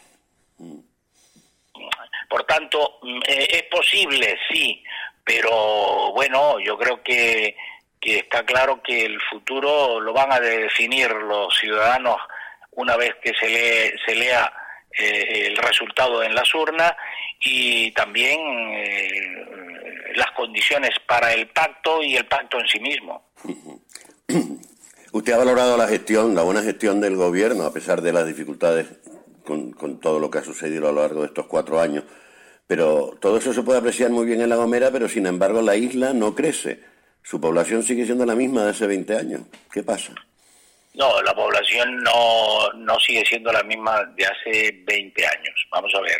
Por 2.30 2.44
tanto, 2.46 3.00
mm, 3.02 3.20
es 3.28 3.64
posible, 3.64 4.38
sí, 4.50 4.82
pero 5.24 6.14
bueno, 6.14 6.60
yo 6.60 6.78
creo 6.78 7.04
que, 7.04 7.56
que 8.00 8.20
está 8.20 8.46
claro 8.46 8.82
que 8.82 9.06
el 9.06 9.20
futuro 9.30 10.00
lo 10.00 10.14
van 10.14 10.32
a 10.32 10.40
definir 10.40 11.12
los 11.12 11.54
ciudadanos 11.60 12.18
una 12.76 12.98
vez 12.98 13.14
que 13.22 13.32
se, 13.40 13.48
lee, 13.48 13.98
se 14.06 14.16
lea 14.16 14.52
eh, 14.98 15.48
el 15.48 15.58
resultado 15.58 16.24
en 16.24 16.36
las 16.36 16.54
urnas 16.54 16.94
y 17.40 17.92
también 17.92 18.40
eh, 18.40 20.14
las 20.16 20.32
condiciones 20.32 20.92
para 21.08 21.34
el 21.34 21.48
pacto 21.48 22.04
y 22.04 22.16
el 22.16 22.26
pacto 22.26 22.60
en 22.60 22.68
sí 22.68 22.80
mismo. 22.80 23.30
Usted 25.12 25.34
ha 25.34 25.38
valorado 25.38 25.78
la 25.78 25.88
gestión, 25.88 26.34
la 26.36 26.44
buena 26.44 26.64
gestión 26.64 27.00
del 27.00 27.16
gobierno, 27.16 27.66
a 27.66 27.74
pesar 27.74 28.02
de 28.02 28.14
las 28.14 28.26
dificultades 28.26 28.88
con, 29.44 29.72
con 29.72 30.00
todo 30.00 30.20
lo 30.20 30.32
que 30.32 30.40
ha 30.40 30.44
sucedido 30.44 30.90
a 30.90 30.92
lo 30.92 31.02
largo 31.02 31.22
de 31.22 31.28
estos 31.28 31.46
cuatro 31.46 31.80
años. 31.80 32.04
Pero 32.66 33.18
todo 33.20 33.38
eso 33.38 33.54
se 33.54 33.62
puede 33.62 33.80
apreciar 33.80 34.10
muy 34.10 34.26
bien 34.26 34.42
en 34.42 34.50
La 34.50 34.56
Gomera, 34.56 34.90
pero 34.92 35.08
sin 35.08 35.28
embargo 35.28 35.62
la 35.62 35.76
isla 35.76 36.14
no 36.14 36.34
crece. 36.34 36.80
Su 37.22 37.40
población 37.40 37.84
sigue 37.84 38.06
siendo 38.06 38.26
la 38.26 38.36
misma 38.36 38.64
de 38.64 38.72
hace 38.72 38.88
20 38.88 39.16
años. 39.16 39.42
¿Qué 39.72 39.84
pasa? 39.84 40.14
No, 40.94 41.22
la 41.24 41.34
población 41.34 41.98
no, 42.04 42.72
no 42.76 43.00
sigue 43.00 43.26
siendo 43.26 43.52
la 43.52 43.64
misma 43.64 44.04
de 44.16 44.26
hace 44.26 44.72
20 44.86 45.26
años. 45.26 45.68
Vamos 45.72 45.94
a 45.96 46.02
ver, 46.02 46.18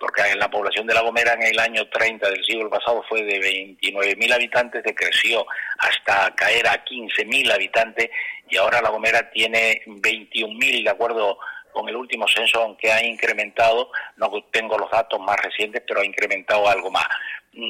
porque 0.00 0.22
la 0.36 0.50
población 0.50 0.86
de 0.86 0.94
La 0.94 1.02
Gomera 1.02 1.34
en 1.34 1.42
el 1.42 1.58
año 1.58 1.86
30 1.88 2.30
del 2.30 2.44
siglo 2.44 2.70
pasado 2.70 3.04
fue 3.08 3.22
de 3.22 3.38
29.000 3.38 4.34
habitantes, 4.34 4.82
decreció 4.82 5.46
hasta 5.78 6.34
caer 6.34 6.66
a 6.68 6.84
15.000 6.84 7.52
habitantes 7.52 8.10
y 8.48 8.56
ahora 8.56 8.80
La 8.80 8.88
Gomera 8.88 9.30
tiene 9.30 9.82
21.000, 9.86 10.84
de 10.84 10.90
acuerdo 10.90 11.38
con 11.72 11.88
el 11.88 11.96
último 11.96 12.26
censo, 12.26 12.62
aunque 12.62 12.90
ha 12.90 13.04
incrementado, 13.04 13.90
no 14.16 14.30
tengo 14.50 14.78
los 14.78 14.90
datos 14.90 15.20
más 15.20 15.38
recientes, 15.40 15.82
pero 15.86 16.00
ha 16.00 16.04
incrementado 16.04 16.66
algo 16.68 16.90
más. 16.90 17.06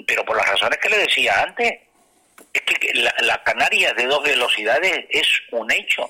Pero 0.07 0.25
por 0.25 0.37
las 0.37 0.49
razones 0.49 0.79
que 0.79 0.91
le 0.91 0.99
decía 0.99 1.43
antes, 1.43 1.73
es 2.53 2.63
que 2.63 2.95
la, 2.95 3.15
la 3.23 3.43
Canarias 3.43 3.95
de 3.97 4.07
dos 4.07 4.23
velocidades 4.23 5.07
es 5.11 5.27
un 5.53 5.71
hecho, 5.73 6.09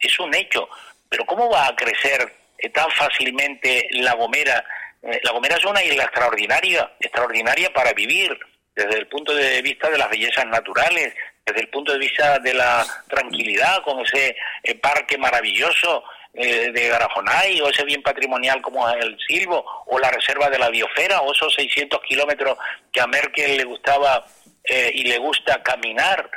es 0.00 0.18
un 0.18 0.34
hecho. 0.34 0.68
Pero 1.08 1.24
¿cómo 1.24 1.48
va 1.50 1.66
a 1.66 1.76
crecer 1.76 2.32
eh, 2.58 2.68
tan 2.70 2.90
fácilmente 2.90 3.88
La 3.92 4.14
Gomera? 4.14 4.64
Eh, 5.02 5.20
la 5.22 5.32
Gomera 5.32 5.56
es 5.56 5.64
una 5.64 5.82
isla 5.82 6.04
extraordinaria, 6.04 6.90
extraordinaria 7.00 7.72
para 7.72 7.92
vivir, 7.92 8.36
desde 8.74 8.98
el 8.98 9.08
punto 9.08 9.34
de 9.34 9.60
vista 9.62 9.90
de 9.90 9.98
las 9.98 10.08
bellezas 10.10 10.46
naturales, 10.46 11.14
desde 11.44 11.60
el 11.60 11.68
punto 11.68 11.92
de 11.92 11.98
vista 11.98 12.38
de 12.38 12.54
la 12.54 12.86
tranquilidad, 13.08 13.82
con 13.82 14.00
ese 14.00 14.36
eh, 14.62 14.74
parque 14.76 15.18
maravilloso 15.18 16.04
de 16.32 16.86
Garajonay, 16.86 17.60
o 17.60 17.68
ese 17.70 17.82
bien 17.82 18.04
patrimonial 18.04 18.62
como 18.62 18.88
es 18.88 19.04
el 19.04 19.18
Silvo, 19.26 19.64
o 19.86 19.98
la 19.98 20.12
reserva 20.12 20.48
de 20.48 20.60
la 20.60 20.68
biosfera, 20.68 21.22
o 21.22 21.32
esos 21.32 21.52
600 21.54 22.00
kilómetros 22.02 22.56
que 22.92 23.00
a 23.00 23.08
Merkel 23.08 23.56
le 23.56 23.64
gustaba 23.64 24.24
eh, 24.64 24.92
y 24.94 25.04
le 25.04 25.18
gusta 25.18 25.62
caminar, 25.62 26.30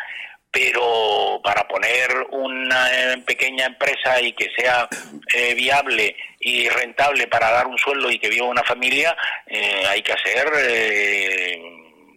pero 0.53 1.41
para 1.43 1.67
poner 1.67 2.09
una 2.29 2.87
eh, 2.93 3.17
pequeña 3.25 3.65
empresa 3.65 4.21
y 4.21 4.33
que 4.33 4.51
sea 4.55 4.87
eh, 5.33 5.55
viable 5.55 6.15
y 6.39 6.69
rentable 6.69 7.25
para 7.27 7.49
dar 7.49 7.65
un 7.65 7.77
sueldo 7.79 8.11
y 8.11 8.19
que 8.19 8.29
viva 8.29 8.45
una 8.45 8.63
familia, 8.63 9.17
eh, 9.47 9.83
hay 9.87 10.03
que 10.03 10.13
hacer 10.13 10.47
eh, 10.59 11.59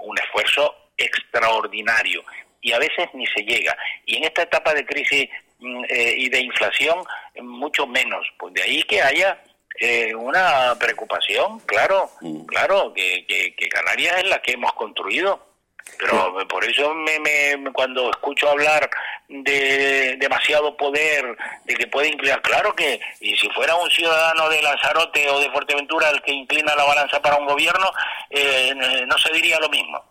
un 0.01 0.19
esfuerzo 0.19 0.91
extraordinario 0.99 2.23
y 2.61 2.73
a 2.73 2.79
veces 2.79 3.09
ni 3.15 3.27
se 3.29 3.43
llega. 3.43 3.75
Y 4.05 4.17
en 4.17 4.25
esta 4.25 4.43
etapa 4.43 4.75
de 4.75 4.85
crisis 4.85 5.29
mm, 5.61 5.85
eh, 5.89 6.15
y 6.19 6.29
de 6.29 6.41
inflación, 6.41 6.99
mucho 7.41 7.87
menos. 7.87 8.27
Pues 8.39 8.53
de 8.53 8.63
ahí 8.63 8.83
que 8.83 9.01
haya 9.01 9.41
eh, 9.81 10.15
una 10.15 10.77
preocupación, 10.79 11.61
claro, 11.61 12.11
claro, 12.47 12.93
que, 12.93 13.25
que, 13.27 13.55
que 13.55 13.69
Canarias 13.69 14.19
es 14.19 14.29
la 14.29 14.43
que 14.43 14.53
hemos 14.53 14.75
construido. 14.75 15.56
Pero 15.99 16.47
por 16.49 16.63
eso 16.65 16.93
me, 16.95 17.19
me- 17.21 17.73
cuando 17.73 18.11
escucho 18.11 18.51
hablar 18.51 18.91
de 19.29 20.17
demasiado 20.21 20.77
poder, 20.77 21.25
de 21.65 21.75
que 21.75 21.87
puede 21.87 22.09
inclinar, 22.09 22.43
claro 22.43 22.75
que, 22.75 23.01
y 23.21 23.37
si 23.37 23.49
fuera 23.51 23.75
un 23.77 23.89
ciudadano 23.91 24.49
de 24.51 24.61
Lanzarote 24.63 25.29
o 25.31 25.41
de 25.41 25.51
Fuerteventura 25.51 26.11
el 26.11 26.21
que 26.23 26.33
inclina 26.33 26.75
la 26.77 26.85
balanza 26.85 27.21
para 27.23 27.37
un 27.37 27.47
gobierno, 27.47 27.91
eh, 28.31 28.75
no 29.07 29.17
se 29.19 29.33
diría 29.33 29.59
lo 29.59 29.69
mismo. 29.71 30.03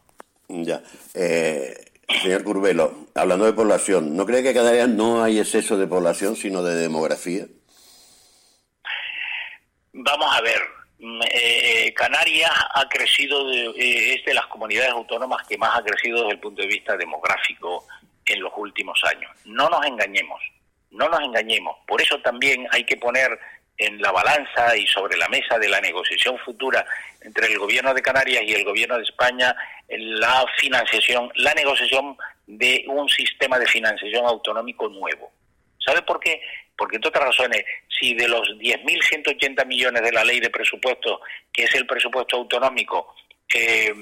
Ya. 0.47 0.81
Eh, 1.13 1.73
señor 2.21 2.43
Curvelo, 2.43 3.07
hablando 3.13 3.45
de 3.45 3.53
población, 3.53 4.15
¿no 4.17 4.25
cree 4.25 4.41
que 4.41 4.49
en 4.49 4.55
Canarias 4.55 4.89
no 4.89 5.23
hay 5.23 5.39
exceso 5.39 5.77
de 5.77 5.87
población, 5.87 6.35
sino 6.35 6.63
de 6.63 6.75
demografía? 6.75 7.45
Vamos 9.93 10.35
a 10.35 10.41
ver, 10.41 10.61
eh, 10.99 11.93
Canarias 11.93 12.51
ha 12.73 12.87
crecido, 12.87 13.47
de- 13.49 13.67
eh, 13.77 14.13
es 14.15 14.25
de 14.25 14.33
las 14.33 14.47
comunidades 14.47 14.91
autónomas 14.91 15.45
que 15.47 15.57
más 15.57 15.77
ha 15.77 15.83
crecido 15.83 16.19
desde 16.21 16.33
el 16.33 16.39
punto 16.39 16.61
de 16.61 16.67
vista 16.67 16.95
demográfico 16.97 17.85
en 18.25 18.41
los 18.41 18.53
últimos 18.55 18.99
años. 19.03 19.29
No 19.45 19.69
nos 19.69 19.85
engañemos, 19.85 20.41
no 20.91 21.07
nos 21.09 21.19
engañemos. 21.21 21.77
Por 21.87 22.01
eso 22.01 22.19
también 22.21 22.67
hay 22.71 22.83
que 22.85 22.97
poner 22.97 23.37
en 23.77 24.01
la 24.01 24.11
balanza 24.11 24.75
y 24.77 24.87
sobre 24.87 25.17
la 25.17 25.27
mesa 25.27 25.59
de 25.59 25.67
la 25.67 25.81
negociación 25.81 26.37
futura 26.39 26.85
entre 27.21 27.47
el 27.47 27.59
gobierno 27.59 27.93
de 27.93 28.01
Canarias 28.01 28.43
y 28.45 28.53
el 28.53 28.63
gobierno 28.63 28.95
de 28.97 29.03
España 29.03 29.53
la 29.89 30.45
financiación, 30.57 31.29
la 31.35 31.53
negociación 31.53 32.17
de 32.47 32.85
un 32.87 33.09
sistema 33.09 33.59
de 33.59 33.67
financiación 33.67 34.25
autonómico 34.25 34.87
nuevo. 34.87 35.31
¿Sabe 35.85 36.01
por 36.03 36.19
qué? 36.19 36.41
Porque, 36.77 36.97
entre 36.97 37.09
otras 37.09 37.25
razones, 37.25 37.63
si 37.87 38.13
de 38.13 38.27
los 38.27 38.47
10.180 38.59 39.65
millones 39.65 40.03
de 40.03 40.11
la 40.11 40.23
ley 40.23 40.39
de 40.39 40.49
presupuesto, 40.49 41.21
que 41.51 41.63
es 41.63 41.75
el 41.75 41.85
presupuesto 41.85 42.37
autonómico, 42.37 43.15
eh, 43.53 43.93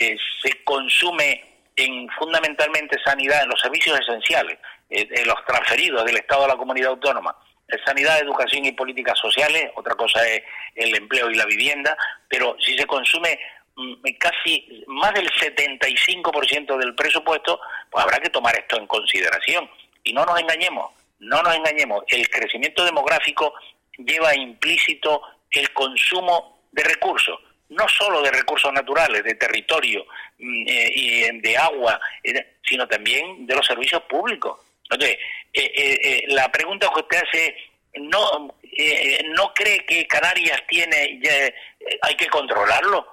eh, 0.00 0.16
se 0.42 0.64
consume 0.64 1.44
en 1.76 2.08
fundamentalmente 2.10 2.98
sanidad, 3.04 3.42
en 3.42 3.50
los 3.50 3.60
servicios 3.60 3.98
esenciales, 4.00 4.58
eh, 4.88 5.06
en 5.10 5.26
los 5.26 5.44
transferidos 5.44 6.04
del 6.04 6.16
Estado 6.16 6.44
a 6.44 6.48
la 6.48 6.56
comunidad 6.56 6.90
autónoma, 6.90 7.36
en 7.68 7.84
sanidad, 7.84 8.18
educación 8.20 8.64
y 8.64 8.72
políticas 8.72 9.18
sociales, 9.18 9.70
otra 9.76 9.94
cosa 9.94 10.26
es 10.26 10.42
el 10.74 10.94
empleo 10.96 11.30
y 11.30 11.34
la 11.34 11.46
vivienda, 11.46 11.96
pero 12.28 12.56
si 12.58 12.76
se 12.76 12.86
consume 12.86 13.38
mm, 13.76 13.94
casi 14.18 14.84
más 14.88 15.14
del 15.14 15.30
75% 15.30 16.76
del 16.78 16.94
presupuesto, 16.94 17.60
pues 17.90 18.04
habrá 18.04 18.18
que 18.18 18.30
tomar 18.30 18.58
esto 18.58 18.76
en 18.76 18.86
consideración. 18.86 19.70
Y 20.02 20.12
no 20.12 20.24
nos 20.24 20.40
engañemos, 20.40 20.90
no 21.20 21.42
nos 21.42 21.54
engañemos, 21.54 22.04
el 22.08 22.28
crecimiento 22.28 22.84
demográfico 22.84 23.54
lleva 23.98 24.34
implícito 24.34 25.22
el 25.50 25.72
consumo 25.72 26.64
de 26.72 26.84
recursos. 26.84 27.38
no 27.70 27.88
solo 27.88 28.20
de 28.20 28.32
recursos 28.32 28.72
naturales, 28.72 29.22
de 29.22 29.36
territorio 29.36 30.04
mm, 30.38 30.68
eh, 30.68 30.90
y 30.92 31.40
de 31.40 31.56
agua, 31.56 32.00
eh, 32.24 32.56
sino 32.64 32.88
también 32.88 33.46
de 33.46 33.54
los 33.54 33.64
servicios 33.64 34.02
públicos. 34.08 34.58
Entonces, 34.90 35.16
eh, 35.52 35.72
eh, 35.76 36.24
la 36.28 36.50
pregunta 36.50 36.90
que 36.92 37.00
usted 37.00 37.18
hace, 37.18 37.56
¿no, 37.94 38.52
¿no 39.36 39.54
cree 39.54 39.86
que 39.86 40.04
Canarias 40.08 40.60
tiene, 40.66 41.20
hay 42.02 42.16
que 42.16 42.26
controlarlo? 42.26 43.06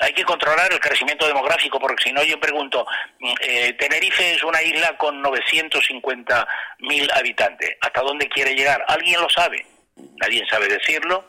Hay 0.00 0.12
que 0.12 0.24
controlar 0.24 0.72
el 0.72 0.80
crecimiento 0.80 1.26
demográfico, 1.26 1.78
porque 1.78 2.04
si 2.04 2.12
no 2.12 2.22
yo 2.22 2.38
pregunto, 2.40 2.86
mm, 3.20 3.34
eh, 3.40 3.72
Tenerife 3.78 4.32
es 4.32 4.42
una 4.42 4.62
isla 4.62 4.96
con 4.96 5.20
950 5.22 6.46
mil 6.80 7.10
habitantes. 7.12 7.76
¿Hasta 7.80 8.02
dónde 8.02 8.28
quiere 8.28 8.54
llegar? 8.54 8.84
¿Alguien 8.88 9.20
lo 9.20 9.28
sabe? 9.30 9.66
Nadie 10.16 10.46
sabe 10.48 10.68
decirlo. 10.68 11.24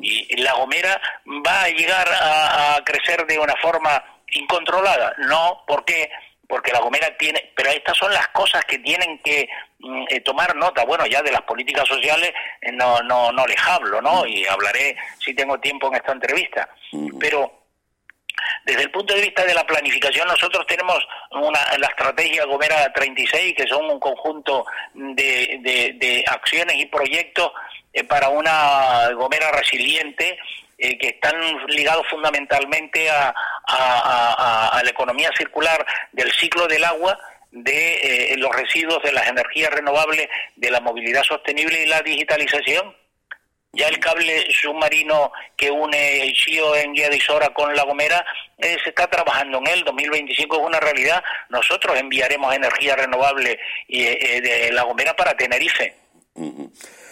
Y 0.00 0.36
La 0.40 0.54
Gomera 0.54 1.00
va 1.46 1.64
a 1.64 1.68
llegar 1.68 2.08
a, 2.08 2.76
a 2.76 2.84
crecer 2.84 3.26
de 3.26 3.38
una 3.38 3.54
forma 3.56 4.02
incontrolada. 4.32 5.14
No, 5.18 5.62
¿por 5.66 5.84
qué? 5.84 6.10
Porque 6.48 6.72
La 6.72 6.80
Gomera 6.80 7.14
tiene, 7.18 7.52
pero 7.54 7.70
estas 7.70 7.96
son 7.96 8.12
las 8.12 8.28
cosas 8.28 8.64
que 8.64 8.78
tienen 8.78 9.18
que 9.18 9.48
eh, 10.10 10.20
tomar 10.20 10.54
nota. 10.56 10.84
Bueno, 10.84 11.06
ya 11.06 11.22
de 11.22 11.32
las 11.32 11.42
políticas 11.42 11.86
sociales 11.88 12.32
eh, 12.60 12.72
no, 12.72 13.00
no, 13.02 13.32
no 13.32 13.46
les 13.46 13.58
hablo, 13.66 14.00
¿no? 14.02 14.26
Y 14.26 14.46
hablaré 14.46 14.96
si 15.18 15.34
tengo 15.34 15.58
tiempo 15.60 15.88
en 15.88 15.96
esta 15.96 16.12
entrevista. 16.12 16.68
Pero 17.18 17.62
desde 18.64 18.82
el 18.82 18.90
punto 18.90 19.14
de 19.14 19.20
vista 19.22 19.44
de 19.44 19.54
la 19.54 19.64
planificación, 19.66 20.26
nosotros 20.26 20.66
tenemos 20.66 20.98
una, 21.32 21.60
la 21.78 21.86
estrategia 21.86 22.44
Gomera 22.46 22.92
36, 22.92 23.54
que 23.56 23.66
son 23.66 23.84
un 23.90 24.00
conjunto 24.00 24.64
de, 24.94 25.58
de- 25.62 25.92
de 25.98 26.24
acciones 26.26 26.76
y 26.76 26.86
proyectos 26.86 27.52
eh, 27.92 28.04
para 28.04 28.28
una 28.28 29.10
Gomera 29.14 29.50
resiliente, 29.52 30.38
eh, 30.78 30.98
que 30.98 31.08
están 31.08 31.36
ligados 31.68 32.06
fundamentalmente 32.08 33.08
a, 33.08 33.28
a- 33.28 33.34
a- 33.68 34.34
a- 34.34 34.68
a 34.78 34.82
la 34.82 34.90
economía 34.90 35.30
circular 35.36 35.84
del 36.12 36.32
ciclo 36.32 36.66
del 36.66 36.84
agua, 36.84 37.16
de 37.54 38.32
eh, 38.32 38.36
los 38.36 38.54
residuos 38.54 39.02
de 39.02 39.12
las 39.12 39.28
energías 39.28 39.70
renovables, 39.70 40.28
de 40.56 40.70
la 40.70 40.80
movilidad 40.80 41.22
sostenible 41.22 41.82
y 41.82 41.86
la 41.86 42.02
digitalización. 42.02 42.94
Ya 43.72 43.88
el 43.88 43.98
cable 43.98 44.46
submarino 44.52 45.32
que 45.56 45.68
une 45.70 46.32
Chio 46.34 46.76
en 46.76 46.92
Guía 46.94 47.08
de 47.08 47.16
Isora 47.16 47.48
con 47.50 47.74
La 47.74 47.82
Gomera 47.84 48.24
eh, 48.58 48.76
se 48.84 48.90
está 48.90 49.08
trabajando 49.08 49.58
en 49.58 49.66
él. 49.68 49.84
2025 49.84 50.56
es 50.60 50.62
una 50.66 50.78
realidad. 50.80 51.22
Nosotros 51.48 51.96
enviaremos 51.98 52.54
energía 52.54 52.94
renovable 52.94 53.58
y, 53.88 54.04
eh, 54.04 54.40
de 54.40 54.72
La 54.72 54.82
Gomera 54.82 55.14
para 55.16 55.36
Tenerife. 55.36 55.94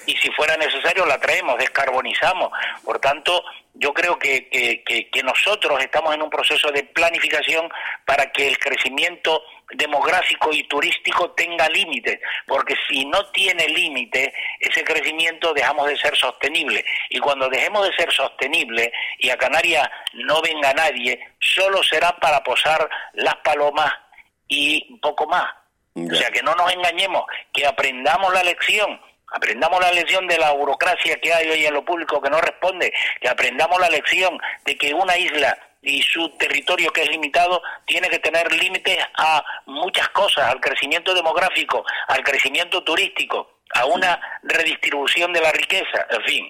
Y 0.07 0.17
si 0.17 0.31
fuera 0.33 0.57
necesario 0.57 1.05
la 1.07 1.19
traemos, 1.19 1.57
descarbonizamos. 1.59 2.51
Por 2.85 2.99
tanto, 3.01 3.43
yo 3.75 3.93
creo 3.95 4.19
que, 4.19 4.49
que- 4.49 4.83
que- 4.85 5.09
que 5.11 5.23
nosotros 5.23 5.81
estamos 5.83 6.15
en 6.15 6.23
un 6.23 6.31
proceso 6.31 6.71
de 6.71 6.83
planificación 6.85 7.69
para 8.05 8.31
que 8.31 8.47
el 8.49 8.59
crecimiento 8.59 9.43
demográfico 9.75 10.53
y 10.53 10.65
turístico 10.65 11.31
tenga 11.33 11.69
límites, 11.69 12.21
porque 12.47 12.75
si 12.89 13.05
no 13.07 13.27
tiene 13.31 13.67
límite, 13.69 14.33
ese 14.61 14.85
crecimiento 14.85 15.53
dejamos 15.55 15.89
de 15.89 15.97
ser 15.99 16.17
sostenible. 16.17 16.85
Y 17.11 17.19
cuando 17.19 17.49
dejemos 17.49 17.87
de 17.87 17.95
ser 17.95 18.13
sostenible 18.13 18.93
y 19.19 19.31
a 19.31 19.37
Canarias 19.37 19.89
no 20.15 20.41
venga 20.43 20.73
nadie, 20.75 21.19
solo 21.41 21.83
será 21.83 22.17
para 22.19 22.43
posar 22.43 22.89
las 23.15 23.37
palomas 23.37 23.93
y 24.49 24.99
poco 25.01 25.27
más. 25.27 25.47
O 25.95 26.15
sea, 26.15 26.31
que 26.31 26.43
no 26.43 26.55
nos 26.55 26.73
engañemos, 26.73 27.25
que 27.53 27.67
aprendamos 27.67 28.33
la 28.33 28.43
lección, 28.43 28.99
aprendamos 29.31 29.81
la 29.81 29.93
lección 29.93 30.27
de 30.27 30.39
la 30.39 30.53
burocracia 30.53 31.17
que 31.21 31.33
hay 31.33 31.51
hoy 31.51 31.67
en 31.67 31.75
lo 31.75 31.85
público 31.85 32.21
que 32.21 32.31
no 32.31 32.41
responde, 32.41 32.93
que 33.21 33.29
aprendamos 33.29 33.79
la 33.79 33.91
lección 33.91 34.39
de 34.65 34.77
que 34.77 34.95
una 34.95 35.19
isla 35.19 35.59
y 35.83 36.01
su 36.03 36.29
territorio 36.39 36.93
que 36.93 37.03
es 37.03 37.11
limitado 37.11 37.61
tiene 37.87 38.09
que 38.09 38.21
tener 38.21 38.51
límites 38.53 38.99
a 39.17 39.45
muchas 39.67 40.09
cosas, 40.11 40.45
al 40.45 40.61
crecimiento 40.61 41.13
demográfico, 41.13 41.85
al 42.09 42.23
crecimiento 42.23 42.83
turístico, 42.85 43.59
a 43.75 43.85
una 43.87 44.21
redistribución 44.45 45.33
de 45.33 45.41
la 45.41 45.51
riqueza, 45.51 46.07
en 46.11 46.23
fin. 46.23 46.47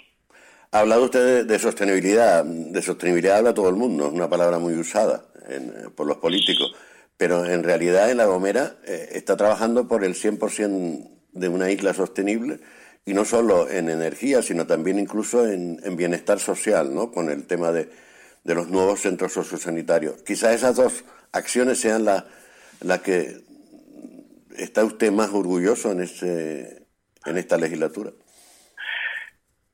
Ha 0.71 0.81
hablado 0.81 1.05
usted 1.05 1.47
de, 1.47 1.59
sostenibilidad. 1.59 2.45
De 2.45 2.83
sostenibilidad 2.83 3.39
habla 3.39 3.55
todo 3.55 3.69
el 3.69 3.77
mundo, 3.77 4.07
es 4.07 4.13
una 4.13 4.29
palabra 4.29 4.59
muy 4.59 4.75
usada 4.75 5.25
en- 5.49 5.91
por 5.95 6.07
los 6.07 6.19
políticos. 6.19 6.75
Pero 7.17 7.45
en 7.45 7.63
realidad 7.63 8.11
en 8.11 8.17
La 8.19 8.25
Gomera 8.27 8.77
eh, 8.87 9.11
está 9.13 9.37
trabajando 9.37 9.87
por 9.87 10.05
el 10.05 10.15
100% 10.15 11.11
de 11.33 11.49
una 11.49 11.71
isla 11.71 11.95
sostenible 11.95 12.59
y 13.05 13.15
no 13.15 13.25
solo 13.25 13.69
en 13.71 13.89
energía, 13.91 14.43
sino 14.43 14.67
también 14.67 14.99
incluso 14.99 15.47
en, 15.47 15.79
en 15.85 15.97
bienestar 15.97 16.39
social, 16.41 16.95
¿no? 16.95 17.13
Con 17.13 17.31
el 17.31 17.47
tema 17.47 17.71
de, 17.73 17.91
de 18.45 18.55
los 18.55 18.69
nuevos 18.69 19.01
centros 19.01 19.33
sociosanitarios. 19.33 20.23
Quizás 20.23 20.55
esas 20.55 20.77
dos 20.77 21.05
acciones 21.33 21.81
sean 21.81 22.05
las 22.05 22.25
la 22.81 23.03
que 23.03 23.37
está 24.57 24.85
usted 24.85 25.11
más 25.11 25.31
orgulloso 25.31 25.93
en, 25.93 26.03
ese, 26.03 26.87
en 27.25 27.39
esta 27.39 27.57
legislatura. 27.57 28.11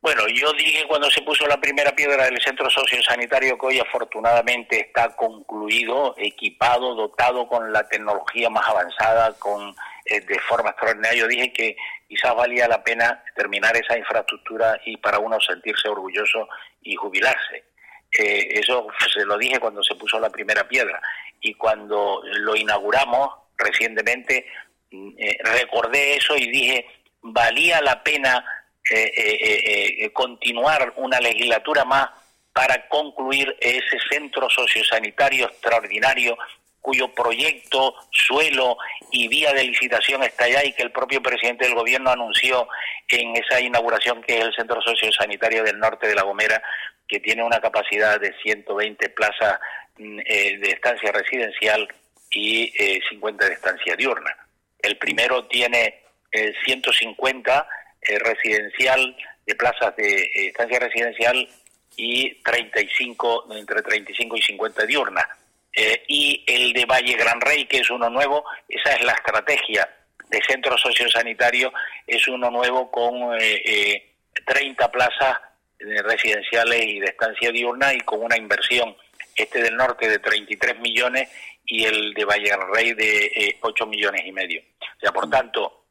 Bueno, 0.00 0.28
yo 0.28 0.52
dije 0.52 0.86
cuando 0.86 1.10
se 1.10 1.22
puso 1.22 1.46
la 1.46 1.60
primera 1.60 1.90
piedra 1.90 2.26
del 2.26 2.40
centro 2.40 2.70
sociosanitario 2.70 3.58
que 3.58 3.66
hoy 3.66 3.78
afortunadamente 3.80 4.80
está 4.80 5.16
concluido, 5.16 6.14
equipado, 6.16 6.94
dotado 6.94 7.48
con 7.48 7.72
la 7.72 7.88
tecnología 7.88 8.48
más 8.48 8.66
avanzada, 8.68 9.32
con 9.38 9.74
eh, 10.04 10.20
de 10.20 10.38
forma 10.40 10.70
extraordinaria. 10.70 11.18
Yo 11.20 11.26
dije 11.26 11.52
que 11.52 11.76
quizás 12.08 12.34
valía 12.36 12.68
la 12.68 12.82
pena 12.84 13.22
terminar 13.34 13.76
esa 13.76 13.98
infraestructura 13.98 14.80
y 14.84 14.96
para 14.98 15.18
uno 15.18 15.40
sentirse 15.40 15.88
orgulloso 15.88 16.48
y 16.80 16.94
jubilarse. 16.94 17.64
Eh, 18.12 18.60
eso 18.60 18.86
se 19.12 19.24
lo 19.24 19.36
dije 19.36 19.60
cuando 19.60 19.82
se 19.82 19.94
puso 19.94 20.18
la 20.18 20.30
primera 20.30 20.66
piedra. 20.66 21.00
Y 21.40 21.54
cuando 21.54 22.22
lo 22.24 22.56
inauguramos 22.56 23.30
recientemente 23.56 24.46
mm, 24.90 25.10
eh, 25.18 25.38
recordé 25.42 26.16
eso 26.16 26.36
y 26.36 26.50
dije 26.50 26.86
valía 27.22 27.80
la 27.82 28.02
pena 28.02 28.44
eh, 28.90 29.12
eh, 29.16 30.04
eh, 30.04 30.12
continuar 30.12 30.94
una 30.96 31.20
legislatura 31.20 31.84
más 31.84 32.08
para 32.54 32.88
concluir 32.88 33.54
ese 33.60 33.98
centro 34.10 34.48
sociosanitario 34.48 35.46
extraordinario 35.46 36.38
cuyo 36.80 37.12
proyecto, 37.12 37.94
suelo 38.10 38.78
y 39.12 39.28
vía 39.28 39.52
de 39.52 39.64
licitación 39.64 40.22
está 40.22 40.44
allá 40.44 40.64
y 40.64 40.72
que 40.72 40.82
el 40.82 40.90
propio 40.90 41.22
presidente 41.22 41.66
del 41.66 41.74
gobierno 41.74 42.10
anunció 42.10 42.66
en 43.08 43.36
esa 43.36 43.60
inauguración 43.60 44.22
que 44.22 44.38
es 44.38 44.44
el 44.44 44.54
centro 44.54 44.80
sociosanitario 44.80 45.62
del 45.64 45.78
norte 45.78 46.08
de 46.08 46.14
La 46.14 46.22
Gomera, 46.22 46.62
que 47.08 47.20
tiene 47.20 47.42
una 47.42 47.60
capacidad 47.60 48.20
de 48.20 48.34
120 48.42 49.08
plazas 49.10 49.58
mm, 49.96 50.20
eh, 50.24 50.58
de 50.58 50.70
estancia 50.70 51.10
residencial 51.10 51.88
y 52.30 52.72
eh, 52.78 53.00
50 53.08 53.46
de 53.46 53.54
estancia 53.54 53.96
diurna. 53.96 54.36
El 54.80 54.98
primero 54.98 55.46
tiene 55.46 56.02
eh, 56.30 56.52
150 56.64 57.68
eh, 58.02 58.18
residencial 58.18 59.16
de 59.46 59.54
plazas 59.54 59.96
de 59.96 60.22
eh, 60.22 60.30
estancia 60.48 60.78
residencial 60.78 61.48
y 61.96 62.34
35 62.42 63.48
entre 63.54 63.82
35 63.82 64.36
y 64.36 64.42
50 64.42 64.86
diurnas. 64.86 65.26
Eh, 65.74 66.02
y 66.08 66.44
el 66.46 66.72
de 66.72 66.84
Valle 66.86 67.14
Gran 67.14 67.40
Rey, 67.40 67.66
que 67.66 67.78
es 67.78 67.90
uno 67.90 68.08
nuevo, 68.10 68.44
esa 68.68 68.94
es 68.94 69.04
la 69.04 69.12
estrategia 69.12 69.88
de 70.28 70.40
centro 70.46 70.76
sociosanitario, 70.76 71.72
es 72.06 72.26
uno 72.28 72.50
nuevo 72.50 72.90
con 72.90 73.34
eh, 73.40 73.62
eh, 73.64 74.10
30 74.46 74.90
plazas 74.90 75.38
eh, 75.38 75.47
residenciales 75.78 76.86
y 76.86 77.00
de 77.00 77.06
estancia 77.06 77.50
diurna 77.50 77.94
y 77.94 78.00
con 78.00 78.22
una 78.22 78.36
inversión, 78.36 78.96
este 79.34 79.62
del 79.62 79.76
norte 79.76 80.08
de 80.08 80.18
33 80.18 80.80
millones 80.80 81.28
y 81.64 81.84
el 81.84 82.14
de 82.14 82.24
Valle 82.24 82.56
Rey 82.72 82.94
de 82.94 83.26
eh, 83.26 83.58
8 83.60 83.86
millones 83.86 84.22
y 84.26 84.32
medio. 84.32 84.62
O 84.80 85.00
sea, 85.00 85.12
por 85.12 85.28
tanto, 85.30 85.84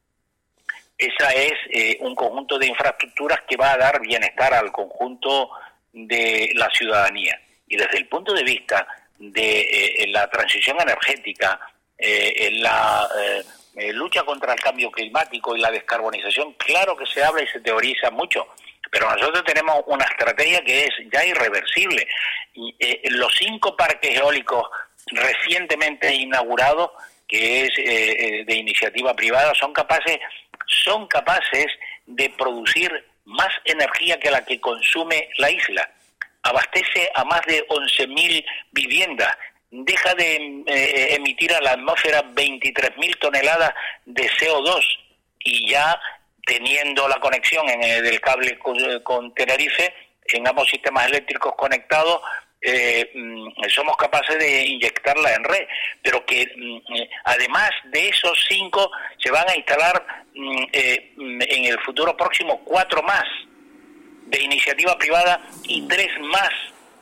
esa 0.96 1.32
es 1.32 1.54
eh, 1.70 1.96
un 2.00 2.14
conjunto 2.14 2.58
de 2.58 2.66
infraestructuras 2.66 3.40
que 3.48 3.56
va 3.56 3.72
a 3.72 3.78
dar 3.78 4.00
bienestar 4.00 4.52
al 4.52 4.72
conjunto 4.72 5.50
de 5.92 6.50
la 6.54 6.68
ciudadanía. 6.70 7.40
Y 7.66 7.76
desde 7.76 7.98
el 7.98 8.08
punto 8.08 8.32
de 8.32 8.42
vista 8.42 8.86
de 9.18 9.60
eh, 9.60 10.06
la 10.08 10.28
transición 10.28 10.80
energética, 10.80 11.60
eh, 11.98 12.46
en 12.46 12.62
la 12.62 13.08
eh, 13.74 13.92
lucha 13.92 14.22
contra 14.22 14.52
el 14.52 14.60
cambio 14.60 14.90
climático 14.90 15.56
y 15.56 15.60
la 15.60 15.70
descarbonización, 15.70 16.52
claro 16.54 16.96
que 16.96 17.06
se 17.06 17.24
habla 17.24 17.42
y 17.42 17.48
se 17.48 17.60
teoriza 17.60 18.10
mucho, 18.10 18.46
pero 18.90 19.10
nosotros 19.10 19.44
tenemos 19.44 19.80
una 19.86 20.04
estrategia 20.04 20.62
que 20.64 20.84
es 20.84 20.90
ya 21.12 21.24
irreversible. 21.24 22.06
Eh, 22.78 23.02
los 23.10 23.34
cinco 23.36 23.76
parques 23.76 24.16
eólicos 24.16 24.64
recientemente 25.12 26.14
inaugurados, 26.14 26.90
que 27.26 27.64
es 27.64 27.70
eh, 27.78 27.84
eh, 27.84 28.44
de 28.44 28.54
iniciativa 28.54 29.14
privada, 29.14 29.54
son 29.54 29.72
capaces, 29.72 30.18
son 30.66 31.06
capaces 31.06 31.66
de 32.06 32.30
producir 32.30 32.90
más 33.24 33.50
energía 33.64 34.18
que 34.18 34.30
la 34.30 34.44
que 34.44 34.60
consume 34.60 35.28
la 35.38 35.50
isla. 35.50 35.90
Abastece 36.42 37.10
a 37.14 37.24
más 37.24 37.42
de 37.42 37.66
11.000 37.68 38.44
viviendas, 38.72 39.36
deja 39.70 40.14
de 40.14 40.62
eh, 40.66 41.14
emitir 41.14 41.52
a 41.52 41.60
la 41.60 41.72
atmósfera 41.72 42.22
23.000 42.22 43.18
toneladas 43.18 43.74
de 44.06 44.28
CO2 44.30 44.80
y 45.40 45.70
ya 45.70 46.00
teniendo 46.48 47.06
la 47.06 47.20
conexión 47.20 47.68
en 47.68 47.82
el 47.82 48.02
del 48.02 48.20
cable 48.20 48.58
con, 48.58 49.34
Tenerife, 49.34 49.94
en 50.32 50.48
ambos 50.48 50.66
sistemas 50.68 51.06
eléctricos 51.06 51.54
conectados, 51.56 52.22
eh, 52.60 53.10
mm, 53.14 53.68
somos 53.68 53.96
capaces 53.96 54.38
de 54.38 54.64
inyectarla 54.64 55.34
en 55.34 55.44
red, 55.44 55.66
pero 56.02 56.24
que 56.24 56.46
mm, 56.56 56.94
eh, 56.94 57.10
además 57.24 57.70
de 57.84 58.08
esos 58.08 58.46
cinco 58.48 58.90
se 59.22 59.30
van 59.30 59.48
a 59.48 59.56
instalar 59.56 60.02
mm, 60.34 60.62
eh, 60.72 61.12
en 61.18 61.64
el 61.66 61.78
futuro 61.80 62.16
próximo 62.16 62.64
cuatro 62.64 63.02
más 63.02 63.24
de 64.26 64.42
iniciativa 64.42 64.96
privada 64.96 65.40
y 65.64 65.86
tres 65.86 66.08
más 66.20 66.50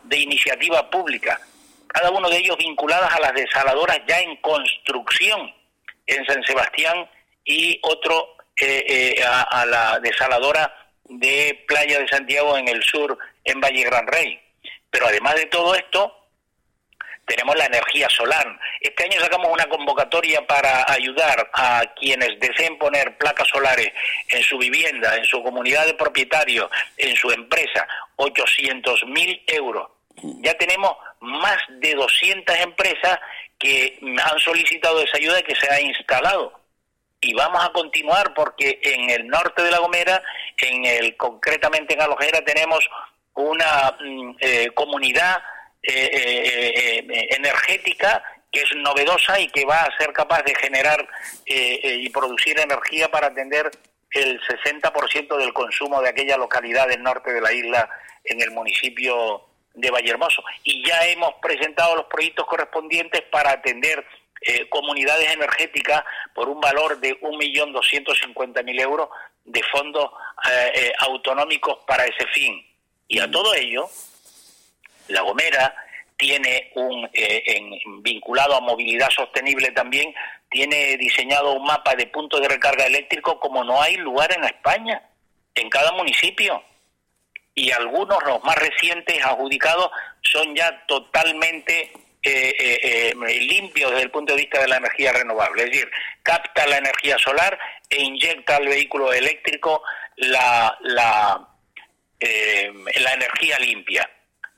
de 0.03 0.19
iniciativa 0.19 0.91
pública, 0.91 1.41
cada 1.87 2.11
uno 2.11 2.29
de 2.29 2.39
ellos 2.39 2.57
vinculadas 2.59 3.15
a 3.15 3.21
las 3.21 3.35
desaladoras 3.35 4.01
ya 4.09 4.21
en 4.21 4.37
construcción 4.37 5.55
en 6.07 6.27
San 6.27 6.43
Sebastián 6.45 7.09
y 7.45 7.79
otro 7.83 8.36
eh, 8.59 8.85
eh, 9.19 9.25
a, 9.25 9.43
a 9.43 9.67
la 9.67 10.01
desaladora 10.01 10.73
de 11.05 11.65
Playa 11.67 11.99
de 12.01 12.09
Santiago 12.09 12.57
en 12.57 12.69
el 12.69 12.83
sur, 12.83 13.17
en 13.45 13.61
Valle 13.61 13.85
Gran 13.85 14.07
Rey. 14.07 14.41
Pero 14.91 15.07
además 15.07 15.35
de 15.37 15.47
todo 15.47 15.75
esto, 15.75 16.17
tenemos 17.27 17.57
la 17.57 17.67
energía 17.67 18.09
solar. 18.09 18.59
Este 18.81 19.05
año 19.05 19.21
sacamos 19.21 19.53
una 19.53 19.69
convocatoria 19.69 20.47
para 20.47 20.91
ayudar 20.91 21.51
a 21.53 21.83
quienes 21.97 22.39
deseen 22.41 22.79
poner 22.79 23.19
placas 23.19 23.49
solares 23.49 23.93
en 24.29 24.43
su 24.43 24.57
vivienda, 24.59 25.17
en 25.17 25.25
su 25.25 25.43
comunidad 25.43 25.87
de 25.87 25.95
propietarios, 25.95 26.71
en 26.97 27.15
su 27.17 27.31
empresa, 27.31 27.87
800 28.17 29.05
mil 29.07 29.43
euros. 29.49 29.89
Ya 30.41 30.55
tenemos 30.55 30.97
más 31.21 31.59
de 31.69 31.95
200 31.95 32.57
empresas 32.61 33.19
que 33.59 33.99
han 34.01 34.39
solicitado 34.39 35.03
esa 35.03 35.17
ayuda 35.17 35.41
y 35.41 35.43
que 35.43 35.57
se 35.57 35.71
ha 35.71 35.81
instalado. 35.81 36.66
Y 37.27 37.35
vamos 37.35 37.65
a 37.65 37.73
continuar 37.73 38.33
porque 38.35 38.79
en 38.83 39.11
el 39.11 39.27
norte 39.27 39.61
de 39.63 39.73
La 39.73 39.79
Gomera, 39.79 40.23
en 40.59 40.85
el 40.85 41.17
concretamente 41.17 41.95
en 41.95 42.01
Alojera, 42.01 42.41
tenemos 42.45 42.89
una 43.35 43.97
mm, 44.01 44.37
eh, 44.39 44.71
comunidad 44.75 45.43
eh, 45.83 46.09
eh, 46.13 47.05
eh, 47.09 47.29
energética 47.37 48.23
que 48.53 48.61
es 48.61 48.77
novedosa 48.77 49.41
y 49.41 49.49
que 49.49 49.65
va 49.65 49.83
a 49.83 49.99
ser 49.99 50.13
capaz 50.13 50.43
de 50.45 50.55
generar 50.55 51.01
eh, 51.47 51.81
eh, 51.83 51.97
y 52.01 52.09
producir 52.11 52.59
energía 52.61 53.11
para 53.11 53.27
atender 53.27 53.73
el 54.13 54.41
60% 54.41 55.37
del 55.37 55.53
consumo 55.53 56.01
de 56.01 56.11
aquella 56.11 56.37
localidad 56.37 56.87
del 56.87 57.03
norte 57.03 57.33
de 57.33 57.41
la 57.41 57.53
isla 57.53 57.91
en 58.25 58.41
el 58.41 58.53
municipio 58.53 59.43
de 59.75 59.91
Vallehermoso. 59.91 60.45
Y 60.63 60.87
ya 60.87 61.07
hemos 61.09 61.35
presentado 61.43 61.97
los 61.97 62.07
proyectos 62.07 62.47
correspondientes 62.47 63.23
para 63.33 63.51
atender 63.51 64.07
eh, 64.47 64.69
comunidades 64.69 65.31
energéticas 65.33 66.03
por 66.35 66.49
un 66.49 66.61
valor 66.61 66.99
de 67.01 67.19
1.250.000 67.21 68.81
euros 68.81 69.09
de 69.45 69.63
fondos 69.65 70.11
eh, 70.51 70.73
eh, 70.75 70.93
autonómicos 71.01 71.79
para 71.87 72.05
ese 72.05 72.27
fin. 72.33 72.65
Y 73.09 73.19
a 73.21 73.31
todo 73.31 73.55
ello, 73.55 73.89
La 75.09 75.21
Gomera 75.23 75.75
tiene 76.17 76.73
un, 76.75 77.09
eh, 77.13 77.43
en- 77.47 78.03
vinculado 78.03 78.57
a 78.57 78.61
movilidad 78.61 79.09
sostenible 79.11 79.71
también, 79.73 80.15
tiene 80.51 80.97
diseñado 80.97 81.53
un 81.53 81.65
mapa 81.65 81.95
de 81.95 82.07
puntos 82.07 82.41
de 82.41 82.49
recarga 82.49 82.87
eléctrico 82.87 83.39
como 83.39 83.63
no 83.65 83.81
hay 83.83 83.97
lugar 83.97 84.33
en 84.33 84.45
España, 84.45 85.03
en 85.55 85.69
cada 85.71 85.93
municipio. 85.93 86.63
Y 87.55 87.71
algunos, 87.71 88.23
los 88.25 88.43
más 88.45 88.57
recientes 88.57 89.25
adjudicados, 89.25 89.91
son 90.23 90.55
ya 90.55 90.85
totalmente 90.87 91.93
eh, 92.29 93.13
eh, 93.13 93.41
limpios 93.41 93.91
desde 93.91 94.05
el 94.05 94.11
punto 94.11 94.35
de 94.35 94.41
vista 94.41 94.61
de 94.61 94.69
la 94.69 94.77
energía 94.77 95.13
renovable. 95.13 95.65
Es 95.65 95.71
decir, 95.71 95.91
capta 96.23 96.67
la 96.67 96.79
energía 96.79 97.19
solar 97.19 97.59
e 97.89 98.03
inyecta 98.03 98.57
al 98.57 98.67
vehículo 98.67 99.13
eléctrico 99.13 99.83
la, 100.17 100.77
la, 100.81 101.49
eh, 102.21 102.73
la 103.01 103.13
energía 103.13 103.59
limpia. 103.59 104.11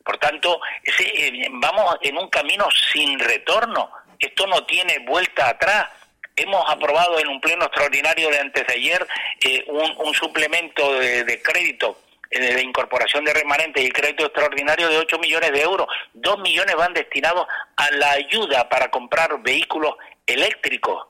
Por 0.05 0.17
tanto, 0.19 0.61
eh, 0.85 1.49
vamos 1.51 1.97
en 2.01 2.17
un 2.17 2.29
camino 2.31 2.67
sin 2.93 3.19
retorno. 3.19 3.91
Esto 4.19 4.47
no 4.47 4.65
tiene 4.65 5.01
vuelta 5.01 5.51
atrás. 5.51 5.87
Hemos 6.35 6.65
aprobado 6.71 7.19
en 7.19 7.29
un 7.29 7.41
pleno 7.41 7.67
extraordinario 7.67 8.31
de 8.31 8.39
antes 8.39 8.67
de 8.67 8.73
ayer 8.73 9.07
eh, 9.45 9.65
un, 9.67 10.15
suplemento 10.15 10.95
de, 10.99 11.43
crédito 11.43 11.99
de 12.31 12.63
incorporación 12.63 13.25
de 13.25 13.33
remanentes 13.33 13.85
y 13.85 13.91
crédito 13.91 14.27
extraordinario 14.27 14.89
de 14.89 14.99
8 14.99 15.19
millones 15.19 15.53
de 15.53 15.63
euros. 15.63 15.87
2 16.15 16.39
millones 16.41 16.75
van 16.77 16.93
destinados 16.93 17.47
a 17.77 17.91
la 17.93 18.13
ayuda 18.13 18.69
para 18.69 18.91
comprar 18.91 19.43
vehículos 19.43 19.95
eléctricos 20.27 21.07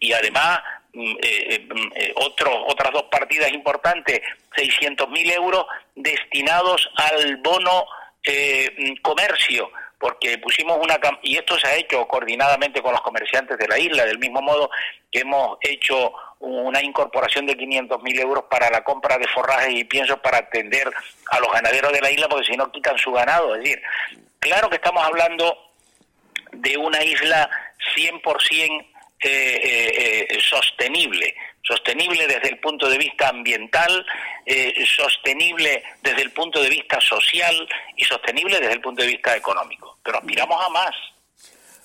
y 0.00 0.12
además 0.12 0.60
mm, 0.92 1.10
eh, 1.10 1.16
eh, 1.22 1.68
mm, 1.68 1.92
eh, 1.94 2.14
otras 2.16 2.92
dos 2.92 3.04
partidas 3.04 3.52
importantes, 3.52 4.20
600.000 4.56 5.32
euros 5.32 5.66
destinados 5.94 6.88
al 6.96 7.36
bono 7.38 7.86
eh, 8.22 8.74
mm, 8.76 9.02
comercio, 9.02 9.70
porque 10.06 10.38
pusimos 10.38 10.78
una... 10.80 11.00
Y 11.22 11.36
esto 11.36 11.58
se 11.58 11.66
ha 11.66 11.74
hecho 11.74 12.06
coordinadamente 12.06 12.80
con 12.80 12.92
los 12.92 13.00
comerciantes 13.00 13.58
de 13.58 13.66
la 13.66 13.76
isla, 13.76 14.04
del 14.04 14.20
mismo 14.20 14.40
modo 14.40 14.70
que 15.10 15.20
hemos 15.20 15.58
hecho 15.60 16.12
una 16.38 16.80
incorporación 16.80 17.44
de 17.44 17.56
500.000 17.56 18.20
euros 18.20 18.44
para 18.48 18.70
la 18.70 18.84
compra 18.84 19.18
de 19.18 19.26
forrajes 19.26 19.74
y 19.74 19.82
piensos 19.82 20.20
para 20.20 20.38
atender 20.38 20.88
a 21.32 21.40
los 21.40 21.52
ganaderos 21.52 21.92
de 21.92 22.00
la 22.00 22.12
isla, 22.12 22.28
porque 22.28 22.46
si 22.46 22.56
no 22.56 22.70
quitan 22.70 22.96
su 22.98 23.10
ganado. 23.10 23.56
Es 23.56 23.64
decir, 23.64 23.82
claro 24.38 24.70
que 24.70 24.76
estamos 24.76 25.04
hablando 25.04 25.58
de 26.52 26.76
una 26.76 27.02
isla 27.02 27.50
100% 27.96 28.86
eh, 29.24 29.28
eh, 29.28 30.26
eh, 30.30 30.38
sostenible, 30.40 31.34
sostenible 31.66 32.26
desde 32.26 32.48
el 32.48 32.58
punto 32.58 32.88
de 32.88 32.98
vista 32.98 33.28
ambiental, 33.28 34.06
eh, 34.44 34.84
sostenible 34.86 35.82
desde 36.02 36.22
el 36.22 36.30
punto 36.30 36.62
de 36.62 36.70
vista 36.70 37.00
social 37.00 37.68
y 37.96 38.04
sostenible 38.04 38.60
desde 38.60 38.74
el 38.74 38.80
punto 38.80 39.02
de 39.02 39.08
vista 39.08 39.36
económico. 39.36 39.98
Pero 40.02 40.18
aspiramos 40.18 40.64
a 40.64 40.68
más. 40.70 40.94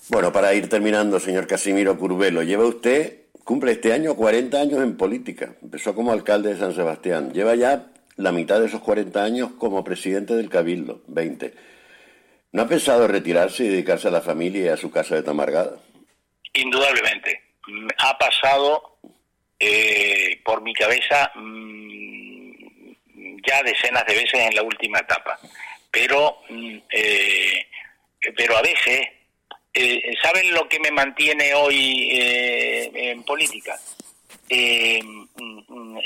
Bueno, 0.09 0.31
para 0.31 0.53
ir 0.53 0.69
terminando, 0.69 1.19
señor 1.19 1.47
Casimiro 1.47 1.97
Curvelo, 1.97 2.43
lleva 2.43 2.65
usted, 2.65 3.21
cumple 3.43 3.71
este 3.71 3.93
año 3.93 4.15
40 4.15 4.59
años 4.59 4.83
en 4.83 4.97
política. 4.97 5.55
Empezó 5.61 5.95
como 5.95 6.11
alcalde 6.11 6.53
de 6.53 6.59
San 6.59 6.75
Sebastián. 6.75 7.33
Lleva 7.33 7.55
ya 7.55 7.87
la 8.17 8.31
mitad 8.31 8.59
de 8.59 8.67
esos 8.67 8.81
40 8.81 9.23
años 9.23 9.51
como 9.57 9.83
presidente 9.83 10.35
del 10.35 10.49
Cabildo, 10.49 11.01
20. 11.07 11.53
¿No 12.51 12.63
ha 12.63 12.67
pensado 12.67 13.07
retirarse 13.07 13.63
y 13.63 13.69
dedicarse 13.69 14.09
a 14.09 14.11
la 14.11 14.21
familia 14.21 14.65
y 14.65 14.67
a 14.67 14.77
su 14.77 14.91
casa 14.91 15.15
de 15.15 15.23
Tamargada? 15.23 15.77
Indudablemente. 16.53 17.41
Ha 17.97 18.17
pasado 18.17 18.90
eh, 19.63 20.41
por 20.43 20.63
mi 20.63 20.73
cabeza 20.73 21.31
mm, 21.35 22.51
ya 23.45 23.61
decenas 23.61 24.03
de 24.07 24.15
veces 24.15 24.33
en 24.33 24.55
la 24.55 24.63
última 24.63 24.99
etapa. 24.99 25.37
Pero, 25.91 26.39
mm, 26.49 26.77
eh, 26.91 27.67
pero 28.35 28.57
a 28.57 28.61
veces, 28.63 29.07
eh, 29.73 30.13
¿saben 30.23 30.51
lo 30.53 30.67
que 30.67 30.79
me 30.79 30.89
mantiene 30.89 31.53
hoy 31.53 32.09
eh, 32.11 32.91
en 32.93 33.23
política? 33.23 33.79
Eh, 34.49 34.99
mm, 35.03 35.97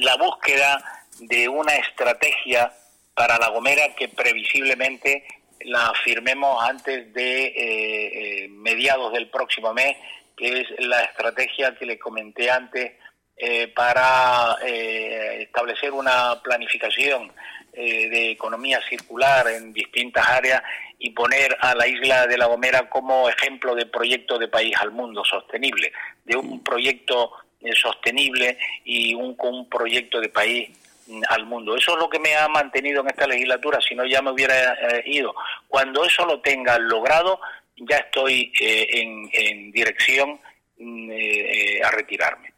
la 0.00 0.16
búsqueda 0.16 0.82
de 1.20 1.48
una 1.50 1.74
estrategia 1.76 2.72
para 3.14 3.38
La 3.38 3.48
Gomera 3.48 3.94
que 3.94 4.08
previsiblemente 4.08 5.24
la 5.60 5.92
firmemos 6.04 6.62
antes 6.66 7.12
de 7.12 8.48
mediados 8.50 9.12
del 9.12 9.28
próximo 9.28 9.72
mes, 9.74 9.96
que 10.36 10.60
es 10.60 10.68
la 10.78 11.02
estrategia 11.02 11.74
que 11.74 11.86
le 11.86 11.98
comenté 11.98 12.50
antes 12.50 12.92
eh, 13.36 13.68
para 13.68 14.56
eh, 14.64 15.42
establecer 15.42 15.92
una 15.92 16.40
planificación 16.42 17.32
eh, 17.78 18.08
de 18.08 18.30
economía 18.30 18.80
circular 18.88 19.46
en 19.48 19.72
distintas 19.72 20.26
áreas 20.26 20.62
y 20.98 21.10
poner 21.10 21.54
a 21.60 21.74
la 21.74 21.86
isla 21.86 22.26
de 22.26 22.38
La 22.38 22.46
Gomera 22.46 22.88
como 22.88 23.28
ejemplo 23.28 23.74
de 23.74 23.84
proyecto 23.84 24.38
de 24.38 24.48
país 24.48 24.74
al 24.78 24.92
mundo 24.92 25.22
sostenible, 25.24 25.92
de 26.24 26.36
un 26.36 26.62
proyecto 26.64 27.32
eh, 27.60 27.74
sostenible 27.74 28.56
y 28.84 29.14
un, 29.14 29.36
un 29.38 29.68
proyecto 29.68 30.20
de 30.20 30.28
país 30.28 30.70
mm, 31.06 31.22
al 31.28 31.44
mundo. 31.46 31.76
Eso 31.76 31.92
es 31.92 31.98
lo 31.98 32.08
que 32.08 32.18
me 32.18 32.34
ha 32.34 32.48
mantenido 32.48 33.02
en 33.02 33.08
esta 33.08 33.26
legislatura, 33.26 33.78
si 33.80 33.94
no 33.94 34.06
ya 34.06 34.22
me 34.22 34.30
hubiera 34.30 34.72
eh, 34.72 35.02
ido. 35.06 35.34
Cuando 35.68 36.04
eso 36.04 36.24
lo 36.24 36.40
tenga 36.40 36.78
logrado, 36.78 37.40
ya 37.76 37.96
estoy 37.98 38.52
eh, 38.60 38.86
en, 38.90 39.28
en 39.32 39.72
dirección 39.72 40.40
mm, 40.78 41.10
eh, 41.10 41.76
eh, 41.76 41.82
a 41.82 41.90
retirarme. 41.90 42.52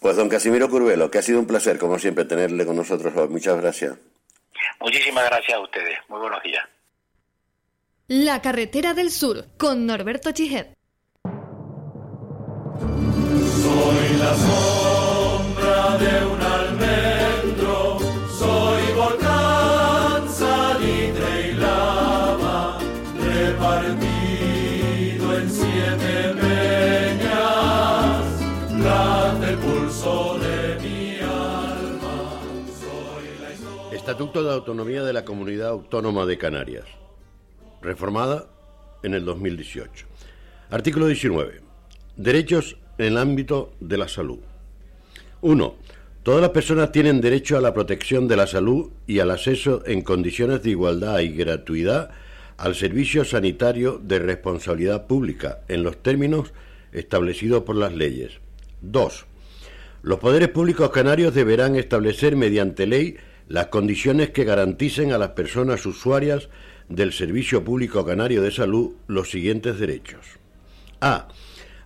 Pues 0.00 0.16
don 0.16 0.28
Casimiro 0.28 0.68
Curvelo, 0.68 1.10
que 1.10 1.18
ha 1.18 1.22
sido 1.22 1.38
un 1.38 1.46
placer, 1.46 1.78
como 1.78 1.98
siempre, 1.98 2.24
tenerle 2.24 2.66
con 2.66 2.76
nosotros 2.76 3.14
hoy. 3.16 3.28
Muchas 3.28 3.60
gracias. 3.60 3.96
Muchísimas 4.80 5.24
gracias 5.26 5.56
a 5.56 5.60
ustedes. 5.60 5.98
Muy 6.08 6.20
buenos 6.20 6.42
días. 6.42 6.64
La 8.08 8.42
carretera 8.42 8.92
del 8.92 9.10
sur 9.10 9.46
con 9.56 9.86
Norberto 9.86 10.32
Chijet. 10.32 10.79
Estatuto 34.10 34.42
de 34.42 34.52
Autonomía 34.52 35.04
de 35.04 35.12
la 35.12 35.24
Comunidad 35.24 35.68
Autónoma 35.68 36.26
de 36.26 36.36
Canarias, 36.36 36.84
reformada 37.80 38.48
en 39.04 39.14
el 39.14 39.24
2018. 39.24 40.04
Artículo 40.70 41.06
19. 41.06 41.60
Derechos 42.16 42.76
en 42.98 43.06
el 43.06 43.18
ámbito 43.18 43.72
de 43.78 43.98
la 43.98 44.08
salud. 44.08 44.40
1. 45.42 45.74
Todas 46.24 46.40
las 46.40 46.50
personas 46.50 46.90
tienen 46.90 47.20
derecho 47.20 47.56
a 47.56 47.60
la 47.60 47.72
protección 47.72 48.26
de 48.26 48.36
la 48.36 48.48
salud 48.48 48.90
y 49.06 49.20
al 49.20 49.30
acceso 49.30 49.84
en 49.86 50.02
condiciones 50.02 50.64
de 50.64 50.70
igualdad 50.70 51.20
y 51.20 51.28
gratuidad 51.28 52.10
al 52.56 52.74
servicio 52.74 53.24
sanitario 53.24 54.00
de 54.02 54.18
responsabilidad 54.18 55.06
pública 55.06 55.60
en 55.68 55.84
los 55.84 56.02
términos 56.02 56.52
establecidos 56.90 57.62
por 57.62 57.76
las 57.76 57.94
leyes. 57.94 58.40
2. 58.80 59.26
Los 60.02 60.18
poderes 60.18 60.48
públicos 60.48 60.90
canarios 60.90 61.32
deberán 61.32 61.76
establecer 61.76 62.34
mediante 62.34 62.88
ley 62.88 63.16
las 63.50 63.66
condiciones 63.66 64.30
que 64.30 64.44
garanticen 64.44 65.10
a 65.12 65.18
las 65.18 65.30
personas 65.30 65.84
usuarias 65.84 66.48
del 66.88 67.12
Servicio 67.12 67.64
Público 67.64 68.04
Canario 68.04 68.42
de 68.42 68.52
Salud 68.52 68.92
los 69.08 69.28
siguientes 69.28 69.80
derechos. 69.80 70.24
A. 71.00 71.26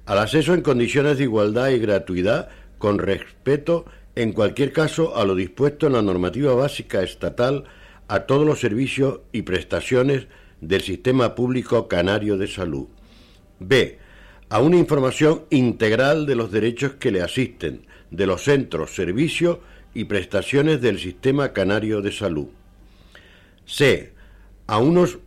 Al 0.04 0.18
acceso 0.18 0.52
en 0.52 0.60
condiciones 0.60 1.16
de 1.16 1.24
igualdad 1.24 1.70
y 1.70 1.78
gratuidad 1.78 2.50
con 2.76 2.98
respeto 2.98 3.86
en 4.14 4.34
cualquier 4.34 4.74
caso 4.74 5.16
a 5.16 5.24
lo 5.24 5.34
dispuesto 5.34 5.86
en 5.86 5.94
la 5.94 6.02
normativa 6.02 6.52
básica 6.52 7.02
estatal 7.02 7.64
a 8.08 8.20
todos 8.20 8.46
los 8.46 8.60
servicios 8.60 9.20
y 9.32 9.40
prestaciones 9.40 10.26
del 10.60 10.82
Sistema 10.82 11.34
Público 11.34 11.88
Canario 11.88 12.36
de 12.36 12.46
Salud. 12.46 12.88
B. 13.58 13.98
A 14.50 14.60
una 14.60 14.76
información 14.76 15.44
integral 15.48 16.26
de 16.26 16.36
los 16.36 16.52
derechos 16.52 16.92
que 16.96 17.10
le 17.10 17.22
asisten, 17.22 17.86
de 18.10 18.26
los 18.26 18.44
centros, 18.44 18.94
servicios 18.94 19.60
y 19.94 20.04
prestaciones 20.04 20.80
del 20.80 20.98
Sistema 20.98 21.52
Canario 21.52 22.02
de 22.02 22.12
Salud. 22.12 22.48
C. 23.64 24.12
A, 24.66 24.78
unos, 24.78 25.18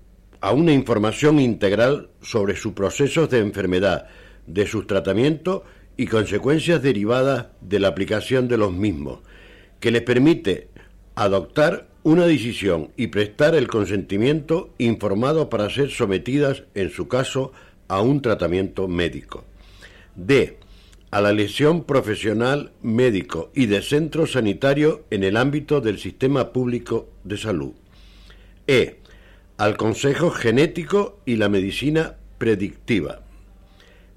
a 0.42 0.52
una 0.52 0.74
información 0.74 1.40
integral 1.40 2.10
sobre 2.22 2.56
sus 2.56 2.74
procesos 2.74 3.30
de 3.30 3.40
enfermedad, 3.40 4.08
de 4.46 4.68
sus 4.68 4.86
tratamientos 4.86 5.62
y 5.96 6.06
consecuencias 6.08 6.82
derivadas 6.82 7.48
de 7.62 7.80
la 7.80 7.88
aplicación 7.88 8.48
de 8.48 8.58
los 8.58 8.74
mismos, 8.74 9.20
que 9.80 9.92
les 9.92 10.02
permite 10.04 10.70
adoptar 11.16 11.88
una 12.04 12.26
decisión 12.26 12.92
y 12.96 13.08
prestar 13.08 13.56
el 13.56 13.68
consentimiento 13.68 14.70
informado 14.78 15.50
para 15.50 15.70
ser 15.70 15.90
sometidas, 15.90 16.64
en 16.76 16.90
su 16.90 17.08
caso, 17.08 17.52
a 17.88 18.02
un 18.02 18.22
tratamiento 18.22 18.88
médico. 18.88 19.44
D 20.16 20.58
a 21.12 21.22
la 21.22 21.32
lesión 21.32 21.84
profesional 21.84 22.72
médico 22.82 23.52
y 23.56 23.68
de 23.68 23.82
centro 23.82 24.28
sanitario 24.28 25.06
en 25.10 25.24
el 25.24 25.38
ámbito 25.38 25.80
del 25.80 26.00
sistema 26.00 26.52
público 26.52 27.10
de 27.24 27.38
salud. 27.38 27.72
E. 28.68 28.98
Al 29.58 29.78
consejo 29.78 30.30
genético 30.30 31.20
y 31.26 31.38
la 31.38 31.50
medicina 31.50 32.18
predictiva. 32.38 33.22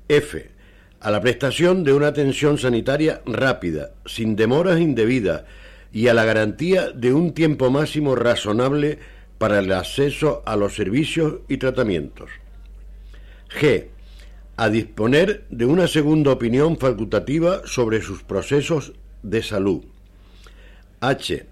F. 0.08 0.50
A 1.00 1.10
la 1.10 1.20
prestación 1.20 1.84
de 1.84 1.92
una 1.92 2.08
atención 2.08 2.58
sanitaria 2.58 3.22
rápida, 3.24 3.92
sin 4.04 4.36
demoras 4.36 4.80
indebidas 4.80 5.44
y 5.92 6.08
a 6.08 6.14
la 6.14 6.24
garantía 6.24 6.90
de 6.90 7.14
un 7.14 7.32
tiempo 7.32 7.70
máximo 7.70 8.16
razonable 8.16 8.98
para 9.38 9.60
el 9.60 9.72
acceso 9.72 10.42
a 10.44 10.56
los 10.56 10.74
servicios 10.74 11.40
y 11.48 11.56
tratamientos. 11.56 12.28
G 13.48 13.86
a 14.56 14.68
disponer 14.68 15.46
de 15.50 15.64
una 15.64 15.88
segunda 15.88 16.32
opinión 16.32 16.76
facultativa 16.78 17.62
sobre 17.64 18.02
sus 18.02 18.22
procesos 18.22 18.92
de 19.22 19.42
salud. 19.42 19.84
H. 21.00 21.46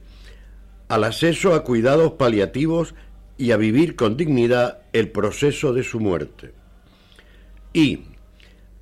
Al 0.89 1.05
acceso 1.05 1.55
a 1.55 1.65
cuidados 1.65 2.13
paliativos 2.13 2.95
y 3.37 3.53
a 3.53 3.57
vivir 3.57 3.97
con 3.97 4.17
dignidad 4.17 4.81
el 4.93 5.11
proceso 5.11 5.73
de 5.73 5.85
su 5.85 6.01
muerte. 6.01 6.53
I. 7.73 8.05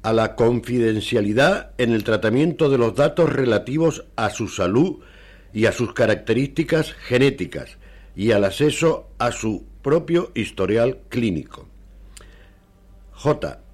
A 0.02 0.12
la 0.12 0.34
confidencialidad 0.34 1.72
en 1.78 1.93
el 1.93 2.05
tratamiento 2.05 2.68
de 2.68 2.78
los 2.78 2.94
datos 2.94 3.32
relativos 3.32 4.05
a 4.16 4.30
su 4.30 4.48
salud 4.48 5.01
y 5.52 5.66
a 5.66 5.72
sus 5.72 5.93
características 5.94 6.93
genéticas 6.93 7.78
y 8.14 8.32
al 8.32 8.44
acceso 8.44 9.09
a 9.18 9.30
su 9.30 9.64
propio 9.82 10.32
historial 10.34 10.98
clínico. 11.09 11.68
J 13.12 13.65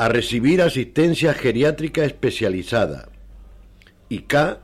a 0.00 0.08
recibir 0.08 0.62
asistencia 0.62 1.34
geriátrica 1.34 2.06
especializada. 2.06 3.10
Y 4.08 4.20
K 4.20 4.58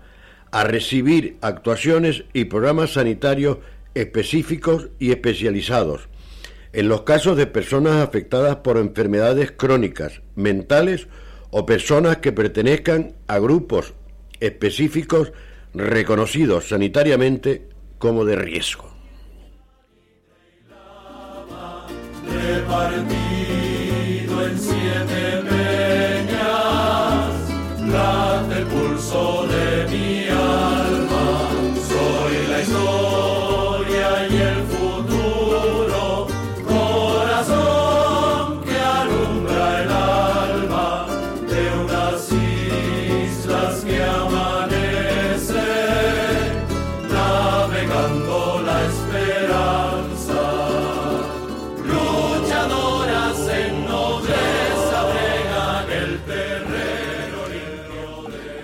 a 0.51 0.65
recibir 0.65 1.37
actuaciones 1.43 2.25
y 2.33 2.47
programas 2.47 2.95
sanitarios 2.95 3.59
específicos 3.93 4.89
y 4.99 5.11
especializados 5.11 6.09
en 6.73 6.89
los 6.89 7.03
casos 7.03 7.37
de 7.37 7.47
personas 7.47 8.03
afectadas 8.03 8.57
por 8.57 8.79
enfermedades 8.79 9.53
crónicas, 9.53 10.23
mentales 10.37 11.07
o 11.51 11.67
personas 11.67 12.17
que 12.17 12.33
pertenezcan 12.33 13.13
a 13.27 13.39
grupos 13.39 13.93
específicos 14.41 15.35
reconocidos 15.75 16.71
sanitariamente 16.71 17.69
como 17.99 18.25
de 18.25 18.37
riesgo 18.37 18.86
el 29.17 29.56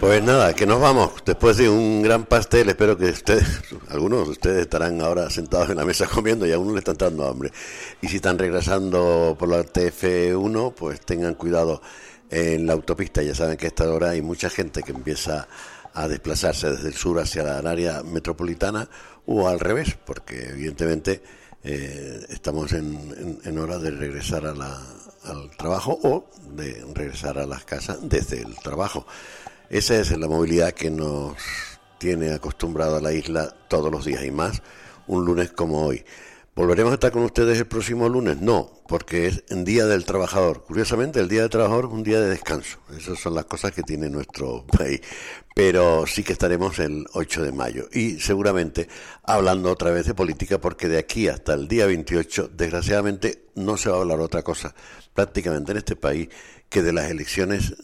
Pues 0.03 0.21
nada, 0.21 0.53
que 0.53 0.67
nos 0.67 0.81
vamos. 0.81 1.13
Después 1.25 1.57
de 1.59 1.69
un 1.71 2.03
gran 2.03 2.25
pastel, 2.25 2.69
espero 2.69 2.99
que 2.99 3.05
ustedes, 3.05 3.45
algunos 3.89 4.25
de 4.27 4.31
ustedes 4.33 4.63
estarán 4.63 5.01
ahora 5.01 5.31
sentados 5.31 5.71
en 5.71 5.77
la 5.77 5.85
mesa 5.85 6.07
comiendo 6.09 6.45
y 6.45 6.51
a 6.51 6.59
uno 6.59 6.73
le 6.73 6.81
están 6.81 6.97
dando 6.99 7.29
hambre. 7.29 7.53
Y 8.01 8.09
si 8.09 8.17
están 8.17 8.37
regresando 8.37 9.37
por 9.39 9.49
la 9.49 9.63
TF1, 9.65 10.75
pues 10.75 11.01
tengan 11.03 11.35
cuidado 11.35 11.81
en 12.31 12.67
la 12.67 12.73
autopista. 12.73 13.23
Ya 13.23 13.33
saben 13.37 13.57
que 13.57 13.67
a 13.67 13.69
esta 13.69 13.89
hora 13.89 14.11
hay 14.11 14.23
mucha 14.23 14.51
gente 14.51 14.83
que 14.83 14.91
empieza 14.91 15.47
a 15.95 16.09
desplazarse 16.09 16.69
desde 16.71 16.89
el 16.89 16.95
sur 16.95 17.21
hacia 17.21 17.61
el 17.61 17.67
área 17.69 18.03
metropolitana 18.03 18.89
o 19.27 19.47
al 19.49 19.61
revés, 19.61 19.97
porque 20.05 20.49
evidentemente 20.49 21.23
eh, 21.63 22.27
estamos 22.31 22.73
en, 22.73 22.87
en- 23.17 23.39
en 23.45 23.59
hora 23.59 23.79
de 23.79 23.93
regresar 23.93 24.47
a 24.47 24.53
la- 24.55 24.83
al 25.27 25.57
trabajo 25.57 25.97
o 26.03 26.29
de 26.51 26.85
regresar 26.93 27.39
a 27.39 27.47
las 27.47 27.63
casas 27.65 27.99
desde 28.03 28.41
el 28.43 28.57
trabajo. 28.57 29.07
Esa 29.73 29.99
es 29.99 30.15
la 30.19 30.29
movilidad 30.29 30.73
que 30.73 30.91
nos 30.91 31.35
tiene 31.97 32.35
acostumbrado 32.35 32.97
a 32.97 33.01
la 33.01 33.15
isla 33.15 33.57
todos 33.69 33.91
los 33.91 34.05
días 34.05 34.23
y 34.23 34.31
más 34.31 34.63
un 35.07 35.25
lunes 35.25 35.51
como 35.51 35.87
hoy. 35.87 36.05
¿Volveremos 36.55 36.91
a 36.91 36.95
estar 36.97 37.11
con 37.11 37.23
ustedes 37.23 37.57
el 37.57 37.67
próximo 37.67 38.07
lunes? 38.07 38.39
No, 38.43 38.83
porque 38.87 39.29
es 39.29 39.45
el 39.49 39.65
Día 39.65 39.87
del 39.87 40.05
Trabajador. 40.05 40.65
Curiosamente, 40.65 41.21
el 41.21 41.29
Día 41.31 41.41
del 41.41 41.49
Trabajador 41.49 41.87
es 41.87 41.91
un 41.91 42.03
día 42.03 42.21
de 42.21 42.29
descanso. 42.29 42.81
Esas 42.95 43.19
son 43.19 43.35
las 43.35 43.47
cosas 43.47 43.73
que 43.73 43.83
tiene 43.83 44.11
nuestro 44.11 44.67
país. 44.79 45.01
Pero 45.55 46.07
sí 46.07 46.23
que 46.23 46.35
estaremos 46.35 46.79
el 46.79 47.07
8 47.15 47.43
de 47.43 47.53
mayo. 47.53 47.89
Y 47.95 48.21
seguramente 48.21 48.89
hablando 49.23 49.73
otra 49.73 49.91
vez 49.91 50.05
de 50.05 50.13
política, 50.13 50.61
porque 50.61 50.87
de 50.87 50.99
aquí 50.99 51.29
hasta 51.29 51.55
el 51.55 51.67
día 51.67 51.87
28, 51.87 52.51
desgraciadamente, 52.53 53.47
no 53.55 53.79
se 53.79 53.89
va 53.89 53.97
a 53.97 54.01
hablar 54.01 54.21
otra 54.21 54.43
cosa 54.43 54.75
prácticamente 55.15 55.73
en 55.73 55.79
este 55.79 55.97
país 55.97 56.29
que 56.69 56.83
de 56.83 56.93
las 56.93 57.11
elecciones 57.11 57.75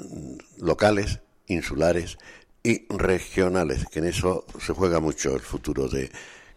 locales, 0.59 1.21
insulares 1.49 2.19
y 2.63 2.87
regionales, 2.89 3.87
que 3.87 4.01
en 4.01 4.07
eso 4.07 4.45
se 4.65 4.73
juega 4.73 5.01
mucho 5.01 5.35
el 5.35 5.41
futuro 5.41 5.89
de 5.89 6.11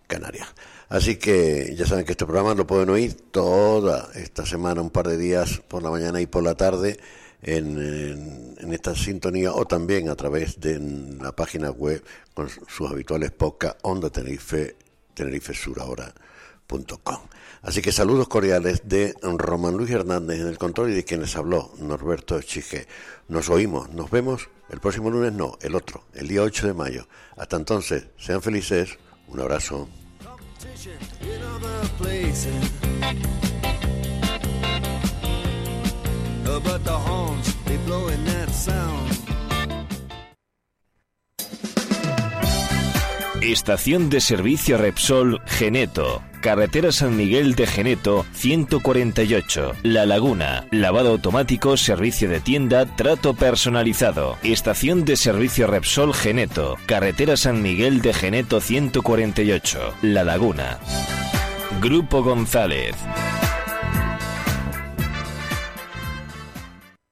Canarias. 0.07 0.47
Así 0.89 1.15
que 1.15 1.73
ya 1.77 1.85
saben 1.85 2.03
que 2.05 2.11
este 2.11 2.25
programa 2.25 2.53
lo 2.53 2.67
pueden 2.67 2.89
oír 2.89 3.13
toda 3.31 4.09
esta 4.15 4.45
semana, 4.45 4.81
un 4.81 4.89
par 4.89 5.07
de 5.07 5.17
días 5.17 5.61
por 5.67 5.83
la 5.83 5.89
mañana 5.89 6.19
y 6.19 6.25
por 6.27 6.43
la 6.43 6.55
tarde 6.55 6.99
en, 7.41 8.55
en- 8.59 8.73
esta 8.73 8.93
sintonía 8.95 9.53
o 9.53 9.65
también 9.65 10.09
a 10.09 10.15
través 10.15 10.59
de 10.59 10.79
la 11.21 11.31
página 11.33 11.71
web 11.71 12.03
con 12.33 12.49
sus 12.49 12.89
habituales 12.91 13.31
podcasts 13.31 13.79
Onda 13.83 14.09
Tenerife, 14.09 14.75
tenerifesurahora.com. 15.13 17.19
Así 17.63 17.81
que 17.83 17.91
saludos 17.91 18.27
cordiales 18.27 18.81
de 18.85 19.13
Román 19.21 19.77
Luis 19.77 19.91
Hernández 19.91 20.39
en 20.39 20.47
el 20.47 20.57
control 20.57 20.89
y 20.89 20.95
de 20.95 21.03
quien 21.03 21.21
les 21.21 21.35
habló, 21.35 21.71
Norberto 21.77 22.41
Chige. 22.41 22.87
Nos 23.27 23.49
oímos, 23.49 23.91
nos 23.91 24.09
vemos 24.09 24.49
el 24.69 24.79
próximo 24.79 25.11
lunes, 25.11 25.31
no, 25.33 25.57
el 25.61 25.75
otro, 25.75 26.05
el 26.15 26.27
día 26.27 26.41
8 26.41 26.67
de 26.67 26.73
mayo. 26.73 27.07
Hasta 27.37 27.57
entonces, 27.57 28.05
sean 28.17 28.41
felices, 28.41 28.97
un 29.27 29.39
abrazo. 29.41 29.87
Estación 43.41 44.09
de 44.09 44.21
servicio 44.21 44.77
Repsol 44.77 45.41
Geneto. 45.45 46.23
Carretera 46.41 46.91
San 46.91 47.15
Miguel 47.15 47.53
de 47.53 47.67
Geneto 47.67 48.25
148. 48.33 49.73
La 49.83 50.07
Laguna. 50.07 50.65
Lavado 50.71 51.09
automático, 51.09 51.77
servicio 51.77 52.27
de 52.27 52.39
tienda, 52.39 52.87
trato 52.87 53.35
personalizado. 53.35 54.37
Estación 54.41 55.05
de 55.05 55.17
servicio 55.17 55.67
Repsol 55.67 56.15
Geneto. 56.15 56.77
Carretera 56.87 57.37
San 57.37 57.61
Miguel 57.61 58.01
de 58.01 58.13
Geneto 58.13 58.59
148. 58.59 59.93
La 60.01 60.23
Laguna. 60.23 60.79
Grupo 61.79 62.23
González. 62.23 62.95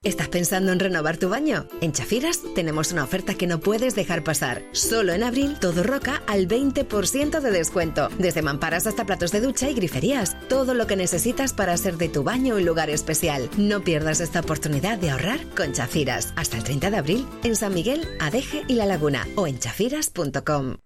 ¿Estás 0.02 0.28
pensando 0.28 0.72
en 0.72 0.80
renovar 0.80 1.18
tu 1.18 1.28
baño? 1.28 1.66
En 1.82 1.92
Chafiras 1.92 2.40
tenemos 2.54 2.90
una 2.90 3.04
oferta 3.04 3.34
que 3.34 3.46
no 3.46 3.60
puedes 3.60 3.94
dejar 3.94 4.24
pasar. 4.24 4.62
Solo 4.72 5.12
en 5.12 5.22
abril, 5.22 5.58
todo 5.60 5.82
roca 5.82 6.22
al 6.26 6.48
20% 6.48 7.38
de 7.38 7.50
descuento. 7.50 8.08
Desde 8.18 8.40
mamparas 8.40 8.86
hasta 8.86 9.04
platos 9.04 9.30
de 9.30 9.42
ducha 9.42 9.68
y 9.68 9.74
griferías. 9.74 10.38
Todo 10.48 10.72
lo 10.72 10.86
que 10.86 10.96
necesitas 10.96 11.52
para 11.52 11.74
hacer 11.74 11.98
de 11.98 12.08
tu 12.08 12.22
baño 12.22 12.56
un 12.56 12.64
lugar 12.64 12.88
especial. 12.88 13.50
No 13.58 13.82
pierdas 13.82 14.20
esta 14.20 14.40
oportunidad 14.40 14.96
de 14.96 15.10
ahorrar 15.10 15.44
con 15.54 15.74
Chafiras. 15.74 16.32
Hasta 16.34 16.56
el 16.56 16.64
30 16.64 16.90
de 16.92 16.96
abril 16.96 17.26
en 17.44 17.54
San 17.54 17.74
Miguel, 17.74 18.08
Adeje 18.20 18.62
y 18.68 18.76
La 18.76 18.86
Laguna 18.86 19.28
o 19.36 19.46
en 19.46 19.58
chafiras.com. 19.58 20.76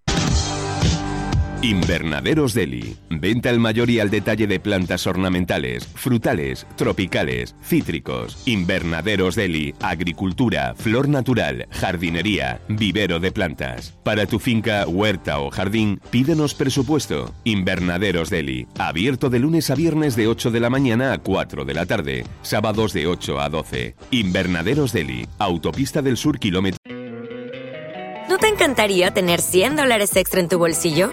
Invernaderos 1.63 2.53
Deli. 2.53 2.97
Venta 3.09 3.49
al 3.49 3.59
mayor 3.59 3.89
y 3.89 4.01
al 4.01 4.11
detalle 4.11 4.47
de 4.47 4.61
plantas 4.61 5.07
ornamentales, 5.07 5.87
frutales, 5.87 6.67
tropicales, 6.77 7.55
cítricos. 7.63 8.43
Invernaderos 8.47 9.35
Deli. 9.35 9.75
Agricultura, 9.81 10.75
flor 10.75 11.09
natural, 11.09 11.67
jardinería, 11.71 12.61
vivero 12.69 13.21
de 13.21 13.33
plantas. 13.33 13.95
Para 14.05 14.27
tu 14.27 14.39
finca, 14.39 14.87
huerta 14.87 15.41
o 15.41 15.51
jardín, 15.51 16.01
pídenos 16.11 16.55
presupuesto. 16.55 17.35
Invernaderos 17.45 18.31
Deli. 18.31 18.67
Abierto 18.79 19.31
de 19.31 19.39
lunes 19.39 19.71
a 19.71 19.75
viernes 19.75 20.17
de 20.17 20.29
8 20.29 20.51
de 20.51 20.61
la 20.61 20.71
mañana 20.71 21.13
a 21.13 21.19
4 21.19 21.65
de 21.65 21.75
la 21.75 21.87
tarde. 21.87 22.25
Sábados 22.43 22.93
de 22.93 23.07
8 23.07 23.41
a 23.41 23.49
12. 23.49 23.97
Invernaderos 24.11 24.93
Deli. 24.93 25.27
Autopista 25.39 26.03
del 26.03 26.17
Sur, 26.17 26.39
kilómetro. 26.39 26.79
¿No 28.29 28.39
te 28.39 28.49
encantaría 28.49 29.13
tener 29.13 29.41
100 29.41 29.77
dólares 29.77 30.17
extra 30.17 30.41
en 30.41 30.49
tu 30.49 30.59
bolsillo? 30.59 31.13